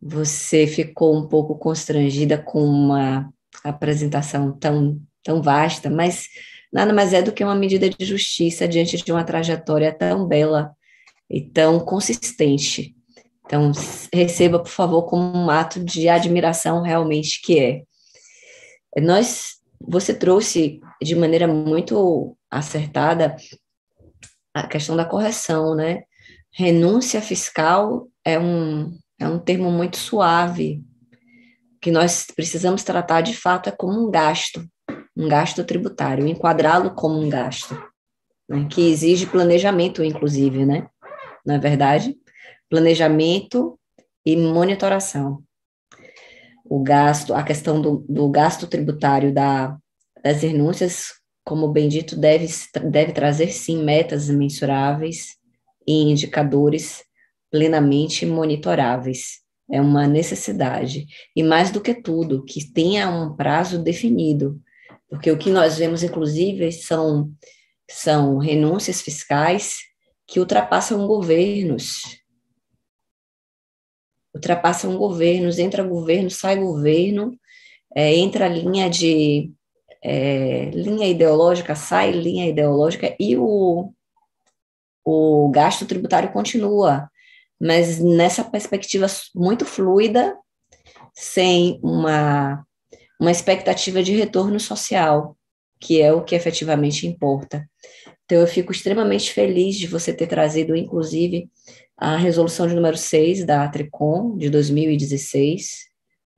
você 0.00 0.66
ficou 0.66 1.16
um 1.16 1.28
pouco 1.28 1.56
constrangida 1.58 2.38
com 2.38 2.62
uma 2.62 3.32
apresentação 3.64 4.52
tão, 4.56 5.00
tão 5.22 5.42
vasta, 5.42 5.90
mas 5.90 6.28
nada 6.72 6.92
mais 6.92 7.12
é 7.12 7.22
do 7.22 7.32
que 7.32 7.44
uma 7.44 7.54
medida 7.54 7.88
de 7.88 8.04
justiça 8.04 8.66
diante 8.66 8.96
de 8.96 9.12
uma 9.12 9.24
trajetória 9.24 9.92
tão 9.92 10.26
bela 10.26 10.72
e 11.28 11.40
tão 11.40 11.80
consistente. 11.80 12.96
Então, 13.44 13.72
receba, 14.12 14.58
por 14.58 14.70
favor, 14.70 15.02
como 15.04 15.36
um 15.36 15.50
ato 15.50 15.82
de 15.84 16.08
admiração 16.08 16.82
realmente 16.82 17.40
que 17.42 17.58
é. 17.58 17.82
Nós, 19.00 19.56
você 19.80 20.14
trouxe 20.14 20.80
de 21.02 21.14
maneira 21.14 21.46
muito 21.46 22.36
acertada 22.50 23.36
a 24.54 24.66
questão 24.66 24.96
da 24.96 25.04
correção, 25.04 25.74
né? 25.74 26.02
Renúncia 26.52 27.20
fiscal 27.22 28.08
é 28.24 28.38
um, 28.38 28.96
é 29.18 29.26
um 29.26 29.38
termo 29.38 29.70
muito 29.70 29.96
suave, 29.96 30.82
que 31.80 31.90
nós 31.90 32.26
precisamos 32.34 32.84
tratar 32.84 33.22
de 33.22 33.34
fato 33.34 33.68
é 33.68 33.72
como 33.72 34.06
um 34.06 34.10
gasto, 34.10 34.64
um 35.16 35.28
gasto 35.28 35.64
tributário, 35.64 36.26
enquadrá-lo 36.26 36.94
como 36.94 37.18
um 37.18 37.28
gasto, 37.28 37.74
né? 38.48 38.66
que 38.70 38.90
exige 38.90 39.26
planejamento, 39.26 40.04
inclusive, 40.04 40.64
né? 40.64 40.86
Não 41.44 41.56
é 41.56 41.58
verdade? 41.58 42.16
Planejamento 42.72 43.78
e 44.24 44.34
monitoração. 44.34 45.42
O 46.64 46.82
gasto, 46.82 47.34
a 47.34 47.42
questão 47.42 47.82
do, 47.82 48.02
do 48.08 48.30
gasto 48.30 48.66
tributário 48.66 49.30
da, 49.30 49.76
das 50.24 50.40
renúncias 50.40 51.12
como 51.44 51.68
bem 51.68 51.86
dito, 51.86 52.16
deve, 52.16 52.46
deve 52.90 53.12
trazer 53.12 53.48
sim 53.48 53.84
metas 53.84 54.30
mensuráveis 54.30 55.36
e 55.86 55.92
indicadores 56.10 57.04
plenamente 57.50 58.24
monitoráveis. 58.24 59.42
É 59.70 59.80
uma 59.80 60.06
necessidade. 60.06 61.06
E 61.34 61.42
mais 61.42 61.70
do 61.70 61.80
que 61.80 61.94
tudo, 61.94 62.44
que 62.44 62.72
tenha 62.72 63.10
um 63.10 63.34
prazo 63.34 63.82
definido, 63.82 64.60
porque 65.10 65.30
o 65.30 65.38
que 65.38 65.50
nós 65.50 65.76
vemos, 65.76 66.02
inclusive, 66.02 66.72
são, 66.72 67.30
são 67.90 68.38
renúncias 68.38 69.02
fiscais 69.02 69.78
que 70.26 70.40
ultrapassam 70.40 71.06
governos. 71.06 72.21
Ultrapassam 74.34 74.96
governos, 74.96 75.58
entra 75.58 75.82
governo, 75.82 76.30
sai 76.30 76.56
governo, 76.56 77.38
é, 77.94 78.14
entra 78.14 78.48
linha 78.48 78.88
de 78.88 79.52
é, 80.02 80.70
linha 80.70 81.06
ideológica, 81.06 81.74
sai 81.74 82.10
linha 82.12 82.48
ideológica 82.48 83.14
e 83.20 83.36
o, 83.36 83.92
o 85.04 85.50
gasto 85.50 85.86
tributário 85.86 86.32
continua, 86.32 87.08
mas 87.60 88.00
nessa 88.00 88.42
perspectiva 88.42 89.06
muito 89.34 89.64
fluida, 89.64 90.36
sem 91.14 91.78
uma, 91.82 92.66
uma 93.20 93.30
expectativa 93.30 94.02
de 94.02 94.16
retorno 94.16 94.58
social, 94.58 95.36
que 95.78 96.00
é 96.00 96.12
o 96.12 96.22
que 96.22 96.34
efetivamente 96.34 97.06
importa. 97.06 97.68
Então, 98.24 98.38
eu 98.38 98.46
fico 98.46 98.72
extremamente 98.72 99.32
feliz 99.32 99.76
de 99.76 99.86
você 99.86 100.12
ter 100.12 100.26
trazido, 100.26 100.74
inclusive, 100.74 101.50
a 101.96 102.16
resolução 102.16 102.66
de 102.66 102.74
número 102.74 102.96
6 102.96 103.44
da 103.44 103.68
Tricom, 103.68 104.36
de 104.36 104.50
2016, 104.50 105.86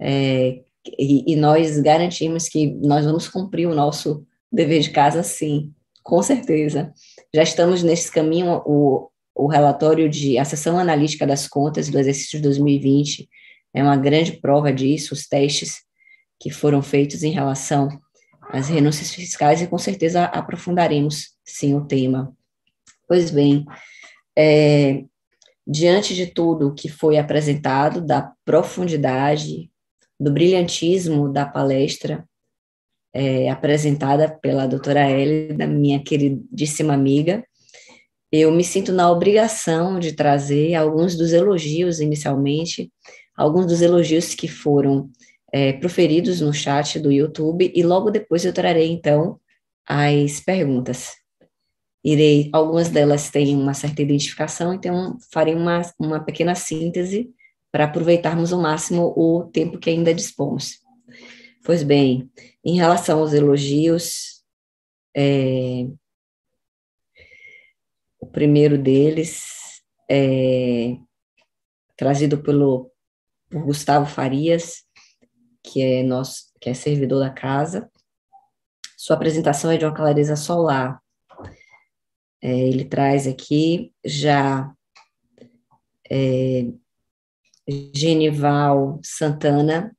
é, 0.01 0.61
e, 0.99 1.33
e 1.33 1.37
nós 1.37 1.81
garantimos 1.81 2.49
que 2.49 2.67
nós 2.75 3.05
vamos 3.05 3.29
cumprir 3.29 3.67
o 3.67 3.75
nosso 3.75 4.27
dever 4.53 4.81
de 4.81 4.91
casa, 4.91 5.23
sim, 5.23 5.73
com 6.03 6.23
certeza. 6.23 6.93
Já 7.35 7.43
estamos 7.43 7.83
nesse 7.83 8.13
caminho, 8.13 8.63
o, 8.67 9.09
o 9.35 9.47
relatório 9.47 10.09
de 10.09 10.39
a 10.39 10.45
sessão 10.45 10.79
analítica 10.79 11.27
das 11.27 11.49
contas 11.49 11.89
do 11.89 11.99
exercício 11.99 12.39
de 12.39 12.43
2020 12.43 13.29
é 13.73 13.83
uma 13.83 13.97
grande 13.97 14.33
prova 14.33 14.73
disso, 14.73 15.15
os 15.15 15.27
testes 15.27 15.83
que 16.39 16.51
foram 16.51 16.83
feitos 16.83 17.23
em 17.23 17.33
relação 17.33 17.89
às 18.43 18.69
renúncias 18.69 19.13
fiscais 19.13 19.63
e 19.63 19.67
com 19.67 19.79
certeza 19.79 20.25
aprofundaremos 20.27 21.31
sim 21.45 21.75
o 21.75 21.85
tema. 21.85 22.33
Pois 23.09 23.31
bem, 23.31 23.65
é, 24.37 25.05
diante 25.67 26.15
de 26.15 26.27
tudo 26.27 26.75
que 26.75 26.89
foi 26.89 27.17
apresentado, 27.17 28.01
da 28.01 28.33
profundidade, 28.45 29.71
do 30.21 30.31
brilhantismo 30.31 31.33
da 31.33 31.47
palestra 31.47 32.25
é, 33.13 33.49
apresentada 33.49 34.29
pela 34.29 34.67
doutora 34.67 35.09
Hélida, 35.09 35.67
minha 35.67 36.03
queridíssima 36.03 36.95
amiga, 36.95 37.45
eu 38.33 38.51
me 38.51 38.65
sinto 38.65 38.93
na 38.93 39.11
obrigação 39.11 40.01
de 40.01 40.13
trazer 40.13 40.75
alguns 40.75 41.17
dos 41.17 41.33
elogios 41.33 42.01
inicialmente, 42.01 42.91
alguns 43.37 43.67
dos 43.67 43.81
elogios 43.81 44.35
que 44.35 44.49
foram 44.49 45.09
é, 45.53 45.73
proferidos 45.75 46.41
no 46.41 46.53
chat 46.53 46.99
do 46.99 47.13
YouTube, 47.13 47.73
e 47.73 47.83
logo 47.85 48.11
depois 48.11 48.45
eu 48.45 48.53
trarei, 48.53 48.91
então, 48.91 49.39
as 49.87 50.41
perguntas. 50.41 51.13
Irei, 52.05 52.51
algumas 52.53 52.91
delas 52.91 53.31
têm 53.31 53.57
uma 53.57 53.73
certa 53.73 54.03
identificação, 54.03 54.75
então 54.75 55.17
farei 55.33 55.55
uma, 55.55 55.81
uma 55.99 56.21
pequena 56.21 56.55
síntese 56.55 57.33
para 57.73 57.85
aproveitarmos 57.85 58.53
ao 58.53 58.61
máximo 58.61 59.15
o 59.17 59.45
tempo 59.45 59.79
que 59.79 59.91
ainda 59.91 60.13
dispomos. 60.13 60.81
Pois 61.65 61.83
bem, 61.83 62.31
em 62.63 62.77
relação 62.77 63.21
aos 63.21 63.33
elogios, 63.33 64.45
é, 65.17 65.87
o 68.21 68.27
primeiro 68.27 68.77
deles 68.77 69.83
é 70.11 70.97
trazido 71.97 72.43
pelo 72.43 72.91
por 73.55 73.63
Gustavo 73.65 74.07
Farias, 74.07 74.83
que 75.63 75.81
é 75.81 76.03
nosso, 76.03 76.51
que 76.61 76.69
é 76.69 76.75
servidor 76.75 77.21
da 77.21 77.31
casa. 77.31 77.89
Sua 78.97 79.15
apresentação 79.15 79.71
é 79.71 79.77
de 79.77 79.85
uma 79.85 79.95
clareza 79.95 80.35
solar. 80.35 81.01
É, 82.45 82.51
ele 82.69 82.85
traz 82.85 83.27
aqui 83.27 83.91
já 84.05 84.71
é, 86.11 86.67
Genival 87.95 89.01
Santana 89.03 89.97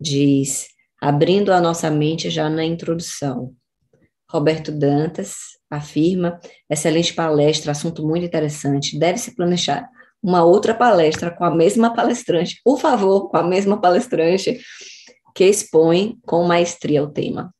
diz, 0.00 0.68
abrindo 0.98 1.52
a 1.52 1.60
nossa 1.60 1.90
mente 1.90 2.30
já 2.30 2.48
na 2.48 2.64
introdução. 2.64 3.54
Roberto 4.30 4.72
Dantas 4.72 5.34
afirma, 5.70 6.40
excelente 6.70 7.12
palestra, 7.12 7.72
assunto 7.72 8.06
muito 8.06 8.24
interessante, 8.24 8.98
deve-se 8.98 9.36
planejar 9.36 9.86
uma 10.22 10.42
outra 10.44 10.74
palestra 10.74 11.30
com 11.30 11.44
a 11.44 11.54
mesma 11.54 11.94
palestrante, 11.94 12.58
por 12.64 12.80
favor, 12.80 13.28
com 13.28 13.36
a 13.36 13.42
mesma 13.42 13.78
palestrante, 13.78 14.58
que 15.34 15.44
expõe 15.44 16.18
com 16.24 16.44
maestria 16.44 17.02
o 17.02 17.10
tema. 17.10 17.54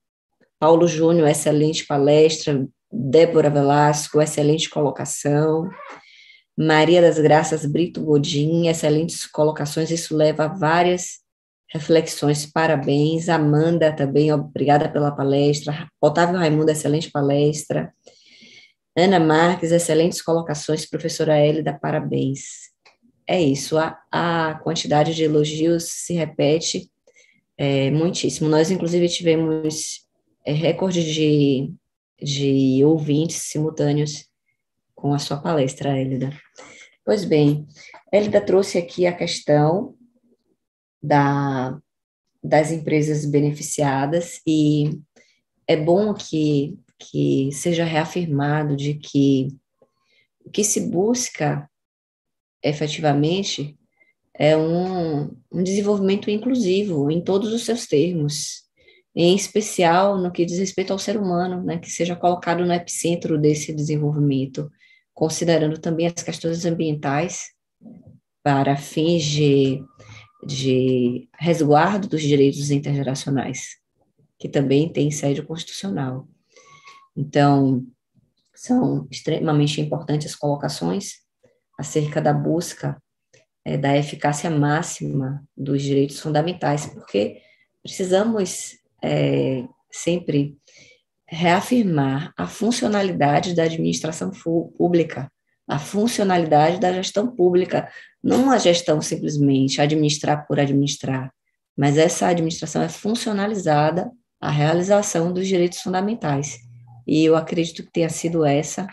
Paulo 0.58 0.86
Júnior, 0.86 1.28
excelente 1.28 1.86
palestra, 1.86 2.66
Débora 2.90 3.50
Velasco, 3.50 4.20
excelente 4.20 4.70
colocação, 4.70 5.68
Maria 6.56 7.02
das 7.02 7.18
Graças 7.18 7.66
Brito 7.66 8.02
Godin, 8.02 8.68
excelentes 8.68 9.26
colocações, 9.26 9.90
isso 9.90 10.16
leva 10.16 10.44
a 10.44 10.48
várias 10.48 11.24
reflexões, 11.74 12.46
parabéns. 12.46 13.28
Amanda 13.28 13.92
também, 13.92 14.32
obrigada 14.32 14.88
pela 14.88 15.10
palestra. 15.10 15.88
Otávio 16.00 16.36
Raimundo, 16.36 16.70
excelente 16.70 17.10
palestra. 17.10 17.92
Ana 18.96 19.18
Marques, 19.18 19.72
excelentes 19.72 20.22
colocações. 20.22 20.86
Professora 20.88 21.36
Hélida, 21.36 21.76
parabéns. 21.76 22.72
É 23.26 23.40
isso, 23.40 23.76
a, 23.76 23.98
a 24.12 24.60
quantidade 24.62 25.14
de 25.14 25.24
elogios 25.24 25.84
se 25.84 26.12
repete 26.12 26.88
é, 27.58 27.90
muitíssimo. 27.90 28.48
Nós, 28.48 28.70
inclusive, 28.70 29.08
tivemos 29.08 30.03
é, 30.44 30.52
recorde 30.52 31.02
de, 31.04 31.72
de 32.20 32.84
ouvintes 32.84 33.36
simultâneos 33.36 34.28
com 34.94 35.12
a 35.12 35.18
sua 35.18 35.36
palestra, 35.36 35.96
Hélida. 35.96 36.30
Pois 37.04 37.24
bem, 37.24 37.66
Hélida 38.12 38.40
trouxe 38.40 38.78
aqui 38.78 39.06
a 39.06 39.12
questão 39.14 39.94
da, 41.02 41.78
das 42.42 42.70
empresas 42.70 43.26
beneficiadas 43.26 44.40
e 44.46 45.00
é 45.66 45.76
bom 45.76 46.14
que, 46.14 46.78
que 46.98 47.50
seja 47.52 47.84
reafirmado 47.84 48.76
de 48.76 48.94
que 48.94 49.48
o 50.44 50.50
que 50.50 50.64
se 50.64 50.80
busca 50.88 51.68
efetivamente 52.62 53.78
é 54.34 54.56
um, 54.56 55.36
um 55.52 55.62
desenvolvimento 55.62 56.30
inclusivo 56.30 57.10
em 57.10 57.22
todos 57.22 57.52
os 57.52 57.64
seus 57.64 57.86
termos, 57.86 58.63
em 59.14 59.36
especial 59.36 60.18
no 60.18 60.32
que 60.32 60.44
diz 60.44 60.58
respeito 60.58 60.92
ao 60.92 60.98
ser 60.98 61.16
humano, 61.16 61.62
né, 61.62 61.78
que 61.78 61.90
seja 61.90 62.16
colocado 62.16 62.64
no 62.64 62.72
epicentro 62.72 63.38
desse 63.38 63.72
desenvolvimento, 63.72 64.70
considerando 65.12 65.78
também 65.78 66.06
as 66.06 66.22
questões 66.22 66.64
ambientais 66.64 67.52
para 68.42 68.76
fins 68.76 69.22
de, 69.22 69.82
de 70.44 71.28
resguardo 71.38 72.08
dos 72.08 72.22
direitos 72.22 72.70
intergeracionais, 72.70 73.76
que 74.38 74.48
também 74.48 74.92
tem 74.92 75.10
sede 75.10 75.42
constitucional. 75.42 76.28
Então, 77.16 77.86
são 78.52 79.06
extremamente 79.10 79.80
importantes 79.80 80.32
as 80.32 80.36
colocações 80.36 81.22
acerca 81.78 82.20
da 82.20 82.32
busca 82.32 83.00
é, 83.64 83.78
da 83.78 83.96
eficácia 83.96 84.50
máxima 84.50 85.42
dos 85.56 85.82
direitos 85.82 86.20
fundamentais, 86.20 86.86
porque 86.86 87.40
precisamos 87.82 88.78
é, 89.04 89.64
sempre 89.92 90.56
reafirmar 91.28 92.32
a 92.36 92.46
funcionalidade 92.46 93.54
da 93.54 93.64
administração 93.64 94.30
pública, 94.76 95.30
a 95.68 95.78
funcionalidade 95.78 96.80
da 96.80 96.92
gestão 96.92 97.26
pública, 97.34 97.88
não 98.22 98.50
a 98.50 98.58
gestão 98.58 99.00
simplesmente 99.02 99.80
administrar 99.80 100.46
por 100.46 100.58
administrar, 100.58 101.30
mas 101.76 101.98
essa 101.98 102.28
administração 102.28 102.82
é 102.82 102.88
funcionalizada 102.88 104.10
à 104.40 104.50
realização 104.50 105.32
dos 105.32 105.46
direitos 105.46 105.80
fundamentais. 105.80 106.58
E 107.06 107.24
eu 107.24 107.36
acredito 107.36 107.82
que 107.82 107.92
tenha 107.92 108.08
sido 108.08 108.44
essa 108.44 108.86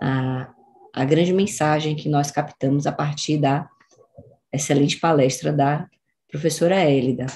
a, 0.00 0.50
a 0.94 1.04
grande 1.04 1.32
mensagem 1.32 1.96
que 1.96 2.08
nós 2.08 2.30
captamos 2.30 2.86
a 2.86 2.92
partir 2.92 3.38
da 3.38 3.66
excelente 4.52 4.98
palestra 4.98 5.52
da 5.52 5.86
professora 6.30 6.76
Hélida. 6.76 7.26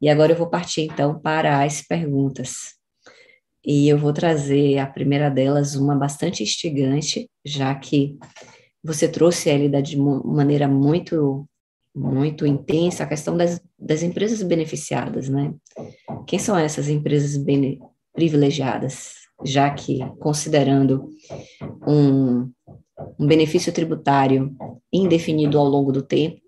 E 0.00 0.08
agora 0.08 0.32
eu 0.32 0.36
vou 0.36 0.48
partir, 0.48 0.82
então, 0.82 1.18
para 1.18 1.62
as 1.64 1.82
perguntas. 1.82 2.74
E 3.64 3.88
eu 3.88 3.96
vou 3.96 4.12
trazer 4.12 4.78
a 4.78 4.86
primeira 4.86 5.30
delas, 5.30 5.74
uma 5.74 5.96
bastante 5.96 6.42
instigante, 6.42 7.30
já 7.44 7.74
que 7.74 8.18
você 8.82 9.08
trouxe, 9.08 9.48
Hélida, 9.48 9.80
de 9.80 9.96
maneira 9.96 10.68
muito, 10.68 11.48
muito 11.96 12.46
intensa 12.46 13.04
a 13.04 13.06
questão 13.06 13.34
das, 13.34 13.58
das 13.78 14.02
empresas 14.02 14.42
beneficiadas, 14.42 15.30
né? 15.30 15.54
Quem 16.26 16.38
são 16.38 16.58
essas 16.58 16.90
empresas 16.90 17.42
bene, 17.42 17.80
privilegiadas? 18.12 19.14
Já 19.42 19.70
que, 19.70 20.00
considerando 20.20 21.08
um, 21.88 22.52
um 23.18 23.26
benefício 23.26 23.72
tributário 23.72 24.54
indefinido 24.92 25.58
ao 25.58 25.64
longo 25.64 25.90
do 25.90 26.02
tempo, 26.02 26.40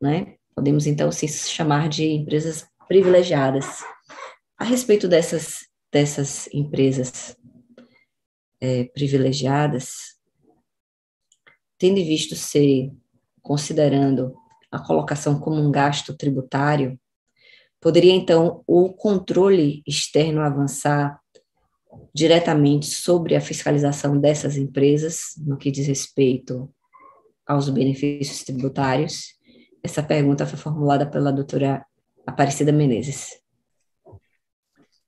né? 0.00 0.37
Podemos 0.58 0.88
então 0.88 1.12
se 1.12 1.28
chamar 1.28 1.88
de 1.88 2.04
empresas 2.04 2.66
privilegiadas. 2.88 3.84
A 4.58 4.64
respeito 4.64 5.06
dessas, 5.06 5.68
dessas 5.92 6.52
empresas 6.52 7.36
é, 8.60 8.82
privilegiadas, 8.86 10.16
tendo 11.78 11.94
visto 11.98 12.34
ser, 12.34 12.90
considerando 13.40 14.34
a 14.68 14.80
colocação 14.80 15.38
como 15.38 15.60
um 15.60 15.70
gasto 15.70 16.12
tributário, 16.16 16.98
poderia 17.80 18.12
então 18.12 18.64
o 18.66 18.92
controle 18.92 19.80
externo 19.86 20.40
avançar 20.40 21.20
diretamente 22.12 22.86
sobre 22.86 23.36
a 23.36 23.40
fiscalização 23.40 24.20
dessas 24.20 24.56
empresas 24.56 25.34
no 25.36 25.56
que 25.56 25.70
diz 25.70 25.86
respeito 25.86 26.68
aos 27.46 27.68
benefícios 27.68 28.42
tributários 28.42 29.37
essa 29.82 30.02
pergunta 30.02 30.46
foi 30.46 30.58
formulada 30.58 31.06
pela 31.06 31.32
doutora 31.32 31.84
Aparecida 32.26 32.72
Menezes. 32.72 33.40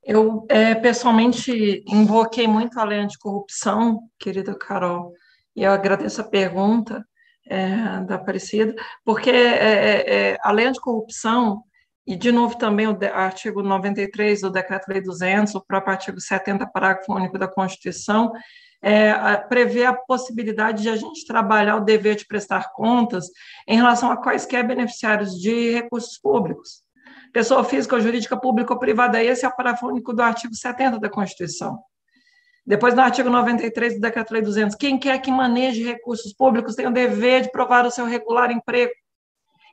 Eu, 0.03 0.47
é, 0.49 0.75
pessoalmente, 0.75 1.85
invoquei 1.87 2.49
muito 2.49 2.79
a 2.81 2.85
lei 2.85 2.99
anticorrupção, 2.99 4.01
querida 4.19 4.55
Carol, 4.55 5.13
e 5.55 5.63
eu 5.63 5.73
agradeço 5.73 6.21
a 6.21 6.25
pergunta 6.25 7.05
é, 7.47 8.01
da 8.07 8.15
Aparecida, 8.15 8.75
porque 9.05 9.31
é, 9.31 9.35
é, 9.35 10.31
é 10.33 10.39
a 10.43 10.51
lei 10.51 10.67
anticorrupção, 10.67 11.63
e 12.07 12.17
de 12.17 12.33
novo 12.33 12.57
também 12.57 12.89
o 12.89 12.99
artigo 13.13 13.63
93 13.63 14.41
do 14.41 14.51
Decreto-Lei 14.51 15.03
200, 15.03 15.55
o 15.55 15.61
próprio 15.61 15.93
artigo 15.93 16.21
70, 16.21 16.67
parágrafo 16.67 17.15
único 17.15 17.39
da 17.39 17.47
Constituição, 17.47 18.33
é, 18.83 19.37
prevê 19.37 19.85
a 19.85 19.95
possibilidade 19.95 20.83
de 20.83 20.89
a 20.89 20.97
gente 20.97 21.27
trabalhar 21.27 21.77
o 21.77 21.85
dever 21.85 22.17
de 22.17 22.27
prestar 22.27 22.73
contas 22.73 23.27
em 23.69 23.77
relação 23.77 24.11
a 24.11 24.17
quaisquer 24.17 24.67
beneficiários 24.67 25.39
de 25.39 25.71
recursos 25.73 26.19
públicos. 26.19 26.83
Pessoa 27.33 27.63
física 27.63 27.95
ou 27.95 28.01
jurídica 28.01 28.37
pública 28.37 28.73
ou 28.73 28.79
privada, 28.79 29.23
esse 29.23 29.45
é 29.45 29.49
o 29.49 29.55
parágrafo 29.55 29.87
único 29.87 30.13
do 30.13 30.23
artigo 30.23 30.55
70 30.55 30.99
da 30.99 31.09
Constituição. 31.09 31.79
Depois, 32.67 32.95
no 32.95 33.03
artigo 33.03 33.31
93 33.31 33.95
do 33.95 34.01
Decreto-Lei 34.01 34.43
200, 34.43 34.77
quem 34.77 34.99
quer 34.99 35.19
que 35.21 35.31
maneje 35.31 35.83
recursos 35.83 36.33
públicos 36.33 36.75
tem 36.75 36.87
o 36.87 36.93
dever 36.93 37.43
de 37.43 37.51
provar 37.51 37.87
o 37.87 37.91
seu 37.91 38.05
regular 38.05 38.51
emprego. 38.51 38.93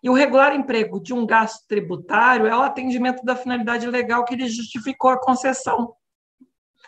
E 0.04 0.10
o 0.10 0.14
regular 0.14 0.56
emprego 0.56 1.02
de 1.02 1.14
um 1.14 1.26
gasto 1.26 1.66
tributário 1.68 2.46
é 2.46 2.56
o 2.56 2.62
atendimento 2.62 3.24
da 3.26 3.36
finalidade 3.36 3.88
legal 3.88 4.24
que 4.24 4.36
lhe 4.36 4.48
justificou 4.48 5.10
a 5.10 5.20
concessão, 5.20 5.94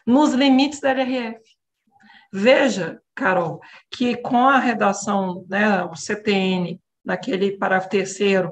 nos 0.06 0.34
limites 0.34 0.80
da 0.80 0.92
LRF. 0.92 1.40
Veja, 2.32 3.02
Carol, 3.16 3.60
que 3.92 4.16
com 4.18 4.48
a 4.48 4.60
redação, 4.60 5.46
né, 5.50 5.84
o 5.84 5.96
CTN, 5.96 6.80
naquele 7.04 7.58
parágrafo 7.58 7.90
terceiro, 7.90 8.52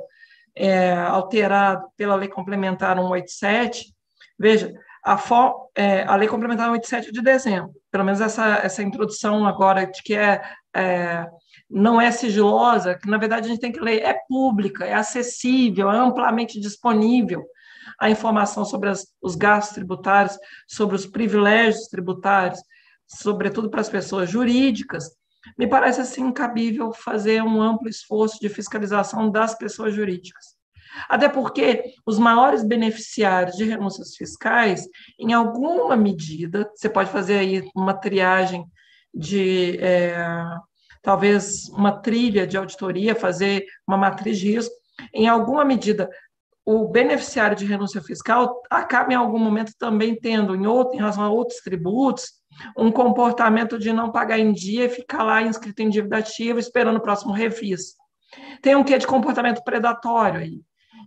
é, 0.56 0.94
alterado 0.94 1.88
pela 1.96 2.16
Lei 2.16 2.28
Complementar 2.28 2.96
187, 2.96 3.94
veja, 4.38 4.74
a, 5.06 5.18
é, 5.76 6.04
a 6.04 6.16
Lei 6.16 6.28
Complementar 6.28 6.66
187 6.66 7.12
de 7.12 7.22
dezembro, 7.22 7.72
pelo 7.92 8.04
menos 8.04 8.20
essa, 8.20 8.60
essa 8.64 8.82
introdução 8.82 9.46
agora 9.46 9.86
de 9.86 10.02
que 10.02 10.16
é, 10.16 10.42
é 10.76 11.26
não 11.70 12.00
é 12.00 12.12
sigilosa, 12.12 12.96
que 12.96 13.10
na 13.10 13.18
verdade 13.18 13.48
a 13.48 13.50
gente 13.50 13.60
tem 13.60 13.74
que 13.74 13.80
ler, 13.80 14.02
é 14.02 14.18
pública, 14.28 14.86
é 14.86 14.94
acessível, 14.94 15.92
é 15.92 15.98
amplamente 15.98 16.60
disponível 16.60 17.46
a 18.00 18.10
informação 18.10 18.64
sobre 18.64 18.90
as, 18.90 19.06
os 19.22 19.36
gastos 19.36 19.76
tributários, 19.76 20.38
sobre 20.68 20.96
os 20.96 21.06
privilégios 21.06 21.88
tributários, 21.88 22.62
sobretudo 23.08 23.70
para 23.70 23.82
as 23.82 23.90
pessoas 23.90 24.30
jurídicas, 24.30 25.10
me 25.58 25.68
parece 25.68 26.02
assim 26.02 26.32
cabível 26.32 26.92
fazer 26.92 27.42
um 27.42 27.62
amplo 27.62 27.88
esforço 27.88 28.40
de 28.40 28.50
fiscalização 28.50 29.30
das 29.32 29.56
pessoas 29.56 29.94
jurídicas. 29.94 30.58
Até 31.08 31.30
porque 31.30 31.94
os 32.06 32.18
maiores 32.18 32.64
beneficiários 32.64 33.56
de 33.56 33.64
renúncias 33.64 34.16
fiscais, 34.16 34.88
em 35.20 35.32
alguma 35.34 35.96
medida, 35.96 36.70
você 36.76 36.90
pode 36.90 37.10
fazer 37.12 37.38
aí 37.38 37.70
uma 37.76 37.94
triagem 37.94 38.66
de 39.14 39.78
é, 39.80 40.18
talvez 41.02 41.70
uma 41.70 41.92
trilha 42.02 42.48
de 42.48 42.58
auditoria, 42.58 43.16
fazer 43.16 43.66
uma 43.88 43.98
matriz 43.98 44.40
de 44.40 44.52
risco, 44.52 44.74
em 45.14 45.28
alguma 45.28 45.64
medida 45.64 46.10
o 46.66 46.86
beneficiário 46.86 47.56
de 47.56 47.66
renúncia 47.66 48.02
fiscal 48.02 48.62
acaba 48.70 49.14
em 49.14 49.16
algum 49.16 49.40
momento 49.40 49.72
também 49.80 50.20
tendo, 50.20 50.54
em, 50.54 50.68
outro, 50.68 50.96
em 50.96 50.98
relação 50.98 51.24
a 51.24 51.30
outros 51.30 51.60
tributos, 51.60 52.34
um 52.78 52.92
comportamento 52.92 53.78
de 53.78 53.92
não 53.94 54.12
pagar 54.12 54.40
em 54.40 54.52
dia 54.52 54.86
e 54.86 54.90
ficar 54.90 55.24
lá 55.24 55.42
inscrito 55.42 55.82
em 55.82 55.90
dívida 55.90 56.18
ativa 56.18 56.60
esperando 56.60 56.98
o 56.98 57.02
próximo 57.02 57.34
refis. 57.34 57.96
Tem 58.62 58.76
um 58.76 58.84
quê 58.84 58.98
de 58.98 59.08
comportamento 59.08 59.64
predatório 59.64 60.40
aí, 60.40 60.62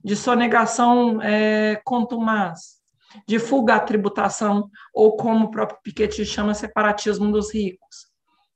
de 0.04 0.16
sonegação 0.16 1.20
é, 1.22 1.80
contumaz, 1.84 2.80
de 3.26 3.38
fuga 3.38 3.74
à 3.74 3.80
tributação, 3.80 4.70
ou 4.94 5.16
como 5.16 5.46
o 5.46 5.50
próprio 5.50 5.78
Piketty 5.82 6.24
chama, 6.24 6.54
separatismo 6.54 7.30
dos 7.30 7.52
ricos. 7.52 8.08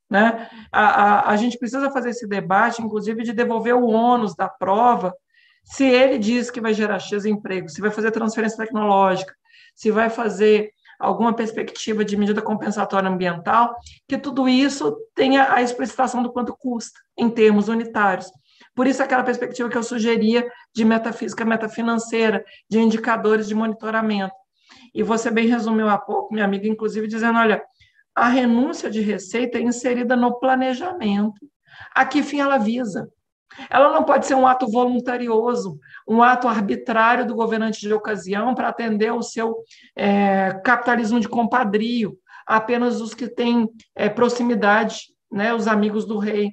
Né? 0.09 0.49
A, 0.71 0.85
a, 0.85 1.29
a 1.31 1.35
gente 1.35 1.57
precisa 1.57 1.91
fazer 1.91 2.09
esse 2.09 2.27
debate, 2.27 2.81
inclusive, 2.81 3.23
de 3.23 3.33
devolver 3.33 3.75
o 3.75 3.87
ônus 3.87 4.35
da 4.35 4.47
prova, 4.47 5.13
se 5.65 5.83
ele 5.83 6.19
diz 6.19 6.51
que 6.51 6.61
vai 6.61 6.73
gerar 6.73 6.99
X 6.99 7.25
emprego, 7.25 7.67
se 7.67 7.81
vai 7.81 7.89
fazer 7.89 8.11
transferência 8.11 8.57
tecnológica, 8.57 9.33
se 9.73 9.89
vai 9.89 10.09
fazer 10.09 10.71
alguma 10.99 11.33
perspectiva 11.33 12.03
de 12.03 12.17
medida 12.17 12.41
compensatória 12.41 13.09
ambiental, 13.09 13.75
que 14.07 14.17
tudo 14.17 14.47
isso 14.47 14.95
tenha 15.13 15.53
a 15.53 15.61
explicitação 15.61 16.23
do 16.23 16.31
quanto 16.31 16.55
custa 16.55 16.99
em 17.17 17.29
termos 17.29 17.67
unitários. 17.67 18.31
Por 18.73 18.87
isso, 18.87 19.01
aquela 19.01 19.23
perspectiva 19.23 19.69
que 19.69 19.77
eu 19.77 19.83
sugeria 19.83 20.45
de 20.73 20.83
metafísica 20.83 21.45
metafinanceira, 21.45 22.43
de 22.69 22.79
indicadores 22.79 23.47
de 23.47 23.55
monitoramento. 23.55 24.35
E 24.93 25.01
você 25.03 25.31
bem 25.31 25.47
resumiu 25.47 25.87
há 25.87 25.97
pouco, 25.97 26.33
minha 26.33 26.45
amiga, 26.45 26.67
inclusive, 26.67 27.07
dizendo: 27.07 27.39
olha, 27.39 27.61
a 28.13 28.27
renúncia 28.27 28.89
de 28.89 29.01
receita 29.01 29.57
é 29.57 29.61
inserida 29.61 30.15
no 30.15 30.39
planejamento. 30.39 31.39
A 31.93 32.05
que 32.05 32.23
fim 32.23 32.39
ela 32.39 32.57
visa? 32.57 33.09
Ela 33.69 33.91
não 33.91 34.03
pode 34.03 34.25
ser 34.25 34.35
um 34.35 34.45
ato 34.47 34.67
voluntarioso, 34.69 35.79
um 36.07 36.21
ato 36.21 36.47
arbitrário 36.47 37.25
do 37.25 37.35
governante 37.35 37.79
de 37.79 37.93
ocasião 37.93 38.53
para 38.53 38.69
atender 38.69 39.07
ao 39.07 39.21
seu 39.21 39.55
é, 39.95 40.53
capitalismo 40.63 41.19
de 41.19 41.27
compadrio, 41.29 42.17
apenas 42.45 43.01
os 43.01 43.13
que 43.13 43.27
têm 43.27 43.69
é, 43.95 44.09
proximidade, 44.09 45.13
né, 45.31 45.53
os 45.53 45.67
amigos 45.67 46.05
do 46.05 46.17
rei. 46.17 46.51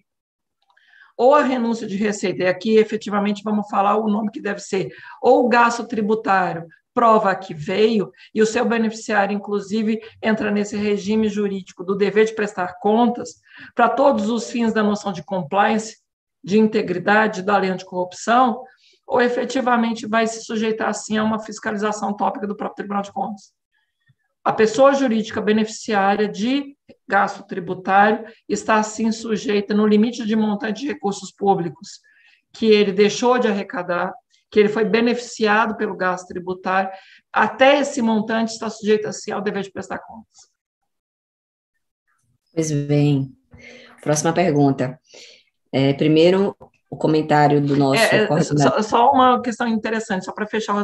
ou 1.16 1.34
a 1.34 1.42
renúncia 1.42 1.86
de 1.86 1.96
receita, 1.96 2.42
e 2.42 2.46
aqui 2.46 2.76
efetivamente 2.76 3.42
vamos 3.44 3.68
falar 3.68 3.96
o 3.96 4.08
nome 4.08 4.30
que 4.30 4.40
deve 4.40 4.60
ser, 4.60 4.88
ou 5.20 5.44
o 5.44 5.48
gasto 5.48 5.86
tributário, 5.86 6.66
prova 6.94 7.34
que 7.34 7.54
veio, 7.54 8.10
e 8.34 8.42
o 8.42 8.46
seu 8.46 8.64
beneficiário, 8.64 9.34
inclusive, 9.34 10.00
entra 10.22 10.50
nesse 10.50 10.76
regime 10.76 11.28
jurídico 11.28 11.84
do 11.84 11.96
dever 11.96 12.26
de 12.26 12.34
prestar 12.34 12.78
contas, 12.80 13.40
para 13.74 13.88
todos 13.88 14.28
os 14.28 14.50
fins 14.50 14.72
da 14.72 14.82
noção 14.82 15.12
de 15.12 15.22
compliance, 15.22 16.01
de 16.42 16.58
integridade 16.58 17.42
da 17.42 17.56
lei 17.56 17.70
anticorrupção, 17.70 18.62
ou 19.06 19.20
efetivamente 19.20 20.06
vai 20.06 20.26
se 20.26 20.42
sujeitar, 20.42 20.88
assim, 20.88 21.18
a 21.18 21.24
uma 21.24 21.38
fiscalização 21.38 22.16
tópica 22.16 22.46
do 22.46 22.56
próprio 22.56 22.76
Tribunal 22.76 23.02
de 23.02 23.12
Contas. 23.12 23.52
A 24.44 24.52
pessoa 24.52 24.94
jurídica 24.94 25.40
beneficiária 25.40 26.26
de 26.28 26.76
gasto 27.06 27.44
tributário 27.46 28.26
está, 28.48 28.76
assim, 28.76 29.12
sujeita 29.12 29.72
no 29.74 29.86
limite 29.86 30.26
de 30.26 30.34
montante 30.34 30.80
de 30.80 30.88
recursos 30.88 31.30
públicos 31.30 32.00
que 32.52 32.66
ele 32.66 32.92
deixou 32.92 33.38
de 33.38 33.48
arrecadar, 33.48 34.12
que 34.50 34.58
ele 34.58 34.68
foi 34.68 34.84
beneficiado 34.84 35.76
pelo 35.76 35.96
gasto 35.96 36.26
tributário, 36.26 36.90
até 37.32 37.80
esse 37.80 38.02
montante 38.02 38.52
está 38.52 38.68
sujeito, 38.68 39.08
assim, 39.08 39.30
ao 39.30 39.40
dever 39.40 39.62
de 39.62 39.72
prestar 39.72 39.98
contas. 39.98 40.50
Pois 42.52 42.70
bem. 42.70 43.34
Próxima 44.02 44.32
pergunta. 44.32 45.00
É, 45.72 45.92
primeiro, 45.94 46.54
o 46.92 46.96
comentário 46.96 47.58
do 47.58 47.74
nosso. 47.74 48.02
É, 48.02 48.24
é 48.24 48.42
só, 48.42 48.82
só, 48.82 49.12
uma 49.12 49.40
questão 49.40 49.66
interessante, 49.66 50.26
só 50.26 50.32
para 50.32 50.46
fechar 50.46 50.76
o 50.76 50.82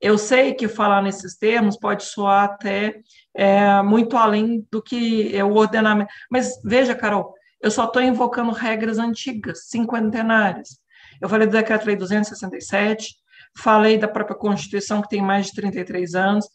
Eu 0.00 0.18
sei 0.18 0.52
que 0.52 0.66
falar 0.66 1.00
nesses 1.00 1.36
termos 1.36 1.78
pode 1.78 2.02
soar 2.02 2.46
até 2.46 2.96
é, 3.32 3.80
muito 3.80 4.16
além 4.16 4.66
do 4.72 4.82
que 4.82 5.34
é 5.36 5.44
o 5.44 5.54
ordenamento. 5.54 6.10
Mas 6.28 6.60
veja, 6.64 6.96
Carol, 6.96 7.32
eu 7.62 7.70
só 7.70 7.84
estou 7.84 8.02
invocando 8.02 8.50
regras 8.50 8.98
antigas, 8.98 9.68
cinquentenárias. 9.68 10.80
Eu 11.22 11.28
falei 11.28 11.46
do 11.46 11.52
Decreto-Lei 11.52 11.94
267, 11.94 13.14
falei 13.56 13.96
da 13.96 14.08
própria 14.08 14.36
Constituição, 14.36 15.00
que 15.00 15.08
tem 15.08 15.22
mais 15.22 15.46
de 15.46 15.52
33 15.52 16.16
anos, 16.16 16.46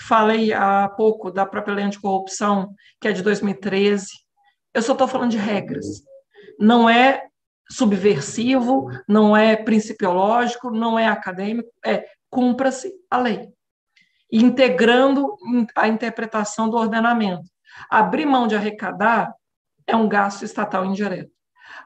falei 0.00 0.52
há 0.52 0.88
pouco 0.88 1.30
da 1.30 1.46
própria 1.46 1.74
Lei 1.74 1.84
Anticorrupção, 1.84 2.74
que 3.00 3.06
é 3.06 3.12
de 3.12 3.22
2013. 3.22 4.08
Eu 4.74 4.82
só 4.82 4.92
estou 4.92 5.06
falando 5.06 5.30
de 5.30 5.38
regras. 5.38 5.86
Não 6.60 6.88
é 6.88 7.26
subversivo, 7.70 8.90
não 9.08 9.36
é 9.36 9.56
principiológico, 9.56 10.70
não 10.70 10.98
é 10.98 11.06
acadêmico, 11.06 11.70
é 11.84 12.04
cumpra-se 12.28 12.92
a 13.10 13.18
lei, 13.18 13.48
integrando 14.30 15.36
a 15.74 15.88
interpretação 15.88 16.68
do 16.68 16.76
ordenamento. 16.76 17.48
Abrir 17.88 18.26
mão 18.26 18.46
de 18.46 18.54
arrecadar 18.54 19.32
é 19.86 19.96
um 19.96 20.08
gasto 20.08 20.44
estatal 20.44 20.84
indireto. 20.84 21.30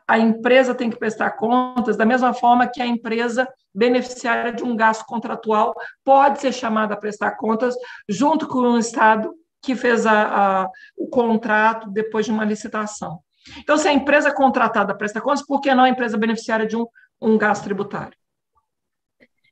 A 0.08 0.18
empresa 0.18 0.74
tem 0.74 0.90
que 0.90 0.98
prestar 0.98 1.32
contas 1.32 1.96
da 1.96 2.04
mesma 2.04 2.32
forma 2.34 2.66
que 2.66 2.80
a 2.80 2.86
empresa 2.86 3.48
beneficiária 3.74 4.52
de 4.52 4.62
um 4.62 4.76
gasto 4.76 5.04
contratual 5.04 5.74
pode 6.04 6.40
ser 6.40 6.52
chamada 6.52 6.94
a 6.94 6.96
prestar 6.96 7.32
contas 7.32 7.74
junto 8.08 8.46
com 8.46 8.58
o 8.58 8.78
Estado 8.78 9.34
que 9.62 9.74
fez 9.74 10.06
a, 10.06 10.62
a, 10.62 10.70
o 10.96 11.08
contrato 11.08 11.90
depois 11.90 12.26
de 12.26 12.32
uma 12.32 12.44
licitação. 12.44 13.20
Então, 13.58 13.76
se 13.76 13.88
a 13.88 13.92
empresa 13.92 14.32
contratada 14.32 14.96
presta 14.96 15.20
contas, 15.20 15.44
por 15.44 15.60
que 15.60 15.74
não 15.74 15.84
a 15.84 15.88
empresa 15.88 16.16
beneficiária 16.16 16.66
de 16.66 16.76
um, 16.76 16.86
um 17.20 17.36
gasto 17.36 17.64
tributário? 17.64 18.16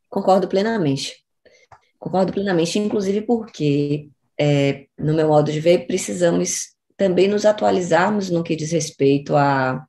Concordo 0.09 0.49
plenamente. 0.49 1.25
Concordo 1.99 2.33
plenamente, 2.33 2.79
inclusive 2.79 3.23
porque, 3.23 4.09
é, 4.39 4.87
no 4.99 5.15
meu 5.15 5.29
modo 5.29 5.53
de 5.53 5.61
ver, 5.61 5.87
precisamos 5.87 6.73
também 6.97 7.29
nos 7.29 7.45
atualizarmos 7.45 8.31
no 8.31 8.43
que 8.43 8.57
diz 8.57 8.73
respeito 8.73 9.37
a, 9.37 9.85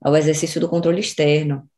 ao 0.00 0.16
exercício 0.16 0.60
do 0.60 0.68
controle 0.68 1.00
externo. 1.00 1.68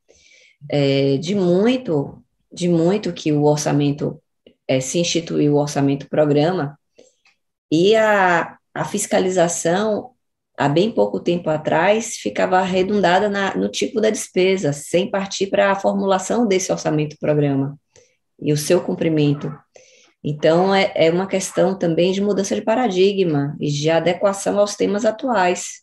É, 0.68 1.16
de 1.16 1.34
muito, 1.34 2.22
de 2.52 2.68
muito 2.68 3.12
que 3.12 3.32
o 3.32 3.44
orçamento 3.44 4.22
é, 4.68 4.80
se 4.80 4.98
instituiu 4.98 5.55
o 5.55 5.59
orçamento 5.59 6.09
programa 6.09 6.78
e 7.70 7.97
a, 7.97 8.56
a 8.72 8.84
fiscalização 8.84 10.11
há 10.62 10.68
bem 10.68 10.93
pouco 10.93 11.18
tempo 11.18 11.51
atrás, 11.51 12.16
ficava 12.16 12.59
arredondada 12.59 13.28
na, 13.28 13.56
no 13.56 13.68
tipo 13.68 14.01
da 14.01 14.10
despesa, 14.10 14.72
sem 14.72 15.10
partir 15.10 15.48
para 15.48 15.72
a 15.72 15.74
formulação 15.74 16.47
desse 16.47 16.70
orçamento-programa 16.70 17.76
e 18.40 18.52
o 18.52 18.56
seu 18.56 18.80
cumprimento. 18.80 19.52
Então, 20.22 20.72
é, 20.72 20.93
é 20.94 21.10
uma 21.10 21.26
questão 21.26 21.76
também 21.76 22.12
de 22.12 22.20
mudança 22.20 22.55
de 22.55 22.62
paradigma 22.62 23.56
e 23.60 23.68
de 23.72 23.90
adequação 23.90 24.56
aos 24.56 24.76
temas 24.76 25.05
atuais, 25.05 25.82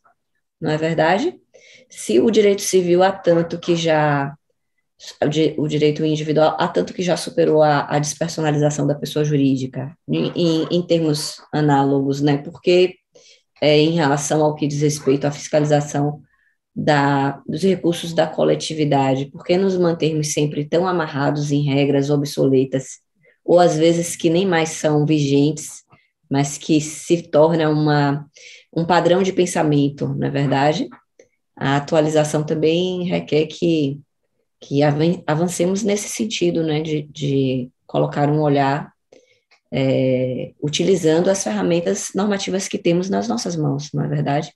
não 0.62 0.72
é 0.72 0.78
verdade? 0.78 1.38
Se 1.90 2.22
o 2.22 2.32
direito 2.32 2.62
civil 2.62 3.04
há 3.04 3.12
tanto 3.12 3.60
que 3.60 3.76
já 3.76 4.34
o 5.58 5.68
direito 5.68 6.06
individual, 6.06 6.58
há 6.60 6.68
tanto 6.68 6.94
que 6.94 7.02
já 7.02 7.16
superou 7.16 7.64
a, 7.64 7.86
a 7.90 8.00
despersonalização 8.00 8.86
da 8.86 8.96
pessoa 8.96 9.24
jurídica, 9.24 9.94
em, 10.08 10.68
em 10.70 10.82
termos 10.82 11.42
análogos, 11.54 12.22
né? 12.22 12.38
Porque 12.38 12.99
é, 13.62 13.78
em 13.78 13.92
relação 13.92 14.44
ao 14.44 14.56
que 14.56 14.68
diz 14.68 14.82
respeito 14.82 15.26
à 15.26 15.32
fiscalização 15.32 16.22
da, 16.76 17.42
dos 17.48 17.62
recursos 17.64 18.14
da 18.14 18.26
coletividade, 18.26 19.26
por 19.26 19.44
que 19.44 19.58
nos 19.58 19.78
mantermos 19.78 20.34
sempre 20.34 20.66
tão 20.66 20.88
amarrados 20.88 21.52
em 21.52 21.64
regras 21.64 22.10
obsoletas, 22.10 23.00
ou 23.44 23.60
às 23.60 23.78
vezes 23.78 24.16
que 24.16 24.30
nem 24.30 24.46
mais 24.46 24.70
são 24.70 25.06
vigentes, 25.06 25.84
mas 26.30 26.58
que 26.58 26.80
se 26.80 27.24
torna 27.24 27.70
uma, 27.70 28.26
um 28.76 28.86
padrão 28.86 29.24
de 29.24 29.34
pensamento, 29.34 30.08
não 30.08 30.28
é 30.28 30.30
verdade? 30.30 30.88
A 31.56 31.76
atualização 31.78 32.44
também 32.44 33.04
requer 33.04 33.48
que, 33.48 34.00
que 34.62 34.82
avancemos 35.26 35.84
nesse 35.84 36.08
sentido, 36.08 36.64
né, 36.64 36.82
de, 36.82 37.02
de 37.12 37.70
colocar 37.86 38.30
um 38.30 38.40
olhar 38.40 38.94
é, 39.72 40.54
utilizando 40.62 41.30
as 41.30 41.44
ferramentas 41.44 42.12
normativas 42.16 42.68
que 42.68 42.78
temos 42.78 43.10
nas 43.10 43.28
nossas 43.28 43.56
mãos, 43.56 43.90
não 43.94 44.04
é 44.04 44.08
verdade? 44.08 44.54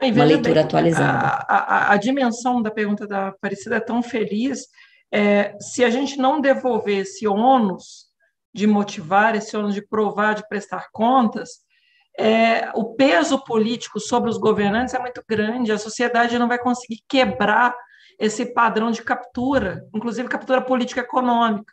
Uma 0.00 0.24
leitura 0.24 0.54
bem, 0.54 0.64
atualizada. 0.64 1.18
A, 1.48 1.88
a, 1.88 1.92
a, 1.92 1.96
dimensão 1.96 2.62
da 2.62 2.70
pergunta 2.70 3.06
da 3.06 3.28
Aparecida 3.28 3.76
é 3.76 3.80
tão 3.80 4.00
feliz. 4.02 4.66
É, 5.12 5.56
se 5.58 5.84
a 5.84 5.90
gente 5.90 6.16
não 6.16 6.40
devolver 6.40 6.98
esse 6.98 7.26
ônus 7.26 8.06
de 8.54 8.66
motivar, 8.66 9.34
esse 9.34 9.56
ônus 9.56 9.74
de 9.74 9.82
provar, 9.82 10.34
de 10.34 10.48
prestar 10.48 10.88
contas, 10.92 11.66
é, 12.18 12.70
o 12.74 12.94
peso 12.94 13.42
político 13.44 13.98
sobre 13.98 14.30
os 14.30 14.38
governantes 14.38 14.94
é 14.94 14.98
muito 14.98 15.22
grande, 15.28 15.72
a 15.72 15.78
sociedade 15.78 16.38
não 16.38 16.48
vai 16.48 16.58
conseguir 16.58 17.02
quebrar 17.08 17.74
esse 18.18 18.46
padrão 18.46 18.90
de 18.90 19.02
captura, 19.02 19.84
inclusive 19.94 20.28
captura 20.28 20.60
política 20.60 21.00
econômica. 21.00 21.72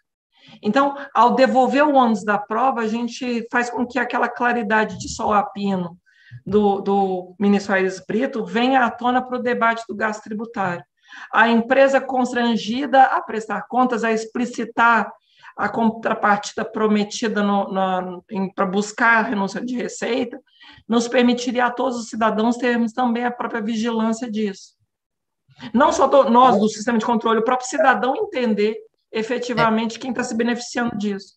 Então, 0.61 0.95
ao 1.13 1.35
devolver 1.35 1.85
o 1.85 1.93
ônus 1.93 2.23
da 2.23 2.38
prova, 2.38 2.81
a 2.81 2.88
gente 2.88 3.47
faz 3.51 3.69
com 3.69 3.85
que 3.85 3.99
aquela 3.99 4.30
claridade 4.30 4.97
de 4.97 5.09
sol 5.09 5.34
a 5.34 5.43
pino 5.43 5.97
do, 6.45 6.81
do 6.81 7.35
ministro 7.39 7.73
Aires 7.73 8.03
Brito 8.05 8.43
venha 8.45 8.85
à 8.85 8.91
tona 8.91 9.22
para 9.22 9.38
o 9.38 9.41
debate 9.41 9.84
do 9.88 9.95
gasto 9.95 10.23
tributário. 10.23 10.84
A 11.31 11.47
empresa 11.49 12.01
constrangida 12.01 13.03
a 13.03 13.22
prestar 13.22 13.67
contas, 13.67 14.03
a 14.03 14.11
explicitar 14.11 15.11
a 15.55 15.69
contrapartida 15.69 16.65
prometida 16.65 17.41
para 18.55 18.65
buscar 18.65 19.19
a 19.19 19.27
renúncia 19.30 19.63
de 19.63 19.76
receita, 19.76 20.39
nos 20.88 21.07
permitiria 21.07 21.65
a 21.65 21.72
todos 21.72 21.97
os 21.97 22.09
cidadãos 22.09 22.57
termos 22.57 22.91
também 22.91 23.23
a 23.23 23.31
própria 23.31 23.61
vigilância 23.61 24.30
disso. 24.30 24.76
Não 25.73 25.93
só 25.93 26.07
do, 26.07 26.30
nós 26.30 26.59
do 26.59 26.67
sistema 26.67 26.97
de 26.97 27.05
controle, 27.05 27.39
o 27.39 27.43
próprio 27.43 27.69
cidadão 27.69 28.15
entender 28.17 28.76
efetivamente 29.16 29.98
quem 29.98 30.12
está 30.12 30.24
se 30.24 30.36
beneficiando 30.36 30.98
disso. 30.98 31.36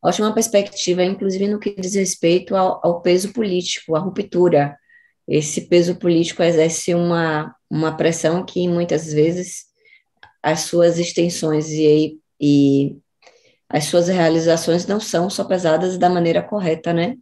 Ótima 0.00 0.32
perspectiva, 0.32 1.02
inclusive 1.02 1.48
no 1.48 1.58
que 1.58 1.74
diz 1.74 1.94
respeito 1.94 2.54
ao, 2.54 2.80
ao, 2.86 3.00
peso 3.00 3.32
político, 3.32 3.96
à 3.96 3.98
ruptura. 3.98 4.78
Esse 5.26 5.68
peso 5.68 5.96
político 5.96 6.42
exerce 6.42 6.94
uma, 6.94 7.54
uma 7.68 7.96
pressão 7.96 8.44
que 8.44 8.68
muitas 8.68 9.12
vezes 9.12 9.66
as 10.42 10.60
suas 10.60 10.98
extensões 10.98 11.68
e, 11.70 12.20
e 12.40 12.96
as 13.68 13.84
suas 13.84 14.08
realizações 14.08 14.86
não 14.86 15.00
são 15.00 15.28
só 15.28 15.44
pesadas 15.44 15.98
da 15.98 16.08
maneira 16.08 16.42
correta, 16.42 16.92
né? 16.92 17.16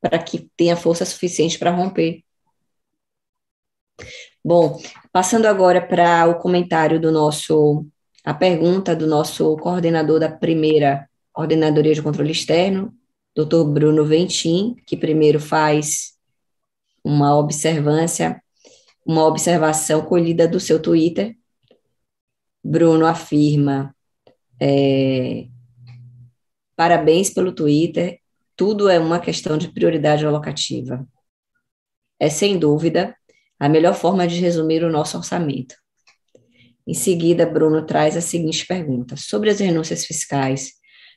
Para 0.00 0.18
que 0.22 0.50
tenha 0.56 0.76
força 0.76 1.04
suficiente 1.04 1.58
para 1.58 1.70
romper. 1.70 2.22
Bom, 4.46 4.80
passando 5.10 5.46
agora 5.46 5.84
para 5.84 6.24
o 6.28 6.38
comentário 6.38 7.00
do 7.00 7.10
nosso, 7.10 7.84
a 8.22 8.32
pergunta 8.32 8.94
do 8.94 9.04
nosso 9.04 9.56
coordenador 9.56 10.20
da 10.20 10.30
primeira 10.30 11.10
Coordenadoria 11.32 11.92
de 11.92 12.00
Controle 12.00 12.30
Externo, 12.30 12.94
Dr. 13.34 13.64
Bruno 13.64 14.04
Ventim, 14.04 14.76
que 14.86 14.96
primeiro 14.96 15.40
faz 15.40 16.12
uma 17.02 17.36
observância, 17.36 18.40
uma 19.04 19.24
observação 19.26 20.02
colhida 20.02 20.46
do 20.46 20.60
seu 20.60 20.80
Twitter. 20.80 21.36
Bruno 22.62 23.04
afirma: 23.04 23.92
é, 24.62 25.48
parabéns 26.76 27.30
pelo 27.30 27.50
Twitter, 27.50 28.20
tudo 28.54 28.88
é 28.88 28.96
uma 28.96 29.18
questão 29.18 29.58
de 29.58 29.72
prioridade 29.72 30.24
alocativa. 30.24 31.04
É 32.20 32.30
sem 32.30 32.56
dúvida 32.56 33.15
a 33.58 33.68
melhor 33.68 33.94
forma 33.94 34.26
de 34.26 34.40
resumir 34.40 34.84
o 34.84 34.90
nosso 34.90 35.16
orçamento. 35.16 35.74
Em 36.86 36.94
seguida, 36.94 37.44
Bruno 37.44 37.84
traz 37.84 38.16
a 38.16 38.20
seguinte 38.20 38.66
pergunta: 38.66 39.16
sobre 39.16 39.50
as 39.50 39.58
renúncias 39.58 40.04
fiscais, 40.04 40.72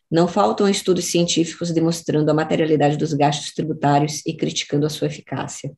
não 0.10 0.28
faltam 0.28 0.68
estudos 0.68 1.06
científicos 1.06 1.72
demonstrando 1.72 2.32
a 2.32 2.34
materialidade 2.34 2.98
dos 2.98 3.14
gastos 3.14 3.54
tributários 3.54 4.26
e 4.26 4.34
criticando 4.34 4.86
a 4.86 4.90
sua 4.90 5.08
eficácia. 5.08 5.72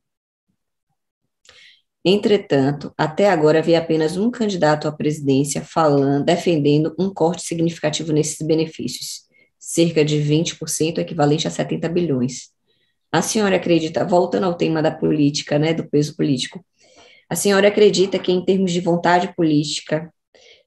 Entretanto, 2.04 2.92
até 2.98 3.30
agora 3.30 3.60
havia 3.60 3.78
apenas 3.78 4.16
um 4.16 4.30
candidato 4.30 4.88
à 4.88 4.92
presidência 4.92 5.62
falando, 5.62 6.24
defendendo 6.24 6.94
um 6.98 7.12
corte 7.12 7.42
significativo 7.42 8.12
nesses 8.12 8.44
benefícios, 8.44 9.20
cerca 9.58 10.04
de 10.04 10.16
20%, 10.16 10.98
equivalente 10.98 11.46
a 11.46 11.50
70 11.50 11.88
bilhões. 11.88 12.50
A 13.14 13.20
senhora 13.20 13.56
acredita, 13.56 14.06
voltando 14.06 14.44
ao 14.46 14.54
tema 14.54 14.80
da 14.80 14.90
política, 14.90 15.58
né, 15.58 15.74
do 15.74 15.86
peso 15.86 16.16
político, 16.16 16.64
a 17.28 17.36
senhora 17.36 17.68
acredita 17.68 18.18
que, 18.18 18.32
em 18.32 18.42
termos 18.42 18.72
de 18.72 18.80
vontade 18.80 19.34
política, 19.36 20.12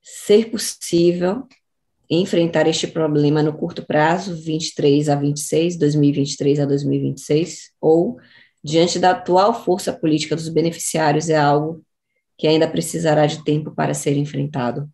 ser 0.02 0.52
possível 0.52 1.48
enfrentar 2.08 2.68
este 2.68 2.86
problema 2.86 3.42
no 3.42 3.58
curto 3.58 3.84
prazo, 3.84 4.36
23 4.36 5.10
a 5.10 5.16
26, 5.16 5.76
2023 5.76 6.60
a 6.60 6.66
2026, 6.66 7.72
ou, 7.82 8.18
diante 8.64 9.00
da 9.00 9.12
atual 9.12 9.64
força 9.64 9.92
política 9.92 10.36
dos 10.36 10.50
beneficiários, 10.50 11.30
é 11.30 11.36
algo 11.36 11.84
que 12.38 12.48
ainda 12.48 12.68
precisará 12.68 13.26
de 13.26 13.44
tempo 13.44 13.72
para 13.72 13.96
ser 13.96 14.16
enfrentado? 14.18 14.88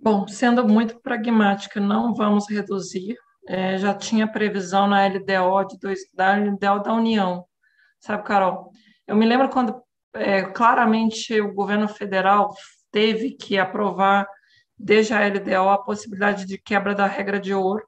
Bom, 0.00 0.26
sendo 0.26 0.66
muito 0.66 1.00
pragmática, 1.00 1.80
não 1.80 2.14
vamos 2.14 2.48
reduzir. 2.48 3.16
É, 3.48 3.78
já 3.78 3.94
tinha 3.94 4.30
previsão 4.30 4.86
na 4.86 5.06
LDO 5.06 5.64
de 5.68 5.78
dois, 5.78 6.00
da 6.14 6.36
LDO 6.36 6.82
da 6.82 6.92
União, 6.92 7.46
sabe, 7.98 8.22
Carol? 8.24 8.70
Eu 9.06 9.16
me 9.16 9.24
lembro 9.24 9.48
quando 9.48 9.82
é, 10.14 10.42
claramente 10.42 11.40
o 11.40 11.54
governo 11.54 11.88
federal 11.88 12.54
teve 12.92 13.30
que 13.30 13.56
aprovar 13.58 14.28
desde 14.78 15.14
a 15.14 15.26
LDO 15.26 15.70
a 15.70 15.82
possibilidade 15.82 16.44
de 16.44 16.58
quebra 16.58 16.94
da 16.94 17.06
regra 17.06 17.40
de 17.40 17.54
ouro. 17.54 17.82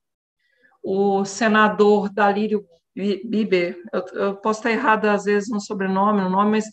O 0.82 1.26
senador 1.26 2.08
Dalírio 2.10 2.64
Biber, 2.96 3.76
eu, 3.92 4.04
eu 4.14 4.36
posso 4.36 4.60
estar 4.60 4.70
errada 4.70 5.12
às 5.12 5.24
vezes 5.24 5.50
no 5.50 5.60
sobrenome, 5.60 6.22
no 6.22 6.30
nome, 6.30 6.52
mas 6.52 6.64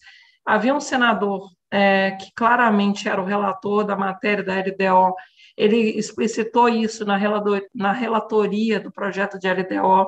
havia 0.46 0.74
um 0.74 0.80
senador 0.80 1.50
é, 1.70 2.12
que 2.12 2.32
claramente 2.34 3.10
era 3.10 3.22
o 3.22 3.26
relator 3.26 3.84
da 3.84 3.98
matéria 3.98 4.44
da 4.44 4.56
LDO, 4.56 5.14
ele 5.58 5.98
explicitou 5.98 6.70
isso 6.70 7.04
na, 7.04 7.18
relator, 7.18 7.62
na 7.74 7.92
relatoria 7.92 8.80
do 8.80 8.92
projeto 8.92 9.40
de 9.40 9.52
LDO, 9.52 10.08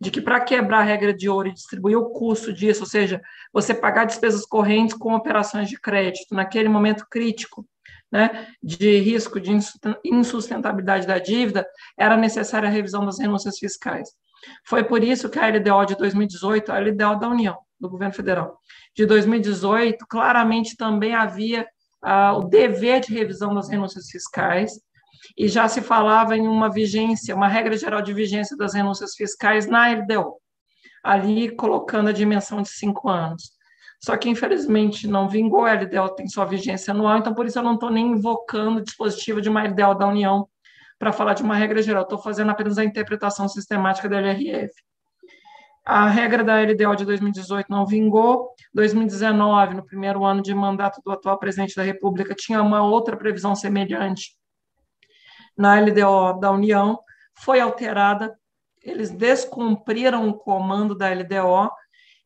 de 0.00 0.10
que 0.10 0.20
para 0.20 0.40
quebrar 0.40 0.80
a 0.80 0.84
regra 0.84 1.14
de 1.14 1.28
ouro 1.28 1.48
e 1.48 1.54
distribuir 1.54 1.96
o 1.96 2.10
custo 2.10 2.52
disso, 2.52 2.80
ou 2.80 2.86
seja, 2.86 3.20
você 3.52 3.72
pagar 3.72 4.06
despesas 4.06 4.44
correntes 4.44 4.96
com 4.96 5.14
operações 5.14 5.68
de 5.68 5.78
crédito 5.78 6.34
naquele 6.34 6.68
momento 6.68 7.06
crítico, 7.08 7.64
né, 8.10 8.48
de 8.60 8.98
risco 8.98 9.38
de 9.38 9.52
insustentabilidade 10.04 11.06
da 11.06 11.18
dívida, 11.18 11.64
era 11.96 12.16
necessária 12.16 12.68
a 12.68 12.72
revisão 12.72 13.04
das 13.04 13.20
renúncias 13.20 13.58
fiscais. 13.58 14.08
Foi 14.66 14.82
por 14.82 15.04
isso 15.04 15.28
que 15.28 15.38
a 15.38 15.46
LDO 15.46 15.84
de 15.86 15.96
2018, 15.96 16.72
a 16.72 16.80
LDO 16.80 17.20
da 17.20 17.28
União, 17.28 17.56
do 17.78 17.88
governo 17.88 18.14
federal, 18.14 18.58
de 18.96 19.06
2018, 19.06 20.04
claramente 20.08 20.76
também 20.76 21.14
havia 21.14 21.66
o 22.02 22.44
dever 22.44 23.00
de 23.00 23.12
revisão 23.12 23.54
das 23.54 23.68
renúncias 23.68 24.08
fiscais, 24.10 24.72
e 25.36 25.48
já 25.48 25.68
se 25.68 25.80
falava 25.80 26.36
em 26.36 26.46
uma 26.46 26.70
vigência, 26.70 27.34
uma 27.34 27.48
regra 27.48 27.76
geral 27.76 28.02
de 28.02 28.12
vigência 28.12 28.56
das 28.56 28.74
renúncias 28.74 29.14
fiscais 29.14 29.66
na 29.66 29.88
LDO, 29.90 30.36
ali 31.04 31.54
colocando 31.54 32.08
a 32.08 32.12
dimensão 32.12 32.62
de 32.62 32.68
cinco 32.68 33.08
anos. 33.08 33.52
Só 34.02 34.16
que, 34.16 34.30
infelizmente, 34.30 35.06
não 35.06 35.28
vingou, 35.28 35.66
a 35.66 35.74
LDO 35.74 36.14
tem 36.16 36.26
sua 36.26 36.46
vigência 36.46 36.92
anual, 36.92 37.18
então 37.18 37.34
por 37.34 37.44
isso 37.44 37.58
eu 37.58 37.62
não 37.62 37.74
estou 37.74 37.90
nem 37.90 38.12
invocando 38.12 38.78
o 38.78 38.82
dispositivo 38.82 39.42
de 39.42 39.50
uma 39.50 39.62
LDO 39.62 39.94
da 39.94 40.06
União 40.06 40.48
para 40.98 41.12
falar 41.12 41.34
de 41.34 41.42
uma 41.42 41.54
regra 41.54 41.82
geral, 41.82 42.02
estou 42.02 42.18
fazendo 42.18 42.50
apenas 42.50 42.78
a 42.78 42.84
interpretação 42.84 43.48
sistemática 43.48 44.08
da 44.08 44.18
LRF. 44.18 44.72
A 45.84 46.08
regra 46.08 46.44
da 46.44 46.60
LDO 46.60 46.94
de 46.94 47.04
2018 47.04 47.66
não 47.70 47.86
vingou, 47.86 48.50
2019, 48.74 49.74
no 49.74 49.84
primeiro 49.84 50.24
ano 50.24 50.42
de 50.42 50.54
mandato 50.54 51.00
do 51.04 51.10
atual 51.10 51.38
presidente 51.38 51.74
da 51.74 51.82
República, 51.82 52.34
tinha 52.34 52.62
uma 52.62 52.82
outra 52.82 53.16
previsão 53.16 53.54
semelhante 53.54 54.38
na 55.56 55.78
LDO 55.80 56.38
da 56.40 56.50
União, 56.50 56.98
foi 57.34 57.60
alterada, 57.60 58.34
eles 58.82 59.10
descumpriram 59.10 60.28
o 60.28 60.34
comando 60.34 60.94
da 60.94 61.08
LDO 61.10 61.70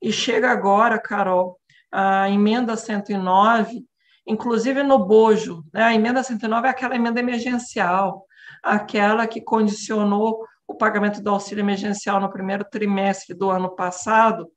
e 0.03 0.13
chega 0.13 0.51
agora, 0.51 1.01
Carol, 1.01 1.59
a 1.91 2.29
emenda 2.29 2.77
109, 2.77 3.85
inclusive 4.27 4.83
no 4.83 4.99
bojo, 4.99 5.65
né? 5.73 5.83
a 5.83 5.95
emenda 5.95 6.23
109 6.23 6.67
é 6.67 6.71
aquela 6.71 6.97
emenda 6.97 7.21
emergencial, 7.21 8.25
aquela 8.63 9.27
que 9.27 9.41
condicionou 9.41 10.45
o 10.66 10.74
pagamento 10.74 11.23
do 11.23 11.31
auxílio 11.31 11.62
emergencial 11.62 12.20
no 12.20 12.31
primeiro 12.31 12.65
trimestre 12.65 13.35
do 13.35 13.51
ano 13.51 13.74
passado, 13.74 14.49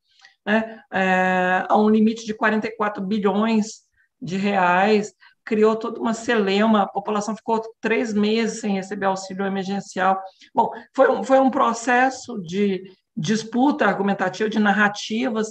né, 0.45 0.81
é, 0.91 1.65
a 1.67 1.77
um 1.77 1.89
limite 1.89 2.25
de 2.25 2.34
44 2.34 3.03
bilhões 3.05 3.81
de 4.21 4.38
reais, 4.38 5.13
criou 5.43 5.75
toda 5.75 5.99
uma 5.99 6.13
celema, 6.13 6.84
a 6.84 6.88
população 6.88 7.35
ficou 7.35 7.61
três 7.79 8.13
meses 8.13 8.59
sem 8.59 8.73
receber 8.73 9.05
auxílio 9.05 9.45
emergencial. 9.45 10.19
Bom, 10.53 10.69
foi 10.95 11.09
um, 11.09 11.23
foi 11.23 11.39
um 11.39 11.49
processo 11.49 12.41
de 12.41 12.84
disputa 13.15 13.85
argumentativa, 13.85 14.49
de 14.49 14.59
narrativas, 14.59 15.47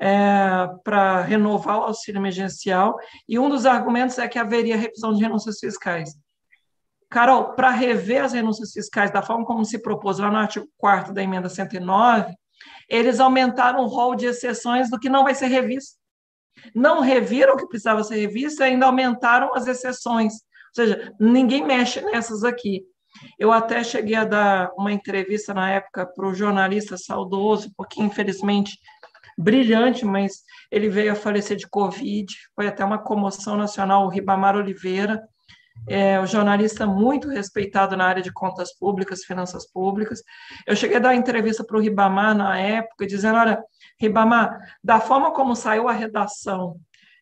é, 0.00 0.66
para 0.82 1.20
renovar 1.20 1.78
o 1.78 1.84
auxílio 1.84 2.18
emergencial, 2.18 2.96
e 3.28 3.38
um 3.38 3.50
dos 3.50 3.66
argumentos 3.66 4.18
é 4.18 4.26
que 4.26 4.38
haveria 4.38 4.76
revisão 4.76 5.12
de 5.12 5.22
renúncias 5.22 5.58
fiscais. 5.58 6.14
Carol, 7.10 7.54
para 7.54 7.70
rever 7.70 8.24
as 8.24 8.32
renúncias 8.32 8.72
fiscais 8.72 9.10
da 9.10 9.20
forma 9.20 9.44
como 9.44 9.64
se 9.64 9.82
propôs 9.82 10.18
lá 10.18 10.30
no 10.30 10.36
artigo 10.36 10.66
4 10.78 11.12
da 11.12 11.22
emenda 11.22 11.48
109, 11.48 12.32
eles 12.88 13.20
aumentaram 13.20 13.80
o 13.80 13.86
rol 13.86 14.14
de 14.14 14.26
exceções 14.26 14.88
do 14.88 14.98
que 14.98 15.08
não 15.08 15.24
vai 15.24 15.34
ser 15.34 15.46
revisto 15.46 16.00
não 16.74 17.00
reviram 17.00 17.54
o 17.54 17.56
que 17.56 17.66
precisava 17.66 18.04
ser 18.04 18.16
revisto 18.16 18.62
e 18.62 18.64
ainda 18.64 18.86
aumentaram 18.86 19.54
as 19.54 19.66
exceções. 19.66 20.34
Ou 20.34 20.74
seja, 20.74 21.12
ninguém 21.18 21.64
mexe 21.64 22.00
nessas 22.00 22.44
aqui. 22.44 22.82
Eu 23.38 23.50
até 23.52 23.82
cheguei 23.82 24.14
a 24.14 24.24
dar 24.24 24.70
uma 24.76 24.92
entrevista 24.92 25.52
na 25.52 25.70
época 25.70 26.06
para 26.06 26.26
o 26.26 26.34
jornalista 26.34 26.96
saudoso, 26.96 27.72
porque 27.76 28.00
infelizmente 28.00 28.78
brilhante, 29.36 30.04
mas 30.04 30.42
ele 30.70 30.88
veio 30.88 31.12
a 31.12 31.16
falecer 31.16 31.56
de 31.56 31.68
Covid, 31.68 32.26
foi 32.54 32.68
até 32.68 32.84
uma 32.84 32.98
comoção 32.98 33.56
nacional, 33.56 34.04
o 34.04 34.08
Ribamar 34.08 34.54
Oliveira, 34.54 35.20
é 35.88 36.20
um 36.20 36.26
jornalista 36.26 36.86
muito 36.86 37.28
respeitado 37.28 37.96
na 37.96 38.06
área 38.06 38.22
de 38.22 38.32
contas 38.32 38.76
públicas, 38.76 39.24
finanças 39.24 39.70
públicas. 39.70 40.22
Eu 40.66 40.76
cheguei 40.76 40.96
a 40.96 41.00
dar 41.00 41.14
entrevista 41.14 41.64
para 41.64 41.76
o 41.76 41.80
Ribamar 41.80 42.34
na 42.34 42.58
época, 42.58 43.06
dizendo, 43.06 43.38
olha, 43.38 43.62
Ribamar, 43.98 44.58
da 44.82 45.00
forma 45.00 45.32
como 45.32 45.54
saiu 45.56 45.88
a 45.88 45.92
redação 45.92 46.76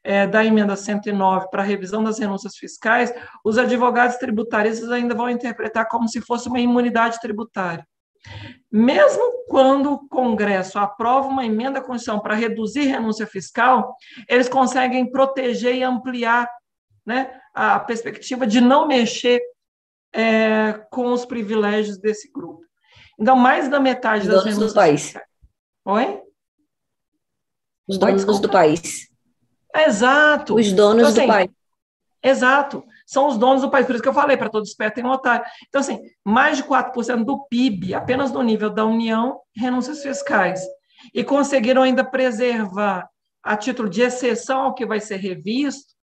é, 0.04 0.26
da 0.26 0.44
emenda 0.44 0.76
109 0.76 1.48
para 1.50 1.62
a 1.62 1.66
revisão 1.66 2.02
das 2.02 2.18
renúncias 2.18 2.56
fiscais, 2.56 3.12
os 3.44 3.58
advogados 3.58 4.16
tributaristas 4.16 4.90
ainda 4.90 5.14
vão 5.14 5.28
interpretar 5.28 5.88
como 5.88 6.08
se 6.08 6.20
fosse 6.20 6.48
uma 6.48 6.60
imunidade 6.60 7.18
tributária. 7.20 7.86
Mesmo 8.70 9.44
quando 9.48 9.92
o 9.92 10.08
Congresso 10.08 10.78
aprova 10.78 11.28
uma 11.28 11.46
emenda 11.46 11.78
à 11.78 11.82
Constituição 11.82 12.20
para 12.20 12.34
reduzir 12.34 12.84
renúncia 12.84 13.26
fiscal, 13.26 13.94
eles 14.28 14.48
conseguem 14.48 15.10
proteger 15.10 15.74
e 15.76 15.82
ampliar 15.82 16.48
né, 17.06 17.30
a 17.58 17.80
perspectiva 17.80 18.46
de 18.46 18.60
não 18.60 18.86
mexer 18.86 19.40
é, 20.12 20.74
com 20.90 21.12
os 21.12 21.24
privilégios 21.24 21.98
desse 21.98 22.30
grupo. 22.30 22.62
Então, 23.18 23.34
mais 23.34 23.68
da 23.68 23.80
metade 23.80 24.28
das 24.28 24.44
renúncias 24.44 24.72
do 24.72 24.74
país. 24.76 25.14
Oi? 25.84 26.22
Os 27.88 27.98
donos 27.98 28.24
Oi, 28.24 28.40
do 28.40 28.48
país. 28.48 29.08
Exato. 29.74 30.54
Os 30.54 30.72
donos 30.72 30.98
então, 30.98 31.08
assim, 31.08 31.20
do 31.22 31.26
país. 31.26 31.50
Exato. 32.22 32.84
São 33.04 33.26
os 33.26 33.36
donos 33.36 33.62
do 33.62 33.70
país. 33.70 33.86
Por 33.86 33.96
isso 33.96 34.02
que 34.02 34.08
eu 34.08 34.14
falei, 34.14 34.36
para 34.36 34.50
todo 34.50 34.64
esperto 34.64 34.94
tem 34.94 35.04
um 35.04 35.10
otário. 35.10 35.44
Então, 35.68 35.80
assim, 35.80 36.00
mais 36.24 36.58
de 36.58 36.62
4% 36.62 37.24
do 37.24 37.44
PIB, 37.48 37.92
apenas 37.92 38.30
no 38.30 38.42
nível 38.42 38.70
da 38.70 38.84
União, 38.84 39.40
renúncias 39.56 40.00
fiscais. 40.00 40.64
E 41.12 41.24
conseguiram 41.24 41.82
ainda 41.82 42.04
preservar, 42.04 43.08
a 43.42 43.56
título 43.56 43.88
de 43.88 44.02
exceção 44.02 44.60
ao 44.60 44.74
que 44.74 44.86
vai 44.86 45.00
ser 45.00 45.16
revisto, 45.16 45.97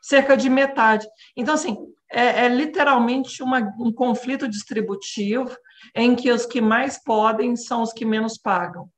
cerca 0.00 0.36
de 0.36 0.48
metade. 0.48 1.06
Então, 1.36 1.54
assim, 1.54 1.76
é, 2.10 2.46
é 2.46 2.48
literalmente 2.48 3.42
uma, 3.42 3.60
um 3.78 3.92
conflito 3.92 4.48
distributivo 4.48 5.54
em 5.94 6.14
que 6.14 6.30
os 6.30 6.46
que 6.46 6.60
mais 6.60 7.02
podem 7.02 7.56
são 7.56 7.82
os 7.82 7.92
que 7.92 8.04
menos 8.04 8.38
pagam 8.38 8.88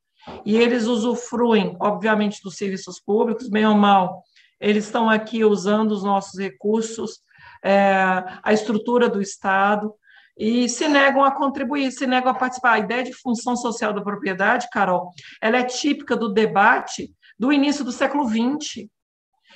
e 0.45 0.57
eles 0.57 0.87
usufruem, 0.87 1.77
obviamente, 1.81 2.43
dos 2.43 2.57
serviços 2.57 3.01
públicos, 3.01 3.49
bem 3.49 3.67
ou 3.67 3.75
mal, 3.75 4.23
eles 4.61 4.85
estão 4.85 5.09
aqui 5.09 5.45
usando 5.45 5.93
os 5.93 6.03
nossos 6.03 6.39
recursos, 6.39 7.21
é, 7.65 7.95
a 8.43 8.53
estrutura 8.53 9.09
do 9.09 9.21
Estado, 9.21 9.95
e 10.39 10.69
se 10.69 10.89
negam 10.89 11.25
a 11.25 11.33
contribuir, 11.33 11.91
se 11.93 12.07
negam 12.07 12.31
a 12.31 12.35
participar. 12.35 12.73
A 12.73 12.79
ideia 12.79 13.03
de 13.03 13.13
função 13.13 13.57
social 13.57 13.93
da 13.93 14.01
propriedade, 14.01 14.69
Carol, 14.73 15.11
ela 15.41 15.59
é 15.59 15.65
típica 15.65 16.17
do 16.17 16.33
debate 16.33 17.13
do 17.39 17.53
início 17.53 17.85
do 17.85 17.93
século 17.93 18.27
XX. 18.27 18.87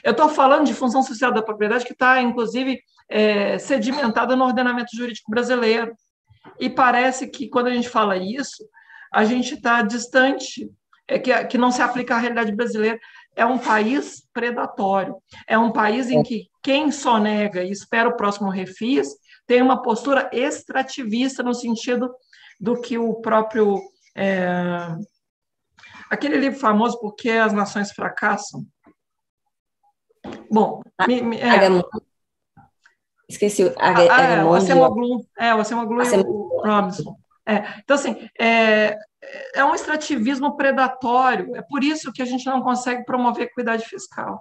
Eu 0.05 0.13
estou 0.13 0.29
falando 0.29 0.67
de 0.67 0.75
função 0.75 1.03
social 1.03 1.33
da 1.33 1.43
propriedade 1.43 1.87
que 1.87 1.95
está, 1.95 2.21
inclusive, 2.21 2.79
é, 3.09 3.59
sedimentada 3.59 4.37
no 4.37 4.45
ordenamento 4.45 4.95
jurídico 4.95 5.31
brasileiro. 5.31 5.97
E 6.61 6.69
parece 6.69 7.27
que, 7.27 7.49
quando 7.49 7.69
a 7.69 7.75
gente 7.75 7.89
fala 7.89 8.15
isso, 8.19 8.63
a 9.11 9.25
gente 9.25 9.55
está 9.55 9.81
distante, 9.81 10.71
é, 11.09 11.19
que, 11.19 11.45
que 11.47 11.57
não 11.57 11.71
se 11.71 11.81
aplica 11.81 12.15
à 12.15 12.19
realidade 12.19 12.55
brasileira. 12.55 12.99
É 13.35 13.47
um 13.47 13.57
país 13.57 14.29
predatório, 14.33 15.17
é 15.49 15.57
um 15.57 15.73
país 15.73 16.11
em 16.11 16.23
que 16.23 16.49
quem 16.63 16.93
só 16.93 17.19
nega 17.19 17.65
e 17.65 17.71
espera 17.71 18.09
o 18.09 18.17
próximo 18.17 18.51
refis 18.51 19.09
tem 19.47 19.63
uma 19.63 19.83
postura 19.83 20.31
extrativista 20.33 21.43
no 21.43 21.55
sentido 21.55 22.15
do 22.61 22.79
que 22.79 22.99
o 22.99 23.15
próprio. 23.15 23.81
É, 24.15 24.95
aquele 26.11 26.37
livro 26.37 26.59
famoso, 26.59 27.01
Por 27.01 27.15
que 27.17 27.31
as 27.31 27.55
Nações 27.55 27.91
Fracassam? 27.91 28.65
Bom, 30.55 30.83
me, 31.09 31.21
me, 31.21 31.37
é, 31.37 31.69
Esqueci. 33.29 33.65
A, 33.77 34.17
ah, 34.17 34.23
é, 34.23 34.45
o 34.45 34.55
Acemoglu. 34.55 35.27
É, 35.37 35.53
o 35.53 35.59
Acemoglu 35.59 36.01
e 36.01 36.17
o 36.21 36.63
Robinson. 36.65 37.17
É, 37.45 37.81
então, 37.83 37.97
assim, 37.97 38.29
é, 38.41 38.97
é 39.53 39.65
um 39.65 39.75
extrativismo 39.75 40.57
predatório. 40.57 41.57
É 41.57 41.63
por 41.63 41.83
isso 41.83 42.13
que 42.13 42.23
a 42.23 42.25
gente 42.25 42.47
não 42.47 42.63
consegue 42.63 43.05
promover 43.05 43.47
equidade 43.47 43.85
fiscal. 43.85 44.41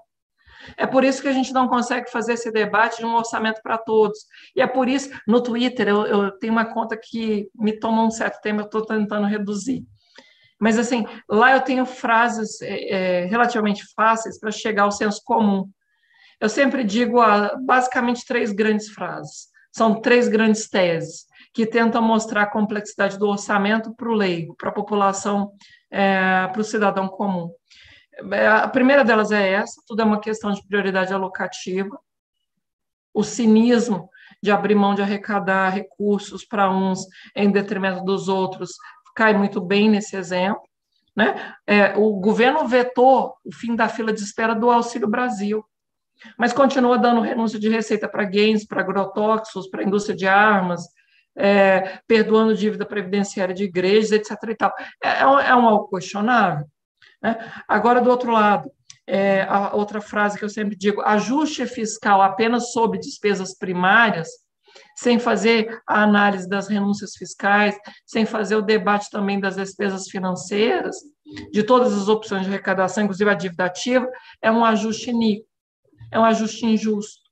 É 0.77 0.85
por 0.85 1.03
isso 1.03 1.19
que 1.19 1.27
a 1.27 1.33
gente 1.33 1.51
não 1.51 1.67
consegue 1.67 2.09
fazer 2.11 2.33
esse 2.33 2.51
debate 2.51 2.99
de 2.99 3.05
um 3.05 3.15
orçamento 3.15 3.59
para 3.63 3.79
todos. 3.79 4.19
E 4.55 4.61
é 4.61 4.67
por 4.67 4.87
isso, 4.87 5.09
no 5.27 5.41
Twitter, 5.41 5.87
eu, 5.87 6.05
eu 6.05 6.31
tenho 6.37 6.53
uma 6.53 6.65
conta 6.65 6.95
que 6.95 7.49
me 7.55 7.77
toma 7.79 8.05
um 8.05 8.11
certo 8.11 8.39
tempo, 8.39 8.61
eu 8.61 8.65
estou 8.65 8.85
tentando 8.85 9.25
reduzir. 9.25 9.83
Mas, 10.59 10.77
assim, 10.77 11.05
lá 11.27 11.53
eu 11.53 11.61
tenho 11.61 11.85
frases 11.85 12.61
é, 12.61 13.23
é, 13.23 13.25
relativamente 13.25 13.83
fáceis 13.95 14.39
para 14.39 14.51
chegar 14.51 14.83
ao 14.83 14.91
senso 14.91 15.21
comum. 15.25 15.67
Eu 16.43 16.49
sempre 16.49 16.83
digo 16.83 17.21
ah, 17.21 17.55
basicamente 17.57 18.25
três 18.25 18.51
grandes 18.51 18.89
frases. 18.89 19.47
São 19.71 20.01
três 20.01 20.27
grandes 20.27 20.67
teses 20.67 21.25
que 21.53 21.65
tentam 21.65 22.01
mostrar 22.01 22.41
a 22.41 22.51
complexidade 22.51 23.17
do 23.17 23.29
orçamento 23.29 23.95
para 23.95 24.09
o 24.09 24.13
leigo, 24.13 24.53
para 24.53 24.67
a 24.67 24.73
população, 24.73 25.53
é, 25.89 26.45
para 26.47 26.59
o 26.59 26.63
cidadão 26.65 27.07
comum. 27.07 27.49
É, 28.33 28.45
a 28.45 28.67
primeira 28.67 29.05
delas 29.05 29.31
é 29.31 29.53
essa: 29.53 29.81
tudo 29.87 30.01
é 30.01 30.05
uma 30.05 30.19
questão 30.19 30.51
de 30.51 30.61
prioridade 30.67 31.13
alocativa. 31.13 31.97
O 33.13 33.23
cinismo 33.23 34.09
de 34.41 34.51
abrir 34.51 34.75
mão 34.75 34.93
de 34.93 35.01
arrecadar 35.01 35.69
recursos 35.69 36.43
para 36.43 36.69
uns 36.69 37.07
em 37.33 37.49
detrimento 37.49 38.03
dos 38.03 38.27
outros 38.27 38.71
cai 39.15 39.33
muito 39.33 39.61
bem 39.61 39.89
nesse 39.89 40.17
exemplo. 40.17 40.61
Né? 41.15 41.55
É, 41.65 41.95
o 41.95 42.11
governo 42.19 42.67
vetou 42.67 43.33
o 43.45 43.53
fim 43.53 43.77
da 43.77 43.87
fila 43.87 44.11
de 44.11 44.21
espera 44.21 44.53
do 44.53 44.69
Auxílio 44.69 45.07
Brasil, 45.07 45.63
mas 46.37 46.53
continua 46.53 46.97
dando 46.97 47.21
renúncia 47.21 47.59
de 47.59 47.69
receita 47.69 48.07
para 48.07 48.23
games, 48.23 48.65
para 48.65 48.81
agrotóxicos, 48.81 49.69
para 49.69 49.83
indústria 49.83 50.15
de 50.15 50.27
armas, 50.27 50.83
é, 51.35 51.99
perdoando 52.07 52.55
dívida 52.55 52.85
previdenciária 52.85 53.53
de 53.53 53.63
igrejas, 53.63 54.11
etc. 54.11 54.31
E 54.49 54.55
tal. 54.55 54.73
É, 55.03 55.09
é, 55.09 55.21
é 55.21 55.55
um 55.55 55.67
algo 55.67 55.87
questionável. 55.89 56.65
Né? 57.21 57.37
Agora, 57.67 58.01
do 58.01 58.09
outro 58.09 58.31
lado, 58.31 58.69
é, 59.07 59.41
a 59.43 59.75
outra 59.75 59.99
frase 59.99 60.37
que 60.37 60.45
eu 60.45 60.49
sempre 60.49 60.75
digo: 60.75 61.01
ajuste 61.01 61.65
fiscal 61.65 62.21
apenas 62.21 62.71
sobre 62.71 62.99
despesas 62.99 63.57
primárias, 63.57 64.29
sem 64.95 65.19
fazer 65.19 65.81
a 65.87 66.03
análise 66.03 66.47
das 66.47 66.67
renúncias 66.67 67.15
fiscais, 67.15 67.75
sem 68.05 68.25
fazer 68.25 68.55
o 68.55 68.61
debate 68.61 69.09
também 69.09 69.39
das 69.39 69.55
despesas 69.55 70.07
financeiras, 70.07 70.95
de 71.51 71.63
todas 71.63 71.93
as 71.93 72.07
opções 72.07 72.43
de 72.43 72.49
arrecadação, 72.49 73.03
inclusive 73.03 73.29
a 73.29 73.33
dívida 73.33 73.65
ativa, 73.65 74.07
é 74.41 74.51
um 74.51 74.63
ajuste 74.63 75.09
iníquo, 75.09 75.47
é 76.13 76.19
um 76.19 76.23
ajuste 76.23 76.65
injusto. 76.65 77.23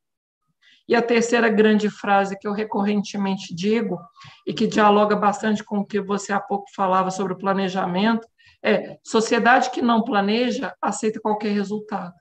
E 0.87 0.95
a 0.95 1.01
terceira 1.01 1.47
grande 1.47 1.89
frase 1.89 2.37
que 2.37 2.47
eu 2.47 2.51
recorrentemente 2.51 3.55
digo, 3.55 3.99
e 4.45 4.53
que 4.53 4.67
dialoga 4.67 5.15
bastante 5.15 5.63
com 5.63 5.79
o 5.79 5.85
que 5.85 6.01
você 6.01 6.33
há 6.33 6.39
pouco 6.39 6.65
falava 6.75 7.11
sobre 7.11 7.33
o 7.33 7.37
planejamento, 7.37 8.27
é: 8.63 8.97
sociedade 9.03 9.69
que 9.69 9.81
não 9.81 10.03
planeja 10.03 10.75
aceita 10.81 11.21
qualquer 11.21 11.53
resultado. 11.53 12.13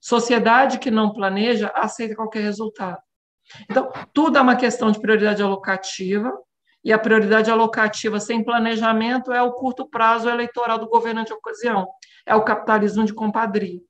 Sociedade 0.00 0.78
que 0.78 0.90
não 0.90 1.12
planeja 1.12 1.72
aceita 1.74 2.16
qualquer 2.16 2.42
resultado. 2.42 3.00
Então, 3.70 3.90
tudo 4.12 4.36
é 4.36 4.40
uma 4.40 4.56
questão 4.56 4.90
de 4.90 5.00
prioridade 5.00 5.42
alocativa, 5.42 6.32
e 6.84 6.92
a 6.92 6.98
prioridade 6.98 7.48
alocativa 7.48 8.18
sem 8.18 8.42
planejamento 8.42 9.32
é 9.32 9.40
o 9.40 9.52
curto 9.52 9.88
prazo 9.88 10.28
eleitoral 10.28 10.78
do 10.78 10.88
governante 10.88 11.28
de 11.28 11.34
ocasião, 11.34 11.86
é 12.26 12.34
o 12.34 12.42
capitalismo 12.42 13.04
de 13.04 13.14
compadria. 13.14 13.80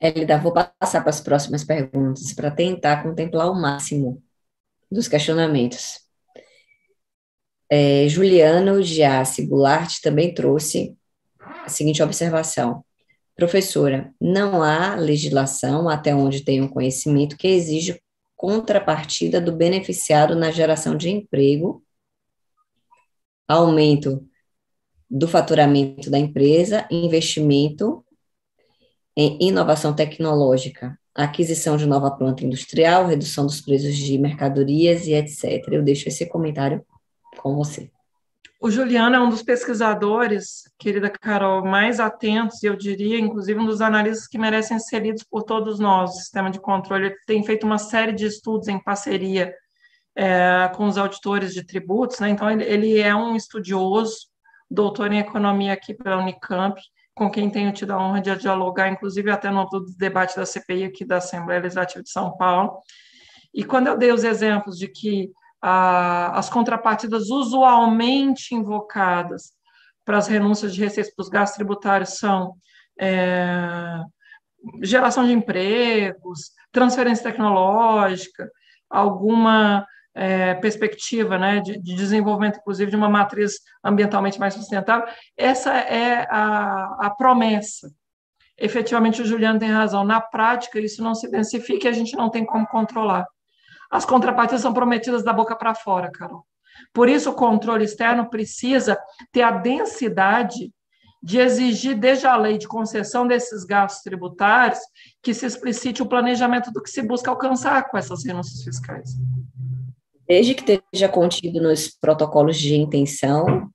Elida, 0.00 0.38
vou 0.38 0.52
passar 0.52 1.00
para 1.00 1.10
as 1.10 1.20
próximas 1.20 1.64
perguntas 1.64 2.32
para 2.32 2.50
tentar 2.50 3.02
contemplar 3.02 3.50
o 3.50 3.54
máximo 3.54 4.22
dos 4.90 5.08
questionamentos. 5.08 6.00
É, 7.70 8.06
Juliano 8.08 8.82
Giassi 8.82 9.46
Goulart 9.46 10.00
também 10.00 10.34
trouxe 10.34 10.96
a 11.38 11.68
seguinte 11.68 12.02
observação. 12.02 12.84
Professora, 13.34 14.12
não 14.20 14.62
há 14.62 14.94
legislação, 14.94 15.88
até 15.88 16.14
onde 16.14 16.44
tenho 16.44 16.68
conhecimento, 16.68 17.36
que 17.36 17.48
exige 17.48 18.00
contrapartida 18.36 19.40
do 19.40 19.56
beneficiário 19.56 20.36
na 20.36 20.50
geração 20.50 20.96
de 20.96 21.08
emprego, 21.08 21.82
aumento 23.48 24.24
do 25.10 25.26
faturamento 25.26 26.10
da 26.10 26.18
empresa, 26.18 26.86
investimento 26.90 28.03
em 29.16 29.38
inovação 29.40 29.94
tecnológica, 29.94 30.98
aquisição 31.14 31.76
de 31.76 31.86
nova 31.86 32.10
planta 32.10 32.44
industrial, 32.44 33.06
redução 33.06 33.46
dos 33.46 33.60
preços 33.60 33.96
de 33.96 34.18
mercadorias 34.18 35.06
e 35.06 35.14
etc. 35.14 35.66
Eu 35.70 35.82
deixo 35.82 36.08
esse 36.08 36.26
comentário 36.26 36.84
com 37.38 37.54
você. 37.54 37.90
O 38.60 38.70
Juliano 38.70 39.14
é 39.14 39.20
um 39.20 39.28
dos 39.28 39.42
pesquisadores, 39.42 40.62
querida 40.78 41.10
Carol, 41.10 41.62
mais 41.62 42.00
atentos, 42.00 42.62
e 42.62 42.66
eu 42.66 42.74
diria, 42.74 43.18
inclusive, 43.18 43.60
um 43.60 43.66
dos 43.66 43.82
analistas 43.82 44.26
que 44.26 44.38
merecem 44.38 44.78
ser 44.78 45.00
lidos 45.00 45.22
por 45.22 45.42
todos 45.42 45.78
nós, 45.78 46.12
o 46.12 46.18
sistema 46.18 46.50
de 46.50 46.58
controle. 46.58 47.08
Ele 47.08 47.16
tem 47.26 47.44
feito 47.44 47.66
uma 47.66 47.76
série 47.76 48.12
de 48.12 48.24
estudos 48.24 48.66
em 48.68 48.82
parceria 48.82 49.54
é, 50.16 50.70
com 50.74 50.86
os 50.86 50.96
auditores 50.96 51.52
de 51.52 51.62
tributos, 51.62 52.20
né? 52.20 52.30
então 52.30 52.50
ele, 52.50 52.64
ele, 52.64 52.98
é 52.98 53.14
um 53.14 53.36
estudioso, 53.36 54.28
doutor 54.70 55.12
em 55.12 55.18
economia 55.18 55.74
aqui 55.74 55.92
pela 55.92 56.16
Unicamp, 56.16 56.80
com 57.14 57.30
quem 57.30 57.48
tenho 57.48 57.72
tido 57.72 57.92
a 57.92 57.98
honra 57.98 58.20
de 58.20 58.36
dialogar, 58.36 58.88
inclusive 58.88 59.30
até 59.30 59.50
no 59.50 59.68
debate 59.96 60.36
da 60.36 60.44
CPI 60.44 60.84
aqui 60.84 61.04
da 61.04 61.18
Assembleia 61.18 61.60
Legislativa 61.60 62.02
de 62.02 62.10
São 62.10 62.36
Paulo. 62.36 62.78
E 63.54 63.64
quando 63.64 63.86
eu 63.86 63.96
dei 63.96 64.12
os 64.12 64.24
exemplos 64.24 64.76
de 64.76 64.88
que 64.88 65.30
as 65.62 66.50
contrapartidas 66.50 67.30
usualmente 67.30 68.54
invocadas 68.54 69.52
para 70.04 70.18
as 70.18 70.26
renúncias 70.26 70.74
de 70.74 70.80
receitas 70.80 71.14
para 71.14 71.22
os 71.22 71.28
gastos 71.30 71.56
tributários 71.56 72.18
são 72.18 72.54
é, 73.00 74.02
geração 74.82 75.24
de 75.24 75.32
empregos, 75.32 76.50
transferência 76.70 77.24
tecnológica, 77.24 78.50
alguma 78.90 79.86
é, 80.14 80.54
perspectiva 80.54 81.36
né, 81.36 81.60
de, 81.60 81.80
de, 81.80 81.94
desenvolvimento, 81.94 82.58
inclusive, 82.58 82.90
de 82.90 82.96
uma 82.96 83.08
matriz 83.08 83.54
ambientalmente 83.82 84.38
mais 84.38 84.54
sustentável. 84.54 85.06
Essa 85.36 85.72
é 85.72 86.26
a, 86.30 87.06
a 87.06 87.10
promessa. 87.10 87.90
Efetivamente, 88.56 89.20
o 89.20 89.26
Juliano 89.26 89.58
tem 89.58 89.70
razão. 89.70 90.04
Na 90.04 90.20
prática, 90.20 90.78
isso 90.78 91.02
não 91.02 91.14
se 91.14 91.28
densifica 91.28 91.86
e 91.86 91.90
a 91.90 91.92
gente 91.92 92.16
não 92.16 92.30
tem 92.30 92.44
como 92.44 92.66
controlar. 92.66 93.26
As 93.90 94.04
contrapartidas 94.04 94.62
são 94.62 94.72
prometidas 94.72 95.24
da 95.24 95.32
boca 95.32 95.56
para 95.56 95.74
fora, 95.74 96.10
Carol. 96.10 96.46
Por 96.92 97.08
isso, 97.08 97.30
o 97.30 97.34
controle 97.34 97.84
externo 97.84 98.28
precisa 98.30 98.98
ter 99.32 99.42
a 99.42 99.50
densidade 99.50 100.72
de 101.22 101.38
exigir, 101.38 101.98
desde 101.98 102.26
a 102.26 102.36
lei 102.36 102.58
de 102.58 102.68
concessão 102.68 103.26
desses 103.26 103.64
gastos 103.64 104.02
tributários, 104.02 104.78
que 105.22 105.32
se 105.32 105.46
explicite 105.46 106.02
o 106.02 106.06
planejamento 106.06 106.70
do 106.70 106.82
que 106.82 106.90
se 106.90 107.00
busca 107.00 107.30
alcançar 107.30 107.88
com 107.88 107.96
essas 107.96 108.24
renúncias 108.24 108.62
fiscais. 108.62 109.16
Desde 110.26 110.54
que 110.54 110.72
esteja 110.72 111.08
contido 111.08 111.60
nos 111.60 111.88
protocolos 111.88 112.58
de 112.58 112.74
intenção, 112.74 113.70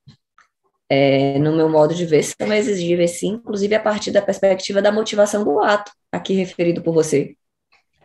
é, 0.89 1.37
no 1.37 1.55
meu 1.55 1.69
modo 1.69 1.93
de 1.93 2.05
ver, 2.05 2.23
são 2.23 2.51
exigíveis 2.51 3.19
sim, 3.19 3.33
inclusive 3.33 3.75
a 3.75 3.79
partir 3.79 4.11
da 4.11 4.21
perspectiva 4.21 4.81
da 4.81 4.91
motivação 4.91 5.43
do 5.43 5.59
ato, 5.59 5.91
aqui 6.11 6.33
referido 6.33 6.81
por 6.81 6.93
você. 6.93 7.35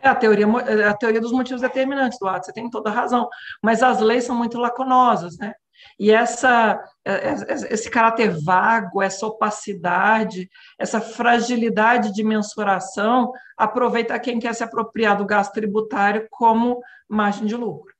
É 0.01 0.07
a 0.07 0.13
teoria, 0.13 0.45
é 0.45 0.87
a 0.87 0.93
teoria 0.93 1.19
dos 1.19 1.31
motivos 1.31 1.61
determinantes 1.61 2.19
do 2.19 2.27
ato, 2.27 2.45
você 2.45 2.53
tem 2.53 2.69
toda 2.69 2.91
a 2.91 2.93
razão. 2.93 3.27
Mas 3.63 3.81
as 3.81 3.99
leis 3.99 4.23
são 4.23 4.35
muito 4.35 4.59
lacunosas, 4.59 5.35
né? 5.39 5.53
E 5.99 6.11
essa, 6.11 6.79
é, 7.03 7.11
é, 7.11 7.33
esse 7.71 7.89
caráter 7.89 8.29
vago, 8.43 9.01
essa 9.01 9.25
opacidade, 9.25 10.49
essa 10.77 11.01
fragilidade 11.01 12.13
de 12.13 12.23
mensuração, 12.23 13.31
aproveita 13.57 14.19
quem 14.19 14.39
quer 14.39 14.53
se 14.53 14.63
apropriar 14.63 15.17
do 15.17 15.25
gasto 15.25 15.53
tributário 15.53 16.27
como 16.29 16.81
margem 17.07 17.45
de 17.45 17.55
lucro, 17.55 17.93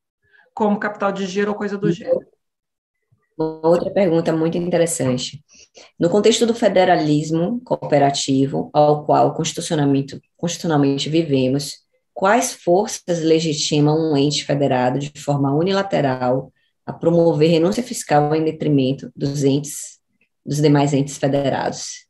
como 0.56 0.80
capital 0.80 1.11
de 1.11 1.27
giro 1.27 1.52
ou 1.52 1.57
coisa 1.57 1.77
do 1.77 1.91
gênero. 1.91 2.26
Uma 3.38 3.68
outra 3.68 3.91
pergunta 3.91 4.32
muito 4.32 4.57
interessante. 4.57 5.44
No 5.99 6.10
contexto 6.10 6.45
do 6.45 6.56
federalismo 6.56 7.60
cooperativo, 7.65 8.69
ao 8.73 9.06
qual 9.06 9.34
constitucionalmente, 9.34 10.22
constitucionalmente 10.38 11.10
vivemos, 11.10 11.73
quais 12.14 12.53
forças 12.53 13.22
legitimam 13.22 13.98
um 13.98 14.15
ente 14.15 14.45
federado 14.45 14.98
de 14.98 15.11
forma 15.19 15.53
unilateral 15.53 16.53
a 16.86 16.94
promover 16.94 17.52
renúncia 17.52 17.84
fiscal 17.84 18.34
em 18.34 18.45
detrimento 18.45 19.11
dos 19.14 19.44
entes, 19.44 19.99
dos 20.45 20.61
demais 20.61 20.94
entes 20.94 21.18
federados? 21.18 22.06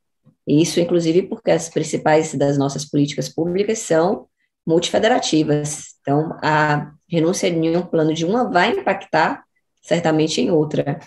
Isso, 0.47 0.79
inclusive, 0.79 1.23
porque 1.23 1.49
as 1.49 1.69
principais 1.69 2.35
das 2.35 2.55
nossas 2.55 2.85
políticas 2.85 3.27
públicas 3.27 3.79
são 3.79 4.27
multifederativas. 4.63 5.94
Então, 6.05 6.37
a 6.39 6.91
renúncia 7.09 7.47
em 7.47 7.75
um 7.75 7.81
plano 7.81 8.13
de 8.13 8.25
uma 8.25 8.47
vai 8.47 8.69
impactar 8.69 9.43
certamente 9.81 10.39
em 10.39 10.51
outra. 10.51 10.99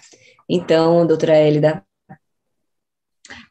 Então, 0.48 1.06
doutora 1.06 1.36
Hélida. 1.36 1.84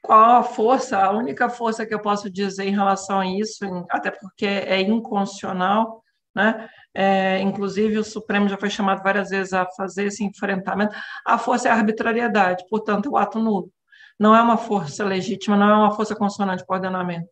Qual 0.01 0.41
a 0.41 0.43
força? 0.43 0.97
A 0.97 1.11
única 1.11 1.47
força 1.49 1.85
que 1.85 1.93
eu 1.93 2.01
posso 2.01 2.29
dizer 2.29 2.65
em 2.65 2.75
relação 2.75 3.21
a 3.21 3.25
isso, 3.25 3.65
até 3.89 4.11
porque 4.11 4.45
é 4.45 4.81
inconstitucional, 4.81 6.03
né? 6.35 6.67
É, 6.93 7.39
inclusive, 7.39 7.97
o 7.97 8.03
Supremo 8.03 8.49
já 8.49 8.57
foi 8.57 8.69
chamado 8.69 9.01
várias 9.01 9.29
vezes 9.29 9.53
a 9.53 9.65
fazer 9.77 10.07
esse 10.07 10.25
enfrentamento. 10.25 10.93
A 11.25 11.37
força 11.37 11.69
é 11.69 11.71
a 11.71 11.75
arbitrariedade, 11.75 12.65
portanto, 12.69 13.11
o 13.11 13.17
ato 13.17 13.39
nulo. 13.39 13.71
Não 14.19 14.35
é 14.35 14.41
uma 14.41 14.57
força 14.57 15.05
legítima, 15.05 15.55
não 15.55 15.69
é 15.69 15.75
uma 15.75 15.91
força 15.95 16.13
consonante 16.13 16.65
com 16.65 16.73
ordenamento 16.73 17.29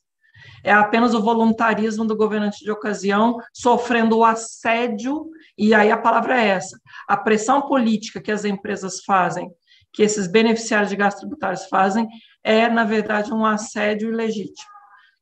é 0.66 0.72
apenas 0.72 1.14
o 1.14 1.22
voluntarismo 1.22 2.06
do 2.06 2.18
governante 2.18 2.64
de 2.64 2.72
ocasião 2.72 3.38
sofrendo 3.54 4.18
o 4.18 4.26
assédio, 4.26 5.30
e 5.56 5.76
aí 5.76 5.92
a 5.92 5.98
palavra 5.98 6.42
é 6.42 6.48
essa, 6.48 6.80
a 7.08 7.16
pressão 7.16 7.62
política 7.62 8.20
que 8.20 8.32
as 8.32 8.44
empresas 8.46 9.04
fazem, 9.06 9.48
que 9.94 10.02
esses 10.02 10.26
beneficiários 10.26 10.90
de 10.90 10.96
gastos 10.96 11.22
tributários 11.22 11.68
fazem, 11.68 12.08
é, 12.44 12.68
na 12.68 12.84
verdade, 12.84 13.32
um 13.32 13.46
assédio 13.46 14.10
ilegítimo, 14.10 14.68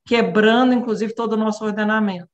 quebrando, 0.06 0.74
inclusive, 0.74 1.14
todo 1.14 1.34
o 1.34 1.38
nosso 1.38 1.65
ordenamento. 1.65 2.30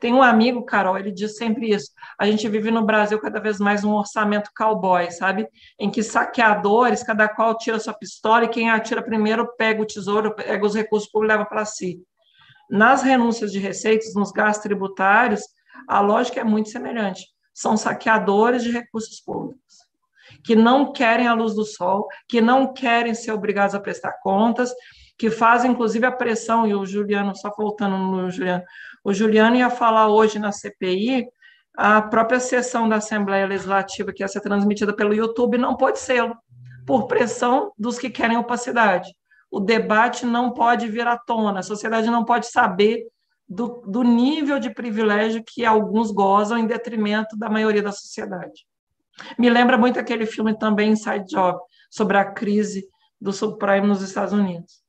Tem 0.00 0.12
um 0.12 0.22
amigo, 0.22 0.64
Carol, 0.64 0.98
ele 0.98 1.12
diz 1.12 1.36
sempre 1.36 1.70
isso. 1.70 1.92
A 2.18 2.26
gente 2.26 2.48
vive 2.48 2.72
no 2.72 2.84
Brasil 2.84 3.20
cada 3.20 3.38
vez 3.38 3.60
mais 3.60 3.84
um 3.84 3.92
orçamento 3.92 4.50
cowboy, 4.56 5.12
sabe? 5.12 5.46
Em 5.78 5.90
que 5.90 6.02
saqueadores, 6.02 7.04
cada 7.04 7.28
qual 7.28 7.56
tira 7.56 7.78
sua 7.78 7.94
pistola 7.94 8.46
e 8.46 8.48
quem 8.48 8.68
atira 8.68 9.00
primeiro 9.00 9.46
pega 9.56 9.80
o 9.80 9.86
tesouro, 9.86 10.34
pega 10.34 10.66
os 10.66 10.74
recursos 10.74 11.08
públicos 11.08 11.34
e 11.34 11.38
leva 11.38 11.48
para 11.48 11.64
si. 11.64 12.02
Nas 12.70 13.02
renúncias 13.02 13.52
de 13.52 13.58
receitas, 13.58 14.14
nos 14.14 14.32
gastos 14.32 14.62
tributários, 14.62 15.42
a 15.88 16.00
lógica 16.00 16.40
é 16.40 16.44
muito 16.44 16.68
semelhante. 16.68 17.24
São 17.54 17.76
saqueadores 17.76 18.62
de 18.62 18.70
recursos 18.70 19.20
públicos, 19.20 19.76
que 20.44 20.56
não 20.56 20.92
querem 20.92 21.26
a 21.26 21.34
luz 21.34 21.54
do 21.54 21.64
sol, 21.64 22.06
que 22.28 22.40
não 22.40 22.72
querem 22.72 23.14
ser 23.14 23.32
obrigados 23.32 23.74
a 23.74 23.80
prestar 23.80 24.12
contas, 24.22 24.72
que 25.18 25.30
fazem, 25.30 25.70
inclusive, 25.70 26.04
a 26.04 26.12
pressão, 26.12 26.66
e 26.66 26.74
o 26.74 26.84
Juliano, 26.84 27.34
só 27.34 27.50
voltando 27.56 27.96
no 27.96 28.30
Juliano, 28.30 28.62
o 29.02 29.14
Juliano 29.14 29.56
ia 29.56 29.70
falar 29.70 30.08
hoje 30.08 30.38
na 30.38 30.52
CPI, 30.52 31.26
a 31.76 32.02
própria 32.02 32.40
sessão 32.40 32.88
da 32.88 32.96
Assembleia 32.96 33.46
Legislativa, 33.46 34.12
que 34.12 34.22
ia 34.22 34.28
ser 34.28 34.40
transmitida 34.40 34.94
pelo 34.94 35.14
YouTube, 35.14 35.56
não 35.56 35.76
pode 35.76 35.98
ser, 35.98 36.30
por 36.86 37.06
pressão 37.06 37.72
dos 37.78 37.98
que 37.98 38.10
querem 38.10 38.36
opacidade 38.36 39.10
o 39.50 39.60
debate 39.60 40.26
não 40.26 40.52
pode 40.52 40.88
vir 40.88 41.06
à 41.06 41.16
tona, 41.16 41.60
a 41.60 41.62
sociedade 41.62 42.10
não 42.10 42.24
pode 42.24 42.46
saber 42.46 43.06
do, 43.48 43.82
do 43.86 44.02
nível 44.02 44.58
de 44.58 44.70
privilégio 44.70 45.42
que 45.44 45.64
alguns 45.64 46.10
gozam 46.10 46.58
em 46.58 46.66
detrimento 46.66 47.36
da 47.36 47.48
maioria 47.48 47.82
da 47.82 47.92
sociedade. 47.92 48.66
Me 49.38 49.48
lembra 49.48 49.78
muito 49.78 49.98
aquele 49.98 50.26
filme 50.26 50.58
também, 50.58 50.90
Inside 50.90 51.26
Job, 51.26 51.58
sobre 51.90 52.18
a 52.18 52.24
crise 52.24 52.86
do 53.20 53.32
subprime 53.32 53.86
nos 53.86 54.02
Estados 54.02 54.32
Unidos. 54.32 54.84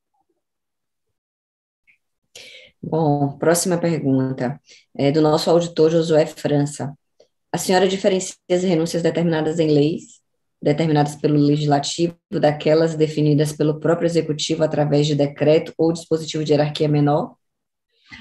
Bom, 2.82 3.38
próxima 3.38 3.78
pergunta 3.78 4.60
é 4.96 5.12
do 5.12 5.22
nosso 5.22 5.50
auditor 5.50 5.92
Josué 5.92 6.26
França. 6.26 6.94
A 7.52 7.58
senhora 7.58 7.88
diferencia 7.88 8.36
as 8.52 8.64
renúncias 8.64 9.02
determinadas 9.02 9.60
em 9.60 9.70
leis 9.70 10.17
determinadas 10.62 11.16
pelo 11.16 11.38
legislativo 11.38 12.18
daquelas 12.32 12.96
definidas 12.96 13.54
pelo 13.54 13.80
próprio 13.80 14.08
executivo 14.08 14.64
através 14.64 15.06
de 15.06 15.16
decreto 15.16 15.74
ou 15.78 15.94
dispositivo 15.94 16.44
de 16.44 16.52
hierarquia 16.52 16.88
menor? 16.88 17.36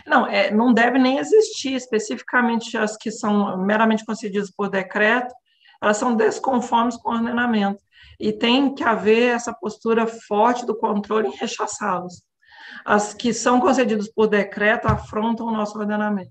Não, 0.07 0.27
é, 0.27 0.51
não 0.51 0.73
deve 0.73 0.99
nem 0.99 1.19
existir 1.19 1.75
especificamente 1.75 2.77
as 2.77 2.97
que 2.97 3.11
são 3.11 3.57
meramente 3.59 4.05
concedidas 4.05 4.51
por 4.51 4.69
decreto, 4.69 5.33
elas 5.81 5.97
são 5.97 6.15
desconformes 6.15 6.97
com 6.97 7.11
o 7.11 7.15
ordenamento. 7.15 7.83
E 8.19 8.33
tem 8.33 8.75
que 8.75 8.83
haver 8.83 9.35
essa 9.35 9.53
postura 9.53 10.07
forte 10.07 10.65
do 10.65 10.77
controle 10.77 11.29
em 11.29 11.37
rechaçá-los. 11.37 12.23
As 12.85 13.13
que 13.13 13.33
são 13.33 13.61
concedidas 13.61 14.09
por 14.09 14.27
decreto 14.27 14.87
afrontam 14.87 15.47
o 15.47 15.53
nosso 15.53 15.79
ordenamento. 15.79 16.31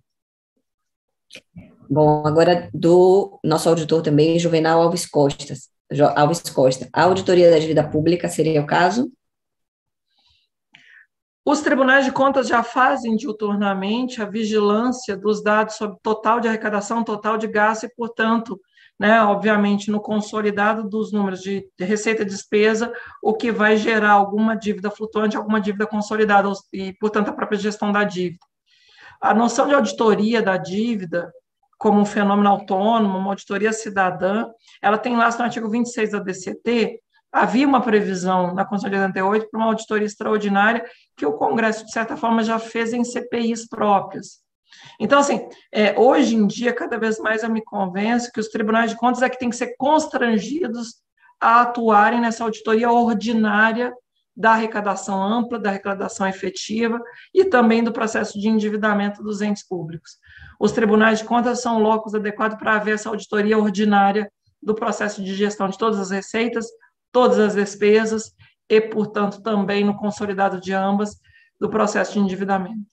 Bom, 1.90 2.26
agora 2.26 2.70
do 2.74 3.40
nosso 3.44 3.70
auditor 3.70 4.02
também, 4.02 4.40
Juvenal 4.40 4.82
Alves 4.82 5.06
Costas. 5.06 5.70
Alves 6.16 6.42
Costa. 6.42 6.90
A 6.92 7.04
auditoria 7.04 7.52
da 7.52 7.60
dívida 7.60 7.88
pública 7.88 8.28
seria 8.28 8.62
o 8.62 8.66
caso? 8.66 9.12
Os 11.48 11.62
tribunais 11.62 12.06
de 12.06 12.12
contas 12.12 12.48
já 12.48 12.64
fazem 12.64 13.16
diuturnamente 13.16 14.20
a 14.20 14.26
vigilância 14.26 15.16
dos 15.16 15.44
dados 15.44 15.76
sobre 15.76 15.98
total 16.02 16.40
de 16.40 16.48
arrecadação, 16.48 17.04
total 17.04 17.38
de 17.38 17.48
gasto 17.48 17.84
e, 17.84 17.96
portanto, 17.96 18.60
né, 19.00 19.22
obviamente, 19.22 19.92
no 19.92 20.02
consolidado 20.02 20.90
dos 20.90 21.12
números 21.12 21.42
de 21.42 21.70
receita 21.80 22.24
e 22.24 22.26
despesa, 22.26 22.92
o 23.22 23.34
que 23.34 23.52
vai 23.52 23.78
gerar 23.78 24.14
alguma 24.14 24.56
dívida 24.56 24.90
flutuante, 24.90 25.38
alguma 25.38 25.62
dívida 25.62 25.86
consolidada 25.86 26.52
e, 26.74 26.94
portanto, 26.94 27.30
a 27.30 27.34
própria 27.34 27.60
gestão 27.60 27.92
da 27.92 28.04
dívida. 28.04 28.44
A 29.22 29.34
noção 29.34 29.68
de 29.68 29.76
auditoria 29.76 30.42
da 30.42 30.58
dívida 30.58 31.32
como 31.78 32.00
um 32.00 32.06
fenômeno 32.06 32.50
autônomo, 32.50 33.18
uma 33.18 33.32
auditoria 33.32 33.74
cidadã, 33.74 34.48
ela 34.82 34.98
tem 34.98 35.16
lá 35.16 35.30
no 35.30 35.44
artigo 35.44 35.70
26 35.70 36.12
da 36.12 36.20
DCT, 36.20 37.00
havia 37.32 37.68
uma 37.68 37.82
previsão 37.82 38.54
na 38.54 38.64
Constituição 38.64 39.12
de 39.12 39.20
88 39.20 39.50
para 39.50 39.60
uma 39.60 39.68
auditoria 39.68 40.06
extraordinária 40.06 40.86
que 41.18 41.26
o 41.26 41.34
Congresso, 41.34 41.86
de 41.86 41.92
certa 41.92 42.16
forma, 42.16 42.44
já 42.44 42.58
fez 42.58 42.94
em 42.94 43.04
CPIs 43.04 43.68
próprias. 43.68 44.40
Então, 45.00 45.20
assim, 45.20 45.48
é, 45.72 45.98
hoje 46.00 46.36
em 46.36 46.48
dia, 46.48 46.74
cada 46.74 46.98
vez 46.98 47.20
mais 47.20 47.44
eu 47.44 47.50
me 47.50 47.64
convenço 47.64 48.32
que 48.32 48.40
os 48.40 48.48
tribunais 48.48 48.92
de 48.92 48.98
contas 48.98 49.22
é 49.22 49.30
que 49.30 49.38
têm 49.38 49.50
que 49.50 49.56
ser 49.56 49.76
constrangidos 49.78 50.96
a 51.40 51.62
atuarem 51.62 52.22
nessa 52.22 52.44
auditoria 52.44 52.90
ordinária 52.92 53.94
da 54.36 54.52
arrecadação 54.52 55.22
ampla, 55.24 55.58
da 55.58 55.70
arrecadação 55.70 56.28
efetiva 56.28 57.02
e 57.34 57.46
também 57.46 57.84
do 57.84 57.92
processo 57.92 58.40
de 58.40 58.50
endividamento 58.50 59.24
dos 59.24 59.42
entes 59.42 59.66
públicos. 59.66 60.18
Os 60.60 60.72
tribunais 60.72 61.20
de 61.20 61.26
contas 61.26 61.62
são 61.62 61.80
locos 61.80 62.16
adequados 62.16 62.58
para 62.58 62.76
haver 62.76 62.96
essa 62.96 63.10
auditoria 63.10 63.58
ordinária 63.58 64.32
do 64.62 64.74
processo 64.74 65.24
de 65.24 65.36
gestão 65.36 65.70
de 65.70 65.78
todas 65.78 66.00
as 66.00 66.12
receitas, 66.12 66.66
todas 67.12 67.40
as 67.40 67.56
despesas 67.56 68.34
e, 68.70 68.82
portanto, 68.82 69.42
também 69.42 69.84
no 69.84 69.96
consolidado 69.96 70.60
de 70.60 70.74
ambas 70.74 71.20
do 71.60 71.70
processo 71.70 72.14
de 72.14 72.20
endividamento. 72.20 72.86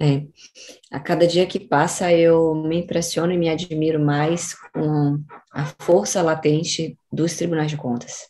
É, 0.00 0.26
a 0.90 0.98
cada 0.98 1.26
dia 1.26 1.46
que 1.46 1.60
passa 1.60 2.12
eu 2.12 2.54
me 2.54 2.80
impressiono 2.80 3.32
e 3.32 3.38
me 3.38 3.48
admiro 3.48 3.98
mais 3.98 4.54
com 4.72 5.22
a 5.52 5.66
força 5.80 6.20
latente 6.20 6.98
dos 7.12 7.36
tribunais 7.36 7.70
de 7.70 7.76
contas. 7.76 8.26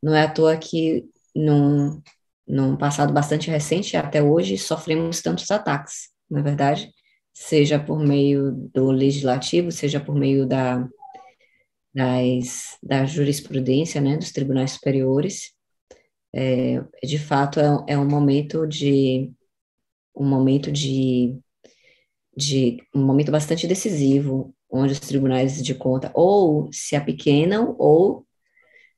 Não 0.00 0.14
é 0.14 0.22
à 0.22 0.30
toa 0.30 0.56
que, 0.56 1.04
num, 1.34 2.00
num 2.46 2.76
passado 2.76 3.12
bastante 3.12 3.50
recente, 3.50 3.96
até 3.96 4.22
hoje, 4.22 4.56
sofremos 4.56 5.20
tantos 5.20 5.50
ataques, 5.50 6.08
é 6.32 6.42
verdade? 6.42 6.92
Seja 7.32 7.78
por 7.78 8.00
meio 8.00 8.52
do 8.72 8.90
legislativo, 8.90 9.70
seja 9.70 10.00
por 10.00 10.14
meio 10.14 10.46
da, 10.46 10.88
das, 11.94 12.78
da 12.82 13.04
jurisprudência, 13.06 14.00
né, 14.00 14.16
dos 14.16 14.32
tribunais 14.32 14.72
superiores. 14.72 15.52
É, 16.34 16.82
de 17.04 17.18
fato, 17.18 17.60
é, 17.60 17.94
é 17.94 17.98
um 17.98 18.08
momento 18.08 18.66
de 18.66 19.32
um 20.14 20.26
momento 20.26 20.72
de, 20.72 21.38
de 22.36 22.78
um 22.94 23.04
momento 23.04 23.30
bastante 23.30 23.66
decisivo, 23.66 24.54
onde 24.70 24.92
os 24.92 25.00
tribunais 25.00 25.62
de 25.62 25.74
conta 25.74 26.10
ou 26.14 26.70
se 26.72 26.96
apequenam 26.96 27.76
ou 27.78 28.26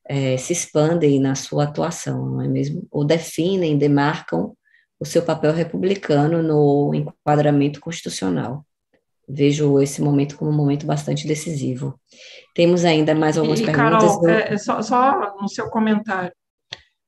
é, 0.07 0.37
se 0.37 0.53
expandem 0.53 1.19
na 1.19 1.35
sua 1.35 1.65
atuação, 1.65 2.25
não 2.25 2.41
é 2.41 2.47
mesmo? 2.47 2.87
Ou 2.89 3.05
definem, 3.05 3.77
demarcam 3.77 4.55
o 4.99 5.05
seu 5.05 5.21
papel 5.21 5.53
republicano 5.53 6.43
no 6.43 6.93
enquadramento 6.93 7.79
constitucional. 7.79 8.65
Vejo 9.27 9.79
esse 9.79 10.01
momento 10.01 10.35
como 10.37 10.51
um 10.51 10.55
momento 10.55 10.85
bastante 10.85 11.27
decisivo. 11.27 11.99
Temos 12.53 12.83
ainda 12.83 13.15
mais 13.15 13.37
algumas 13.37 13.59
e, 13.59 13.65
perguntas. 13.65 14.01
Carol, 14.01 14.21
do... 14.21 14.29
é, 14.29 14.57
só, 14.57 14.81
só, 14.81 15.35
no 15.39 15.47
seu 15.47 15.69
comentário. 15.69 16.33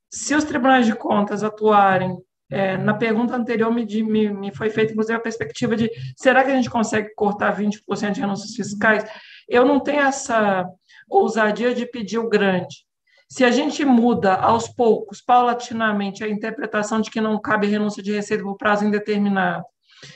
Se 0.10 0.36
os 0.36 0.44
tribunais 0.44 0.86
de 0.86 0.96
contas 0.96 1.44
atuarem, 1.44 2.18
é, 2.50 2.78
na 2.78 2.94
pergunta 2.94 3.36
anterior 3.36 3.74
me, 3.74 3.86
me, 4.04 4.30
me 4.30 4.56
foi 4.56 4.70
feita, 4.70 4.92
inclusive, 4.92 5.18
a 5.18 5.22
perspectiva 5.22 5.76
de 5.76 5.90
será 6.16 6.44
que 6.44 6.52
a 6.52 6.56
gente 6.56 6.70
consegue 6.70 7.14
cortar 7.16 7.58
20% 7.58 8.12
de 8.12 8.22
renúncias 8.22 8.54
fiscais? 8.54 9.04
Eu 9.50 9.66
não 9.66 9.80
tenho 9.80 10.02
essa 10.02 10.66
ousadia 11.10 11.74
de 11.74 11.86
pedir 11.86 12.20
o 12.20 12.30
grande. 12.30 12.86
Se 13.32 13.46
a 13.46 13.50
gente 13.50 13.86
muda 13.86 14.36
aos 14.36 14.68
poucos, 14.68 15.22
paulatinamente, 15.22 16.22
a 16.22 16.28
interpretação 16.28 17.00
de 17.00 17.10
que 17.10 17.22
não 17.22 17.40
cabe 17.40 17.66
renúncia 17.66 18.04
de 18.04 18.12
receita 18.12 18.44
por 18.44 18.58
prazo 18.58 18.84
indeterminado, 18.84 19.64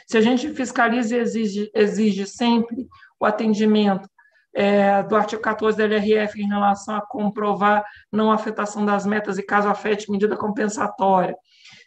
se 0.05 0.17
a 0.17 0.21
gente 0.21 0.53
fiscaliza 0.53 1.15
e 1.15 1.19
exige, 1.19 1.71
exige 1.73 2.27
sempre 2.27 2.85
o 3.17 3.25
atendimento 3.25 4.05
é, 4.53 5.01
do 5.01 5.15
artigo 5.15 5.41
14 5.41 5.77
da 5.77 5.85
LRF 5.85 6.41
em 6.41 6.49
relação 6.49 6.97
a 6.97 7.07
comprovar 7.07 7.85
não 8.11 8.29
afetação 8.29 8.85
das 8.85 9.05
metas 9.05 9.37
e 9.37 9.43
caso 9.43 9.69
afete 9.69 10.11
medida 10.11 10.35
compensatória. 10.35 11.37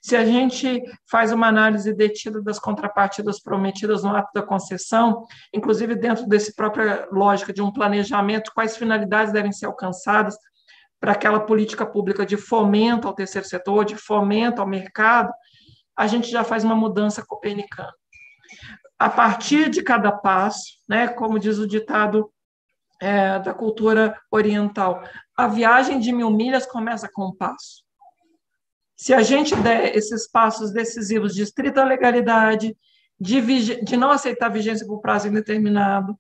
Se 0.01 0.17
a 0.17 0.25
gente 0.25 0.83
faz 1.11 1.31
uma 1.31 1.49
análise 1.49 1.93
detida 1.93 2.41
das 2.41 2.59
contrapartidas 2.59 3.39
prometidas 3.39 4.03
no 4.03 4.17
ato 4.17 4.31
da 4.35 4.43
concessão, 4.43 5.27
inclusive 5.53 5.95
dentro 5.95 6.27
desse 6.27 6.55
própria 6.55 7.07
lógica 7.13 7.53
de 7.53 7.61
um 7.61 7.71
planejamento, 7.71 8.51
quais 8.55 8.79
finalidades 8.79 9.31
devem 9.31 9.53
ser 9.53 9.67
alcançadas 9.67 10.35
para 11.01 11.13
aquela 11.13 11.41
política 11.41 11.87
pública 11.87 12.27
de 12.27 12.37
fomento 12.37 13.07
ao 13.07 13.15
terceiro 13.15 13.47
setor, 13.47 13.85
de 13.85 13.97
fomento 13.97 14.61
ao 14.61 14.67
mercado, 14.67 15.33
a 15.97 16.07
gente 16.07 16.31
já 16.31 16.45
faz 16.45 16.65
uma 16.65 16.75
mudança 16.75 17.25
copernicana. 17.27 17.93
A 18.99 19.09
partir 19.09 19.69
de 19.71 19.83
cada 19.83 20.11
passo, 20.11 20.65
né, 20.89 21.09
como 21.09 21.39
diz 21.39 21.59
o 21.59 21.67
ditado 21.67 22.33
é, 23.01 23.39
da 23.39 23.55
cultura 23.55 24.19
oriental. 24.31 25.03
A 25.37 25.47
viagem 25.47 26.01
de 26.01 26.13
mil 26.13 26.31
milhas 26.31 26.67
começa 26.67 27.09
com 27.13 27.27
um 27.27 27.35
passo. 27.35 27.85
Se 28.97 29.15
a 29.15 29.23
gente 29.23 29.55
der 29.55 29.97
esses 29.97 30.29
passos 30.29 30.73
decisivos 30.73 31.35
de 31.35 31.43
estrita 31.43 31.85
legalidade, 31.85 32.77
de, 33.21 33.83
de 33.83 33.97
não 33.97 34.11
aceitar 34.11 34.49
vigência 34.49 34.87
por 34.87 35.01
prazo 35.01 35.29
indeterminado, 35.29 36.19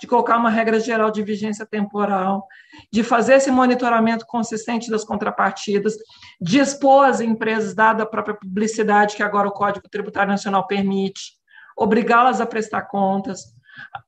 de 0.00 0.06
colocar 0.06 0.36
uma 0.36 0.50
regra 0.50 0.80
geral 0.80 1.10
de 1.10 1.22
vigência 1.22 1.64
temporal, 1.64 2.46
de 2.92 3.02
fazer 3.02 3.34
esse 3.34 3.50
monitoramento 3.50 4.26
consistente 4.26 4.90
das 4.90 5.04
contrapartidas, 5.04 5.94
de 6.40 6.58
expor 6.58 7.06
as 7.06 7.20
empresas, 7.20 7.74
dada 7.74 8.02
a 8.02 8.06
própria 8.06 8.34
publicidade 8.34 9.16
que 9.16 9.22
agora 9.22 9.48
o 9.48 9.52
Código 9.52 9.88
Tributário 9.88 10.30
Nacional 10.30 10.66
permite, 10.66 11.34
obrigá-las 11.76 12.40
a 12.40 12.46
prestar 12.46 12.82
contas, 12.82 13.54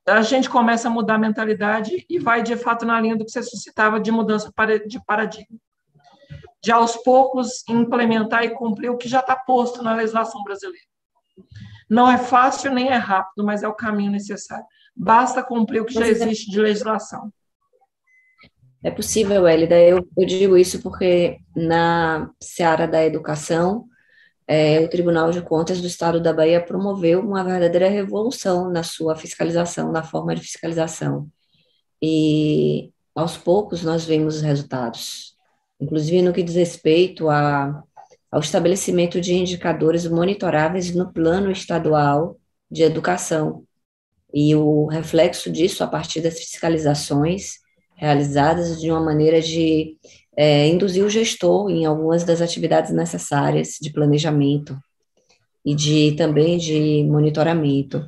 a 0.05 0.21
gente 0.21 0.49
começa 0.49 0.87
a 0.87 0.91
mudar 0.91 1.15
a 1.15 1.19
mentalidade 1.19 2.05
e 2.09 2.19
vai, 2.19 2.41
de 2.41 2.55
fato, 2.55 2.85
na 2.85 2.99
linha 2.99 3.15
do 3.15 3.25
que 3.25 3.31
você 3.31 3.43
suscitava 3.43 3.99
de 3.99 4.11
mudança 4.11 4.51
de 4.87 5.03
paradigma. 5.05 5.57
De, 6.63 6.71
aos 6.71 6.95
poucos, 6.97 7.63
implementar 7.69 8.43
e 8.43 8.49
cumprir 8.49 8.89
o 8.89 8.97
que 8.97 9.07
já 9.07 9.19
está 9.19 9.35
posto 9.35 9.83
na 9.83 9.93
legislação 9.93 10.43
brasileira. 10.43 10.87
Não 11.89 12.09
é 12.09 12.17
fácil 12.17 12.73
nem 12.73 12.89
é 12.89 12.95
rápido, 12.95 13.45
mas 13.45 13.63
é 13.63 13.67
o 13.67 13.73
caminho 13.73 14.11
necessário. 14.11 14.65
Basta 14.97 15.43
cumprir 15.43 15.81
o 15.81 15.85
que 15.85 15.93
já 15.93 16.07
é 16.07 16.09
existe 16.09 16.49
de 16.49 16.59
legislação. 16.59 17.31
É 18.83 18.89
possível, 18.89 19.47
Elida. 19.47 19.79
Eu, 19.79 20.07
eu 20.17 20.25
digo 20.25 20.57
isso 20.57 20.81
porque 20.81 21.37
na 21.55 22.31
seara 22.41 22.87
da 22.87 23.05
educação, 23.05 23.85
é, 24.47 24.79
o 24.79 24.89
Tribunal 24.89 25.29
de 25.29 25.41
Contas 25.41 25.81
do 25.81 25.87
Estado 25.87 26.21
da 26.21 26.33
Bahia 26.33 26.63
promoveu 26.63 27.19
uma 27.19 27.43
verdadeira 27.43 27.89
revolução 27.89 28.71
na 28.71 28.81
sua 28.81 29.15
fiscalização, 29.15 29.91
na 29.91 30.03
forma 30.03 30.33
de 30.33 30.41
fiscalização. 30.41 31.27
E 32.01 32.91
aos 33.13 33.37
poucos 33.37 33.83
nós 33.83 34.05
vemos 34.05 34.37
os 34.37 34.41
resultados, 34.41 35.35
inclusive 35.79 36.21
no 36.21 36.33
que 36.33 36.41
diz 36.41 36.55
respeito 36.55 37.29
a, 37.29 37.83
ao 38.31 38.39
estabelecimento 38.39 39.19
de 39.19 39.33
indicadores 39.35 40.07
monitoráveis 40.07 40.95
no 40.95 41.11
plano 41.11 41.51
estadual 41.51 42.37
de 42.71 42.83
educação. 42.83 43.66
E 44.33 44.55
o 44.55 44.85
reflexo 44.85 45.51
disso 45.51 45.83
a 45.83 45.87
partir 45.87 46.21
das 46.21 46.37
fiscalizações 46.37 47.59
realizadas 47.95 48.79
de 48.79 48.91
uma 48.91 49.01
maneira 49.01 49.41
de 49.41 49.97
é, 50.35 50.67
induzir 50.67 51.03
o 51.03 51.09
gestor 51.09 51.69
em 51.71 51.85
algumas 51.85 52.23
das 52.23 52.41
atividades 52.41 52.91
necessárias 52.91 53.77
de 53.81 53.91
planejamento 53.91 54.77
e 55.65 55.73
de 55.73 56.11
também 56.15 56.57
de 56.57 57.03
monitoramento. 57.03 58.07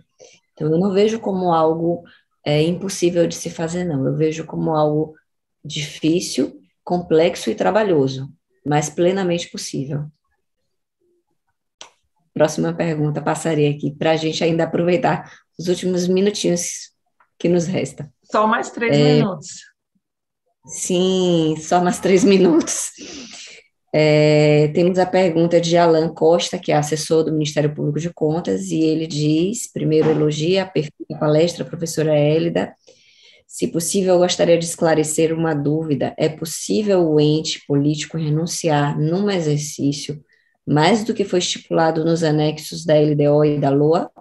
Então, 0.54 0.72
eu 0.72 0.78
não 0.78 0.92
vejo 0.92 1.20
como 1.20 1.52
algo 1.52 2.04
é, 2.46 2.62
impossível 2.62 3.28
de 3.28 3.36
se 3.36 3.50
fazer, 3.50 3.84
não. 3.84 4.06
Eu 4.06 4.16
vejo 4.16 4.46
como 4.46 4.72
algo 4.72 5.16
difícil, 5.64 6.60
complexo 6.84 7.50
e 7.50 7.56
trabalhoso, 7.56 8.30
mas 8.66 8.90
plenamente 8.90 9.50
possível. 9.50 10.06
Próxima 12.34 12.74
pergunta, 12.74 13.22
passaria 13.22 13.70
aqui, 13.70 13.92
para 13.92 14.12
a 14.12 14.16
gente 14.16 14.44
ainda 14.44 14.64
aproveitar 14.64 15.32
os 15.60 15.68
últimos 15.68 16.08
minutinhos 16.08 16.92
que 17.38 17.50
nos 17.50 17.66
resta. 17.66 18.10
Só 18.24 18.48
mais 18.48 18.72
três 18.72 18.96
é, 18.96 19.16
minutos. 19.16 19.48
Sim, 20.66 21.56
só 21.60 21.84
mais 21.84 22.00
três 22.00 22.24
minutos. 22.24 22.92
É, 23.94 24.70
temos 24.70 24.98
a 24.98 25.06
pergunta 25.06 25.60
de 25.60 25.76
Alan 25.76 26.14
Costa, 26.14 26.58
que 26.58 26.72
é 26.72 26.78
assessor 26.78 27.24
do 27.24 27.34
Ministério 27.34 27.74
Público 27.74 28.00
de 28.00 28.14
Contas, 28.14 28.68
e 28.72 28.82
ele 28.82 29.06
diz: 29.06 29.70
primeiro, 29.72 30.10
elogia 30.10 30.64
a 30.64 30.66
perfeita 30.66 31.18
palestra, 31.20 31.66
professora 31.66 32.16
Hélida. 32.16 32.74
Se 33.48 33.68
possível, 33.68 34.20
gostaria 34.20 34.58
de 34.58 34.66
esclarecer 34.66 35.34
uma 35.34 35.54
dúvida: 35.54 36.14
é 36.18 36.30
possível 36.30 37.06
o 37.10 37.20
ente 37.20 37.66
político 37.68 38.18
renunciar 38.18 38.98
num 38.98 39.30
exercício 39.30 40.24
mais 40.66 41.04
do 41.04 41.16
que 41.16 41.26
foi 41.26 41.40
estipulado 41.40 42.06
nos 42.06 42.24
anexos 42.24 42.86
da 42.86 42.94
LDO 42.94 43.44
e 43.44 43.60
da 43.60 43.72
LOA? 43.72 44.12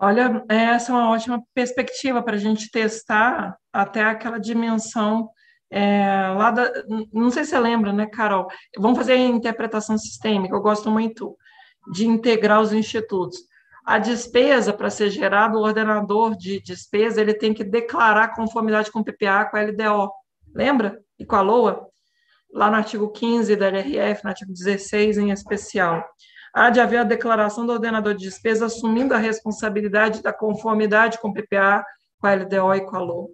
Olha, 0.00 0.44
essa 0.48 0.92
é 0.92 0.94
uma 0.94 1.10
ótima 1.10 1.42
perspectiva 1.52 2.22
para 2.22 2.36
a 2.36 2.38
gente 2.38 2.70
testar 2.70 3.56
até 3.72 4.02
aquela 4.04 4.38
dimensão 4.38 5.28
é, 5.70 6.28
lá 6.36 6.52
da. 6.52 6.72
Não 7.12 7.30
sei 7.30 7.44
se 7.44 7.50
você 7.50 7.58
lembra, 7.58 7.92
né, 7.92 8.06
Carol? 8.06 8.46
Vamos 8.78 8.96
fazer 8.96 9.14
a 9.14 9.16
interpretação 9.16 9.98
sistêmica, 9.98 10.54
eu 10.54 10.60
gosto 10.60 10.88
muito 10.90 11.36
de 11.92 12.06
integrar 12.06 12.60
os 12.60 12.72
institutos. 12.72 13.38
A 13.84 13.98
despesa, 13.98 14.72
para 14.72 14.90
ser 14.90 15.10
gerado, 15.10 15.58
o 15.58 15.62
ordenador 15.62 16.36
de 16.36 16.60
despesa 16.60 17.20
ele 17.20 17.34
tem 17.34 17.52
que 17.52 17.64
declarar 17.64 18.34
conformidade 18.36 18.92
com 18.92 19.00
o 19.00 19.04
PPA, 19.04 19.46
com 19.46 19.56
a 19.56 19.62
LDO. 19.62 20.12
Lembra? 20.54 21.00
E 21.18 21.24
com 21.24 21.36
a 21.36 21.40
LOA? 21.40 21.88
Lá 22.52 22.70
no 22.70 22.76
artigo 22.76 23.10
15 23.10 23.56
da 23.56 23.66
LRF, 23.66 24.22
no 24.22 24.30
artigo 24.30 24.52
16 24.52 25.18
em 25.18 25.30
especial 25.30 26.04
há 26.58 26.70
de 26.70 26.80
haver 26.80 26.98
a 26.98 27.04
declaração 27.04 27.64
do 27.64 27.72
ordenador 27.72 28.14
de 28.14 28.24
despesa 28.24 28.66
assumindo 28.66 29.14
a 29.14 29.18
responsabilidade 29.18 30.22
da 30.22 30.32
conformidade 30.32 31.18
com 31.20 31.28
o 31.28 31.32
PPA, 31.32 31.84
com 32.18 32.26
a 32.26 32.34
LDO 32.34 32.74
e 32.74 32.80
com 32.84 32.96
a 32.96 32.98
LO, 32.98 33.30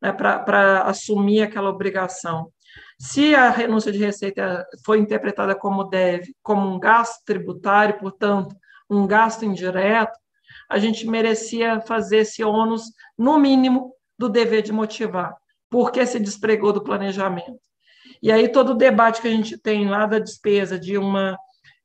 né, 0.00 0.12
para 0.12 0.82
assumir 0.82 1.42
aquela 1.42 1.70
obrigação. 1.70 2.52
Se 3.00 3.34
a 3.34 3.50
renúncia 3.50 3.90
de 3.90 3.98
receita 3.98 4.64
foi 4.84 4.98
interpretada 4.98 5.56
como 5.56 5.84
deve, 5.84 6.34
como 6.42 6.72
um 6.72 6.78
gasto 6.78 7.24
tributário, 7.24 7.98
portanto, 7.98 8.54
um 8.88 9.06
gasto 9.06 9.44
indireto, 9.44 10.16
a 10.68 10.78
gente 10.78 11.06
merecia 11.06 11.80
fazer 11.80 12.18
esse 12.18 12.44
ônus, 12.44 12.84
no 13.16 13.38
mínimo, 13.38 13.92
do 14.16 14.28
dever 14.28 14.62
de 14.62 14.72
motivar, 14.72 15.34
porque 15.68 16.06
se 16.06 16.20
despregou 16.20 16.72
do 16.72 16.82
planejamento. 16.82 17.58
E 18.22 18.30
aí 18.30 18.48
todo 18.48 18.70
o 18.70 18.76
debate 18.76 19.20
que 19.20 19.28
a 19.28 19.32
gente 19.32 19.58
tem 19.58 19.88
lá 19.88 20.06
da 20.06 20.18
despesa 20.18 20.78
de 20.78 20.96
uma 20.96 21.36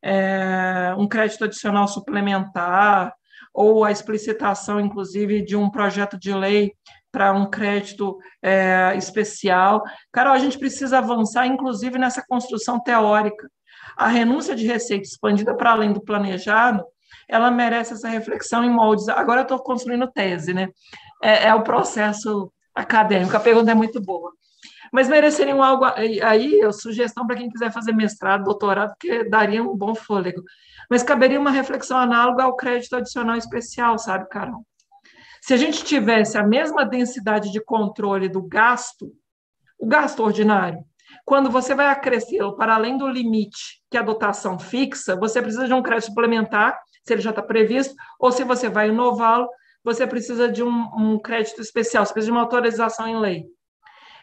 é, 0.03 0.93
um 0.97 1.07
crédito 1.07 1.45
adicional 1.45 1.87
suplementar, 1.87 3.13
ou 3.53 3.85
a 3.85 3.91
explicitação, 3.91 4.79
inclusive, 4.79 5.43
de 5.43 5.55
um 5.55 5.69
projeto 5.69 6.17
de 6.19 6.33
lei 6.33 6.73
para 7.11 7.31
um 7.31 7.49
crédito 7.49 8.17
é, 8.41 8.93
especial. 8.97 9.83
Carol, 10.11 10.33
a 10.33 10.39
gente 10.39 10.57
precisa 10.57 10.97
avançar, 10.97 11.45
inclusive, 11.45 11.99
nessa 11.99 12.23
construção 12.27 12.79
teórica. 12.79 13.47
A 13.95 14.07
renúncia 14.07 14.55
de 14.55 14.65
receita 14.65 15.03
expandida 15.03 15.55
para 15.55 15.71
além 15.71 15.93
do 15.93 16.03
planejado, 16.03 16.83
ela 17.29 17.51
merece 17.51 17.93
essa 17.93 18.09
reflexão 18.09 18.63
em 18.63 18.71
moldes. 18.71 19.07
Agora 19.07 19.41
eu 19.41 19.43
estou 19.43 19.59
construindo 19.59 20.11
tese, 20.11 20.53
né? 20.53 20.69
É, 21.21 21.47
é 21.47 21.55
o 21.55 21.61
processo 21.61 22.51
acadêmico. 22.73 23.37
A 23.37 23.39
pergunta 23.39 23.69
é 23.69 23.75
muito 23.75 24.01
boa 24.01 24.31
mas 24.93 25.09
mereceriam 25.09 25.63
algo 25.63 25.85
aí, 25.85 26.61
sugestão 26.71 27.25
para 27.25 27.35
quem 27.35 27.49
quiser 27.49 27.71
fazer 27.71 27.93
mestrado, 27.93 28.43
doutorado, 28.43 28.89
porque 28.89 29.23
daria 29.23 29.63
um 29.63 29.75
bom 29.75 29.95
fôlego. 29.95 30.43
Mas 30.87 31.01
caberia 31.01 31.39
uma 31.39 31.49
reflexão 31.49 31.97
análoga 31.97 32.43
ao 32.43 32.55
crédito 32.55 32.95
adicional 32.95 33.35
especial, 33.35 33.97
sabe, 33.97 34.29
Carol? 34.29 34.63
Se 35.41 35.51
a 35.51 35.57
gente 35.57 35.83
tivesse 35.83 36.37
a 36.37 36.43
mesma 36.43 36.85
densidade 36.85 37.51
de 37.51 37.59
controle 37.59 38.29
do 38.29 38.43
gasto, 38.43 39.11
o 39.79 39.87
gasto 39.87 40.21
ordinário, 40.21 40.85
quando 41.25 41.49
você 41.49 41.73
vai 41.73 41.87
acrescê-lo 41.87 42.55
para 42.55 42.75
além 42.75 42.95
do 42.95 43.07
limite 43.07 43.81
que 43.89 43.97
a 43.97 44.03
dotação 44.03 44.59
fixa, 44.59 45.15
você 45.15 45.41
precisa 45.41 45.65
de 45.65 45.73
um 45.73 45.81
crédito 45.81 46.09
suplementar, 46.09 46.79
se 47.03 47.13
ele 47.13 47.21
já 47.21 47.31
está 47.31 47.41
previsto, 47.41 47.95
ou 48.19 48.31
se 48.31 48.43
você 48.43 48.69
vai 48.69 48.89
inová-lo, 48.89 49.49
você 49.83 50.05
precisa 50.05 50.47
de 50.47 50.63
um, 50.63 50.87
um 50.95 51.19
crédito 51.19 51.61
especial, 51.61 52.05
você 52.05 52.13
precisa 52.13 52.31
de 52.31 52.37
uma 52.37 52.41
autorização 52.41 53.07
em 53.07 53.19
lei. 53.19 53.45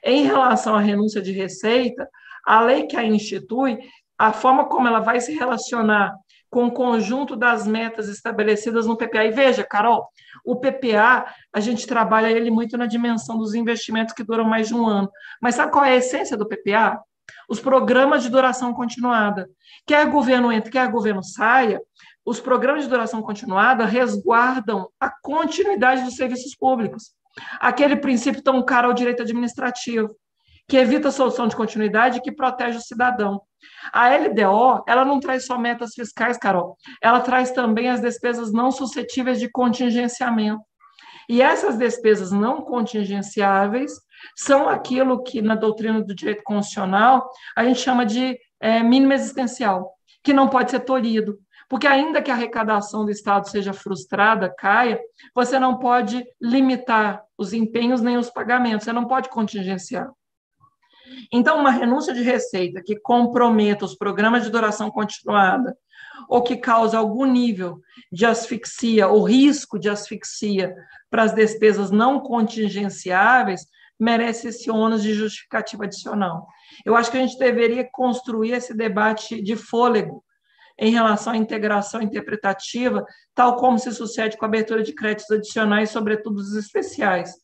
Em 0.04 0.24
relação 0.24 0.74
à 0.74 0.80
renúncia 0.80 1.20
de 1.20 1.32
receita, 1.32 2.08
a 2.46 2.60
lei 2.60 2.86
que 2.86 2.96
a 2.96 3.04
institui, 3.04 3.78
a 4.18 4.32
forma 4.32 4.66
como 4.66 4.88
ela 4.88 5.00
vai 5.00 5.20
se 5.20 5.32
relacionar 5.32 6.14
com 6.50 6.66
o 6.66 6.72
conjunto 6.72 7.36
das 7.36 7.66
metas 7.66 8.08
estabelecidas 8.08 8.86
no 8.86 8.96
PPA. 8.96 9.24
E 9.24 9.30
veja, 9.30 9.64
Carol, 9.64 10.06
o 10.44 10.56
PPA, 10.56 11.32
a 11.52 11.60
gente 11.60 11.86
trabalha 11.86 12.30
ele 12.30 12.50
muito 12.50 12.76
na 12.76 12.86
dimensão 12.86 13.38
dos 13.38 13.54
investimentos 13.54 14.12
que 14.12 14.24
duram 14.24 14.44
mais 14.44 14.68
de 14.68 14.74
um 14.74 14.86
ano. 14.86 15.08
Mas 15.40 15.54
sabe 15.54 15.72
qual 15.72 15.84
é 15.84 15.92
a 15.92 15.96
essência 15.96 16.36
do 16.36 16.48
PPA? 16.48 17.00
Os 17.48 17.60
programas 17.60 18.22
de 18.24 18.28
duração 18.28 18.74
continuada. 18.74 19.48
Quer 19.86 20.06
governo 20.10 20.50
entre, 20.50 20.72
quer 20.72 20.90
governo 20.90 21.22
saia, 21.22 21.80
os 22.24 22.40
programas 22.40 22.82
de 22.82 22.90
duração 22.90 23.22
continuada 23.22 23.84
resguardam 23.84 24.88
a 24.98 25.08
continuidade 25.22 26.02
dos 26.02 26.16
serviços 26.16 26.54
públicos. 26.56 27.12
Aquele 27.60 27.96
princípio 27.96 28.42
tão 28.42 28.62
caro 28.64 28.88
ao 28.88 28.94
direito 28.94 29.22
administrativo, 29.22 30.08
que 30.68 30.76
evita 30.76 31.08
a 31.08 31.12
solução 31.12 31.48
de 31.48 31.56
continuidade 31.56 32.18
e 32.18 32.20
que 32.20 32.32
protege 32.32 32.78
o 32.78 32.82
cidadão. 32.82 33.42
A 33.92 34.08
LDO, 34.08 34.84
ela 34.86 35.04
não 35.04 35.18
traz 35.20 35.44
só 35.44 35.58
metas 35.58 35.92
fiscais, 35.94 36.38
Carol, 36.38 36.76
ela 37.02 37.20
traz 37.20 37.50
também 37.50 37.88
as 37.90 38.00
despesas 38.00 38.52
não 38.52 38.70
suscetíveis 38.70 39.38
de 39.38 39.50
contingenciamento. 39.50 40.62
E 41.28 41.42
essas 41.42 41.76
despesas 41.76 42.32
não 42.32 42.62
contingenciáveis 42.62 43.92
são 44.36 44.68
aquilo 44.68 45.22
que, 45.22 45.40
na 45.40 45.54
doutrina 45.54 46.02
do 46.02 46.14
direito 46.14 46.42
constitucional, 46.42 47.28
a 47.56 47.64
gente 47.64 47.80
chama 47.80 48.04
de 48.04 48.36
é, 48.60 48.82
mínimo 48.82 49.12
existencial, 49.12 49.92
que 50.22 50.32
não 50.32 50.48
pode 50.48 50.70
ser 50.70 50.80
tolhido. 50.80 51.38
Porque, 51.70 51.86
ainda 51.86 52.20
que 52.20 52.32
a 52.32 52.34
arrecadação 52.34 53.04
do 53.04 53.12
Estado 53.12 53.48
seja 53.48 53.72
frustrada, 53.72 54.52
caia, 54.52 55.00
você 55.32 55.56
não 55.56 55.78
pode 55.78 56.26
limitar 56.42 57.22
os 57.38 57.52
empenhos 57.52 58.00
nem 58.00 58.18
os 58.18 58.28
pagamentos, 58.28 58.84
você 58.84 58.92
não 58.92 59.06
pode 59.06 59.28
contingenciar. 59.28 60.10
Então, 61.32 61.60
uma 61.60 61.70
renúncia 61.70 62.12
de 62.12 62.22
receita 62.22 62.82
que 62.84 62.98
comprometa 62.98 63.84
os 63.84 63.94
programas 63.94 64.42
de 64.42 64.50
duração 64.50 64.90
continuada 64.90 65.76
ou 66.28 66.42
que 66.42 66.56
cause 66.56 66.96
algum 66.96 67.24
nível 67.24 67.80
de 68.10 68.26
asfixia 68.26 69.06
ou 69.06 69.22
risco 69.22 69.78
de 69.78 69.88
asfixia 69.88 70.74
para 71.08 71.22
as 71.22 71.32
despesas 71.32 71.92
não 71.92 72.18
contingenciáveis 72.18 73.64
merece 73.96 74.48
esse 74.48 74.68
ônus 74.72 75.04
de 75.04 75.14
justificativa 75.14 75.84
adicional. 75.84 76.48
Eu 76.84 76.96
acho 76.96 77.12
que 77.12 77.16
a 77.16 77.20
gente 77.20 77.38
deveria 77.38 77.88
construir 77.92 78.54
esse 78.54 78.74
debate 78.74 79.40
de 79.40 79.54
fôlego 79.54 80.24
em 80.80 80.90
relação 80.90 81.34
à 81.34 81.36
integração 81.36 82.00
interpretativa, 82.00 83.04
tal 83.34 83.56
como 83.56 83.78
se 83.78 83.92
sucede 83.92 84.38
com 84.38 84.46
a 84.46 84.48
abertura 84.48 84.82
de 84.82 84.94
créditos 84.94 85.30
adicionais, 85.30 85.90
sobretudo 85.90 86.38
os 86.38 86.56
especiais 86.56 87.34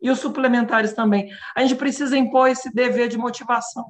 e 0.00 0.10
os 0.10 0.18
suplementares 0.18 0.92
também. 0.92 1.32
A 1.56 1.62
gente 1.62 1.74
precisa 1.74 2.18
impor 2.18 2.50
esse 2.50 2.70
dever 2.72 3.08
de 3.08 3.16
motivação, 3.16 3.86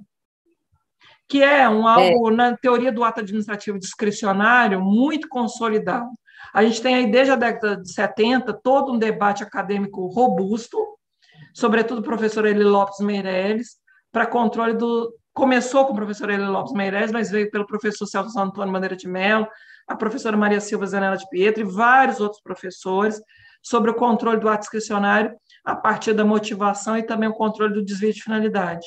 que 1.29 1.43
é 1.43 1.69
um 1.69 1.87
algo, 1.87 2.31
é. 2.31 2.35
na 2.35 2.57
teoria 2.57 2.93
do 2.93 3.03
ato 3.03 3.21
administrativo 3.21 3.79
discricionário, 3.79 4.81
muito 4.81 5.29
consolidado. 5.29 6.09
A 6.55 6.63
gente 6.65 6.81
tem 6.81 6.95
aí, 6.95 7.11
desde 7.11 7.33
a 7.33 7.37
década 7.37 7.79
de 7.79 7.93
70, 7.93 8.53
todo 8.63 8.93
um 8.93 8.99
debate 8.99 9.43
acadêmico 9.43 10.07
robusto, 10.07 10.79
sobretudo 11.53 11.99
o 11.99 12.05
professor 12.05 12.47
Eli 12.47 12.63
Lopes 12.63 13.01
Meirelles, 13.01 13.79
para 14.13 14.27
controle 14.27 14.75
do. 14.75 15.13
Começou 15.33 15.87
com 15.87 15.93
o 15.93 15.97
professor 15.97 16.29
Eli 16.31 16.45
Lopes 16.45 16.73
Meirelles, 16.73 17.11
mas 17.11 17.31
veio 17.31 17.51
pelo 17.51 17.67
professor 17.67 18.07
Celso 18.07 18.39
Antônio 18.39 18.73
Bandeira 18.73 18.97
de 18.97 19.09
Mello, 19.09 19.47
a 19.89 19.97
professora 19.97 20.37
Maria 20.37 20.61
Silva 20.61 20.87
Zanella 20.87 21.17
de 21.17 21.29
Pietro 21.31 21.63
e 21.63 21.67
vários 21.67 22.21
outros 22.21 22.41
professores, 22.43 23.21
sobre 23.63 23.91
o 23.91 23.95
controle 23.95 24.41
do 24.41 24.49
ato 24.49 24.61
discricionário 24.61 25.33
a 25.65 25.77
partir 25.77 26.13
da 26.13 26.25
motivação 26.25 26.97
e 26.99 27.03
também 27.03 27.29
o 27.29 27.35
controle 27.35 27.73
do 27.73 27.85
desvio 27.85 28.13
de 28.13 28.23
finalidade. 28.23 28.87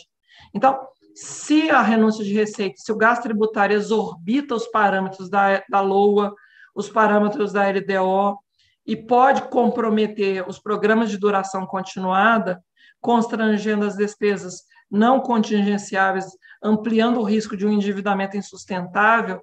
Então, 0.53 0.77
se 1.15 1.69
a 1.69 1.81
renúncia 1.81 2.23
de 2.23 2.33
receita, 2.33 2.75
se 2.77 2.91
o 2.91 2.97
gasto 2.97 3.23
tributário 3.23 3.75
exorbita 3.75 4.53
os 4.53 4.67
parâmetros 4.67 5.29
da, 5.29 5.63
da 5.69 5.79
LOA, 5.79 6.33
os 6.75 6.89
parâmetros 6.89 7.53
da 7.53 7.63
LDO, 7.69 8.37
e 8.85 8.95
pode 8.95 9.43
comprometer 9.43 10.47
os 10.47 10.59
programas 10.59 11.09
de 11.09 11.17
duração 11.17 11.65
continuada, 11.65 12.61
constrangendo 13.01 13.85
as 13.85 13.95
despesas 13.95 14.63
não 14.89 15.19
contingenciáveis, 15.19 16.25
ampliando 16.61 17.19
o 17.19 17.23
risco 17.23 17.55
de 17.55 17.65
um 17.65 17.71
endividamento 17.71 18.37
insustentável, 18.37 19.41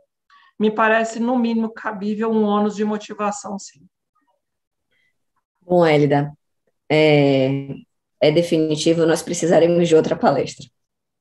me 0.59 0.71
parece, 0.71 1.19
no 1.19 1.39
mínimo, 1.39 1.73
cabível 1.73 2.31
um 2.31 2.45
ônus 2.45 2.77
de 2.77 2.85
motivação, 2.85 3.59
sim. 3.59 3.87
Bom, 5.61 5.85
Hélida, 5.85 6.33
é, 6.91 7.75
é 8.21 8.31
definitivo, 8.31 9.07
nós 9.07 9.23
precisaremos 9.23 9.89
de 9.89 9.97
outra 9.97 10.17
palestra. 10.17 10.67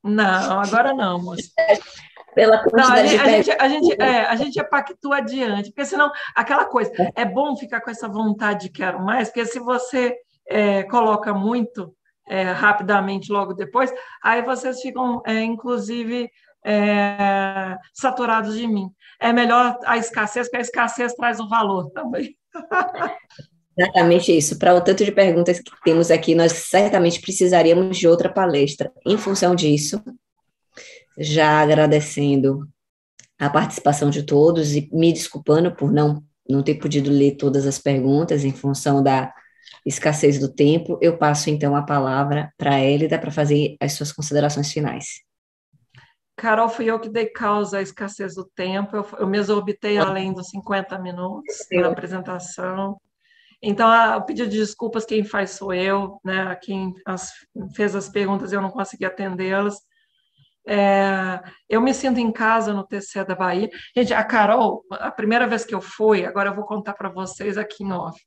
Não, 0.03 0.59
agora 0.59 0.93
não, 0.93 1.21
moça. 1.21 1.49
Pela 2.33 2.63
não, 2.71 2.93
a, 2.93 3.05
gente, 3.05 3.21
a, 3.21 3.29
gente, 3.29 3.51
a, 3.51 3.67
gente, 3.67 4.01
é, 4.01 4.25
a 4.25 4.35
gente 4.37 4.63
pactua 4.69 5.17
adiante, 5.17 5.69
porque 5.69 5.83
senão, 5.83 6.09
aquela 6.33 6.63
coisa, 6.63 6.89
é 7.13 7.25
bom 7.25 7.57
ficar 7.57 7.81
com 7.81 7.91
essa 7.91 8.07
vontade 8.07 8.67
de 8.67 8.69
quero 8.69 9.03
mais, 9.03 9.27
porque 9.27 9.45
se 9.45 9.59
você 9.59 10.15
é, 10.47 10.83
coloca 10.83 11.33
muito 11.33 11.93
é, 12.31 12.43
rapidamente 12.43 13.29
logo 13.29 13.53
depois, 13.53 13.93
aí 14.23 14.41
vocês 14.41 14.81
ficam, 14.81 15.21
é, 15.27 15.43
inclusive, 15.43 16.31
é, 16.65 17.77
saturados 17.93 18.55
de 18.55 18.65
mim. 18.65 18.89
É 19.19 19.33
melhor 19.33 19.77
a 19.85 19.97
escassez, 19.97 20.47
porque 20.47 20.57
a 20.57 20.61
escassez 20.61 21.13
traz 21.13 21.41
o 21.41 21.49
valor 21.49 21.91
também. 21.91 22.37
Exatamente 23.77 24.35
isso. 24.35 24.57
Para 24.57 24.73
o 24.73 24.81
tanto 24.81 25.03
de 25.03 25.11
perguntas 25.11 25.59
que 25.59 25.71
temos 25.83 26.09
aqui, 26.09 26.33
nós 26.33 26.53
certamente 26.53 27.19
precisaríamos 27.19 27.97
de 27.97 28.07
outra 28.07 28.29
palestra. 28.29 28.91
Em 29.05 29.17
função 29.17 29.53
disso, 29.53 30.01
já 31.17 31.61
agradecendo 31.61 32.65
a 33.37 33.49
participação 33.49 34.09
de 34.09 34.23
todos 34.23 34.73
e 34.73 34.87
me 34.93 35.11
desculpando 35.11 35.75
por 35.75 35.91
não, 35.91 36.23
não 36.47 36.63
ter 36.63 36.75
podido 36.75 37.09
ler 37.09 37.35
todas 37.35 37.67
as 37.67 37.77
perguntas 37.77 38.45
em 38.45 38.53
função 38.53 39.03
da 39.03 39.33
escassez 39.85 40.39
do 40.39 40.51
tempo, 40.51 40.97
eu 41.01 41.17
passo 41.17 41.49
então 41.49 41.75
a 41.75 41.83
palavra 41.83 42.51
para 42.57 42.75
a 42.75 42.79
Hélida 42.79 43.17
para 43.17 43.31
fazer 43.31 43.75
as 43.79 43.93
suas 43.93 44.11
considerações 44.11 44.71
finais. 44.71 45.21
Carol, 46.35 46.69
fui 46.69 46.85
eu 46.85 46.99
que 46.99 47.09
dei 47.09 47.27
causa 47.27 47.77
à 47.77 47.81
escassez 47.81 48.35
do 48.35 48.45
tempo, 48.55 48.95
eu, 48.95 49.05
eu 49.19 49.27
me 49.27 49.37
exorbitei 49.37 49.97
além 49.97 50.33
dos 50.33 50.49
50 50.49 50.97
minutos 50.99 51.55
na 51.71 51.89
apresentação. 51.89 52.97
Então, 53.61 53.87
o 54.17 54.23
pedido 54.23 54.49
de 54.49 54.57
desculpas 54.57 55.05
quem 55.05 55.23
faz 55.23 55.51
sou 55.51 55.71
eu, 55.71 56.19
né? 56.25 56.55
Quem 56.55 56.95
as, 57.05 57.31
fez 57.75 57.95
as 57.95 58.09
perguntas 58.09 58.51
eu 58.51 58.61
não 58.61 58.71
consegui 58.71 59.05
atendê-las. 59.05 59.75
É, 60.67 61.39
eu 61.69 61.79
me 61.79 61.93
sinto 61.93 62.19
em 62.19 62.31
casa 62.31 62.73
no 62.73 62.87
TCE 62.87 63.23
da 63.23 63.35
Bahia. 63.35 63.69
Gente, 63.95 64.13
a 64.13 64.23
Carol, 64.23 64.83
a 64.91 65.11
primeira 65.11 65.45
vez 65.45 65.63
que 65.63 65.75
eu 65.75 65.81
fui, 65.81 66.25
agora 66.25 66.49
eu 66.49 66.55
vou 66.55 66.65
contar 66.65 66.93
para 66.93 67.09
vocês 67.09 67.55
aqui 67.55 67.83
em 67.83 67.91
off. 67.91 68.19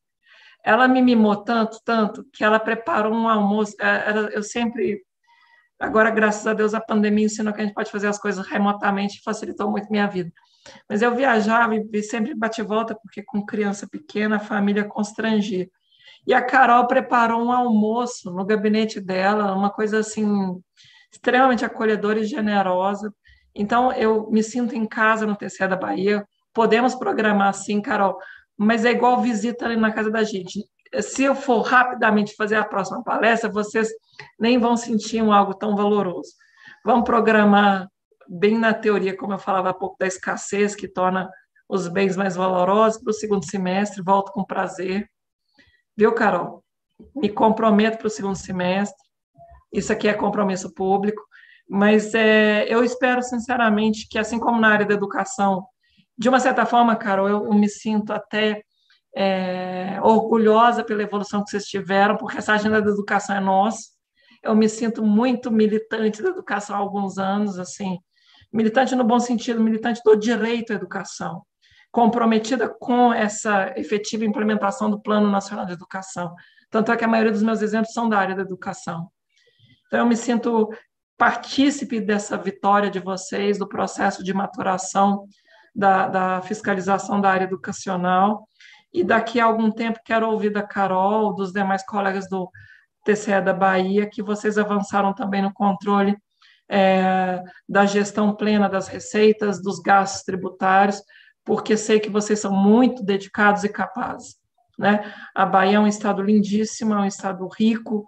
Ela 0.64 0.88
me 0.88 1.02
mimou 1.02 1.36
tanto, 1.36 1.78
tanto, 1.84 2.24
que 2.32 2.42
ela 2.42 2.58
preparou 2.58 3.12
um 3.12 3.28
almoço. 3.28 3.74
É, 3.80 4.34
eu 4.34 4.42
sempre. 4.42 5.02
Agora, 5.78 6.10
graças 6.10 6.46
a 6.46 6.54
Deus, 6.54 6.72
a 6.72 6.80
pandemia 6.80 7.26
ensinou 7.26 7.52
que 7.52 7.60
a 7.60 7.64
gente 7.64 7.74
pode 7.74 7.90
fazer 7.90 8.06
as 8.06 8.18
coisas 8.18 8.46
remotamente 8.46 9.18
e 9.18 9.22
facilitou 9.22 9.70
muito 9.70 9.90
minha 9.90 10.06
vida. 10.06 10.32
Mas 10.88 11.02
eu 11.02 11.14
viajava 11.14 11.74
e 11.76 12.02
sempre 12.02 12.34
bate 12.34 12.62
volta, 12.62 12.94
porque 12.94 13.22
com 13.22 13.44
criança 13.44 13.86
pequena 13.86 14.36
a 14.36 14.40
família 14.40 14.84
constrangia. 14.84 15.68
E 16.26 16.32
a 16.32 16.40
Carol 16.40 16.86
preparou 16.86 17.42
um 17.44 17.52
almoço 17.52 18.30
no 18.30 18.46
gabinete 18.46 18.98
dela, 18.98 19.54
uma 19.54 19.68
coisa 19.70 19.98
assim, 19.98 20.26
extremamente 21.12 21.64
acolhedora 21.64 22.20
e 22.20 22.24
generosa. 22.24 23.12
Então, 23.54 23.92
eu 23.92 24.30
me 24.30 24.42
sinto 24.42 24.74
em 24.74 24.86
casa 24.86 25.26
no 25.26 25.36
TCE 25.36 25.68
da 25.68 25.76
Bahia. 25.76 26.26
Podemos 26.54 26.94
programar 26.94 27.48
assim, 27.48 27.82
Carol, 27.82 28.16
mas 28.56 28.84
é 28.84 28.90
igual 28.90 29.20
visita 29.20 29.64
ali 29.64 29.76
na 29.76 29.92
casa 29.92 30.10
da 30.10 30.22
gente. 30.22 30.64
Se 31.00 31.24
eu 31.24 31.34
for 31.34 31.60
rapidamente 31.62 32.36
fazer 32.36 32.56
a 32.56 32.64
próxima 32.64 33.02
palestra, 33.02 33.50
vocês 33.50 33.88
nem 34.38 34.58
vão 34.58 34.76
sentir 34.76 35.22
um 35.22 35.32
algo 35.32 35.54
tão 35.54 35.74
valoroso. 35.74 36.30
Vamos 36.84 37.04
programar 37.04 37.88
bem 38.28 38.58
na 38.58 38.72
teoria, 38.72 39.16
como 39.16 39.32
eu 39.32 39.38
falava 39.38 39.70
há 39.70 39.74
pouco, 39.74 39.96
da 39.98 40.06
escassez, 40.06 40.74
que 40.74 40.88
torna 40.88 41.28
os 41.68 41.88
bens 41.88 42.16
mais 42.16 42.36
valorosos 42.36 43.02
para 43.02 43.10
o 43.10 43.14
segundo 43.14 43.44
semestre, 43.44 44.02
volto 44.02 44.32
com 44.32 44.44
prazer. 44.44 45.08
Viu, 45.96 46.12
Carol? 46.12 46.62
Me 47.14 47.28
comprometo 47.28 47.98
para 47.98 48.06
o 48.06 48.10
segundo 48.10 48.36
semestre. 48.36 49.02
Isso 49.72 49.92
aqui 49.92 50.06
é 50.06 50.14
compromisso 50.14 50.72
público, 50.72 51.22
mas 51.68 52.14
é, 52.14 52.64
eu 52.68 52.84
espero, 52.84 53.22
sinceramente, 53.22 54.06
que, 54.08 54.18
assim 54.18 54.38
como 54.38 54.60
na 54.60 54.68
área 54.68 54.86
da 54.86 54.94
educação, 54.94 55.66
de 56.16 56.28
uma 56.28 56.40
certa 56.40 56.64
forma, 56.64 56.96
Carol, 56.96 57.28
eu, 57.28 57.44
eu 57.46 57.54
me 57.54 57.68
sinto 57.68 58.12
até 58.12 58.62
é, 59.16 59.98
orgulhosa 60.02 60.82
pela 60.82 61.02
evolução 61.02 61.42
que 61.42 61.50
vocês 61.50 61.66
tiveram, 61.66 62.16
porque 62.16 62.38
essa 62.38 62.54
agenda 62.54 62.80
da 62.80 62.90
educação 62.90 63.36
é 63.36 63.40
nossa. 63.40 63.94
Eu 64.42 64.54
me 64.54 64.68
sinto 64.68 65.02
muito 65.02 65.50
militante 65.50 66.22
da 66.22 66.30
educação 66.30 66.76
há 66.76 66.78
alguns 66.78 67.18
anos, 67.18 67.58
assim, 67.58 67.98
militante 68.52 68.94
no 68.94 69.04
bom 69.04 69.18
sentido, 69.18 69.60
militante 69.60 70.00
do 70.04 70.14
direito 70.16 70.72
à 70.72 70.76
educação, 70.76 71.42
comprometida 71.90 72.68
com 72.68 73.12
essa 73.12 73.72
efetiva 73.76 74.24
implementação 74.24 74.90
do 74.90 75.00
Plano 75.00 75.30
Nacional 75.30 75.64
de 75.64 75.72
Educação. 75.72 76.34
Tanto 76.70 76.92
é 76.92 76.96
que 76.96 77.04
a 77.04 77.08
maioria 77.08 77.32
dos 77.32 77.42
meus 77.42 77.62
exemplos 77.62 77.92
são 77.92 78.08
da 78.08 78.18
área 78.18 78.34
da 78.34 78.42
educação. 78.42 79.08
Então, 79.86 80.00
eu 80.00 80.06
me 80.06 80.16
sinto 80.16 80.68
partícipe 81.16 82.00
dessa 82.00 82.36
vitória 82.36 82.90
de 82.90 82.98
vocês, 82.98 83.58
do 83.58 83.68
processo 83.68 84.22
de 84.22 84.34
maturação 84.34 85.24
da, 85.74 86.08
da 86.08 86.42
fiscalização 86.42 87.20
da 87.20 87.30
área 87.30 87.44
educacional. 87.44 88.48
E 88.92 89.02
daqui 89.02 89.40
a 89.40 89.46
algum 89.46 89.70
tempo 89.70 89.98
quero 90.04 90.30
ouvir 90.30 90.50
da 90.50 90.62
Carol, 90.62 91.34
dos 91.34 91.52
demais 91.52 91.84
colegas 91.84 92.28
do 92.28 92.48
TCE 93.04 93.40
da 93.40 93.52
Bahia, 93.52 94.08
que 94.08 94.22
vocês 94.22 94.56
avançaram 94.56 95.12
também 95.12 95.42
no 95.42 95.52
controle 95.52 96.16
é, 96.68 97.42
da 97.68 97.84
gestão 97.84 98.34
plena 98.34 98.68
das 98.68 98.88
receitas, 98.88 99.60
dos 99.60 99.80
gastos 99.80 100.22
tributários, 100.22 101.02
porque 101.44 101.76
sei 101.76 102.00
que 102.00 102.08
vocês 102.08 102.38
são 102.38 102.52
muito 102.52 103.04
dedicados 103.04 103.64
e 103.64 103.68
capazes. 103.68 104.36
Né? 104.78 105.12
A 105.34 105.44
Bahia 105.44 105.76
é 105.76 105.80
um 105.80 105.86
estado 105.86 106.22
lindíssimo, 106.22 106.94
é 106.94 106.98
um 106.98 107.06
estado 107.06 107.46
rico, 107.48 108.06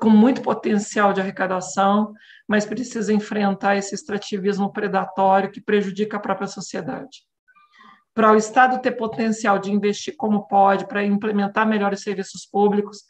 com 0.00 0.08
muito 0.08 0.40
potencial 0.40 1.12
de 1.12 1.20
arrecadação, 1.20 2.12
mas 2.48 2.64
precisa 2.64 3.12
enfrentar 3.12 3.76
esse 3.76 3.94
extrativismo 3.94 4.72
predatório 4.72 5.50
que 5.50 5.60
prejudica 5.60 6.16
a 6.16 6.20
própria 6.20 6.48
sociedade. 6.48 7.28
Para 8.14 8.32
o 8.32 8.36
Estado 8.36 8.80
ter 8.80 8.92
potencial 8.92 9.58
de 9.58 9.70
investir 9.70 10.16
como 10.16 10.48
pode, 10.48 10.88
para 10.88 11.04
implementar 11.04 11.68
melhores 11.68 12.00
serviços 12.00 12.46
públicos, 12.46 13.04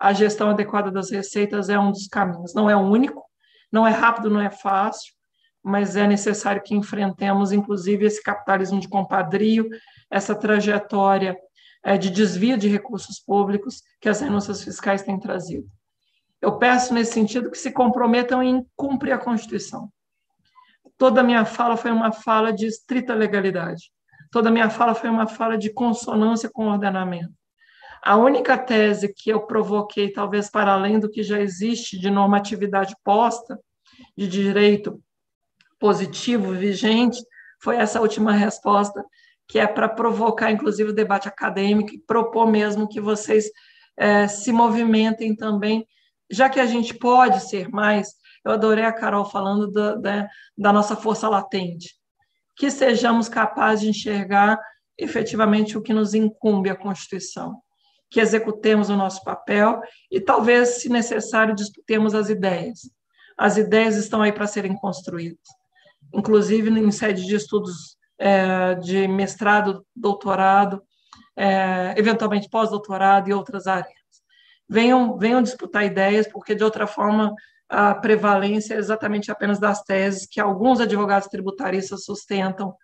a 0.00 0.12
gestão 0.12 0.50
adequada 0.50 0.90
das 0.90 1.10
receitas 1.10 1.68
é 1.68 1.78
um 1.78 1.90
dos 1.90 2.06
caminhos. 2.06 2.54
Não 2.54 2.70
é 2.70 2.76
o 2.76 2.80
único, 2.80 3.22
não 3.70 3.86
é 3.86 3.90
rápido, 3.90 4.30
não 4.30 4.40
é 4.40 4.50
fácil, 4.50 5.12
mas 5.62 5.96
é 5.96 6.06
necessário 6.06 6.62
que 6.62 6.74
enfrentemos, 6.74 7.52
inclusive, 7.52 8.06
esse 8.06 8.22
capitalismo 8.22 8.78
de 8.78 8.88
compadrio, 8.88 9.68
essa 10.10 10.34
trajetória 10.34 11.36
é, 11.82 11.98
de 11.98 12.10
desvio 12.10 12.56
de 12.56 12.68
recursos 12.68 13.18
públicos 13.18 13.82
que 14.00 14.08
as 14.08 14.20
renúncias 14.20 14.62
fiscais 14.62 15.02
têm 15.02 15.18
trazido. 15.18 15.66
Eu 16.44 16.58
peço, 16.58 16.92
nesse 16.92 17.12
sentido, 17.12 17.50
que 17.50 17.56
se 17.56 17.72
comprometam 17.72 18.42
em 18.42 18.66
cumprir 18.76 19.12
a 19.12 19.18
Constituição. 19.18 19.88
Toda 20.98 21.22
a 21.22 21.24
minha 21.24 21.46
fala 21.46 21.74
foi 21.74 21.90
uma 21.90 22.12
fala 22.12 22.52
de 22.52 22.66
estrita 22.66 23.14
legalidade. 23.14 23.90
Toda 24.30 24.50
a 24.50 24.52
minha 24.52 24.68
fala 24.68 24.94
foi 24.94 25.08
uma 25.08 25.26
fala 25.26 25.56
de 25.56 25.72
consonância 25.72 26.50
com 26.52 26.66
o 26.66 26.70
ordenamento. 26.70 27.32
A 28.02 28.18
única 28.18 28.58
tese 28.58 29.10
que 29.10 29.30
eu 29.30 29.46
provoquei, 29.46 30.12
talvez 30.12 30.50
para 30.50 30.74
além 30.74 31.00
do 31.00 31.10
que 31.10 31.22
já 31.22 31.40
existe 31.40 31.98
de 31.98 32.10
normatividade 32.10 32.94
posta, 33.02 33.58
de 34.14 34.28
direito 34.28 35.02
positivo 35.80 36.52
vigente, 36.52 37.24
foi 37.58 37.76
essa 37.76 38.02
última 38.02 38.32
resposta, 38.32 39.02
que 39.48 39.58
é 39.58 39.66
para 39.66 39.88
provocar, 39.88 40.50
inclusive, 40.50 40.90
o 40.90 40.94
debate 40.94 41.26
acadêmico 41.26 41.94
e 41.94 41.98
propor 41.98 42.46
mesmo 42.46 42.86
que 42.86 43.00
vocês 43.00 43.46
é, 43.96 44.28
se 44.28 44.52
movimentem 44.52 45.34
também 45.34 45.86
já 46.30 46.48
que 46.48 46.60
a 46.60 46.66
gente 46.66 46.94
pode 46.94 47.40
ser 47.40 47.68
mais, 47.68 48.14
eu 48.44 48.52
adorei 48.52 48.84
a 48.84 48.92
Carol 48.92 49.24
falando 49.24 49.70
da, 49.70 49.94
da, 49.96 50.28
da 50.56 50.72
nossa 50.72 50.96
força 50.96 51.28
latente, 51.28 51.94
que 52.56 52.70
sejamos 52.70 53.28
capazes 53.28 53.80
de 53.80 53.90
enxergar 53.90 54.58
efetivamente 54.96 55.76
o 55.76 55.82
que 55.82 55.92
nos 55.92 56.14
incumbe 56.14 56.70
a 56.70 56.76
Constituição, 56.76 57.60
que 58.10 58.20
executemos 58.20 58.90
o 58.90 58.96
nosso 58.96 59.24
papel 59.24 59.80
e 60.10 60.20
talvez, 60.20 60.80
se 60.80 60.88
necessário, 60.88 61.54
disputemos 61.54 62.14
as 62.14 62.28
ideias. 62.28 62.90
As 63.36 63.56
ideias 63.56 63.96
estão 63.96 64.22
aí 64.22 64.32
para 64.32 64.46
serem 64.46 64.76
construídas, 64.76 65.48
inclusive 66.14 66.70
em 66.70 66.92
sede 66.92 67.24
de 67.24 67.34
estudos 67.34 67.96
é, 68.16 68.76
de 68.76 69.08
mestrado, 69.08 69.84
doutorado, 69.96 70.80
é, 71.36 71.94
eventualmente 71.96 72.48
pós-doutorado 72.48 73.28
e 73.28 73.32
outras 73.32 73.66
áreas 73.66 74.03
venham, 74.68 75.16
venham 75.18 75.42
disputar 75.42 75.84
ideias, 75.84 76.26
porque 76.26 76.54
de 76.54 76.64
outra 76.64 76.86
forma 76.86 77.34
a 77.68 77.94
prevalência 77.94 78.74
é 78.74 78.78
exatamente 78.78 79.30
apenas 79.30 79.58
das 79.58 79.82
teses 79.82 80.26
que 80.26 80.40
alguns 80.40 80.80
advogados 80.80 81.28
tributaristas 81.28 82.04
sustentam 82.04 82.74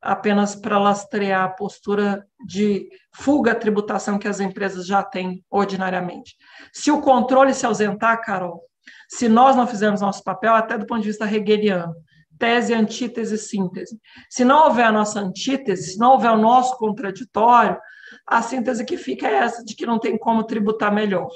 apenas 0.00 0.54
para 0.54 0.78
lastrear 0.78 1.44
a 1.44 1.48
postura 1.48 2.26
de 2.46 2.88
fuga 3.12 3.52
à 3.52 3.54
tributação 3.54 4.18
que 4.18 4.28
as 4.28 4.40
empresas 4.40 4.86
já 4.86 5.02
têm 5.02 5.44
ordinariamente. 5.50 6.36
Se 6.72 6.90
o 6.90 7.02
controle 7.02 7.52
se 7.52 7.66
ausentar, 7.66 8.22
Carol, 8.22 8.62
se 9.08 9.28
nós 9.28 9.54
não 9.56 9.66
fizermos 9.66 10.00
nosso 10.00 10.24
papel, 10.24 10.54
até 10.54 10.78
do 10.78 10.86
ponto 10.86 11.02
de 11.02 11.08
vista 11.08 11.26
hegeliano, 11.26 11.94
tese, 12.38 12.72
antítese, 12.72 13.36
síntese. 13.36 14.00
Se 14.30 14.42
não 14.42 14.64
houver 14.64 14.86
a 14.86 14.92
nossa 14.92 15.20
antítese, 15.20 15.92
se 15.92 15.98
não 15.98 16.12
houver 16.12 16.30
o 16.30 16.38
nosso 16.38 16.78
contraditório, 16.78 17.78
a 18.26 18.42
síntese 18.42 18.84
que 18.84 18.96
fica 18.96 19.28
é 19.28 19.34
essa, 19.34 19.64
de 19.64 19.74
que 19.74 19.86
não 19.86 19.98
tem 19.98 20.16
como 20.18 20.44
tributar 20.44 20.92
melhor, 20.92 21.30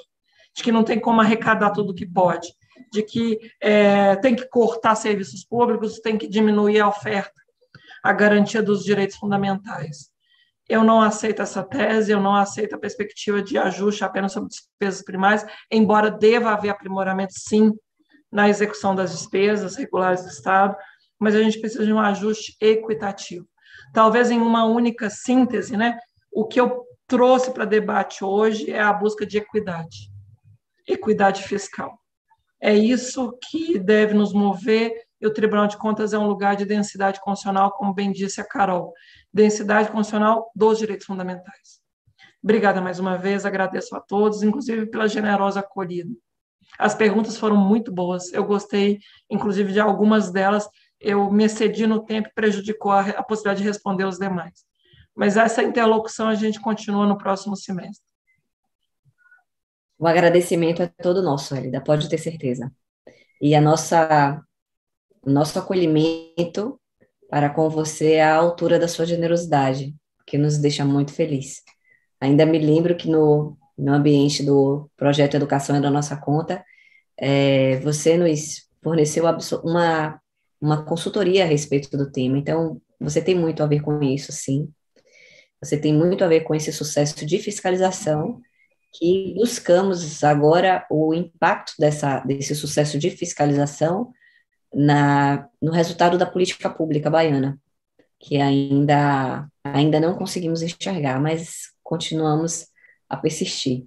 de 0.55 0.63
que 0.63 0.73
não 0.73 0.85
tem 0.85 0.99
como 0.99 1.21
arrecadar 1.21 1.71
tudo 1.71 1.95
que 1.95 2.07
pode, 2.07 2.49
de 2.93 3.03
que 3.03 3.39
é, 3.61 4.17
tem 4.17 4.35
que 4.35 4.49
cortar 4.49 4.95
serviços 4.95 5.45
públicos, 5.45 6.01
tem 6.01 6.17
que 6.17 6.29
diminuir 6.29 6.81
a 6.81 6.89
oferta, 6.89 7.41
a 8.03 8.13
garantia 8.13 8.63
dos 8.63 8.85
direitos 8.85 9.17
fundamentais. 9.17 10.13
Eu 10.69 10.83
não 10.83 11.03
aceito 11.03 11.43
essa 11.43 11.63
tese, 11.63 12.13
eu 12.13 12.21
não 12.21 12.35
aceito 12.35 12.75
a 12.75 12.79
perspectiva 12.79 13.43
de 13.43 13.59
ajuste 13.59 14.03
apenas 14.03 14.33
sobre 14.33 14.49
despesas 14.49 15.03
primárias, 15.03 15.45
embora 15.71 16.11
deva 16.11 16.53
haver 16.53 16.71
aprimoramento, 16.71 17.35
sim, 17.37 17.73
na 18.33 18.49
execução 18.49 18.95
das 18.95 19.13
despesas 19.13 19.77
regulares 19.77 20.23
do 20.23 20.29
Estado, 20.29 20.75
mas 21.19 21.35
a 21.35 21.43
gente 21.43 21.61
precisa 21.61 21.85
de 21.85 21.93
um 21.93 22.01
ajuste 22.01 22.57
equitativo. 22.61 23.47
Talvez 23.93 24.31
em 24.31 24.41
uma 24.41 24.65
única 24.65 25.09
síntese, 25.09 25.77
né, 25.77 25.99
o 26.35 26.45
que 26.45 26.61
eu 26.61 26.85
trouxe 27.07 27.53
para 27.53 27.65
debate 27.65 28.25
hoje 28.25 28.71
é 28.71 28.81
a 28.81 28.93
busca 28.93 29.25
de 29.25 29.39
equidade, 29.39 30.11
equidade 30.87 31.45
fiscal. 31.45 31.97
É 32.61 32.75
isso 32.75 33.39
que 33.51 33.79
deve 33.79 34.15
nos 34.15 34.33
mover, 34.33 34.93
e 35.21 35.27
o 35.27 35.33
Tribunal 35.33 35.69
de 35.69 35.77
Contas 35.77 36.13
é 36.13 36.19
um 36.19 36.27
lugar 36.27 36.57
de 36.57 36.65
densidade 36.65 37.21
constitucional, 37.21 37.71
como 37.73 37.95
bem 37.95 38.11
disse 38.11 38.41
a 38.41 38.45
Carol, 38.45 38.93
densidade 39.33 39.91
constitucional 39.91 40.51
dos 40.55 40.79
direitos 40.79 41.07
fundamentais. 41.07 41.81
Obrigada 42.43 42.81
mais 42.81 42.99
uma 42.99 43.17
vez, 43.17 43.47
agradeço 43.47 43.95
a 43.95 44.01
todos, 44.01 44.43
inclusive 44.43 44.87
pela 44.87 45.09
generosa 45.09 45.61
acolhida. 45.61 46.11
As 46.79 46.95
perguntas 46.95 47.37
foram 47.37 47.57
muito 47.57 47.93
boas, 47.93 48.33
eu 48.33 48.45
gostei, 48.45 48.99
inclusive, 49.31 49.73
de 49.73 49.79
algumas 49.79 50.33
delas, 50.33 50.69
eu 51.01 51.31
me 51.31 51.45
excedi 51.45 51.87
no 51.87 52.05
tempo 52.05 52.29
e 52.29 52.35
prejudicou 52.35 52.91
a, 52.91 53.23
possibilidade 53.23 53.63
de 53.63 53.69
responder 53.69 54.05
os 54.05 54.19
demais. 54.19 54.65
Mas 55.15 55.37
essa 55.37 55.63
interlocução 55.63 56.29
a 56.29 56.35
gente 56.35 56.61
continua 56.61 57.07
no 57.07 57.17
próximo 57.17 57.57
semestre. 57.57 58.05
O 59.99 60.07
agradecimento 60.07 60.83
é 60.83 60.89
todo 60.89 61.23
nosso, 61.23 61.55
Elida, 61.55 61.81
pode 61.81 62.09
ter 62.09 62.19
certeza. 62.19 62.73
E 63.41 63.55
a 63.55 63.61
nossa, 63.61 64.43
nosso 65.25 65.59
acolhimento 65.59 66.81
para 67.31 67.49
com 67.51 67.69
você 67.69 68.15
é 68.15 68.25
à 68.25 68.35
altura 68.35 68.79
da 68.79 68.89
sua 68.89 69.07
generosidade, 69.07 69.95
que 70.27 70.37
nos 70.37 70.59
deixa 70.59 70.85
muito 70.85 71.13
feliz. 71.13 71.63
Ainda 72.21 72.45
me 72.45 72.59
lembro 72.59 72.97
que 72.97 73.09
no, 73.09 73.57
no 73.77 73.93
ambiente 73.93 74.43
do 74.43 74.91
projeto 74.97 75.35
Educação 75.35 75.77
é 75.77 75.81
da 75.81 75.91
Nossa 75.91 76.17
Conta, 76.17 76.65
é, 77.17 77.79
você 77.81 78.17
nos 78.17 78.69
forneceu 78.83 79.25
uma, 79.63 80.21
uma 80.61 80.85
consultoria 80.85 81.45
a 81.45 81.47
respeito 81.47 81.97
do 81.97 82.11
tema. 82.11 82.39
Então, 82.39 82.81
você 83.01 83.21
tem 83.23 83.35
muito 83.35 83.63
a 83.63 83.67
ver 83.67 83.81
com 83.81 84.03
isso, 84.03 84.33
sim. 84.33 84.69
Você 85.65 85.79
tem 85.79 85.95
muito 85.95 86.23
a 86.23 86.29
ver 86.29 86.41
com 86.43 86.55
esse 86.55 86.73
sucesso 86.73 87.25
de 87.25 87.39
fiscalização 87.39 88.41
que 88.93 89.35
buscamos 89.35 90.23
agora 90.23 90.87
o 90.91 91.15
impacto 91.15 91.73
dessa, 91.79 92.21
desse 92.21 92.55
sucesso 92.55 92.99
de 92.99 93.11
fiscalização 93.11 94.13
na, 94.73 95.49
no 95.61 95.73
resultado 95.73 96.19
da 96.19 96.27
política 96.27 96.69
pública 96.69 97.11
baiana, 97.11 97.59
que 98.21 98.37
ainda, 98.37 99.49
ainda 99.65 99.99
não 99.99 100.15
conseguimos 100.15 100.63
enxergar, 100.63 101.21
mas 101.21 101.73
continuamos 101.83 102.69
a 103.09 103.17
persistir. 103.17 103.87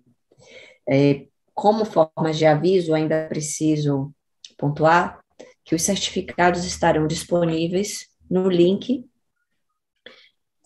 É, 0.90 1.26
como 1.54 1.86
forma 1.86 2.32
de 2.34 2.45
aviso, 2.45 2.94
ainda 2.94 3.28
preciso 3.28 4.14
pontuar 4.58 5.20
que 5.64 5.76
os 5.76 5.82
certificados 5.82 6.66
estarão 6.66 7.08
disponíveis 7.08 8.08
no 8.30 8.49
link 8.49 9.06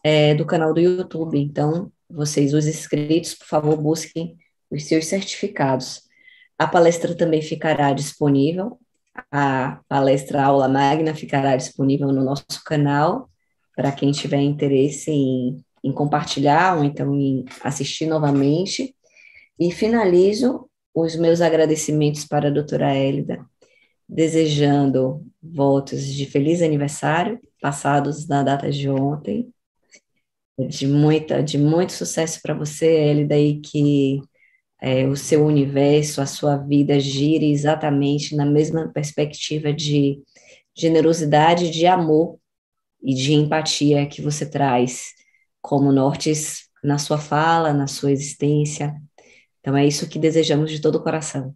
é, 0.03 0.33
do 0.35 0.45
canal 0.45 0.73
do 0.73 0.79
YouTube. 0.79 1.39
Então, 1.39 1.91
vocês, 2.09 2.53
os 2.53 2.67
inscritos, 2.67 3.35
por 3.35 3.47
favor, 3.47 3.77
busquem 3.77 4.37
os 4.69 4.85
seus 4.85 5.05
certificados. 5.05 6.01
A 6.57 6.67
palestra 6.67 7.15
também 7.15 7.41
ficará 7.41 7.93
disponível, 7.93 8.79
a 9.31 9.81
palestra 9.87 10.43
Aula 10.43 10.67
Magna 10.67 11.13
ficará 11.13 11.55
disponível 11.55 12.07
no 12.09 12.23
nosso 12.23 12.45
canal, 12.65 13.29
para 13.75 13.91
quem 13.91 14.11
tiver 14.11 14.41
interesse 14.41 15.11
em, 15.11 15.63
em 15.83 15.91
compartilhar 15.91 16.77
ou 16.77 16.83
então 16.83 17.15
em 17.15 17.45
assistir 17.63 18.05
novamente. 18.05 18.95
E 19.59 19.71
finalizo 19.71 20.69
os 20.93 21.15
meus 21.15 21.41
agradecimentos 21.41 22.25
para 22.25 22.47
a 22.47 22.51
doutora 22.51 22.93
Hélida, 22.93 23.45
desejando 24.07 25.25
votos 25.41 26.05
de 26.05 26.25
feliz 26.25 26.61
aniversário, 26.61 27.39
passados 27.61 28.27
na 28.27 28.43
data 28.43 28.69
de 28.69 28.89
ontem, 28.89 29.51
de 30.67 30.87
muita, 30.87 31.41
de 31.43 31.57
muito 31.57 31.93
sucesso 31.93 32.39
para 32.41 32.53
você, 32.53 32.87
Elida, 32.87 33.37
e 33.37 33.59
que 33.59 34.21
é, 34.81 35.07
o 35.07 35.15
seu 35.15 35.45
universo, 35.45 36.21
a 36.21 36.25
sua 36.25 36.57
vida 36.57 36.99
gire 36.99 37.51
exatamente 37.51 38.35
na 38.35 38.45
mesma 38.45 38.91
perspectiva 38.91 39.71
de 39.71 40.21
generosidade, 40.75 41.69
de 41.69 41.85
amor 41.85 42.39
e 43.01 43.13
de 43.13 43.33
empatia 43.33 44.07
que 44.07 44.21
você 44.21 44.49
traz 44.49 45.13
como 45.61 45.91
nortes 45.91 46.69
na 46.83 46.97
sua 46.97 47.19
fala, 47.19 47.73
na 47.73 47.87
sua 47.87 48.11
existência. 48.11 48.95
Então 49.59 49.77
é 49.77 49.85
isso 49.85 50.09
que 50.09 50.17
desejamos 50.17 50.71
de 50.71 50.81
todo 50.81 50.95
o 50.95 51.03
coração. 51.03 51.53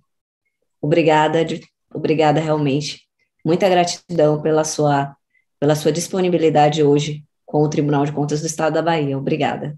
Obrigada, 0.80 1.44
de, 1.44 1.61
obrigada 1.94 2.40
realmente. 2.40 3.02
Muita 3.44 3.68
gratidão 3.68 4.41
pela 4.41 4.64
sua 4.64 5.15
pela 5.60 5.76
sua 5.76 5.91
disponibilidade 5.91 6.84
hoje 6.84 7.24
com 7.45 7.59
o 7.63 7.69
Tribunal 7.69 8.05
de 8.05 8.11
Contas 8.13 8.41
do 8.41 8.47
Estado 8.47 8.73
da 8.76 8.81
Bahia. 8.81 9.17
Obrigada. 9.17 9.77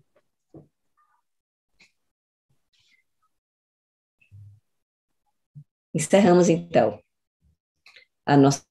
Encerramos 5.93 6.47
então 6.49 6.99
a 8.25 8.37
nossa 8.37 8.66